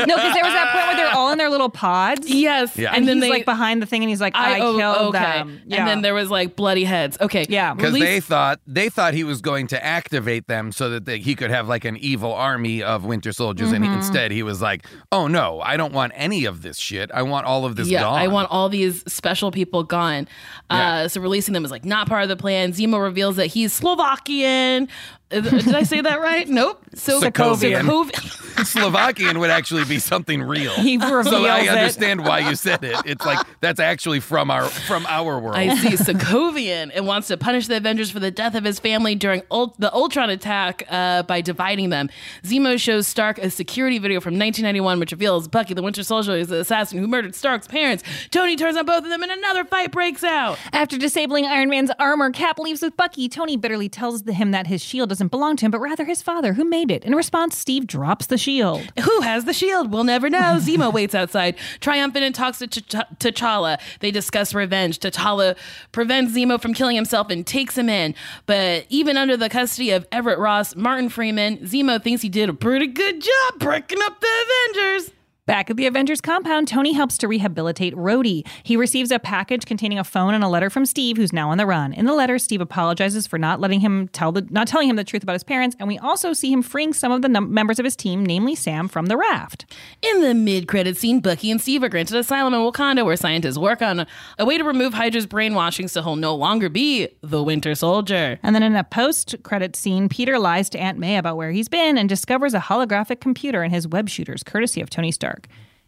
No, 0.00 0.16
because 0.16 0.34
there 0.34 0.44
was 0.44 0.52
that 0.52 0.70
point 0.72 0.86
where 0.86 0.96
they're 0.96 1.14
all 1.14 1.30
in 1.32 1.38
their 1.38 1.50
little 1.50 1.68
pods. 1.68 2.28
Yes. 2.28 2.76
Yeah. 2.76 2.88
And, 2.88 2.98
And 2.98 3.08
then 3.08 3.16
he's 3.16 3.24
they- 3.24 3.30
like 3.30 3.44
behind 3.44 3.80
the 3.80 3.86
thing 3.86 4.02
and 4.02 4.10
he's 4.10 4.20
like, 4.20 4.34
I, 4.36 4.60
oh, 4.60 4.76
killed 4.76 5.14
okay. 5.14 5.18
them. 5.24 5.60
Yeah. 5.66 5.78
And 5.78 5.88
then 5.88 6.02
there 6.02 6.14
was 6.14 6.30
like 6.30 6.56
bloody 6.56 6.84
heads. 6.84 7.16
Okay. 7.20 7.46
Yeah. 7.48 7.74
Because 7.74 7.92
Release- 7.94 8.08
they 8.08 8.20
thought 8.20 8.60
they 8.66 8.88
thought 8.88 9.14
he 9.14 9.24
was 9.24 9.40
going 9.40 9.66
to 9.68 9.84
activate 9.84 10.46
them 10.48 10.72
so 10.72 10.90
that 10.90 11.04
they, 11.04 11.18
he 11.18 11.34
could 11.34 11.50
have 11.50 11.68
like 11.68 11.84
an 11.84 11.96
evil 11.96 12.32
army 12.32 12.82
of 12.82 13.04
Winter 13.04 13.32
Soldiers, 13.32 13.72
and 13.72 13.84
Mhm. 13.84 13.96
instead 13.96 14.30
he 14.30 14.42
was 14.42 14.60
like, 14.60 14.86
"Oh 15.12 15.26
no, 15.28 15.60
I 15.60 15.76
don't 15.76 15.92
want 15.92 16.12
any 16.16 16.44
of 16.44 16.62
this 16.62 16.78
shit. 16.78 17.10
I 17.12 17.22
want 17.22 17.46
all 17.46 17.64
of 17.64 17.76
this 17.76 17.88
yeah, 17.88 18.00
gone." 18.00 18.18
I 18.18 18.28
want 18.28 18.48
all 18.50 18.68
these 18.68 19.02
special 19.10 19.50
people 19.50 19.82
gone. 19.84 20.28
Uh, 20.70 21.08
so 21.08 21.20
releasing 21.20 21.54
them 21.54 21.64
is 21.64 21.70
like 21.70 21.84
not 21.84 22.08
part 22.08 22.22
of 22.22 22.28
the 22.28 22.36
plan. 22.36 22.72
Zemo 22.72 23.00
reveals 23.02 23.36
that 23.36 23.46
he's 23.46 23.72
Slovakian. 23.72 24.88
Uh, 25.30 25.40
Did 25.40 25.74
I 25.74 25.82
say 25.82 26.00
that 26.00 26.20
right? 26.20 26.48
Nope. 26.48 26.82
So 26.94 27.20
Sokovian. 27.20 27.82
Sokov- 27.82 28.42
Slovakian 28.66 29.38
would 29.40 29.50
actually 29.50 29.84
be 29.84 29.98
something 29.98 30.42
real. 30.42 30.72
He 30.74 30.98
so 30.98 31.14
reveals 31.16 31.34
I 31.44 31.60
it. 31.62 31.68
understand 31.68 32.24
why 32.24 32.38
you 32.48 32.54
said 32.54 32.82
it. 32.84 32.96
It's 33.04 33.24
like 33.26 33.44
that's 33.60 33.80
actually 33.80 34.20
from 34.20 34.50
our 34.50 34.64
from 34.64 35.04
our 35.06 35.38
world. 35.38 35.56
I 35.56 35.74
see 35.76 35.90
Sokovian 35.90 36.90
and 36.94 37.06
wants 37.06 37.28
to 37.28 37.36
punish 37.36 37.66
the 37.66 37.76
Avengers 37.76 38.10
for 38.10 38.18
the 38.20 38.30
death 38.30 38.54
of 38.54 38.64
his 38.64 38.78
family 38.78 39.14
during 39.14 39.42
Ult- 39.50 39.78
the 39.78 39.92
Ultron 39.92 40.30
attack 40.30 40.84
uh, 40.88 41.22
by 41.24 41.40
dividing 41.40 41.90
them. 41.90 42.08
Zemo 42.44 42.78
shows 42.80 43.06
Stark 43.06 43.38
a 43.38 43.50
security 43.50 43.98
video 43.98 44.20
from 44.20 44.34
1991, 44.34 45.00
which 45.00 45.12
reveals 45.12 45.48
Bucky, 45.48 45.74
the 45.74 45.82
Winter 45.82 46.02
Soldier, 46.02 46.32
is 46.36 46.48
the 46.48 46.60
assassin 46.60 46.98
who 46.98 47.06
murdered 47.06 47.34
Stark's 47.34 47.66
parents. 47.66 48.02
Tony 48.30 48.56
turns 48.56 48.76
on 48.76 48.86
both 48.86 49.04
of 49.04 49.10
them, 49.10 49.22
and 49.22 49.32
another 49.32 49.64
fight 49.64 49.92
breaks 49.92 50.24
out. 50.24 50.58
After 50.72 50.96
disabling 50.96 51.44
Iron 51.46 51.68
Man's 51.68 51.90
armor, 51.98 52.30
Cap 52.30 52.58
leaves 52.58 52.80
with 52.80 52.96
Bucky. 52.96 53.28
Tony 53.28 53.56
bitterly 53.56 53.88
tells 53.88 54.22
him 54.22 54.52
that 54.52 54.66
his 54.66 54.82
shield 54.82 55.12
doesn't 55.16 55.30
belong 55.30 55.56
to 55.56 55.64
him, 55.64 55.70
but 55.70 55.80
rather 55.80 56.04
his 56.04 56.20
father, 56.20 56.52
who 56.52 56.64
made 56.64 56.90
it. 56.90 57.02
In 57.02 57.14
response, 57.14 57.56
Steve 57.56 57.86
drops 57.86 58.26
the 58.26 58.36
shield. 58.36 58.82
Who 59.02 59.20
has 59.22 59.46
the 59.46 59.54
shield? 59.54 59.90
We'll 59.90 60.04
never 60.04 60.28
know. 60.28 60.36
Zemo 60.60 60.92
waits 60.92 61.14
outside, 61.14 61.56
triumphant, 61.80 62.22
and 62.22 62.34
talks 62.34 62.58
to 62.58 62.66
Ch- 62.66 62.82
T'Challa. 63.18 63.80
They 64.00 64.10
discuss 64.10 64.52
revenge. 64.52 64.98
T'Challa 64.98 65.56
prevents 65.92 66.34
Zemo 66.34 66.60
from 66.60 66.74
killing 66.74 66.96
himself 66.96 67.30
and 67.30 67.46
takes 67.46 67.78
him 67.78 67.88
in. 67.88 68.14
But 68.44 68.84
even 68.90 69.16
under 69.16 69.38
the 69.38 69.48
custody 69.48 69.90
of 69.90 70.06
Everett 70.12 70.38
Ross, 70.38 70.76
Martin 70.76 71.08
Freeman, 71.08 71.58
Zemo 71.58 72.02
thinks 72.02 72.20
he 72.20 72.28
did 72.28 72.50
a 72.50 72.54
pretty 72.54 72.88
good 72.88 73.22
job 73.22 73.58
breaking 73.58 74.02
up 74.02 74.20
the 74.20 74.28
Avengers. 74.74 75.15
Back 75.46 75.70
at 75.70 75.76
the 75.76 75.86
Avengers 75.86 76.20
compound, 76.20 76.66
Tony 76.66 76.92
helps 76.92 77.16
to 77.18 77.28
rehabilitate 77.28 77.94
Rhodey. 77.94 78.44
He 78.64 78.76
receives 78.76 79.12
a 79.12 79.20
package 79.20 79.64
containing 79.64 79.96
a 79.96 80.02
phone 80.02 80.34
and 80.34 80.42
a 80.42 80.48
letter 80.48 80.70
from 80.70 80.84
Steve, 80.84 81.16
who's 81.16 81.32
now 81.32 81.50
on 81.50 81.58
the 81.58 81.66
run. 81.66 81.92
In 81.92 82.04
the 82.04 82.14
letter, 82.14 82.36
Steve 82.36 82.60
apologizes 82.60 83.28
for 83.28 83.38
not 83.38 83.60
letting 83.60 83.78
him 83.78 84.08
tell 84.08 84.32
the 84.32 84.44
not 84.50 84.66
telling 84.66 84.88
him 84.88 84.96
the 84.96 85.04
truth 85.04 85.22
about 85.22 85.34
his 85.34 85.44
parents, 85.44 85.76
and 85.78 85.86
we 85.86 85.98
also 85.98 86.32
see 86.32 86.50
him 86.50 86.62
freeing 86.62 86.92
some 86.92 87.12
of 87.12 87.22
the 87.22 87.28
num- 87.28 87.54
members 87.54 87.78
of 87.78 87.84
his 87.84 87.94
team, 87.94 88.26
namely 88.26 88.56
Sam, 88.56 88.88
from 88.88 89.06
the 89.06 89.16
raft. 89.16 89.72
In 90.02 90.20
the 90.20 90.34
mid-credit 90.34 90.96
scene, 90.96 91.20
Bucky 91.20 91.52
and 91.52 91.60
Steve 91.60 91.84
are 91.84 91.88
granted 91.88 92.16
asylum 92.16 92.52
in 92.52 92.60
Wakanda, 92.60 93.04
where 93.04 93.14
scientists 93.14 93.56
work 93.56 93.82
on 93.82 94.00
a, 94.00 94.06
a 94.40 94.44
way 94.44 94.58
to 94.58 94.64
remove 94.64 94.94
Hydra's 94.94 95.26
brainwashing 95.26 95.86
so 95.86 96.02
he'll 96.02 96.16
no 96.16 96.34
longer 96.34 96.68
be 96.68 97.06
the 97.22 97.40
Winter 97.40 97.76
Soldier. 97.76 98.40
And 98.42 98.52
then 98.52 98.64
in 98.64 98.74
a 98.74 98.82
post-credit 98.82 99.76
scene, 99.76 100.08
Peter 100.08 100.40
lies 100.40 100.68
to 100.70 100.78
Aunt 100.80 100.98
May 100.98 101.18
about 101.18 101.36
where 101.36 101.52
he's 101.52 101.68
been 101.68 101.96
and 101.96 102.08
discovers 102.08 102.52
a 102.52 102.58
holographic 102.58 103.20
computer 103.20 103.62
in 103.62 103.70
his 103.70 103.86
web 103.86 104.08
shooters, 104.08 104.42
courtesy 104.42 104.80
of 104.80 104.90
Tony 104.90 105.12
Stark. 105.12 105.35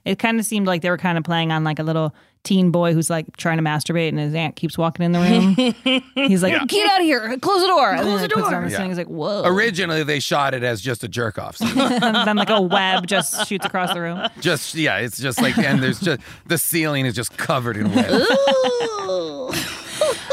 It 0.05 0.19
kind 0.19 0.39
of 0.39 0.47
seemed 0.47 0.67
like 0.67 0.83
they 0.83 0.91
were 0.91 0.97
kind 0.99 1.19
of 1.19 1.25
playing 1.25 1.53
on 1.53 1.65
like 1.65 1.79
a 1.79 1.83
little 1.83 2.15
teen 2.45 2.71
boy 2.71 2.95
who's 2.95 3.11
like 3.11 3.37
trying 3.37 3.59
to 3.59 3.63
masturbate 3.65 4.09
and 4.09 4.19
his 4.19 4.33
aunt 4.33 4.57
keeps 4.57 4.79
walking 4.79 5.05
in 5.05 5.13
the 5.13 5.19
room. 5.21 5.55
He's 6.29 6.43
like, 6.43 6.53
Yeah. 6.53 6.65
"Get 6.67 6.89
out 6.91 7.01
of 7.01 7.05
here! 7.05 7.37
Close 7.41 7.61
the 7.61 7.67
door!" 7.67 7.91
and 7.91 8.01
Close 8.03 8.21
the 8.21 8.29
he 8.29 8.33
puts 8.33 8.49
door. 8.49 8.63
on 8.63 8.71
Yeah. 8.71 8.87
He's 8.87 8.97
like, 8.97 9.09
"Whoa!" 9.09 9.43
Originally, 9.45 10.03
they 10.05 10.21
shot 10.21 10.55
it 10.55 10.63
as 10.63 10.81
just 10.81 11.03
a 11.05 11.09
jerk 11.09 11.37
off 11.37 11.61
and 11.61 11.77
then 12.27 12.37
like 12.37 12.49
a 12.49 12.61
web 12.61 13.07
just 13.07 13.47
shoots 13.49 13.67
across 13.67 13.93
the 13.93 14.01
room. 14.01 14.21
just 14.41 14.75
yeah, 14.77 14.99
it's 14.99 15.19
just 15.21 15.43
like, 15.43 15.59
and 15.59 15.83
there's 15.83 16.01
just 16.01 16.21
the 16.47 16.57
ceiling 16.57 17.05
is 17.05 17.15
just 17.15 17.37
covered 17.37 17.77
in 17.77 17.93
web. 17.93 18.09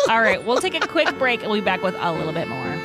All 0.08 0.22
right, 0.22 0.42
we'll 0.46 0.62
take 0.62 0.76
a 0.76 0.88
quick 0.88 1.18
break 1.18 1.42
and 1.42 1.50
we'll 1.52 1.60
be 1.60 1.66
back 1.66 1.82
with 1.82 1.96
a 1.98 2.12
little 2.14 2.34
bit 2.34 2.48
more. 2.48 2.85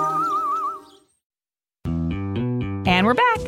And 2.91 3.05
we're 3.07 3.13
back. 3.13 3.39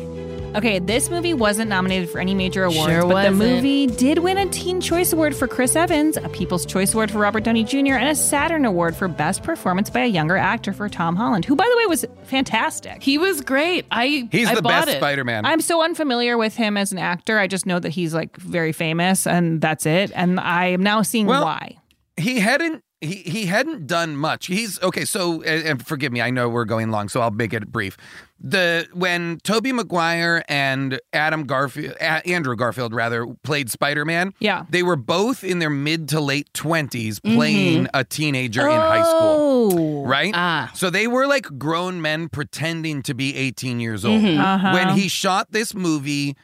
Okay, 0.56 0.78
this 0.78 1.10
movie 1.10 1.34
wasn't 1.34 1.68
nominated 1.68 2.08
for 2.08 2.18
any 2.18 2.34
major 2.34 2.64
awards, 2.64 2.90
Sure 2.90 3.02
but 3.02 3.08
the 3.08 3.14
wasn't. 3.30 3.36
movie 3.36 3.86
did 3.88 4.20
win 4.20 4.38
a 4.38 4.46
Teen 4.48 4.80
Choice 4.80 5.12
Award 5.12 5.36
for 5.36 5.46
Chris 5.46 5.76
Evans, 5.76 6.16
a 6.16 6.28
People's 6.30 6.64
Choice 6.64 6.94
Award 6.94 7.10
for 7.10 7.18
Robert 7.18 7.44
Downey 7.44 7.62
Jr., 7.62 7.94
and 7.96 8.08
a 8.08 8.14
Saturn 8.14 8.64
Award 8.64 8.96
for 8.96 9.06
Best 9.06 9.42
Performance 9.42 9.90
by 9.90 10.00
a 10.00 10.06
Younger 10.06 10.38
Actor 10.38 10.72
for 10.72 10.88
Tom 10.88 11.14
Holland, 11.14 11.44
who, 11.44 11.56
by 11.56 11.68
the 11.70 11.76
way, 11.76 11.86
was 11.86 12.06
fantastic. 12.22 13.02
He 13.02 13.18
was 13.18 13.42
great. 13.42 13.84
I 13.90 14.28
He's 14.32 14.48
I 14.48 14.54
the 14.54 14.62
bought 14.62 14.86
best 14.86 14.96
it. 14.96 14.96
Spider-Man. 14.98 15.44
I'm 15.44 15.60
so 15.60 15.82
unfamiliar 15.84 16.38
with 16.38 16.56
him 16.56 16.78
as 16.78 16.90
an 16.92 16.98
actor. 16.98 17.38
I 17.38 17.46
just 17.46 17.66
know 17.66 17.78
that 17.80 17.90
he's 17.90 18.14
like 18.14 18.34
very 18.38 18.72
famous, 18.72 19.26
and 19.26 19.60
that's 19.60 19.84
it. 19.84 20.10
And 20.14 20.40
I 20.40 20.66
am 20.68 20.82
now 20.82 21.02
seeing 21.02 21.26
Well, 21.26 21.44
why. 21.44 21.76
he 22.16 22.40
hadn't 22.40 22.80
he 23.06 23.16
he 23.30 23.46
hadn't 23.46 23.86
done 23.86 24.16
much. 24.16 24.46
He's 24.46 24.80
okay. 24.82 25.04
So 25.04 25.42
and, 25.42 25.66
and 25.66 25.86
forgive 25.86 26.12
me, 26.12 26.20
I 26.20 26.30
know 26.30 26.48
we're 26.48 26.64
going 26.64 26.90
long, 26.90 27.08
so 27.08 27.20
I'll 27.20 27.30
make 27.30 27.52
it 27.52 27.70
brief. 27.70 27.96
The 28.40 28.86
when 28.92 29.38
Tobey 29.42 29.72
Maguire 29.72 30.44
and 30.48 31.00
Adam 31.12 31.44
Garfield, 31.44 31.94
A- 32.00 32.26
Andrew 32.28 32.56
Garfield 32.56 32.92
rather, 32.92 33.26
played 33.42 33.70
Spider 33.70 34.04
Man. 34.04 34.34
Yeah. 34.38 34.66
they 34.68 34.82
were 34.82 34.96
both 34.96 35.42
in 35.44 35.60
their 35.60 35.70
mid 35.70 36.08
to 36.10 36.20
late 36.20 36.52
twenties 36.52 37.20
playing 37.20 37.88
a 37.94 38.04
teenager 38.04 38.62
in 38.68 38.80
high 38.80 39.02
school. 39.02 39.70
Oh, 39.72 40.04
Right? 40.04 40.32
Ah. 40.36 40.70
So 40.74 40.90
they 40.90 41.06
were 41.06 41.26
like 41.26 41.46
grown 41.58 42.02
men 42.02 42.28
pretending 42.28 43.02
to 43.04 43.14
be 43.14 43.34
18 43.34 43.80
years 43.80 44.04
old. 44.04 44.20
Mhm. 44.20 44.38
Uh-huh. 44.38 44.72
When 44.74 44.88
he 44.98 45.08
shot 45.08 45.50
this 45.52 45.74
movie, 45.74 46.36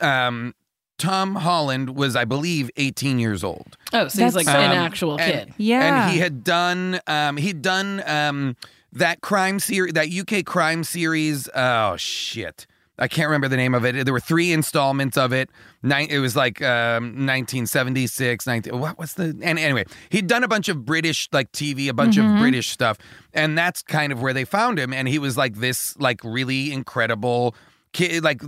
um, 0.00 0.54
Tom 1.02 1.34
Holland 1.36 1.96
was, 1.96 2.14
I 2.16 2.24
believe, 2.24 2.70
18 2.76 3.18
years 3.18 3.42
old. 3.44 3.76
Oh, 3.92 4.08
so 4.08 4.22
he's 4.24 4.34
That's 4.34 4.46
like 4.46 4.46
an 4.46 4.70
Um, 4.70 4.76
actual 4.78 5.18
and- 5.18 5.32
kid. 5.48 5.54
Yeah. 5.58 6.04
And 6.04 6.12
he 6.12 6.18
had 6.20 6.44
done 6.44 7.00
um 7.06 7.36
he'd 7.36 7.60
done 7.62 8.02
um 8.06 8.56
that 8.92 9.20
crime 9.20 9.58
series 9.58 9.92
that 9.94 10.08
UK 10.12 10.44
crime 10.44 10.84
series. 10.84 11.48
Oh 11.54 11.96
shit. 11.96 12.66
I 12.98 13.08
can't 13.08 13.26
remember 13.26 13.48
the 13.48 13.56
name 13.56 13.74
of 13.74 13.84
it. 13.86 14.04
There 14.04 14.12
were 14.12 14.20
three 14.20 14.52
installments 14.52 15.16
of 15.16 15.32
it. 15.32 15.50
Nine, 15.82 16.06
it 16.10 16.18
was 16.18 16.36
like 16.36 16.60
um, 16.62 17.26
1976. 17.26 18.46
19, 18.46 18.78
what 18.78 18.98
was 18.98 19.14
the? 19.14 19.36
And 19.42 19.58
anyway, 19.58 19.84
he'd 20.10 20.26
done 20.26 20.44
a 20.44 20.48
bunch 20.48 20.68
of 20.68 20.84
British 20.84 21.28
like 21.32 21.50
TV, 21.52 21.88
a 21.88 21.94
bunch 21.94 22.16
Mhm. 22.16 22.34
of 22.34 22.40
British 22.40 22.68
stuff, 22.68 22.98
and 23.32 23.56
that's 23.58 23.82
kind 23.82 24.12
of 24.12 24.20
where 24.20 24.32
they 24.34 24.44
found 24.44 24.78
him. 24.78 24.92
And 24.92 25.08
he 25.08 25.18
was 25.18 25.36
like 25.36 25.56
this, 25.56 25.96
like 25.98 26.20
really 26.22 26.70
incredible 26.72 27.52
kid. 27.52 27.60
Like 27.98 28.40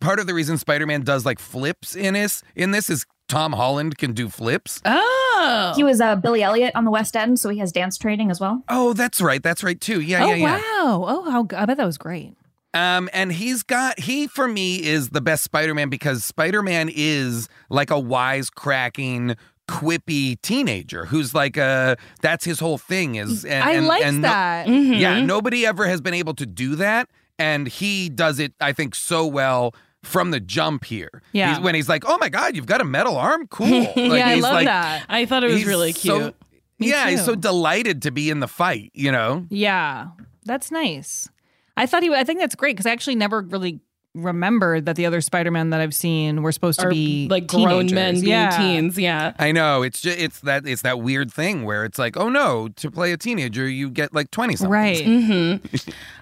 part 0.00 0.18
of 0.20 0.26
the 0.26 0.34
reason 0.34 0.56
Spider-Man 0.58 1.02
does 1.02 1.24
like 1.26 1.38
flips 1.38 1.94
in 1.96 2.14
this 2.14 2.42
in 2.54 2.70
this 2.70 2.88
is 2.90 3.04
Tom 3.28 3.52
Holland 3.54 3.96
can 3.98 4.12
do 4.12 4.28
flips. 4.28 4.80
Oh, 4.84 5.72
He 5.76 5.82
was 5.82 6.00
uh, 6.00 6.14
Billy 6.16 6.42
Elliot 6.42 6.72
on 6.74 6.84
the 6.84 6.90
West 6.90 7.16
End, 7.16 7.40
so 7.40 7.48
he 7.48 7.58
has 7.58 7.72
dance 7.72 7.96
training 7.98 8.30
as 8.30 8.38
well. 8.38 8.62
Oh, 8.68 8.92
that's 8.92 9.20
right. 9.20 9.42
That's 9.42 9.64
right 9.64 9.80
too. 9.80 10.00
Yeah, 10.00 10.24
oh 10.24 10.28
yeah, 10.28 10.34
yeah. 10.34 10.60
wow! 10.60 11.04
Oh, 11.08 11.30
how 11.30 11.46
I 11.56 11.64
bet 11.66 11.76
that 11.78 11.86
was 11.86 11.98
great. 11.98 12.36
Um, 12.74 13.08
and 13.12 13.32
he's 13.32 13.62
got 13.62 13.98
he 14.00 14.26
for 14.26 14.46
me 14.48 14.84
is 14.84 15.10
the 15.10 15.20
best 15.20 15.44
Spider-Man 15.44 15.88
because 15.88 16.24
Spider-Man 16.24 16.90
is 16.94 17.48
like 17.70 17.90
a 17.90 17.94
wisecracking, 18.00 19.36
quippy 19.68 20.40
teenager 20.42 21.06
who's 21.06 21.34
like 21.34 21.56
a 21.56 21.96
that's 22.20 22.44
his 22.44 22.60
whole 22.60 22.78
thing 22.78 23.14
is. 23.16 23.44
And, 23.44 23.64
I 23.64 23.72
and, 23.72 23.86
liked 23.86 24.04
and 24.04 24.22
no- 24.22 24.28
that. 24.28 24.68
yeah, 24.68 25.16
Mhm. 25.18 25.26
nobody 25.26 25.64
ever 25.66 25.86
has 25.86 26.00
been 26.00 26.14
able 26.14 26.34
to 26.34 26.46
do 26.46 26.74
that, 26.76 27.08
and 27.38 27.66
he 27.68 28.08
does 28.08 28.38
it. 28.38 28.52
I 28.60 28.72
think 28.72 28.94
so 28.94 29.26
well. 29.26 29.74
From 30.02 30.32
the 30.32 30.38
jump 30.40 30.84
here, 30.84 31.22
Yeah. 31.32 31.54
he's, 31.54 31.60
when 31.64 31.74
he's 31.74 31.88
like, 31.88 32.04
"Oh 32.06 32.18
my 32.20 32.28
God, 32.28 32.54
you've 32.54 32.66
got 32.66 32.82
a 32.82 32.84
metal 32.84 33.16
arm, 33.16 33.46
cool!" 33.46 33.66
Like, 33.70 33.96
yeah, 33.96 34.28
I 34.28 34.34
love 34.34 34.52
like- 34.52 34.66
that. 34.66 35.06
I 35.08 35.24
thought 35.24 35.44
it 35.44 35.50
was 35.50 35.64
really 35.64 35.92
so- 35.92 36.18
cute. 36.20 36.36
yeah, 36.78 37.08
he's 37.08 37.24
so 37.24 37.34
delighted 37.34 38.02
to 38.02 38.10
be 38.10 38.28
in 38.28 38.40
the 38.40 38.46
fight. 38.46 38.90
You 38.92 39.10
know, 39.12 39.46
Yeah, 39.48 40.08
that's 40.44 40.70
nice. 40.70 41.30
I 41.78 41.86
thought 41.86 42.02
he. 42.02 42.12
I 42.14 42.22
think 42.22 42.38
that's 42.38 42.54
great 42.54 42.76
because 42.76 42.84
I 42.84 42.90
actually 42.90 43.14
never 43.14 43.40
really 43.40 43.80
remembered 44.14 44.86
that 44.86 44.96
the 44.96 45.06
other 45.06 45.20
Spider-Man 45.20 45.70
that 45.70 45.80
I've 45.80 45.94
seen 45.94 46.42
were 46.42 46.52
supposed 46.52 46.80
to 46.80 46.86
Or, 46.86 46.90
be 46.90 47.26
like 47.28 47.46
grown 47.48 47.86
men 47.92 48.14
teenagers. 48.14 48.20
being 48.22 48.30
yeah. 48.30 48.58
teens. 48.58 48.98
Yeah. 48.98 49.32
I 49.38 49.52
know 49.52 49.82
it's 49.82 50.00
just 50.00 50.18
it's 50.18 50.40
that 50.40 50.66
it's 50.66 50.82
that 50.82 51.00
weird 51.00 51.32
thing 51.32 51.64
where 51.64 51.84
it's 51.84 51.98
like, 51.98 52.16
oh 52.16 52.28
no, 52.28 52.68
to 52.76 52.90
play 52.90 53.12
a 53.12 53.16
teenager 53.16 53.68
you 53.68 53.90
get 53.90 54.14
like 54.14 54.30
twenty 54.30 54.56
something. 54.56 54.70
Right. 54.70 55.04
hmm 55.04 55.56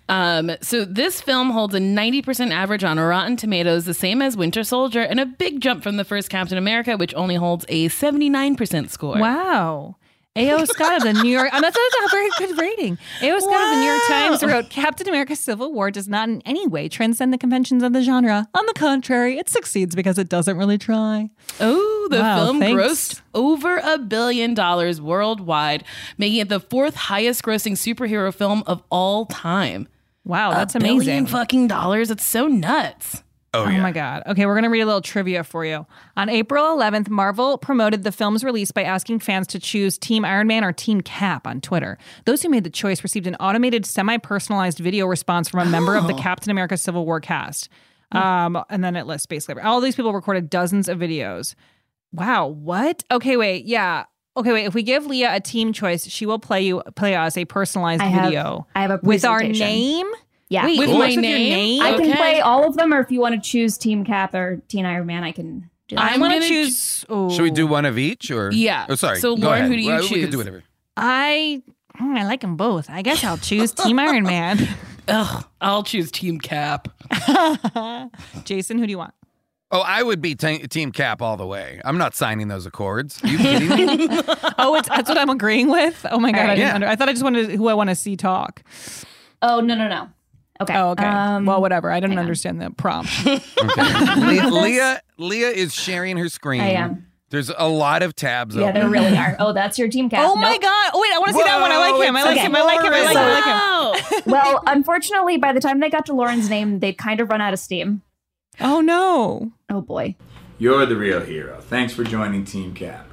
um, 0.09 0.51
so 0.61 0.84
this 0.84 1.20
film 1.20 1.51
holds 1.51 1.74
a 1.74 1.78
90% 1.78 2.51
average 2.51 2.84
on 2.84 2.99
Rotten 2.99 3.36
Tomatoes, 3.36 3.84
the 3.84 3.95
same 3.95 4.20
as 4.20 4.36
Winter 4.36 4.64
Soldier, 4.64 5.01
and 5.01 5.20
a 5.20 5.24
big 5.24 5.61
jump 5.61 5.82
from 5.82 5.97
the 5.97 6.05
first 6.05 6.28
Captain 6.28 6.59
America, 6.59 6.97
which 6.97 7.14
only 7.14 7.36
holds 7.36 7.64
a 7.68 7.88
79% 7.88 8.90
score. 8.90 9.18
Wow. 9.18 9.97
A.O. 10.35 10.64
Scott 10.64 10.97
of 10.97 11.03
the 11.03 11.22
New 11.22 11.28
York. 11.30 11.51
And 11.53 11.62
that's, 11.62 11.76
that's 11.76 12.07
a 12.12 12.16
very 12.16 12.28
good 12.39 12.59
rating. 12.59 12.97
A.O. 13.20 13.39
Scott 13.39 13.62
of 13.64 13.70
the 13.70 13.76
New 13.80 13.87
York 13.87 14.03
Times 14.09 14.43
wrote 14.43 14.70
Captain 14.70 15.07
America 15.09 15.37
Civil 15.37 15.72
War 15.74 15.91
does 15.91 16.09
not 16.09 16.28
in 16.28 16.41
any 16.47 16.66
way 16.66 16.89
transcend 16.89 17.33
the 17.35 17.39
conventions 17.39 17.83
of 17.83 17.93
the 17.93 18.01
genre. 18.03 18.49
On 18.55 18.64
the 18.64 18.72
contrary, 18.72 19.37
it 19.39 19.51
succeeds 19.51 19.95
because 19.95 20.18
it 20.18 20.30
doesn't 20.30 20.57
really 20.57 20.78
try. 20.78 21.28
Oh, 21.61 22.09
the 22.11 22.18
Wow, 22.20 22.45
film 22.45 22.61
thanks. 22.61 22.83
grossed 22.83 23.20
over 23.35 23.76
a 23.85 23.99
billion 23.99 24.55
dollars 24.55 25.01
worldwide, 25.03 25.85
making 26.16 26.39
it 26.39 26.49
the 26.49 26.61
fourth 26.61 26.95
highest 26.95 27.43
grossing 27.43 27.72
superhero 27.72 28.33
film 28.33 28.62
of 28.66 28.83
all 28.91 29.26
time. 29.26 29.87
Wow, 30.24 30.53
that's 30.53 30.74
a 30.74 30.78
billion 30.78 30.97
amazing. 31.03 31.26
fucking 31.26 31.66
dollars. 31.68 32.11
It's 32.11 32.24
so 32.24 32.47
nuts. 32.47 33.22
Oh, 33.55 33.67
my 33.67 33.93
God. 33.93 34.23
Okay, 34.27 34.47
we're 34.47 34.55
going 34.55 34.65
to 34.65 34.71
read 34.71 34.81
a 34.81 34.87
little 34.87 35.03
trivia 35.03 35.45
for 35.45 35.65
you. 35.65 35.85
On 36.17 36.29
April 36.31 36.65
11th, 36.77 37.11
Marvel 37.11 37.59
promoted 37.59 38.03
the 38.03 38.11
film's 38.13 38.43
release 38.43 38.71
by 38.73 38.83
asking 38.83 39.19
fans 39.19 39.47
to 39.49 39.59
choose 39.59 39.99
Team 39.99 40.25
Iron 40.25 40.47
Man 40.47 40.65
or 40.65 40.73
Team 40.73 41.03
Cap 41.03 41.47
on 41.47 41.61
Twitter. 41.61 41.99
Those 42.25 42.43
who 42.43 42.49
made 42.49 42.65
the 42.65 42.71
choice 42.71 43.03
received 43.03 43.27
an 43.27 43.35
automated, 43.37 43.85
semi 43.85 44.17
personalized 44.17 44.79
video 44.79 45.07
response 45.07 45.49
from 45.51 45.61
a 45.61 45.67
member 45.67 45.97
of 45.97 46.07
the 46.07 46.15
Oh. 46.15 46.19
Captain 46.19 46.51
America 46.51 46.77
Civil 46.79 47.05
War 47.05 47.21
cast. 47.21 47.69
Um, 48.13 48.63
and 48.71 48.83
then 48.85 48.95
it 48.97 49.07
lists 49.07 49.27
basically 49.27 49.63
all 49.63 49.81
these 49.81 49.97
people 49.97 50.13
recorded 50.13 50.51
dozens 50.51 50.89
of 50.89 50.99
videos. 50.99 51.55
Wow, 52.13 52.47
what? 52.47 53.03
Okay, 53.11 53.37
wait, 53.39 53.65
yeah. 53.65 54.05
Okay, 54.37 54.53
wait. 54.53 54.65
If 54.67 54.75
we 54.75 54.83
give 54.83 55.07
Leah 55.07 55.35
a 55.35 55.41
team 55.41 55.73
choice, 55.73 56.07
she 56.09 56.25
will 56.27 56.39
play 56.39 56.63
you 56.63 56.83
play 56.97 57.15
us 57.17 57.37
a 57.37 57.45
personalized 57.45 58.03
I 58.03 58.07
have- 58.07 58.25
video. 58.25 58.67
I 58.75 58.83
have 58.83 58.91
a 58.91 59.01
with 59.03 59.25
our 59.27 59.43
name. 59.43 60.07
Yeah, 60.53 60.67
Wait, 60.67 60.79
With 60.79 60.91
it 60.91 60.93
my 60.93 60.99
with 61.09 61.17
name? 61.19 61.21
name? 61.51 61.83
I 61.83 61.93
can 61.93 62.01
Okay. 62.03 62.15
play 62.17 62.41
all 62.41 62.67
of 62.69 62.77
them, 62.77 62.93
or 62.93 63.01
if 63.01 63.11
you 63.11 63.21
want 63.21 63.35
to 63.35 63.41
choose 63.41 63.79
Team 63.79 64.05
Cap 64.05 64.35
or 64.35 64.61
Teen 64.69 64.85
Iron 64.85 65.07
Man, 65.07 65.25
I 65.25 65.33
can 65.33 65.71
do 65.89 65.97
that. 65.97 66.13
I 66.13 66.19
want 66.19 66.35
to 66.35 66.41
gonna 66.41 66.49
choose. 66.49 67.07
Oh, 67.09 67.31
Should 67.31 67.43
we 67.43 67.51
do 67.51 67.67
one 67.67 67.87
of 67.87 67.97
each 67.99 68.31
or? 68.31 68.51
Yeah. 68.53 68.85
Oh, 68.89 68.95
sorry. 68.95 69.19
So, 69.19 69.35
Go 69.35 69.43
Lauren, 69.47 69.61
ahead. 69.61 69.71
who 69.71 69.77
do 69.77 69.83
you 69.83 69.89
Well, 69.89 70.03
We 70.11 70.21
can 70.21 70.31
do 70.31 70.37
whatever. 70.39 70.63
I 70.97 71.63
hmm, 71.97 72.17
I 72.19 72.25
like 72.27 72.41
them 72.43 72.57
both. 72.57 72.91
I 72.91 73.01
guess 73.03 73.25
I'll 73.25 73.39
choose 73.39 73.73
Team 73.73 73.99
Iron 73.99 74.25
Man. 74.25 74.59
Ugh, 75.09 75.45
I'll 75.63 75.83
choose 75.83 76.11
Team 76.13 76.39
Cap. 76.39 76.89
Jason, 78.45 78.79
who 78.79 78.87
do 78.87 78.91
you 78.91 78.99
want? 78.99 79.15
Oh, 79.71 79.81
I 79.81 80.03
would 80.03 80.21
be 80.21 80.35
te- 80.35 80.67
Team 80.69 80.93
Cap 80.93 81.23
all 81.23 81.39
the 81.39 81.47
way. 81.47 81.81
I'm 81.83 81.97
not 81.97 82.15
signing 82.15 82.49
those 82.49 82.67
accords. 82.67 83.25
Are 83.25 83.29
you 83.29 83.39
kidding 83.39 83.69
me? 83.71 84.09
Oh, 84.59 84.75
it's 84.77 84.87
that's 84.89 85.09
what 85.09 85.17
I'm 85.19 85.31
agreeing 85.31 85.69
with. 85.71 86.05
Oh 86.11 86.19
my 86.19 86.31
god, 86.31 86.41
I, 86.41 86.45
right. 86.45 86.55
didn't 86.57 86.69
Yeah. 86.69 86.75
under, 86.75 86.87
I 86.87 86.95
thought 86.97 87.09
I 87.09 87.13
just 87.13 87.25
wanted 87.25 87.51
who 87.51 87.69
I 87.69 87.75
want 87.75 87.89
to 87.89 87.95
see 87.97 88.17
talk. 88.17 88.63
Oh 89.41 89.61
no 89.61 89.75
no 89.75 89.89
no. 89.89 90.09
Okay. 90.63 90.75
Oh, 90.77 90.91
okay. 90.91 91.05
Um, 91.05 91.47
well, 91.47 91.61
whatever. 91.61 91.91
I 91.91 92.01
didn't 92.01 92.13
hang 92.13 92.19
understand 92.21 92.61
the 92.61 92.71
prompt. 92.71 93.11
Okay. 93.63 94.43
Le- 94.45 94.51
Leah, 94.51 95.01
Leah 95.19 95.51
is 95.51 95.73
sharing 95.75 96.17
her 96.17 96.29
screen. 96.29 96.61
I 96.61 96.71
am. 96.71 97.07
There's 97.31 97.51
a 97.57 97.69
lot 97.69 98.03
of 98.03 98.15
tabs. 98.15 98.55
Yeah, 98.55 98.73
there 98.73 98.89
really 98.89 99.17
are. 99.17 99.37
Oh, 99.39 99.53
that's 99.53 99.79
your 99.79 99.89
Team 99.89 100.11
Cap. 100.11 100.21
oh 100.29 100.37
my 100.37 100.53
Nope. 100.53 100.63
god! 100.63 100.91
Oh 100.93 101.01
wait, 101.01 101.13
I 101.15 101.19
want 101.19 101.29
to 101.29 101.35
see 101.39 101.45
that 101.45 101.61
one. 101.61 101.73
I 101.73 101.79
like 101.79 102.07
him. 102.09 102.17
I 102.17 102.23
like 102.25 102.37
okay. 102.37 102.47
him. 102.47 102.55
I 102.57 102.63
like 102.63 102.81
him. 102.81 102.93
I 102.93 103.03
like 103.03 103.13
him. 103.13 103.23
I 103.23 103.91
like 103.91 104.15
him. 104.25 104.33
Wow. 104.33 104.53
well, 104.53 104.63
unfortunately, 104.67 105.39
by 105.39 105.53
the 105.55 105.61
time 105.61 105.81
they 105.81 105.89
got 105.89 106.05
to 106.07 106.13
Lauren's 106.13 106.51
name, 106.51 106.81
they'd 106.81 106.99
kind 106.99 107.21
of 107.21 107.31
run 107.31 107.41
out 107.41 107.55
of 107.55 107.59
steam. 107.59 108.03
Oh 108.61 108.81
no! 108.83 109.53
Oh 109.71 109.81
boy. 109.81 110.15
You're 110.59 110.85
the 110.85 110.97
real 110.97 111.21
hero. 111.21 111.61
Thanks 111.63 111.95
for 111.95 112.05
joining 112.05 112.45
Team 112.45 112.75
Cap. 112.75 113.07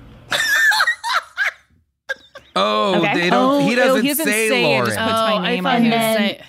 Oh, 2.55 2.95
Okay. 2.99 3.13
they 3.13 3.29
don't. 3.29 3.61
Oh, 3.63 3.67
he 3.67 3.73
oh, 3.73 3.75
doesn't, 3.75 4.01
he 4.01 4.09
doesn't 4.09 4.25
say, 4.25 4.49
say 4.49 4.63
it, 4.65 4.67
Lauren. 4.67 4.85
just 4.87 4.97
puts 4.97 5.11
my 5.11 5.33
Oh, 5.33 5.37
I 5.37 5.49
name 5.55 5.63
thought 5.63 5.75
on 5.75 5.83
he 5.83 6.39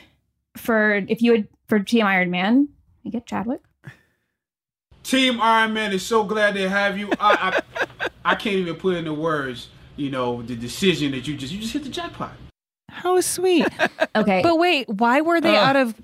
For 0.61 0.94
if 1.08 1.22
you 1.22 1.32
would 1.32 1.48
for 1.68 1.78
Team 1.80 2.06
Iron 2.06 2.30
Man, 2.30 2.68
you 3.02 3.11
get 3.11 3.26
Chadwick. 3.26 3.61
Team 5.02 5.40
Iron 5.40 5.72
Man 5.72 5.92
is 5.92 6.04
so 6.04 6.24
glad 6.24 6.54
to 6.54 6.68
have 6.68 6.98
you. 6.98 7.11
I, 7.18 7.61
I, 7.80 8.08
I 8.24 8.34
can't 8.34 8.56
even 8.56 8.76
put 8.76 8.96
into 8.96 9.14
words, 9.14 9.68
you 9.96 10.11
know, 10.11 10.42
the 10.42 10.54
decision 10.54 11.12
that 11.12 11.26
you 11.26 11.36
just 11.36 11.52
you 11.52 11.61
just 11.61 11.72
hit 11.72 11.84
the 11.84 11.88
jackpot. 11.88 12.32
How 12.90 13.20
sweet. 13.20 13.66
Okay. 14.16 14.42
But 14.42 14.58
wait, 14.58 14.88
why 14.88 15.20
were 15.20 15.40
they 15.40 15.56
Ugh. 15.56 15.68
out 15.68 15.76
of? 15.76 15.94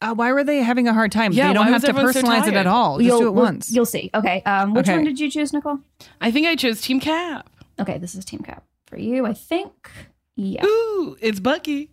Uh, 0.00 0.14
why 0.14 0.32
were 0.32 0.44
they 0.44 0.58
having 0.62 0.86
a 0.86 0.94
hard 0.94 1.10
time? 1.10 1.32
Yeah, 1.32 1.48
they 1.48 1.54
don't 1.54 1.66
have 1.66 1.82
to 1.82 1.88
everyone 1.88 2.12
so 2.12 2.22
personalize 2.22 2.46
it 2.46 2.54
at 2.54 2.66
all. 2.68 2.98
Just 2.98 3.06
you'll, 3.06 3.18
do 3.18 3.26
it 3.28 3.32
once. 3.34 3.72
You'll 3.72 3.84
see. 3.86 4.08
Okay. 4.14 4.40
Um, 4.44 4.72
which 4.72 4.86
Okay. 4.86 4.94
one 4.94 5.04
did 5.04 5.18
you 5.18 5.28
choose, 5.30 5.52
Nicole? 5.52 5.80
I 6.20 6.30
think 6.30 6.46
I 6.46 6.54
chose 6.54 6.80
Team 6.80 7.00
Cap. 7.00 7.50
Okay, 7.80 7.98
this 7.98 8.14
is 8.14 8.24
Team 8.24 8.40
Cap 8.40 8.62
for 8.86 8.98
you. 8.98 9.26
I 9.26 9.32
think. 9.32 9.90
Yeah. 10.36 10.64
Ooh, 10.64 11.16
it's 11.20 11.40
Bucky. 11.40 11.90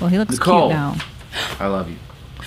Well, 0.00 0.08
he 0.10 0.18
looks 0.18 0.32
Nicole. 0.32 0.68
cute 0.68 0.70
now. 0.70 0.96
I 1.60 1.66
love 1.66 1.88
you. 1.90 1.96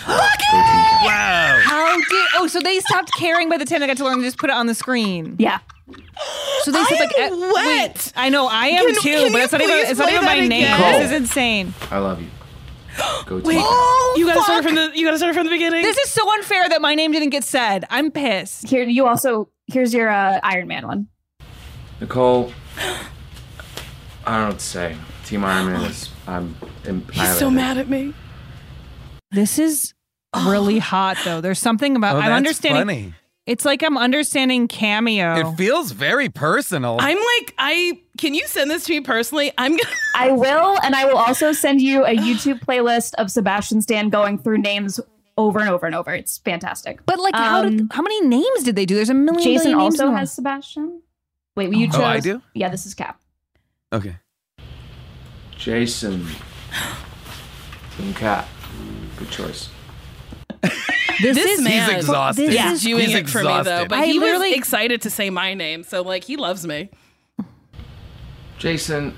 Wow. 0.08 1.60
How 1.64 1.96
did? 1.96 2.28
Oh, 2.38 2.48
so 2.48 2.60
they 2.60 2.80
stopped 2.80 3.12
caring 3.18 3.50
by 3.50 3.58
the 3.58 3.66
time 3.66 3.82
they 3.82 3.88
got 3.88 3.98
to 3.98 4.04
learn. 4.04 4.20
They 4.20 4.28
just 4.28 4.38
put 4.38 4.50
it 4.50 4.56
on 4.56 4.66
the 4.68 4.76
screen. 4.76 5.36
Yeah. 5.40 5.60
So 6.64 6.72
they 6.72 6.84
said 6.86 7.00
like, 7.00 7.18
am 7.18 7.34
eh, 7.34 7.52
wet. 7.54 7.56
wait, 7.96 8.14
I 8.16 8.30
know 8.30 8.48
I 8.48 8.68
am 8.68 8.86
Can- 8.86 8.96
too, 8.96 9.02
can 9.02 9.32
but 9.32 9.38
you 9.40 9.44
it's 9.44 9.52
not 9.52 9.62
even 9.62 9.76
please 9.76 9.90
it's 9.90 10.00
not 10.00 10.06
play 10.08 10.14
even 10.16 10.26
that 10.26 10.38
my 10.40 10.48
name. 10.48 10.64
again? 10.74 11.00
This 11.02 11.12
is 11.12 11.18
insane. 11.18 11.74
I 11.90 11.98
love 12.00 12.22
you. 12.22 12.28
Go 13.26 13.38
Wait, 13.44 13.54
Team 13.56 13.62
Oh, 13.66 14.16
you 14.18 14.26
gotta 14.28 14.42
start 14.42 14.64
fuck. 14.64 14.66
from 14.66 14.76
the 14.76 14.92
you 14.98 15.06
gotta 15.06 15.18
start 15.18 15.34
from 15.36 15.46
the 15.46 15.52
beginning. 15.52 15.82
This 15.82 15.98
is 15.98 16.10
so 16.12 16.32
unfair 16.34 16.68
that 16.70 16.82
my 16.82 16.96
name 16.96 17.12
didn't 17.12 17.30
get 17.30 17.44
said. 17.44 17.86
I'm 17.90 18.12
pissed. 18.12 18.68
Here, 18.68 18.84
you 18.84 19.08
also 19.08 19.50
here's 19.68 19.94
your 19.94 20.10
uh, 20.10 20.40
Iron 20.44 20.68
Man 20.68 20.86
one. 20.88 21.08
Nicole, 22.02 22.54
I 24.26 24.34
don't 24.34 24.42
know 24.42 24.48
what 24.50 24.60
to 24.60 24.66
say. 24.66 24.96
Team 25.26 25.44
Iron 25.44 25.68
Man 25.68 25.82
is. 25.86 26.10
I'm. 26.28 26.56
I'm 26.88 27.04
He's 27.12 27.38
so 27.38 27.50
mad 27.50 27.78
at 27.78 27.90
me. 27.90 28.14
This 29.32 29.60
is 29.60 29.94
really 30.46 30.80
hot 30.80 31.18
though. 31.26 31.42
There's 31.42 31.60
something 31.60 31.96
about 31.96 32.16
Oh, 32.16 32.20
I'm 32.20 32.26
that's 32.30 32.38
understanding. 32.38 32.80
funny. 32.82 33.14
It's 33.46 33.66
like 33.66 33.82
I'm 33.84 33.98
understanding 33.98 34.68
cameo. 34.68 35.36
It 35.52 35.56
feels 35.56 35.92
very 35.92 36.30
personal. 36.30 36.98
I'm 37.00 37.18
like, 37.18 37.56
I 37.58 38.00
can 38.20 38.36
you 38.36 38.46
send 38.48 38.70
this 38.70 38.84
to 38.86 38.92
me 38.94 39.02
personally? 39.02 39.52
I'm 39.58 39.72
gonna 39.72 39.96
I 40.16 40.32
will, 40.32 40.78
and 40.84 40.96
I 40.96 41.06
will 41.06 41.18
also 41.18 41.52
send 41.52 41.82
you 41.82 42.06
a 42.06 42.16
YouTube 42.16 42.60
playlist 42.66 43.14
of 43.16 43.32
Sebastian 43.32 43.82
Stan 43.82 44.10
going 44.10 44.38
through 44.38 44.60
names 44.60 45.00
over 45.38 45.60
and 45.60 45.70
over 45.70 45.86
and 45.88 45.96
over. 45.96 46.12
It's 46.14 46.38
fantastic. 46.38 47.04
but 47.06 47.18
like, 47.20 47.34
how 47.36 47.64
did 47.64 47.82
Um, 47.82 47.90
how 47.92 48.02
many 48.04 48.22
names 48.28 48.64
did 48.64 48.76
they 48.76 48.86
do? 48.86 48.94
There's 48.96 49.10
a 49.10 49.14
million. 49.16 49.42
Jason 49.44 49.72
billion 49.72 49.80
names 49.80 49.94
also 49.96 50.04
in 50.08 50.12
there. 50.12 50.20
has 50.20 50.34
Sebastian. 50.34 51.02
Wait, 51.56 51.74
you 51.74 51.88
chose? 51.88 51.96
Oh. 52.02 52.04
I 52.04 52.20
do? 52.20 52.42
Yeah, 52.54 52.70
this 52.70 52.86
is 52.86 52.94
Cap. 52.94 53.20
okay. 53.92 54.18
Jason. 55.58 56.28
Team 57.98 58.14
Cap. 58.14 58.48
Good 59.20 59.30
choice. 59.30 59.70
This, 61.22 61.36
this 61.36 61.60
is 61.60 61.62
man 61.66 61.90
He's 61.90 61.98
exhausted. 61.98 62.44
is 62.48 62.56
Yeah. 62.56 62.78
doing 62.80 63.08
He's 63.08 63.16
it 63.16 63.30
for 63.30 63.44
me 63.44 63.62
though. 63.64 63.86
But 63.86 64.00
I 64.00 64.06
he 64.06 64.20
was 64.20 64.42
excited 64.54 65.02
to 65.02 65.10
say 65.10 65.30
my 65.30 65.54
name, 65.54 65.84
so 65.84 66.02
like 66.02 66.24
he 66.24 66.38
loves 66.38 66.66
me. 66.66 66.90
Jason. 68.58 69.18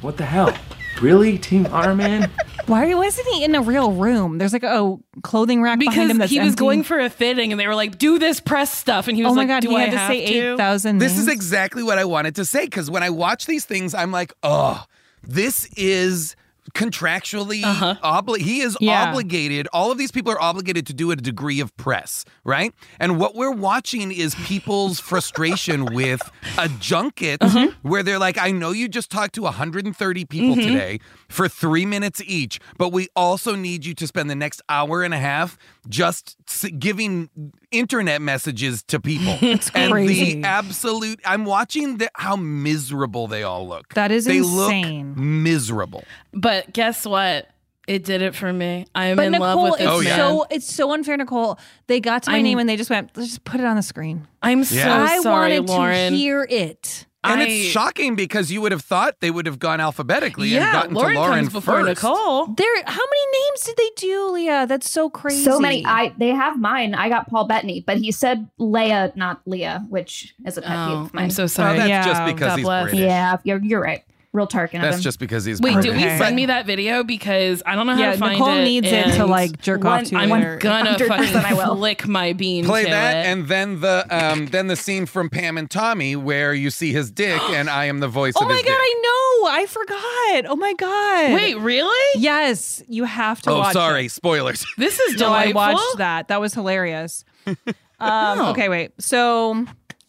What 0.00 0.16
the 0.16 0.24
hell? 0.24 0.56
Really? 1.00 1.38
Team 1.38 1.66
Iron 1.72 1.96
Man? 1.96 2.30
Why 2.66 2.94
wasn't 2.94 3.26
he 3.34 3.42
in 3.42 3.56
a 3.56 3.60
real 3.62 3.90
room? 3.92 4.38
There's 4.38 4.52
like 4.52 4.62
a 4.62 4.96
clothing 5.24 5.60
rack 5.60 5.80
Because 5.80 5.94
behind 5.94 6.10
him 6.12 6.18
that's 6.18 6.30
he 6.30 6.38
was 6.38 6.50
empty. 6.50 6.60
going 6.60 6.82
for 6.84 7.00
a 7.00 7.10
fitting 7.10 7.50
and 7.50 7.58
they 7.60 7.66
were 7.66 7.74
like, 7.74 7.98
do 7.98 8.20
this 8.20 8.38
press 8.38 8.72
stuff. 8.72 9.08
And 9.08 9.16
he 9.16 9.24
was 9.24 9.32
oh 9.32 9.34
my 9.34 9.40
like, 9.42 9.48
god, 9.48 9.62
do 9.62 9.70
he 9.70 9.76
I 9.76 9.80
had 9.80 9.90
to 9.90 9.98
have 9.98 10.10
say 10.12 10.26
to? 10.26 10.52
eight 10.52 10.56
thousand. 10.56 10.98
This 10.98 11.18
is 11.18 11.26
exactly 11.26 11.82
what 11.82 11.98
I 11.98 12.04
wanted 12.04 12.36
to 12.36 12.44
say 12.44 12.64
because 12.66 12.88
when 12.88 13.02
I 13.02 13.10
watch 13.10 13.46
these 13.46 13.64
things, 13.64 13.92
I'm 13.94 14.12
like, 14.12 14.32
oh, 14.44 14.84
this 15.24 15.66
is 15.76 16.36
contractually 16.74 17.62
obli- 18.02 18.38
he 18.40 18.60
is 18.60 18.76
Yeah. 18.80 19.04
obligated 19.08 19.68
all 19.72 19.90
of 19.90 19.98
these 19.98 20.10
people 20.10 20.32
are 20.32 20.40
obligated 20.40 20.86
to 20.86 20.94
do 20.94 21.10
a 21.10 21.16
degree 21.16 21.60
of 21.60 21.76
press 21.76 22.24
right 22.44 22.72
and 22.98 23.18
what 23.18 23.34
we're 23.34 23.50
watching 23.50 24.10
is 24.10 24.34
people's 24.34 24.98
frustration 25.10 25.86
with 25.94 26.22
a 26.58 26.68
junket 26.68 27.42
where 27.82 28.02
they're 28.02 28.18
like 28.18 28.38
i 28.38 28.50
know 28.50 28.70
you 28.70 28.88
just 28.88 29.10
talked 29.10 29.34
to 29.34 29.42
130 29.42 30.24
people 30.24 30.54
Mhm. 30.56 30.62
today 30.62 31.00
for 31.28 31.48
three 31.48 31.86
minutes 31.86 32.20
each 32.24 32.58
but 32.78 32.88
we 32.90 33.08
also 33.14 33.54
need 33.54 33.84
you 33.84 33.94
to 33.94 34.06
spend 34.06 34.28
the 34.30 34.34
next 34.34 34.62
hour 34.68 35.02
and 35.02 35.12
a 35.14 35.18
half 35.18 35.56
just 35.88 36.36
giving 36.78 37.28
internet 37.70 38.22
messages 38.22 38.82
to 38.84 39.00
people 39.00 39.36
It's 39.42 39.70
and 39.74 39.90
crazy. 39.92 40.40
the 40.40 40.46
absolute 40.46 41.20
i'm 41.24 41.44
watching 41.44 41.98
the, 41.98 42.10
how 42.14 42.36
miserable 42.36 43.26
they 43.26 43.42
all 43.42 43.66
look 43.66 43.92
That 43.94 44.10
is 44.12 44.24
they 44.26 44.38
insane. 44.38 45.08
look 45.10 45.16
miserable 45.18 46.04
But 46.32 46.72
guess 46.72 47.04
what? 47.06 47.48
It 47.88 48.04
did 48.04 48.22
it 48.22 48.36
for 48.36 48.52
me. 48.52 48.86
I'm 48.94 49.16
But 49.16 49.26
in 49.26 49.32
Nicole, 49.32 49.56
love 49.56 49.70
with 49.72 49.78
this 49.80 49.88
oh, 49.88 49.98
it's 49.98 50.08
man. 50.08 50.16
so 50.18 50.46
it's 50.50 50.72
so 50.72 50.92
unfair, 50.92 51.16
Nicole. 51.16 51.58
They 51.88 51.98
got 51.98 52.22
to 52.22 52.30
my 52.30 52.36
I'm- 52.36 52.44
name 52.44 52.58
and 52.60 52.68
they 52.68 52.76
just 52.76 52.90
went, 52.90 53.10
let's 53.16 53.28
just 53.30 53.42
put 53.44 53.58
it 53.58 53.66
on 53.66 53.74
the 53.74 53.82
screen. 53.82 54.28
I'm 54.40 54.62
so 54.62 54.80
I 54.88 55.18
sorry, 55.20 55.58
wanted 55.58 55.68
Lauren. 55.68 56.12
to 56.12 56.16
hear 56.16 56.46
it. 56.48 57.06
And 57.24 57.40
I- 57.40 57.44
it's 57.44 57.70
shocking 57.70 58.16
because 58.16 58.50
you 58.50 58.60
would 58.62 58.72
have 58.72 58.82
thought 58.82 59.20
they 59.20 59.30
would 59.30 59.46
have 59.46 59.58
gone 59.60 59.78
alphabetically 59.80 60.48
Yeah, 60.48 60.64
and 60.64 60.72
gotten 60.72 60.94
Lauren 60.94 61.14
to 61.14 61.20
Lauren 61.20 61.34
comes 61.40 61.52
before 61.52 61.74
first. 61.80 62.02
Nicole. 62.02 62.46
There, 62.46 62.82
how 62.84 62.92
many 63.00 63.44
names 63.44 63.60
did 63.64 63.76
they 63.76 63.90
do, 63.96 64.30
Leah? 64.30 64.66
That's 64.66 64.90
so 64.90 65.08
crazy. 65.08 65.44
So 65.44 65.60
many. 65.60 65.84
I 65.86 66.12
they 66.18 66.30
have 66.30 66.58
mine. 66.60 66.94
I 66.94 67.08
got 67.08 67.28
Paul 67.28 67.46
Bettany, 67.46 67.84
but 67.86 67.98
he 67.98 68.10
said 68.10 68.48
Leia, 68.58 69.14
not 69.14 69.40
Leah, 69.46 69.84
which 69.88 70.34
is 70.44 70.58
a 70.58 70.62
pet 70.62 70.70
peeve 70.70 70.96
Oh, 70.96 71.00
of 71.02 71.14
mine. 71.14 71.24
I'm 71.24 71.30
so 71.30 71.44
oh, 71.44 71.46
sorry. 71.46 71.76
that's 71.78 71.88
yeah, 71.88 72.04
just 72.04 72.24
because 72.26 72.48
God 72.48 72.56
he's 72.58 72.64
bless. 72.66 72.82
British. 72.90 73.00
Yeah, 73.00 73.36
you're, 73.44 73.62
you're 73.62 73.80
right. 73.82 74.02
Real 74.32 74.46
Tarkin. 74.46 74.76
of 74.76 74.80
That's 74.82 74.96
him. 74.96 75.02
just 75.02 75.18
because 75.18 75.44
he's 75.44 75.60
Wait, 75.60 75.74
British. 75.74 75.90
did 75.92 75.96
we 75.98 76.04
Okay. 76.06 76.16
send 76.18 76.34
me 76.34 76.46
that 76.46 76.64
video? 76.64 77.04
Because 77.04 77.62
I 77.66 77.74
don't 77.74 77.86
know 77.86 77.92
how 77.94 78.00
Yeah, 78.00 78.12
to 78.12 78.18
find 78.18 78.32
Nicole 78.38 78.54
it. 78.56 78.64
needs 78.64 78.86
it 78.86 78.90
to, 78.90 79.20
and 79.22 79.30
like, 79.30 79.60
jerk 79.60 79.84
off 79.84 80.04
to 80.04 80.16
I'm 80.16 80.30
later. 80.30 80.56
gonna 80.56 80.96
100% 80.96 81.06
fucking 81.06 81.36
I 81.36 81.52
will. 81.52 81.76
flick 81.82 82.08
my 82.08 82.32
bean 82.32 82.64
Play 82.64 82.84
to 82.84 82.90
that, 82.90 83.26
it. 83.26 83.28
and 83.28 83.46
then 83.48 83.80
the 83.80 84.06
um, 84.10 84.46
then 84.46 84.68
the 84.68 84.76
scene 84.76 85.04
from 85.04 85.28
Pam 85.28 85.58
and 85.58 85.70
Tommy 85.70 86.16
where 86.16 86.54
you 86.54 86.70
see 86.70 86.92
his 86.92 87.10
dick, 87.10 87.42
and 87.50 87.68
I 87.68 87.84
am 87.86 88.00
the 88.00 88.08
voice 88.08 88.32
Oh 88.38 88.42
of 88.42 88.48
my 88.48 88.54
his 88.54 88.62
god, 88.62 88.68
dick. 88.68 88.78
I 88.80 89.00
know. 89.02 89.48
I 89.50 89.66
forgot. 89.66 90.50
Oh 90.50 90.56
my 90.56 90.72
god. 90.74 91.34
Wait, 91.34 91.58
really? 91.58 92.20
Yes, 92.22 92.82
you 92.88 93.04
have 93.04 93.42
to 93.42 93.50
oh, 93.50 93.58
watch 93.58 93.74
sorry, 93.74 94.06
it. 94.06 94.12
spoilers. 94.12 94.64
This 94.78 94.98
is 94.98 95.16
No, 95.20 95.30
I 95.30 95.48
delightful. 95.48 95.74
watched 95.84 95.98
that. 95.98 96.28
That 96.28 96.40
was 96.40 96.54
hilarious. 96.54 97.24
um, 97.46 97.56
Oh. 98.00 98.50
Okay, 98.52 98.68
wait. 98.68 98.92
So 98.98 99.66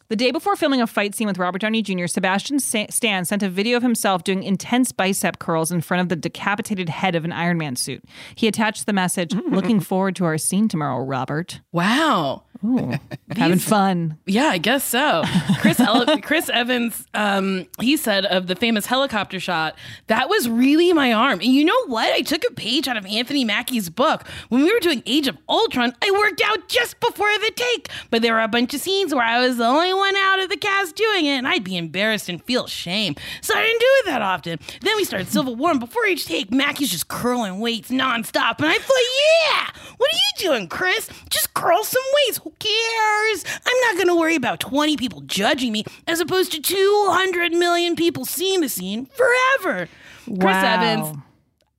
the 0.10 0.16
day 0.16 0.32
before 0.32 0.56
filming 0.56 0.82
a 0.82 0.88
fight 0.88 1.16
scene 1.16 1.28
with 1.28 1.38
Robert 1.38 1.62
Downey 1.62 1.82
Jr., 1.82 2.08
Sebastian 2.08 2.60
Stan 2.60 3.26
sent 3.26 3.44
a 3.44 3.50
video 3.50 3.78
of 3.78 3.84
himself 3.84 4.24
doing 4.24 4.44
intense 4.44 4.92
bicep 4.92 5.40
curls 5.40 5.72
in 5.72 5.82
front 5.82 6.02
of 6.02 6.10
the 6.10 6.16
decapitated 6.16 6.90
head 6.90 7.16
of 7.16 7.26
an 7.26 7.32
Iron 7.32 7.58
Man 7.58 7.76
suit. 7.76 8.04
He 8.36 8.48
attached 8.48 8.86
the 8.86 8.94
message, 8.94 9.34
hmm. 9.34 9.54
"Looking 9.54 9.80
forward 9.80 10.16
to 10.18 10.26
our 10.26 10.38
scene 10.38 10.68
tomorrow, 10.68 11.04
Robert." 11.04 11.62
Wow. 11.72 12.44
Ooh, 12.66 12.94
having 13.36 13.60
fun. 13.60 14.18
Yeah, 14.26 14.46
I 14.46 14.58
guess 14.58 14.84
so. 14.84 15.24
Chris 15.60 15.80
Ele- 15.80 16.06
Chris 16.22 16.50
Evans, 16.50 17.06
um, 17.14 17.68
he 17.80 17.98
said 17.98 18.26
of 18.26 18.48
the 18.48 18.56
famous 18.56 18.86
helicopter 18.86 19.40
shot, 19.40 19.76
that 20.08 20.30
was 20.30 20.48
really 20.48 20.94
my 20.94 21.12
arm. 21.12 21.40
And 21.40 21.50
you 21.50 21.66
know 21.66 21.86
what? 21.88 22.14
I 22.14 22.22
took 22.22 22.44
a 22.50 22.54
page 22.54 22.88
out 22.88 22.96
of 22.98 23.06
Anthony 23.06 23.44
Mackie's 23.44 23.90
book. 23.90 24.28
When 24.50 24.64
we 24.64 24.72
were 24.72 24.80
doing 24.80 25.04
Age 25.06 25.28
of 25.28 25.38
Ultron, 25.50 25.94
I 26.02 26.12
worked 26.12 26.42
out 26.46 26.68
just 26.70 27.00
before 27.00 27.32
the 27.40 27.52
take. 27.56 27.90
But 28.10 28.22
there 28.22 28.34
were 28.34 28.42
a 28.42 28.48
bunch 28.48 28.74
of 28.74 28.80
scenes 28.82 29.14
where 29.14 29.26
I 29.26 29.40
was 29.46 29.58
the 29.58 29.66
only 29.66 29.94
one 29.94 30.16
out 30.16 30.40
of 30.40 30.50
the 30.50 30.58
cast 30.58 30.96
doing 30.96 31.26
it, 31.26 31.38
and 31.38 31.48
I'd 31.48 31.64
be 31.64 31.76
embarrassed 31.78 32.30
and 32.30 32.42
feel 32.44 32.68
shame. 32.68 33.16
So 33.42 33.54
I 33.56 33.62
didn't 33.62 33.80
do 33.80 33.88
it 34.00 34.06
that 34.06 34.22
often. 34.22 34.60
Then 34.82 34.96
we 34.96 35.04
started 35.04 35.28
Civil 35.28 35.56
War, 35.56 35.72
and 35.72 35.80
before 35.80 36.06
each 36.06 36.26
take, 36.26 36.52
Mackie's 36.52 36.92
just 36.92 37.08
curling 37.08 37.60
weights 37.60 37.90
nonstop. 37.90 38.60
And 38.60 38.68
I 38.68 38.78
thought, 38.78 38.98
yeah, 39.46 39.68
what 39.98 40.10
are 40.10 40.16
you 40.16 40.50
doing, 40.50 40.68
Chris? 40.68 41.10
Just 41.30 41.54
curl 41.54 41.84
some 41.84 42.02
weights. 42.28 42.38
Who 42.44 42.53
cares? 42.60 43.46
I'm 43.66 43.80
not 43.82 43.96
going 43.96 44.08
to 44.08 44.16
worry 44.20 44.36
about 44.36 44.60
20 44.60 44.98
people 44.98 45.22
judging 45.22 45.72
me 45.72 45.84
as 46.08 46.20
opposed 46.20 46.52
to 46.54 46.62
200 46.62 47.52
million 47.54 47.96
people 47.96 48.26
seeing 48.26 48.62
the 48.62 48.70
scene 48.70 49.06
forever. 49.08 49.88
Chris 50.26 50.40
Wow. 50.42 50.82
Evans, 50.82 51.18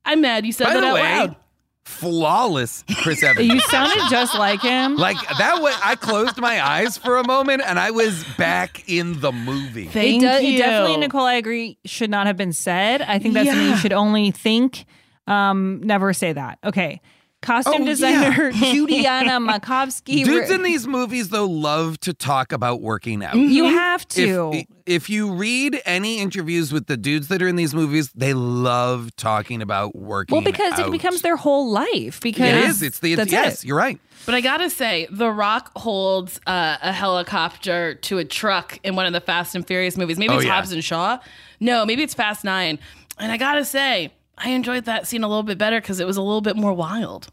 I'm 0.05 0.21
mad 0.21 0.45
you 0.45 0.51
said 0.51 0.65
By 0.65 0.73
that 0.75 0.81
the 0.81 0.87
out 0.87 0.93
way, 0.95 1.01
loud. 1.01 1.35
flawless 1.85 2.83
Chris 2.97 3.23
Evans. 3.23 3.47
You 3.47 3.59
sounded 3.61 4.03
just 4.09 4.35
like 4.37 4.61
him. 4.61 4.95
like 4.97 5.17
that 5.37 5.61
way 5.61 5.71
I 5.83 5.95
closed 5.95 6.37
my 6.37 6.63
eyes 6.63 6.97
for 6.97 7.17
a 7.17 7.25
moment 7.25 7.63
and 7.65 7.79
I 7.79 7.91
was 7.91 8.23
back 8.37 8.83
in 8.87 9.19
the 9.21 9.31
movie. 9.31 9.85
Thank 9.87 10.21
it, 10.21 10.25
does, 10.25 10.43
you. 10.43 10.55
it 10.55 10.57
definitely, 10.57 10.97
Nicole, 10.97 11.25
I 11.25 11.35
agree, 11.35 11.77
should 11.85 12.09
not 12.09 12.27
have 12.27 12.37
been 12.37 12.53
said. 12.53 13.01
I 13.01 13.17
think 13.19 13.33
that's 13.33 13.49
something 13.49 13.67
you 13.69 13.77
should 13.77 13.93
only 13.93 14.31
think. 14.31 14.85
Um, 15.27 15.81
never 15.83 16.13
say 16.13 16.33
that. 16.33 16.59
Okay. 16.63 17.01
Costume 17.45 17.83
Oh, 17.83 17.85
designer 17.85 18.49
yeah. 18.49 18.51
Judianna 18.73 19.39
Makovsky. 19.39 20.25
Dudes 20.25 20.49
in 20.49 20.63
these 20.63 20.87
movies 20.87 21.29
though 21.29 21.45
love 21.45 21.99
to 22.01 22.13
talk 22.13 22.51
about 22.51 22.81
working 22.81 23.23
out. 23.23 23.35
You 23.35 23.65
have 23.65 24.07
to. 24.09 24.51
If, 24.53 24.65
if 24.85 25.09
you 25.09 25.31
read 25.33 25.81
any 25.85 26.19
interviews 26.19 26.73
with 26.73 26.87
the 26.87 26.97
dudes 26.97 27.27
that 27.29 27.41
are 27.41 27.47
in 27.47 27.55
these 27.55 27.73
movies, 27.75 28.11
they 28.15 28.33
love 28.33 29.15
talking 29.15 29.61
about 29.61 29.95
working. 29.95 30.35
Out. 30.35 30.43
Well, 30.43 30.51
because 30.51 30.73
out. 30.73 30.87
it 30.87 30.91
becomes 30.91 31.21
their 31.21 31.35
whole 31.35 31.69
life. 31.71 32.19
Because 32.19 32.49
It 32.49 32.69
is. 32.69 32.81
It's 32.81 32.99
the 32.99 33.15
that's 33.15 33.31
yes. 33.31 33.63
it. 33.63 33.67
You're 33.67 33.77
right. 33.77 33.99
But 34.25 34.33
I 34.33 34.41
gotta 34.41 34.69
say, 34.71 35.07
The 35.11 35.29
Rock 35.31 35.71
holds 35.75 36.39
uh, 36.47 36.77
a 36.81 36.91
helicopter 36.91 37.95
to 37.95 38.17
a 38.17 38.25
truck 38.25 38.79
in 38.83 38.95
one 38.95 39.05
of 39.05 39.13
the 39.13 39.21
Fast 39.21 39.53
and 39.55 39.65
Furious 39.65 39.97
movies. 39.97 40.17
Maybe 40.17 40.33
Oh, 40.33 40.37
it's 40.37 40.45
yeah. 40.45 40.55
Hobbs 40.55 40.71
and 40.71 40.83
Shaw. 40.83 41.19
No, 41.59 41.85
maybe 41.85 42.01
it's 42.01 42.13
Fast 42.15 42.43
Nine. 42.43 42.79
And 43.19 43.31
I 43.31 43.37
gotta 43.37 43.63
say, 43.65 44.11
I 44.37 44.49
enjoyed 44.49 44.85
that 44.85 45.07
scene 45.07 45.23
a 45.23 45.27
little 45.27 45.43
bit 45.43 45.57
better 45.57 45.79
because 45.79 45.99
it 45.99 46.07
was 46.07 46.17
a 46.17 46.21
little 46.21 46.41
bit 46.41 46.55
more 46.57 46.73
wild. 46.73 47.27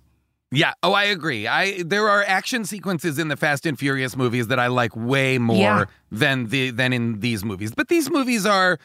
Yeah. 0.52 0.74
Oh, 0.82 0.92
I 0.92 1.04
agree. 1.04 1.46
I 1.48 1.82
there 1.82 2.08
are 2.08 2.22
action 2.26 2.64
sequences 2.64 3.18
in 3.18 3.28
the 3.28 3.36
Fast 3.36 3.64
and 3.66 3.78
Furious 3.78 4.16
movies 4.16 4.48
that 4.48 4.58
I 4.60 4.66
like 4.68 4.94
way 4.94 5.38
more 5.38 5.56
Yeah. 5.56 5.84
than 6.10 6.46
the 6.48 6.70
than 6.70 6.92
in 6.92 7.20
these 7.20 7.44
movies. 7.44 7.72
But 7.74 7.88
these 7.88 8.10
movies 8.10 8.46
are. 8.46 8.78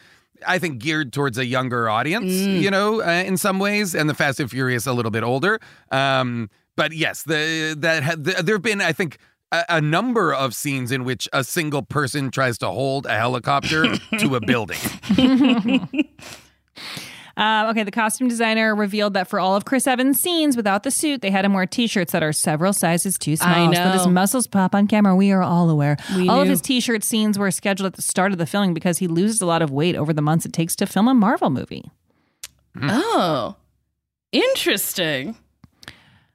I 0.46 0.60
think 0.60 0.78
geared 0.78 1.12
towards 1.12 1.36
a 1.36 1.44
younger 1.44 1.88
audience, 1.90 2.26
Mm. 2.32 2.60
you 2.62 2.70
know, 2.70 3.02
uh, 3.02 3.24
in 3.26 3.36
some 3.36 3.58
ways, 3.58 3.92
and 3.92 4.08
the 4.08 4.14
Fast 4.14 4.38
and 4.38 4.48
Furious 4.48 4.86
a 4.86 4.92
little 4.92 5.10
bit 5.10 5.24
older. 5.24 5.58
Um, 5.90 6.48
but 6.76 6.92
yes, 6.92 7.24
the 7.24 7.74
that 7.76 8.04
ha- 8.04 8.14
the, 8.16 8.40
there 8.44 8.54
have 8.54 8.62
been, 8.62 8.80
I 8.80 8.92
think, 8.92 9.18
a, 9.50 9.64
a 9.68 9.80
number 9.80 10.32
of 10.32 10.54
scenes 10.54 10.92
in 10.92 11.02
which 11.02 11.28
a 11.32 11.42
single 11.42 11.82
person 11.82 12.30
tries 12.30 12.56
to 12.58 12.68
hold 12.68 13.04
a 13.06 13.16
helicopter 13.18 13.96
to 14.20 14.36
a 14.36 14.40
building. 14.40 14.78
Um, 17.38 17.68
okay, 17.70 17.84
the 17.84 17.92
costume 17.92 18.26
designer 18.26 18.74
revealed 18.74 19.14
that 19.14 19.28
for 19.28 19.38
all 19.38 19.54
of 19.54 19.64
Chris 19.64 19.86
Evans' 19.86 20.20
scenes 20.20 20.56
without 20.56 20.82
the 20.82 20.90
suit, 20.90 21.22
they 21.22 21.30
had 21.30 21.44
him 21.44 21.54
wear 21.54 21.66
t-shirts 21.66 22.10
that 22.12 22.20
are 22.20 22.32
several 22.32 22.72
sizes 22.72 23.16
too 23.16 23.36
small. 23.36 23.70
I 23.70 23.72
So 23.72 23.90
his 23.90 24.06
muscles 24.08 24.48
pop 24.48 24.74
on 24.74 24.88
camera. 24.88 25.14
We 25.14 25.30
are 25.30 25.42
all 25.42 25.70
aware. 25.70 25.96
We 26.16 26.28
all 26.28 26.42
of 26.42 26.48
his 26.48 26.60
t-shirt 26.60 27.04
scenes 27.04 27.38
were 27.38 27.52
scheduled 27.52 27.86
at 27.86 27.94
the 27.94 28.02
start 28.02 28.32
of 28.32 28.38
the 28.38 28.46
filming 28.46 28.74
because 28.74 28.98
he 28.98 29.06
loses 29.06 29.40
a 29.40 29.46
lot 29.46 29.62
of 29.62 29.70
weight 29.70 29.94
over 29.94 30.12
the 30.12 30.20
months 30.20 30.46
it 30.46 30.52
takes 30.52 30.74
to 30.76 30.86
film 30.86 31.06
a 31.06 31.14
Marvel 31.14 31.48
movie. 31.48 31.88
Oh, 32.82 33.54
interesting. 34.32 35.36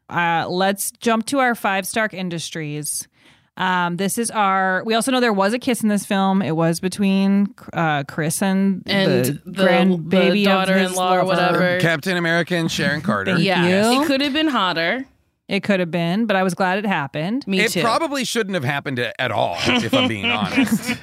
Uh, 0.09 0.45
let's 0.47 0.91
jump 0.91 1.25
to 1.25 1.39
our 1.39 1.53
five 1.53 1.85
Stark 1.85 2.13
Industries. 2.13 3.09
Um, 3.55 3.97
this 3.97 4.17
is 4.17 4.31
our. 4.31 4.84
We 4.85 4.95
also 4.95 5.11
know 5.11 5.19
there 5.19 5.31
was 5.34 5.53
a 5.53 5.59
kiss 5.59 5.84
in 5.84 5.89
this 5.89 6.05
film. 6.05 6.41
It 6.41 6.55
was 6.55 6.80
between 6.80 7.53
uh, 7.73 8.03
Chris 8.05 8.41
and, 8.41 8.81
And 8.88 9.25
the, 9.25 9.41
the- 9.45 9.63
grandbaby 9.63 10.09
the 10.09 10.27
of 10.27 10.34
his 10.34 10.43
daughter-in-law 10.45 11.17
or 11.17 11.25
whatever. 11.25 11.80
Captain 11.80 12.17
America 12.17 12.55
and 12.55 12.71
Sharon 12.71 13.01
Carter. 13.01 13.38
Yeah, 13.38 13.91
you. 13.93 14.01
it 14.01 14.07
could 14.07 14.21
have 14.21 14.34
been 14.34 14.47
hotter. 14.47 15.05
It 15.49 15.61
could 15.61 15.81
have 15.81 15.91
been, 15.91 16.25
but 16.25 16.35
I 16.35 16.41
was 16.41 16.53
glad 16.55 16.80
it 16.80 16.85
happened. 16.85 17.45
Me 17.45 17.59
it 17.59 17.71
too. 17.73 17.81
probably 17.81 18.23
shouldn't 18.23 18.55
have 18.55 18.63
happened 18.63 18.97
at 18.97 19.31
all, 19.31 19.57
if 19.59 19.93
I'm 19.93 20.07
being 20.07 20.25
honest. 20.31 20.97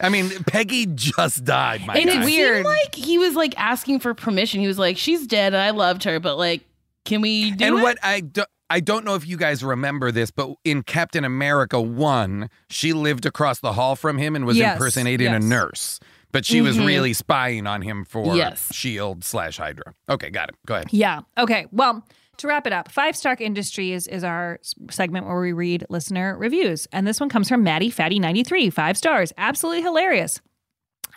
I 0.00 0.08
mean, 0.08 0.30
Peggy 0.46 0.86
just 0.86 1.44
died. 1.44 1.84
My 1.86 1.94
and 1.94 2.08
guy. 2.08 2.22
it 2.22 2.26
seemed 2.26 2.64
like 2.64 2.94
he 2.94 3.18
was 3.18 3.34
like 3.34 3.56
asking 3.60 4.00
for 4.00 4.14
permission. 4.14 4.60
He 4.60 4.66
was 4.66 4.78
like, 4.78 4.96
"She's 4.96 5.26
dead. 5.26 5.54
I 5.54 5.70
loved 5.70 6.04
her, 6.04 6.18
but 6.18 6.38
like, 6.38 6.62
can 7.04 7.20
we 7.20 7.50
do 7.52 7.64
and 7.66 7.78
it?" 7.78 7.82
what 7.82 7.98
I 8.02 8.20
do, 8.20 8.42
I 8.70 8.80
don't 8.80 9.04
know 9.04 9.14
if 9.14 9.26
you 9.26 9.36
guys 9.36 9.64
remember 9.64 10.10
this, 10.12 10.30
but 10.30 10.50
in 10.64 10.82
Captain 10.82 11.24
America 11.24 11.80
one, 11.80 12.50
she 12.68 12.92
lived 12.92 13.24
across 13.26 13.60
the 13.60 13.72
hall 13.72 13.96
from 13.96 14.18
him 14.18 14.36
and 14.36 14.44
was 14.44 14.56
Yes, 14.58 14.74
impersonating 14.76 15.32
yes. 15.32 15.42
a 15.42 15.46
nurse, 15.46 16.00
but 16.32 16.44
she 16.44 16.60
was 16.60 16.76
Mhm. 16.76 16.86
really 16.86 17.12
spying 17.14 17.66
on 17.66 17.82
him 17.82 18.04
for 18.04 18.36
Yes. 18.36 18.72
Shield 18.74 19.24
slash 19.24 19.56
Hydra. 19.56 19.94
Okay, 20.08 20.28
got 20.30 20.50
it. 20.50 20.56
Go 20.66 20.74
ahead. 20.74 20.88
Yeah. 20.90 21.20
Okay. 21.38 21.66
Well, 21.72 22.04
to 22.36 22.46
wrap 22.46 22.66
it 22.66 22.72
up, 22.72 22.90
Five 22.92 23.16
Stark 23.16 23.40
Industries 23.40 24.06
is 24.06 24.22
our 24.22 24.60
segment 24.90 25.26
where 25.26 25.40
we 25.40 25.52
read 25.52 25.84
listener 25.88 26.36
reviews. 26.38 26.86
And 26.92 27.06
this 27.06 27.18
one 27.20 27.28
comes 27.28 27.48
from 27.48 27.62
Maddie 27.64 27.90
Fatty 27.90 28.18
93, 28.20 28.70
five 28.70 28.96
stars. 28.98 29.32
Absolutely 29.38 29.82
hilarious. 29.82 30.40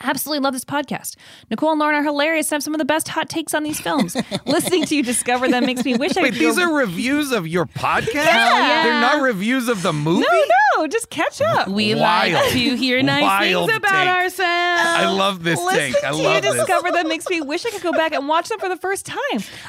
Absolutely 0.04 0.44
love 0.44 0.54
this 0.54 0.66
podcast. 0.66 1.16
Nicole 1.50 1.72
and 1.72 1.80
Lauren 1.80 1.96
are 1.96 2.04
hilarious 2.04 2.48
and 2.52 2.58
have 2.58 2.64
some 2.64 2.74
of 2.74 2.80
the 2.80 2.86
best 2.86 3.08
hot 3.08 3.30
takes 3.30 3.54
on 3.54 3.64
these 3.64 3.80
films. 3.80 4.16
Listening 4.46 4.86
to 4.86 4.96
you 4.96 5.04
discover 5.04 5.48
them 5.48 5.66
makes 5.66 5.86
me 5.86 5.96
wish 5.96 6.18
I 6.18 6.24
Wait, 6.24 6.34
could 6.34 6.40
these 6.42 6.58
go- 6.58 6.64
are 6.64 6.74
reviews 6.74 7.32
of 7.32 7.48
your 7.48 7.66
podcast? 7.66 8.14
Yeah. 8.16 8.84
They're 8.84 9.02
not 9.02 9.22
reviews 9.22 9.68
of 9.68 9.82
the 9.82 9.94
movie? 9.94 10.26
No, 10.30 10.44
no, 10.82 10.88
just 10.88 11.10
catch 11.10 11.42
up. 11.42 11.68
We 11.68 11.96
Wild. 11.96 12.34
like 12.34 12.52
to 12.52 12.76
hear 12.76 13.02
nice 13.04 13.22
Wild 13.24 13.70
things 13.70 13.78
about 13.78 13.90
take. 14.04 14.10
ourselves. 14.10 14.42
I 14.90 15.06
love 15.10 15.44
this 15.44 15.60
Listening 15.60 15.94
take. 15.94 16.04
I 16.04 16.12
to 16.12 16.18
you 16.18 16.42
this. 16.42 16.56
discover 16.56 16.92
them 16.92 17.08
makes 17.08 17.30
me 17.30 17.42
wish 17.42 17.66
I 17.66 17.70
could 17.72 17.82
go 17.84 17.92
back 17.92 18.14
and 18.14 18.28
watch 18.28 18.50
them 18.50 18.60
for 18.60 18.70
the 18.70 18.78
first 18.78 19.06
time. 19.06 19.20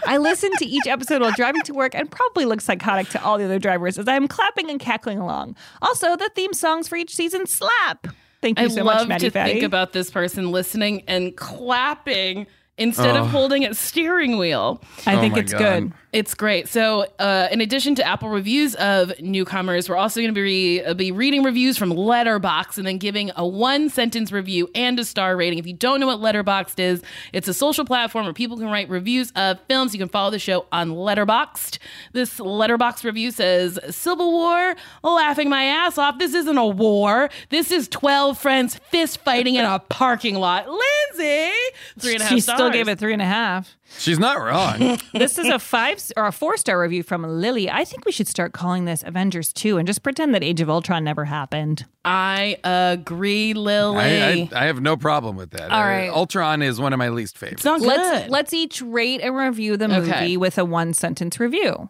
I 0.06 0.18
listen 0.18 0.50
to 0.58 0.64
each 0.66 0.86
episode 0.86 1.20
while 1.22 1.32
driving 1.32 1.62
to 1.62 1.74
work 1.74 1.94
and 1.94 2.10
probably 2.10 2.44
look 2.44 2.60
psychotic 2.60 3.08
to 3.10 3.22
all 3.22 3.38
the 3.38 3.44
other 3.44 3.58
drivers 3.58 3.98
as 3.98 4.08
I 4.08 4.14
am 4.14 4.28
clapping 4.28 4.70
and 4.70 4.80
cackling 4.80 5.18
along. 5.18 5.56
Also, 5.80 6.16
the 6.16 6.30
theme 6.34 6.52
songs 6.52 6.88
for 6.88 6.96
each 6.96 7.14
season 7.14 7.46
slap. 7.46 8.06
Thank 8.42 8.58
you 8.58 8.64
I 8.66 8.68
so 8.68 8.82
love 8.84 8.98
much, 9.02 9.08
Maddie 9.08 9.26
to 9.26 9.30
Fatty. 9.30 9.52
think 9.52 9.62
about 9.64 9.92
this 9.92 10.10
person 10.10 10.50
listening 10.50 11.04
and 11.06 11.36
clapping 11.36 12.46
instead 12.76 13.16
Oh. 13.16 13.20
of 13.22 13.30
holding 13.30 13.64
a 13.64 13.72
steering 13.74 14.36
wheel. 14.36 14.82
I 15.06 15.14
Oh 15.14 15.20
think 15.20 15.34
my 15.34 15.40
it's 15.40 15.52
God. 15.52 15.58
good. 15.60 15.92
It's 16.12 16.34
great. 16.34 16.68
So, 16.68 17.06
uh, 17.18 17.48
in 17.50 17.62
addition 17.62 17.94
to 17.94 18.06
Apple 18.06 18.28
reviews 18.28 18.74
of 18.74 19.18
newcomers, 19.18 19.88
we're 19.88 19.96
also 19.96 20.20
going 20.20 20.28
to 20.28 20.34
be 20.34 20.42
re- 20.42 20.84
uh, 20.84 20.92
be 20.92 21.10
reading 21.10 21.42
reviews 21.42 21.78
from 21.78 21.90
Letterboxd 21.90 22.76
and 22.76 22.86
then 22.86 22.98
giving 22.98 23.30
a 23.34 23.46
one 23.46 23.88
sentence 23.88 24.30
review 24.30 24.68
and 24.74 25.00
a 25.00 25.06
star 25.06 25.38
rating. 25.38 25.58
If 25.58 25.66
you 25.66 25.72
don't 25.72 26.00
know 26.00 26.06
what 26.06 26.18
Letterboxd 26.18 26.78
is, 26.78 27.02
it's 27.32 27.48
a 27.48 27.54
social 27.54 27.86
platform 27.86 28.26
where 28.26 28.34
people 28.34 28.58
can 28.58 28.66
write 28.66 28.90
reviews 28.90 29.32
of 29.36 29.58
films. 29.68 29.94
You 29.94 30.00
can 30.00 30.10
follow 30.10 30.30
the 30.30 30.38
show 30.38 30.66
on 30.70 30.90
Letterboxd. 30.90 31.78
This 32.12 32.38
Letterboxd 32.38 33.04
review 33.04 33.30
says 33.30 33.78
Civil 33.88 34.32
War, 34.32 34.74
laughing 35.02 35.48
my 35.48 35.64
ass 35.64 35.96
off. 35.96 36.18
This 36.18 36.34
isn't 36.34 36.58
a 36.58 36.66
war. 36.66 37.30
This 37.48 37.70
is 37.70 37.88
12 37.88 38.36
friends 38.36 38.78
fist 38.90 39.16
fighting 39.24 39.54
in 39.54 39.64
a 39.64 39.78
parking 39.78 40.34
lot. 40.34 40.66
Lindsay, 40.68 41.52
three 41.98 42.12
and 42.12 42.20
a 42.20 42.24
half 42.24 42.34
she 42.34 42.40
stars. 42.40 42.58
still 42.58 42.70
gave 42.70 42.88
it 42.88 42.98
three 42.98 43.14
and 43.14 43.22
a 43.22 43.26
half. 43.26 43.78
She's 43.98 44.18
not 44.18 44.40
wrong. 44.40 44.98
this 45.12 45.38
is 45.38 45.46
a 45.48 45.58
five 45.58 46.02
or 46.16 46.26
a 46.26 46.32
four 46.32 46.56
star 46.56 46.80
review 46.80 47.02
from 47.02 47.22
Lily. 47.24 47.70
I 47.70 47.84
think 47.84 48.04
we 48.04 48.12
should 48.12 48.26
start 48.28 48.52
calling 48.52 48.84
this 48.84 49.02
Avengers 49.04 49.52
2 49.52 49.78
and 49.78 49.86
just 49.86 50.02
pretend 50.02 50.34
that 50.34 50.42
Age 50.42 50.60
of 50.60 50.68
Ultron 50.70 51.04
never 51.04 51.24
happened. 51.26 51.84
I 52.04 52.56
agree, 52.64 53.54
Lily. 53.54 53.98
I, 53.98 54.30
I, 54.32 54.48
I 54.52 54.64
have 54.66 54.80
no 54.80 54.96
problem 54.96 55.36
with 55.36 55.50
that. 55.52 55.70
All 55.70 55.80
Uh, 55.80 55.86
right. 55.86 56.10
Ultron 56.10 56.62
is 56.62 56.80
one 56.80 56.92
of 56.92 56.98
my 56.98 57.10
least 57.10 57.38
favorites. 57.38 57.64
Let's 57.64 58.28
let's 58.30 58.52
each 58.52 58.82
rate 58.82 59.20
and 59.20 59.36
review 59.36 59.76
the 59.76 59.88
movie 59.88 60.10
Okay. 60.10 60.36
with 60.36 60.58
a 60.58 60.64
one 60.64 60.94
sentence 60.94 61.38
review. 61.38 61.88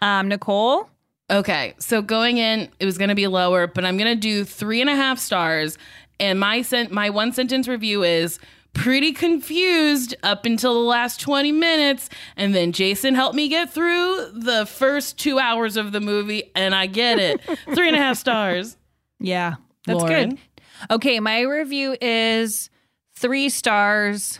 Um, 0.00 0.28
Nicole. 0.28 0.88
Okay, 1.30 1.74
so 1.78 2.00
going 2.00 2.38
in, 2.38 2.70
it 2.80 2.86
was 2.86 2.96
going 2.96 3.10
to 3.10 3.14
be 3.14 3.26
lower, 3.26 3.66
but 3.66 3.84
I'm 3.84 3.98
going 3.98 4.08
to 4.14 4.18
do 4.20 4.44
three 4.44 4.80
and 4.80 4.88
a 4.88 4.96
half 4.96 5.18
stars. 5.18 5.76
And 6.20 6.40
my 6.40 6.62
sent 6.62 6.90
my 6.90 7.10
one 7.10 7.32
sentence 7.32 7.68
review 7.68 8.02
is 8.02 8.38
pretty 8.74 9.12
confused 9.12 10.14
up 10.22 10.46
until 10.46 10.74
the 10.74 10.88
last 10.88 11.20
20 11.20 11.50
minutes, 11.52 12.08
and 12.36 12.54
then 12.54 12.72
Jason 12.72 13.14
helped 13.14 13.34
me 13.34 13.48
get 13.48 13.72
through 13.72 14.30
the 14.34 14.66
first 14.66 15.18
two 15.18 15.38
hours 15.38 15.76
of 15.76 15.92
the 15.92 16.00
movie, 16.00 16.50
and 16.54 16.74
I 16.74 16.86
get 16.86 17.18
it. 17.18 17.40
three 17.74 17.88
and 17.88 17.96
a 17.96 18.00
half 18.00 18.16
stars. 18.16 18.76
Yeah, 19.20 19.56
that's 19.86 20.00
Lauren? 20.00 20.30
good. 20.30 20.38
Okay, 20.90 21.18
my 21.18 21.40
review 21.40 21.96
is 22.00 22.70
three 23.16 23.48
stars. 23.48 24.38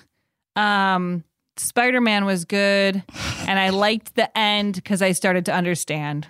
Um, 0.55 1.25
Spider 1.57 2.01
Man 2.01 2.25
was 2.25 2.45
good, 2.45 3.03
and 3.41 3.59
I 3.59 3.71
liked 3.71 4.15
the 4.15 4.37
end 4.39 4.77
because 4.77 5.03
I 5.03 5.13
started 5.13 5.47
to 5.47 5.53
understand. 5.55 6.29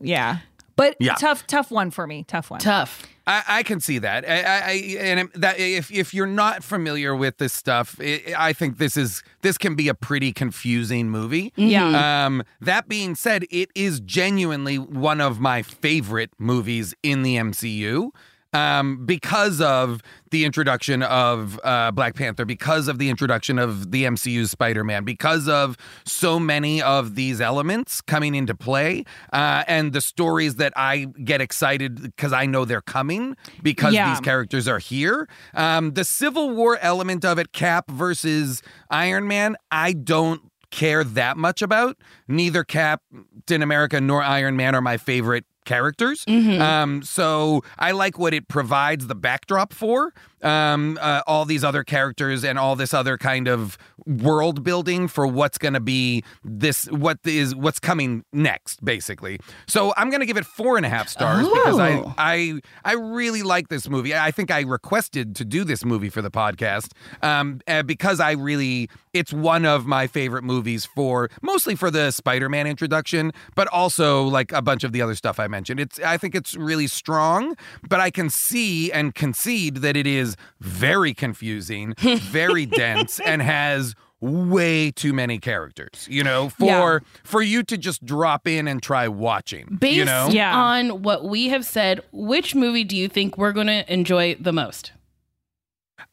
Yeah, 0.00 0.38
but 0.76 0.96
Yeah. 0.98 1.14
tough, 1.14 1.46
tough 1.46 1.70
one 1.70 1.90
for 1.90 2.06
me. 2.06 2.24
Tough 2.26 2.50
one. 2.50 2.60
Tough. 2.60 3.06
I, 3.26 3.42
I 3.46 3.62
can 3.62 3.80
see 3.80 3.98
that. 3.98 4.28
I, 4.28 4.40
I, 4.42 4.72
and 4.98 5.30
that 5.34 5.58
if 5.58 5.90
if 5.92 6.14
you're 6.14 6.26
not 6.26 6.64
familiar 6.64 7.14
with 7.14 7.38
this 7.38 7.52
stuff, 7.52 7.96
i 8.00 8.22
I 8.36 8.52
think 8.52 8.78
this 8.78 8.96
is 8.96 9.22
this 9.42 9.58
can 9.58 9.74
be 9.74 9.88
a 9.88 9.94
pretty 9.94 10.32
confusing 10.32 11.10
movie. 11.10 11.52
Yeah. 11.56 12.24
Um. 12.26 12.42
That 12.60 12.88
being 12.88 13.14
said, 13.14 13.44
it 13.50 13.70
is 13.74 14.00
genuinely 14.00 14.78
one 14.78 15.20
of 15.20 15.40
my 15.40 15.62
favorite 15.62 16.30
movies 16.38 16.94
in 17.02 17.22
the 17.22 17.36
MCU. 17.36 18.10
Um, 18.52 19.06
because 19.06 19.60
of 19.60 20.02
the 20.32 20.44
introduction 20.44 21.02
of 21.04 21.60
uh, 21.62 21.92
Black 21.92 22.16
Panther, 22.16 22.44
because 22.44 22.88
of 22.88 22.98
the 22.98 23.08
introduction 23.08 23.58
of 23.60 23.92
the 23.92 24.04
MCU's 24.04 24.50
Spider 24.50 24.82
Man, 24.82 25.04
because 25.04 25.48
of 25.48 25.76
so 26.04 26.40
many 26.40 26.82
of 26.82 27.14
these 27.14 27.40
elements 27.40 28.00
coming 28.00 28.34
into 28.34 28.54
play, 28.56 29.04
uh, 29.32 29.62
and 29.68 29.92
the 29.92 30.00
stories 30.00 30.56
that 30.56 30.72
I 30.74 31.06
get 31.22 31.40
excited 31.40 32.02
because 32.02 32.32
I 32.32 32.46
know 32.46 32.64
they're 32.64 32.80
coming 32.80 33.36
because 33.62 33.94
Yeah. 33.94 34.10
these 34.10 34.20
characters 34.20 34.66
are 34.66 34.80
here. 34.80 35.28
Um, 35.54 35.92
the 35.92 36.04
Civil 36.04 36.50
War 36.50 36.76
element 36.80 37.24
of 37.24 37.38
it, 37.38 37.52
Cap 37.52 37.88
versus 37.90 38.62
Iron 38.90 39.28
Man, 39.28 39.56
I 39.70 39.92
don't 39.92 40.42
care 40.72 41.02
that 41.04 41.36
much 41.36 41.62
about. 41.62 41.96
Neither 42.28 42.62
Captain 42.64 43.62
America 43.62 44.00
nor 44.00 44.22
Iron 44.22 44.56
Man 44.56 44.74
are 44.74 44.80
my 44.80 44.96
favorite 44.96 45.44
characters. 45.64 46.24
Um, 46.60 47.02
so 47.02 47.62
I 47.78 47.90
like 47.92 48.18
what 48.18 48.34
it 48.34 48.48
provides 48.48 49.06
the 49.06 49.14
backdrop 49.14 49.72
for. 49.72 50.12
Um, 50.42 50.98
uh, 51.00 51.20
all 51.26 51.44
these 51.44 51.62
other 51.64 51.84
characters 51.84 52.44
and 52.44 52.58
all 52.58 52.74
this 52.74 52.94
other 52.94 53.18
kind 53.18 53.46
of 53.46 53.76
world 54.06 54.64
building 54.64 55.06
for 55.06 55.26
what's 55.26 55.58
going 55.58 55.74
to 55.74 55.80
be 55.80 56.24
this, 56.42 56.86
what 56.86 57.18
is 57.26 57.54
what's 57.54 57.78
coming 57.78 58.24
next, 58.32 58.82
basically. 58.82 59.38
So 59.66 59.92
I'm 59.98 60.08
going 60.08 60.20
to 60.20 60.26
give 60.26 60.38
it 60.38 60.46
four 60.46 60.78
and 60.78 60.86
a 60.86 60.88
half 60.88 61.08
stars 61.08 61.46
because 61.46 61.78
I, 61.78 61.90
Oh. 61.90 62.14
I, 62.16 62.60
I 62.84 62.94
really 62.94 63.42
like 63.42 63.68
this 63.68 63.88
movie. 63.88 64.14
I 64.14 64.30
think 64.30 64.50
I 64.50 64.60
requested 64.62 65.36
to 65.36 65.44
do 65.44 65.64
this 65.64 65.84
movie 65.84 66.08
for 66.08 66.22
the 66.22 66.30
podcast 66.30 66.92
um, 67.22 67.60
uh, 67.68 67.82
because 67.82 68.20
I 68.20 68.32
really, 68.32 68.88
it's 69.12 69.32
one 69.32 69.66
of 69.66 69.86
my 69.86 70.06
favorite 70.06 70.44
movies 70.44 70.86
for 70.86 71.28
mostly 71.42 71.74
for 71.74 71.90
the 71.90 72.10
Spider-Man 72.12 72.66
introduction, 72.66 73.32
but 73.54 73.68
also 73.68 74.22
like 74.24 74.52
a 74.52 74.62
bunch 74.62 74.84
of 74.84 74.92
the 74.92 75.02
other 75.02 75.14
stuff 75.14 75.38
I 75.38 75.48
mentioned. 75.48 75.80
It's, 75.80 75.98
I 76.00 76.16
think 76.16 76.34
it's 76.34 76.54
really 76.56 76.86
strong, 76.86 77.56
but 77.88 78.00
I 78.00 78.10
can 78.10 78.30
see 78.30 78.90
and 78.90 79.14
concede 79.14 79.76
that 79.78 79.96
it 79.96 80.06
is 80.06 80.29
very 80.60 81.14
confusing, 81.14 81.94
very 81.98 82.66
dense, 82.66 83.20
and 83.20 83.40
has 83.42 83.94
way 84.20 84.90
too 84.90 85.12
many 85.14 85.38
characters. 85.38 86.06
You 86.10 86.22
know, 86.22 86.50
for 86.50 86.64
Yeah. 86.66 86.98
for 87.24 87.42
you 87.42 87.62
to 87.62 87.78
just 87.78 88.04
drop 88.04 88.46
in 88.46 88.68
and 88.68 88.82
try 88.82 89.08
watching. 89.08 89.78
Based 89.80 89.96
you 89.96 90.04
know, 90.04 90.28
yeah. 90.30 90.54
on 90.54 91.02
what 91.02 91.24
we 91.24 91.48
have 91.48 91.64
said, 91.64 92.00
which 92.12 92.54
movie 92.54 92.84
do 92.84 92.96
you 92.96 93.08
think 93.08 93.38
we're 93.38 93.52
going 93.52 93.68
to 93.68 93.90
enjoy 93.92 94.34
the 94.34 94.52
most? 94.52 94.92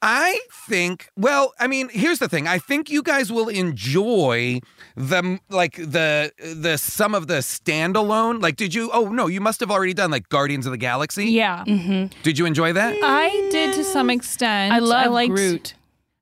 I 0.01 0.39
think. 0.51 1.09
Well, 1.15 1.53
I 1.59 1.67
mean, 1.67 1.89
here's 1.89 2.19
the 2.19 2.27
thing. 2.27 2.47
I 2.47 2.59
think 2.59 2.89
you 2.89 3.01
guys 3.01 3.31
will 3.31 3.49
enjoy 3.49 4.59
the 4.95 5.39
like 5.49 5.75
the 5.75 6.31
the 6.37 6.77
some 6.77 7.15
of 7.15 7.27
the 7.27 7.39
standalone. 7.39 8.41
Like, 8.41 8.55
did 8.55 8.73
you? 8.73 8.89
Oh 8.91 9.09
no, 9.09 9.27
you 9.27 9.41
must 9.41 9.59
have 9.59 9.71
already 9.71 9.93
done 9.93 10.11
like 10.11 10.29
Guardians 10.29 10.65
of 10.65 10.71
the 10.71 10.77
Galaxy. 10.77 11.25
Yeah. 11.31 11.63
Mm-hmm. 11.65 12.21
Did 12.23 12.37
you 12.37 12.45
enjoy 12.45 12.73
that? 12.73 12.95
I 13.01 13.29
did 13.51 13.73
to 13.75 13.83
some 13.83 14.09
extent. 14.09 14.73
I 14.73 14.79
love 14.79 15.11
liked, 15.11 15.33
Groot. 15.33 15.73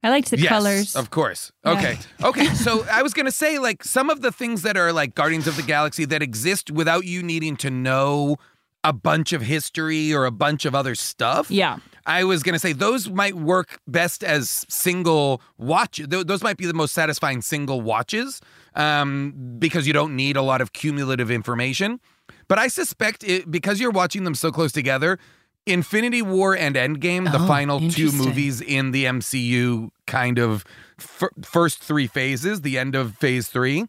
I 0.03 0.09
liked 0.09 0.29
the 0.29 0.37
yes, 0.37 0.49
colors. 0.49 0.95
Of 0.95 1.09
course. 1.09 1.51
Yeah. 1.65 1.71
Okay. 1.71 1.97
Okay. 2.23 2.45
So 2.53 2.85
I 2.91 3.01
was 3.01 3.13
going 3.15 3.25
to 3.25 3.31
say, 3.31 3.57
like, 3.57 3.83
some 3.83 4.11
of 4.11 4.21
the 4.21 4.31
things 4.31 4.61
that 4.61 4.77
are 4.77 4.93
like 4.93 5.15
Guardians 5.15 5.47
of 5.47 5.55
the 5.55 5.63
Galaxy 5.63 6.05
that 6.05 6.21
exist 6.21 6.69
without 6.69 7.05
you 7.05 7.23
needing 7.23 7.57
to 7.57 7.71
know 7.71 8.37
a 8.83 8.93
bunch 8.93 9.33
of 9.33 9.41
history 9.41 10.13
or 10.13 10.25
a 10.25 10.31
bunch 10.31 10.63
of 10.65 10.75
other 10.75 10.93
stuff. 10.93 11.49
Yeah. 11.49 11.79
I 12.06 12.23
was 12.23 12.44
going 12.44 12.53
to 12.53 12.60
say 12.60 12.72
those 12.73 13.10
might 13.10 13.36
work 13.36 13.80
best 13.88 14.23
as 14.23 14.65
single 14.69 15.41
watch. 15.57 15.98
th- 15.98 16.26
Those 16.27 16.44
might 16.44 16.57
be 16.57 16.65
the 16.65 16.73
most 16.73 16.94
satisfying 16.94 17.41
single 17.41 17.82
watches 17.82 18.41
um, 18.76 19.34
because 19.60 19.88
you 19.88 19.94
don't 19.94 20.15
need 20.15 20.38
a 20.38 20.41
lot 20.41 20.61
of 20.61 20.73
cumulative 20.73 21.32
information. 21.32 21.99
But 22.48 22.60
I 22.60 22.68
suspect 22.68 23.23
it, 23.23 23.49
because 23.49 23.80
you're 23.80 23.91
watching 23.91 24.23
them 24.23 24.36
so 24.36 24.52
close 24.52 24.72
together, 24.72 25.18
Infinity 25.65 26.22
War 26.22 26.56
and 26.56 26.76
Endgame, 26.76 27.32
the 27.32 27.40
Oh, 27.44 27.48
final 27.48 27.80
two 27.80 28.11
movies 28.11 28.61
in 28.61 28.91
the 28.91 29.06
MCU 29.06 29.90
kind 30.06 30.38
of 30.38 30.64
fir- 30.99 31.32
first 31.44 31.82
three 31.84 32.06
phases, 32.06 32.61
the 32.61 32.77
end 32.77 32.94
of 32.94 33.15
phase 33.18 33.48
three, 33.48 33.86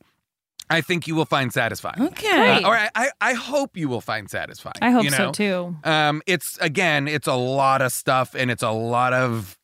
I 0.69 0.81
think 0.81 1.07
you 1.07 1.15
will 1.15 1.27
find 1.27 1.53
satisfying. 1.53 2.03
Okay. 2.03 2.63
Uh, 2.63 2.69
or 2.69 2.75
I, 2.75 2.91
I, 2.95 3.11
I 3.21 3.35
hope 3.35 3.77
you 3.77 3.89
will 3.89 4.01
find 4.01 4.29
satisfying. 4.29 4.75
I 4.81 4.91
hope 4.91 5.05
you 5.05 5.11
so 5.11 5.31
too. 5.31 5.77
Um, 5.85 6.23
it's 6.27 6.59
again, 6.59 7.07
it's 7.09 7.29
a 7.29 7.35
lot 7.35 7.83
of 7.83 7.93
stuff, 7.93 8.35
and 8.35 8.51
it's 8.51 8.63
a 8.63 8.71
lot 8.71 9.13
of 9.13 9.59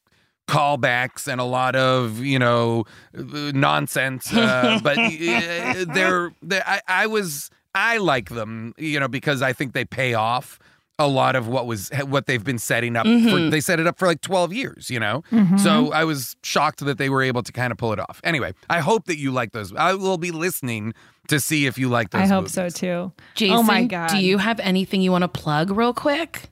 callbacks 0.49 1.29
and 1.29 1.41
a 1.41 1.45
lot 1.45 1.74
of 1.74 2.20
you 2.20 2.39
know 2.39 2.85
nonsense. 3.15 4.33
Uh, 4.33 4.79
but 4.83 4.99
uh, 4.99 5.85
they're, 5.89 6.33
they're 6.43 6.69
I, 6.69 6.81
I 6.87 7.07
was 7.07 7.51
I 7.74 7.97
like 7.99 8.29
them, 8.29 8.74
you 8.77 9.01
know, 9.01 9.09
because 9.09 9.43
I 9.43 9.53
think 9.53 9.73
they 9.73 9.85
pay 9.85 10.15
off 10.15 10.59
a 11.05 11.09
lot 11.09 11.37
of 11.37 11.49
what 11.49 11.66
was 11.66 11.91
what 12.07 12.27
they've 12.27 12.43
been 12.45 12.59
setting 12.59 12.97
up. 12.97 13.05
For, 13.07 13.11
Mhm. 13.11 13.51
they 13.51 13.61
set 13.61 13.81
it 13.81 13.87
up 13.87 13.99
for 13.99 14.07
like 14.07 14.20
twelve 14.20 14.53
years, 14.53 14.91
you 14.91 15.01
know. 15.01 15.23
Mhm. 15.33 15.59
So 15.59 15.93
I 15.93 16.05
was 16.05 16.37
shocked 16.43 16.85
that 16.85 16.99
they 16.99 17.09
were 17.09 17.23
able 17.23 17.43
to 17.43 17.53
kind 17.53 17.70
of 17.73 17.79
pull 17.79 17.93
it 17.93 17.99
off. 18.01 18.20
Anyway, 18.24 18.53
I 18.70 18.81
hope 18.81 19.07
that 19.07 19.19
you 19.19 19.31
like 19.33 19.53
those. 19.53 19.73
I 19.74 19.95
will 19.95 20.19
be 20.19 20.31
listening 20.31 20.95
to 21.29 21.39
see 21.41 21.66
if 21.66 21.79
you 21.79 21.89
like 21.89 22.11
those. 22.11 22.23
I 22.23 22.27
hope 22.27 22.43
movies. 22.43 22.55
so 22.55 22.69
too. 22.69 23.12
Jason, 23.35 23.57
oh 23.57 23.62
my 23.62 23.85
god. 23.85 24.11
do 24.11 24.19
you 24.19 24.39
have 24.39 24.59
anything 24.61 25.03
you 25.03 25.11
want 25.12 25.23
to 25.23 25.29
plug 25.29 25.70
real 25.70 25.95
quick? 25.95 26.51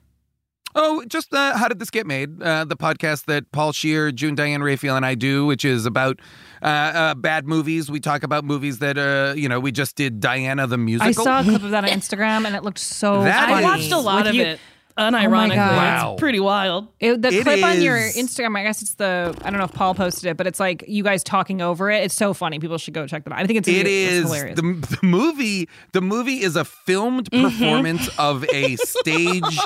Oh, 0.75 1.03
just 1.07 1.33
uh, 1.33 1.57
how 1.57 1.67
did 1.67 1.79
this 1.79 1.89
get 1.89 2.07
made? 2.07 2.41
Uh, 2.41 2.63
the 2.65 2.75
podcast 2.77 3.25
that 3.25 3.51
Paul 3.51 3.71
Scheer, 3.73 4.11
June 4.11 4.35
Diane 4.35 4.61
Raphael, 4.63 4.95
and 4.95 5.05
I 5.05 5.15
do, 5.15 5.45
which 5.45 5.65
is 5.65 5.85
about 5.85 6.19
uh, 6.61 6.65
uh, 6.65 7.13
bad 7.15 7.47
movies. 7.47 7.91
We 7.91 7.99
talk 7.99 8.23
about 8.23 8.45
movies 8.45 8.79
that 8.79 8.97
uh, 8.97 9.33
you 9.35 9.49
know. 9.49 9.59
We 9.59 9.71
just 9.71 9.95
did 9.95 10.19
Diana 10.19 10.67
the 10.67 10.77
musical. 10.77 11.09
I 11.09 11.11
saw 11.11 11.39
a 11.41 11.43
clip 11.43 11.63
of 11.63 11.71
that 11.71 11.83
on 11.83 11.89
Instagram 11.89 12.45
and 12.45 12.55
it 12.55 12.63
looked 12.63 12.79
so 12.79 13.23
That 13.23 13.49
funny. 13.49 13.63
I 13.65 13.67
watched 13.67 13.91
a 13.91 13.97
lot 13.97 14.17
With 14.23 14.27
of 14.27 14.35
you- 14.35 14.43
it. 14.43 14.59
Oh 15.07 15.11
my 15.11 15.25
Unironically, 15.25 15.55
God. 15.55 15.75
Wow. 15.75 16.11
it's 16.13 16.19
pretty 16.19 16.39
wild. 16.39 16.87
It, 16.99 17.21
the 17.21 17.29
It 17.29 17.43
clip 17.43 17.63
on 17.63 17.81
your 17.81 17.97
Instagram, 17.97 18.57
I 18.57 18.63
guess 18.63 18.81
it's 18.81 18.93
the 18.95 19.35
I 19.43 19.49
don't 19.49 19.57
know 19.57 19.65
if 19.65 19.73
Paul 19.73 19.95
posted 19.95 20.29
it, 20.29 20.37
but 20.37 20.45
it's 20.47 20.59
like 20.59 20.83
you 20.87 21.03
guys 21.03 21.23
talking 21.23 21.61
over 21.61 21.89
it. 21.89 22.03
It's 22.03 22.13
so 22.15 22.33
funny. 22.33 22.59
People 22.59 22.77
should 22.77 22.93
go 22.93 23.07
check 23.07 23.23
that 23.23 23.33
out. 23.33 23.39
I 23.39 23.47
think 23.47 23.57
it's 23.59 23.67
It 23.67 23.87
it's 23.87 23.89
is 23.89 24.23
hilarious. 24.25 24.55
the, 24.57 24.97
the 25.01 25.05
movie. 25.05 25.67
The 25.93 26.01
movie 26.01 26.41
is 26.41 26.55
a 26.55 26.65
filmed 26.65 27.29
Mm-hmm. 27.31 27.43
performance 27.59 28.09
of 28.19 28.43
a 28.53 28.75
stage 28.77 29.57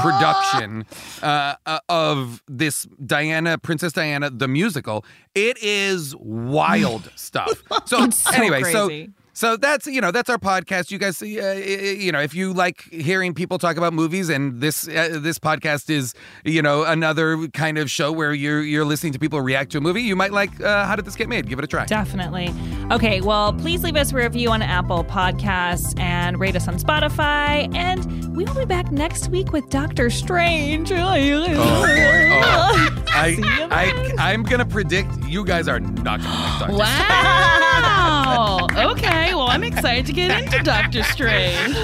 production 0.00 0.84
uh, 1.22 1.54
uh, 1.66 1.78
of 1.88 2.42
this 2.48 2.86
Diana, 3.04 3.58
Princess 3.58 3.92
Diana, 3.92 4.30
the 4.30 4.48
musical. 4.48 5.04
It 5.34 5.58
is 5.62 6.14
wild 6.16 7.10
stuff. 7.16 7.50
So, 7.86 8.08
so 8.10 8.30
anyway, 8.34 8.62
crazy. 8.62 9.06
so. 9.06 9.21
So 9.42 9.56
that's 9.56 9.88
you 9.88 10.00
know 10.00 10.12
that's 10.12 10.30
our 10.30 10.38
podcast. 10.38 10.92
You 10.92 10.98
guys, 10.98 11.20
uh, 11.20 11.26
you 11.26 12.12
know, 12.12 12.20
if 12.20 12.32
you 12.32 12.52
like 12.52 12.82
hearing 12.92 13.34
people 13.34 13.58
talk 13.58 13.76
about 13.76 13.92
movies, 13.92 14.28
and 14.28 14.60
this 14.60 14.86
uh, 14.86 15.18
this 15.20 15.40
podcast 15.40 15.90
is 15.90 16.14
you 16.44 16.62
know 16.62 16.84
another 16.84 17.48
kind 17.48 17.76
of 17.76 17.90
show 17.90 18.12
where 18.12 18.32
you're 18.32 18.62
you're 18.62 18.84
listening 18.84 19.12
to 19.14 19.18
people 19.18 19.40
react 19.40 19.72
to 19.72 19.78
a 19.78 19.80
movie, 19.80 20.02
you 20.02 20.14
might 20.14 20.30
like 20.30 20.60
uh, 20.60 20.86
How 20.86 20.94
Did 20.94 21.06
This 21.06 21.16
Get 21.16 21.28
Made? 21.28 21.48
Give 21.48 21.58
it 21.58 21.64
a 21.64 21.66
try. 21.66 21.86
Definitely. 21.86 22.54
Okay, 22.92 23.20
well, 23.20 23.52
please 23.52 23.82
leave 23.82 23.96
us 23.96 24.12
a 24.12 24.16
review 24.16 24.48
on 24.50 24.62
Apple 24.62 25.02
Podcasts 25.02 25.98
and 25.98 26.38
rate 26.38 26.54
us 26.54 26.68
on 26.68 26.78
Spotify. 26.78 27.74
And 27.74 28.36
we 28.36 28.44
will 28.44 28.54
be 28.54 28.64
back 28.64 28.92
next 28.92 29.28
week 29.28 29.52
with 29.52 29.68
Doctor 29.70 30.08
Strange. 30.08 30.92
Oh, 30.92 30.96
boy. 30.96 31.56
Oh. 31.56 32.98
I, 33.14 33.36
I, 33.70 34.30
I'm 34.32 34.42
gonna 34.42 34.64
predict 34.64 35.10
you 35.24 35.44
guys 35.44 35.68
are 35.68 35.80
not 35.80 36.20
gonna 36.20 36.30
like 36.30 36.58
Doctor 36.60 36.76
Wow. 36.76 38.66
okay. 38.92 39.31
Well, 39.42 39.50
I'm 39.50 39.64
excited 39.64 40.06
to 40.06 40.12
get 40.12 40.40
into 40.40 40.62
Doctor 40.62 41.02
Strange. 41.12 41.76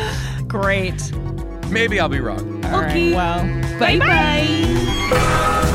Great. 0.47 1.13
Maybe 1.69 1.99
I'll 1.99 2.09
be 2.09 2.21
wrong. 2.21 2.65
All 2.67 2.83
right. 2.83 3.13
Well, 3.13 3.81
Bye 3.81 3.99
bye. 3.99 5.75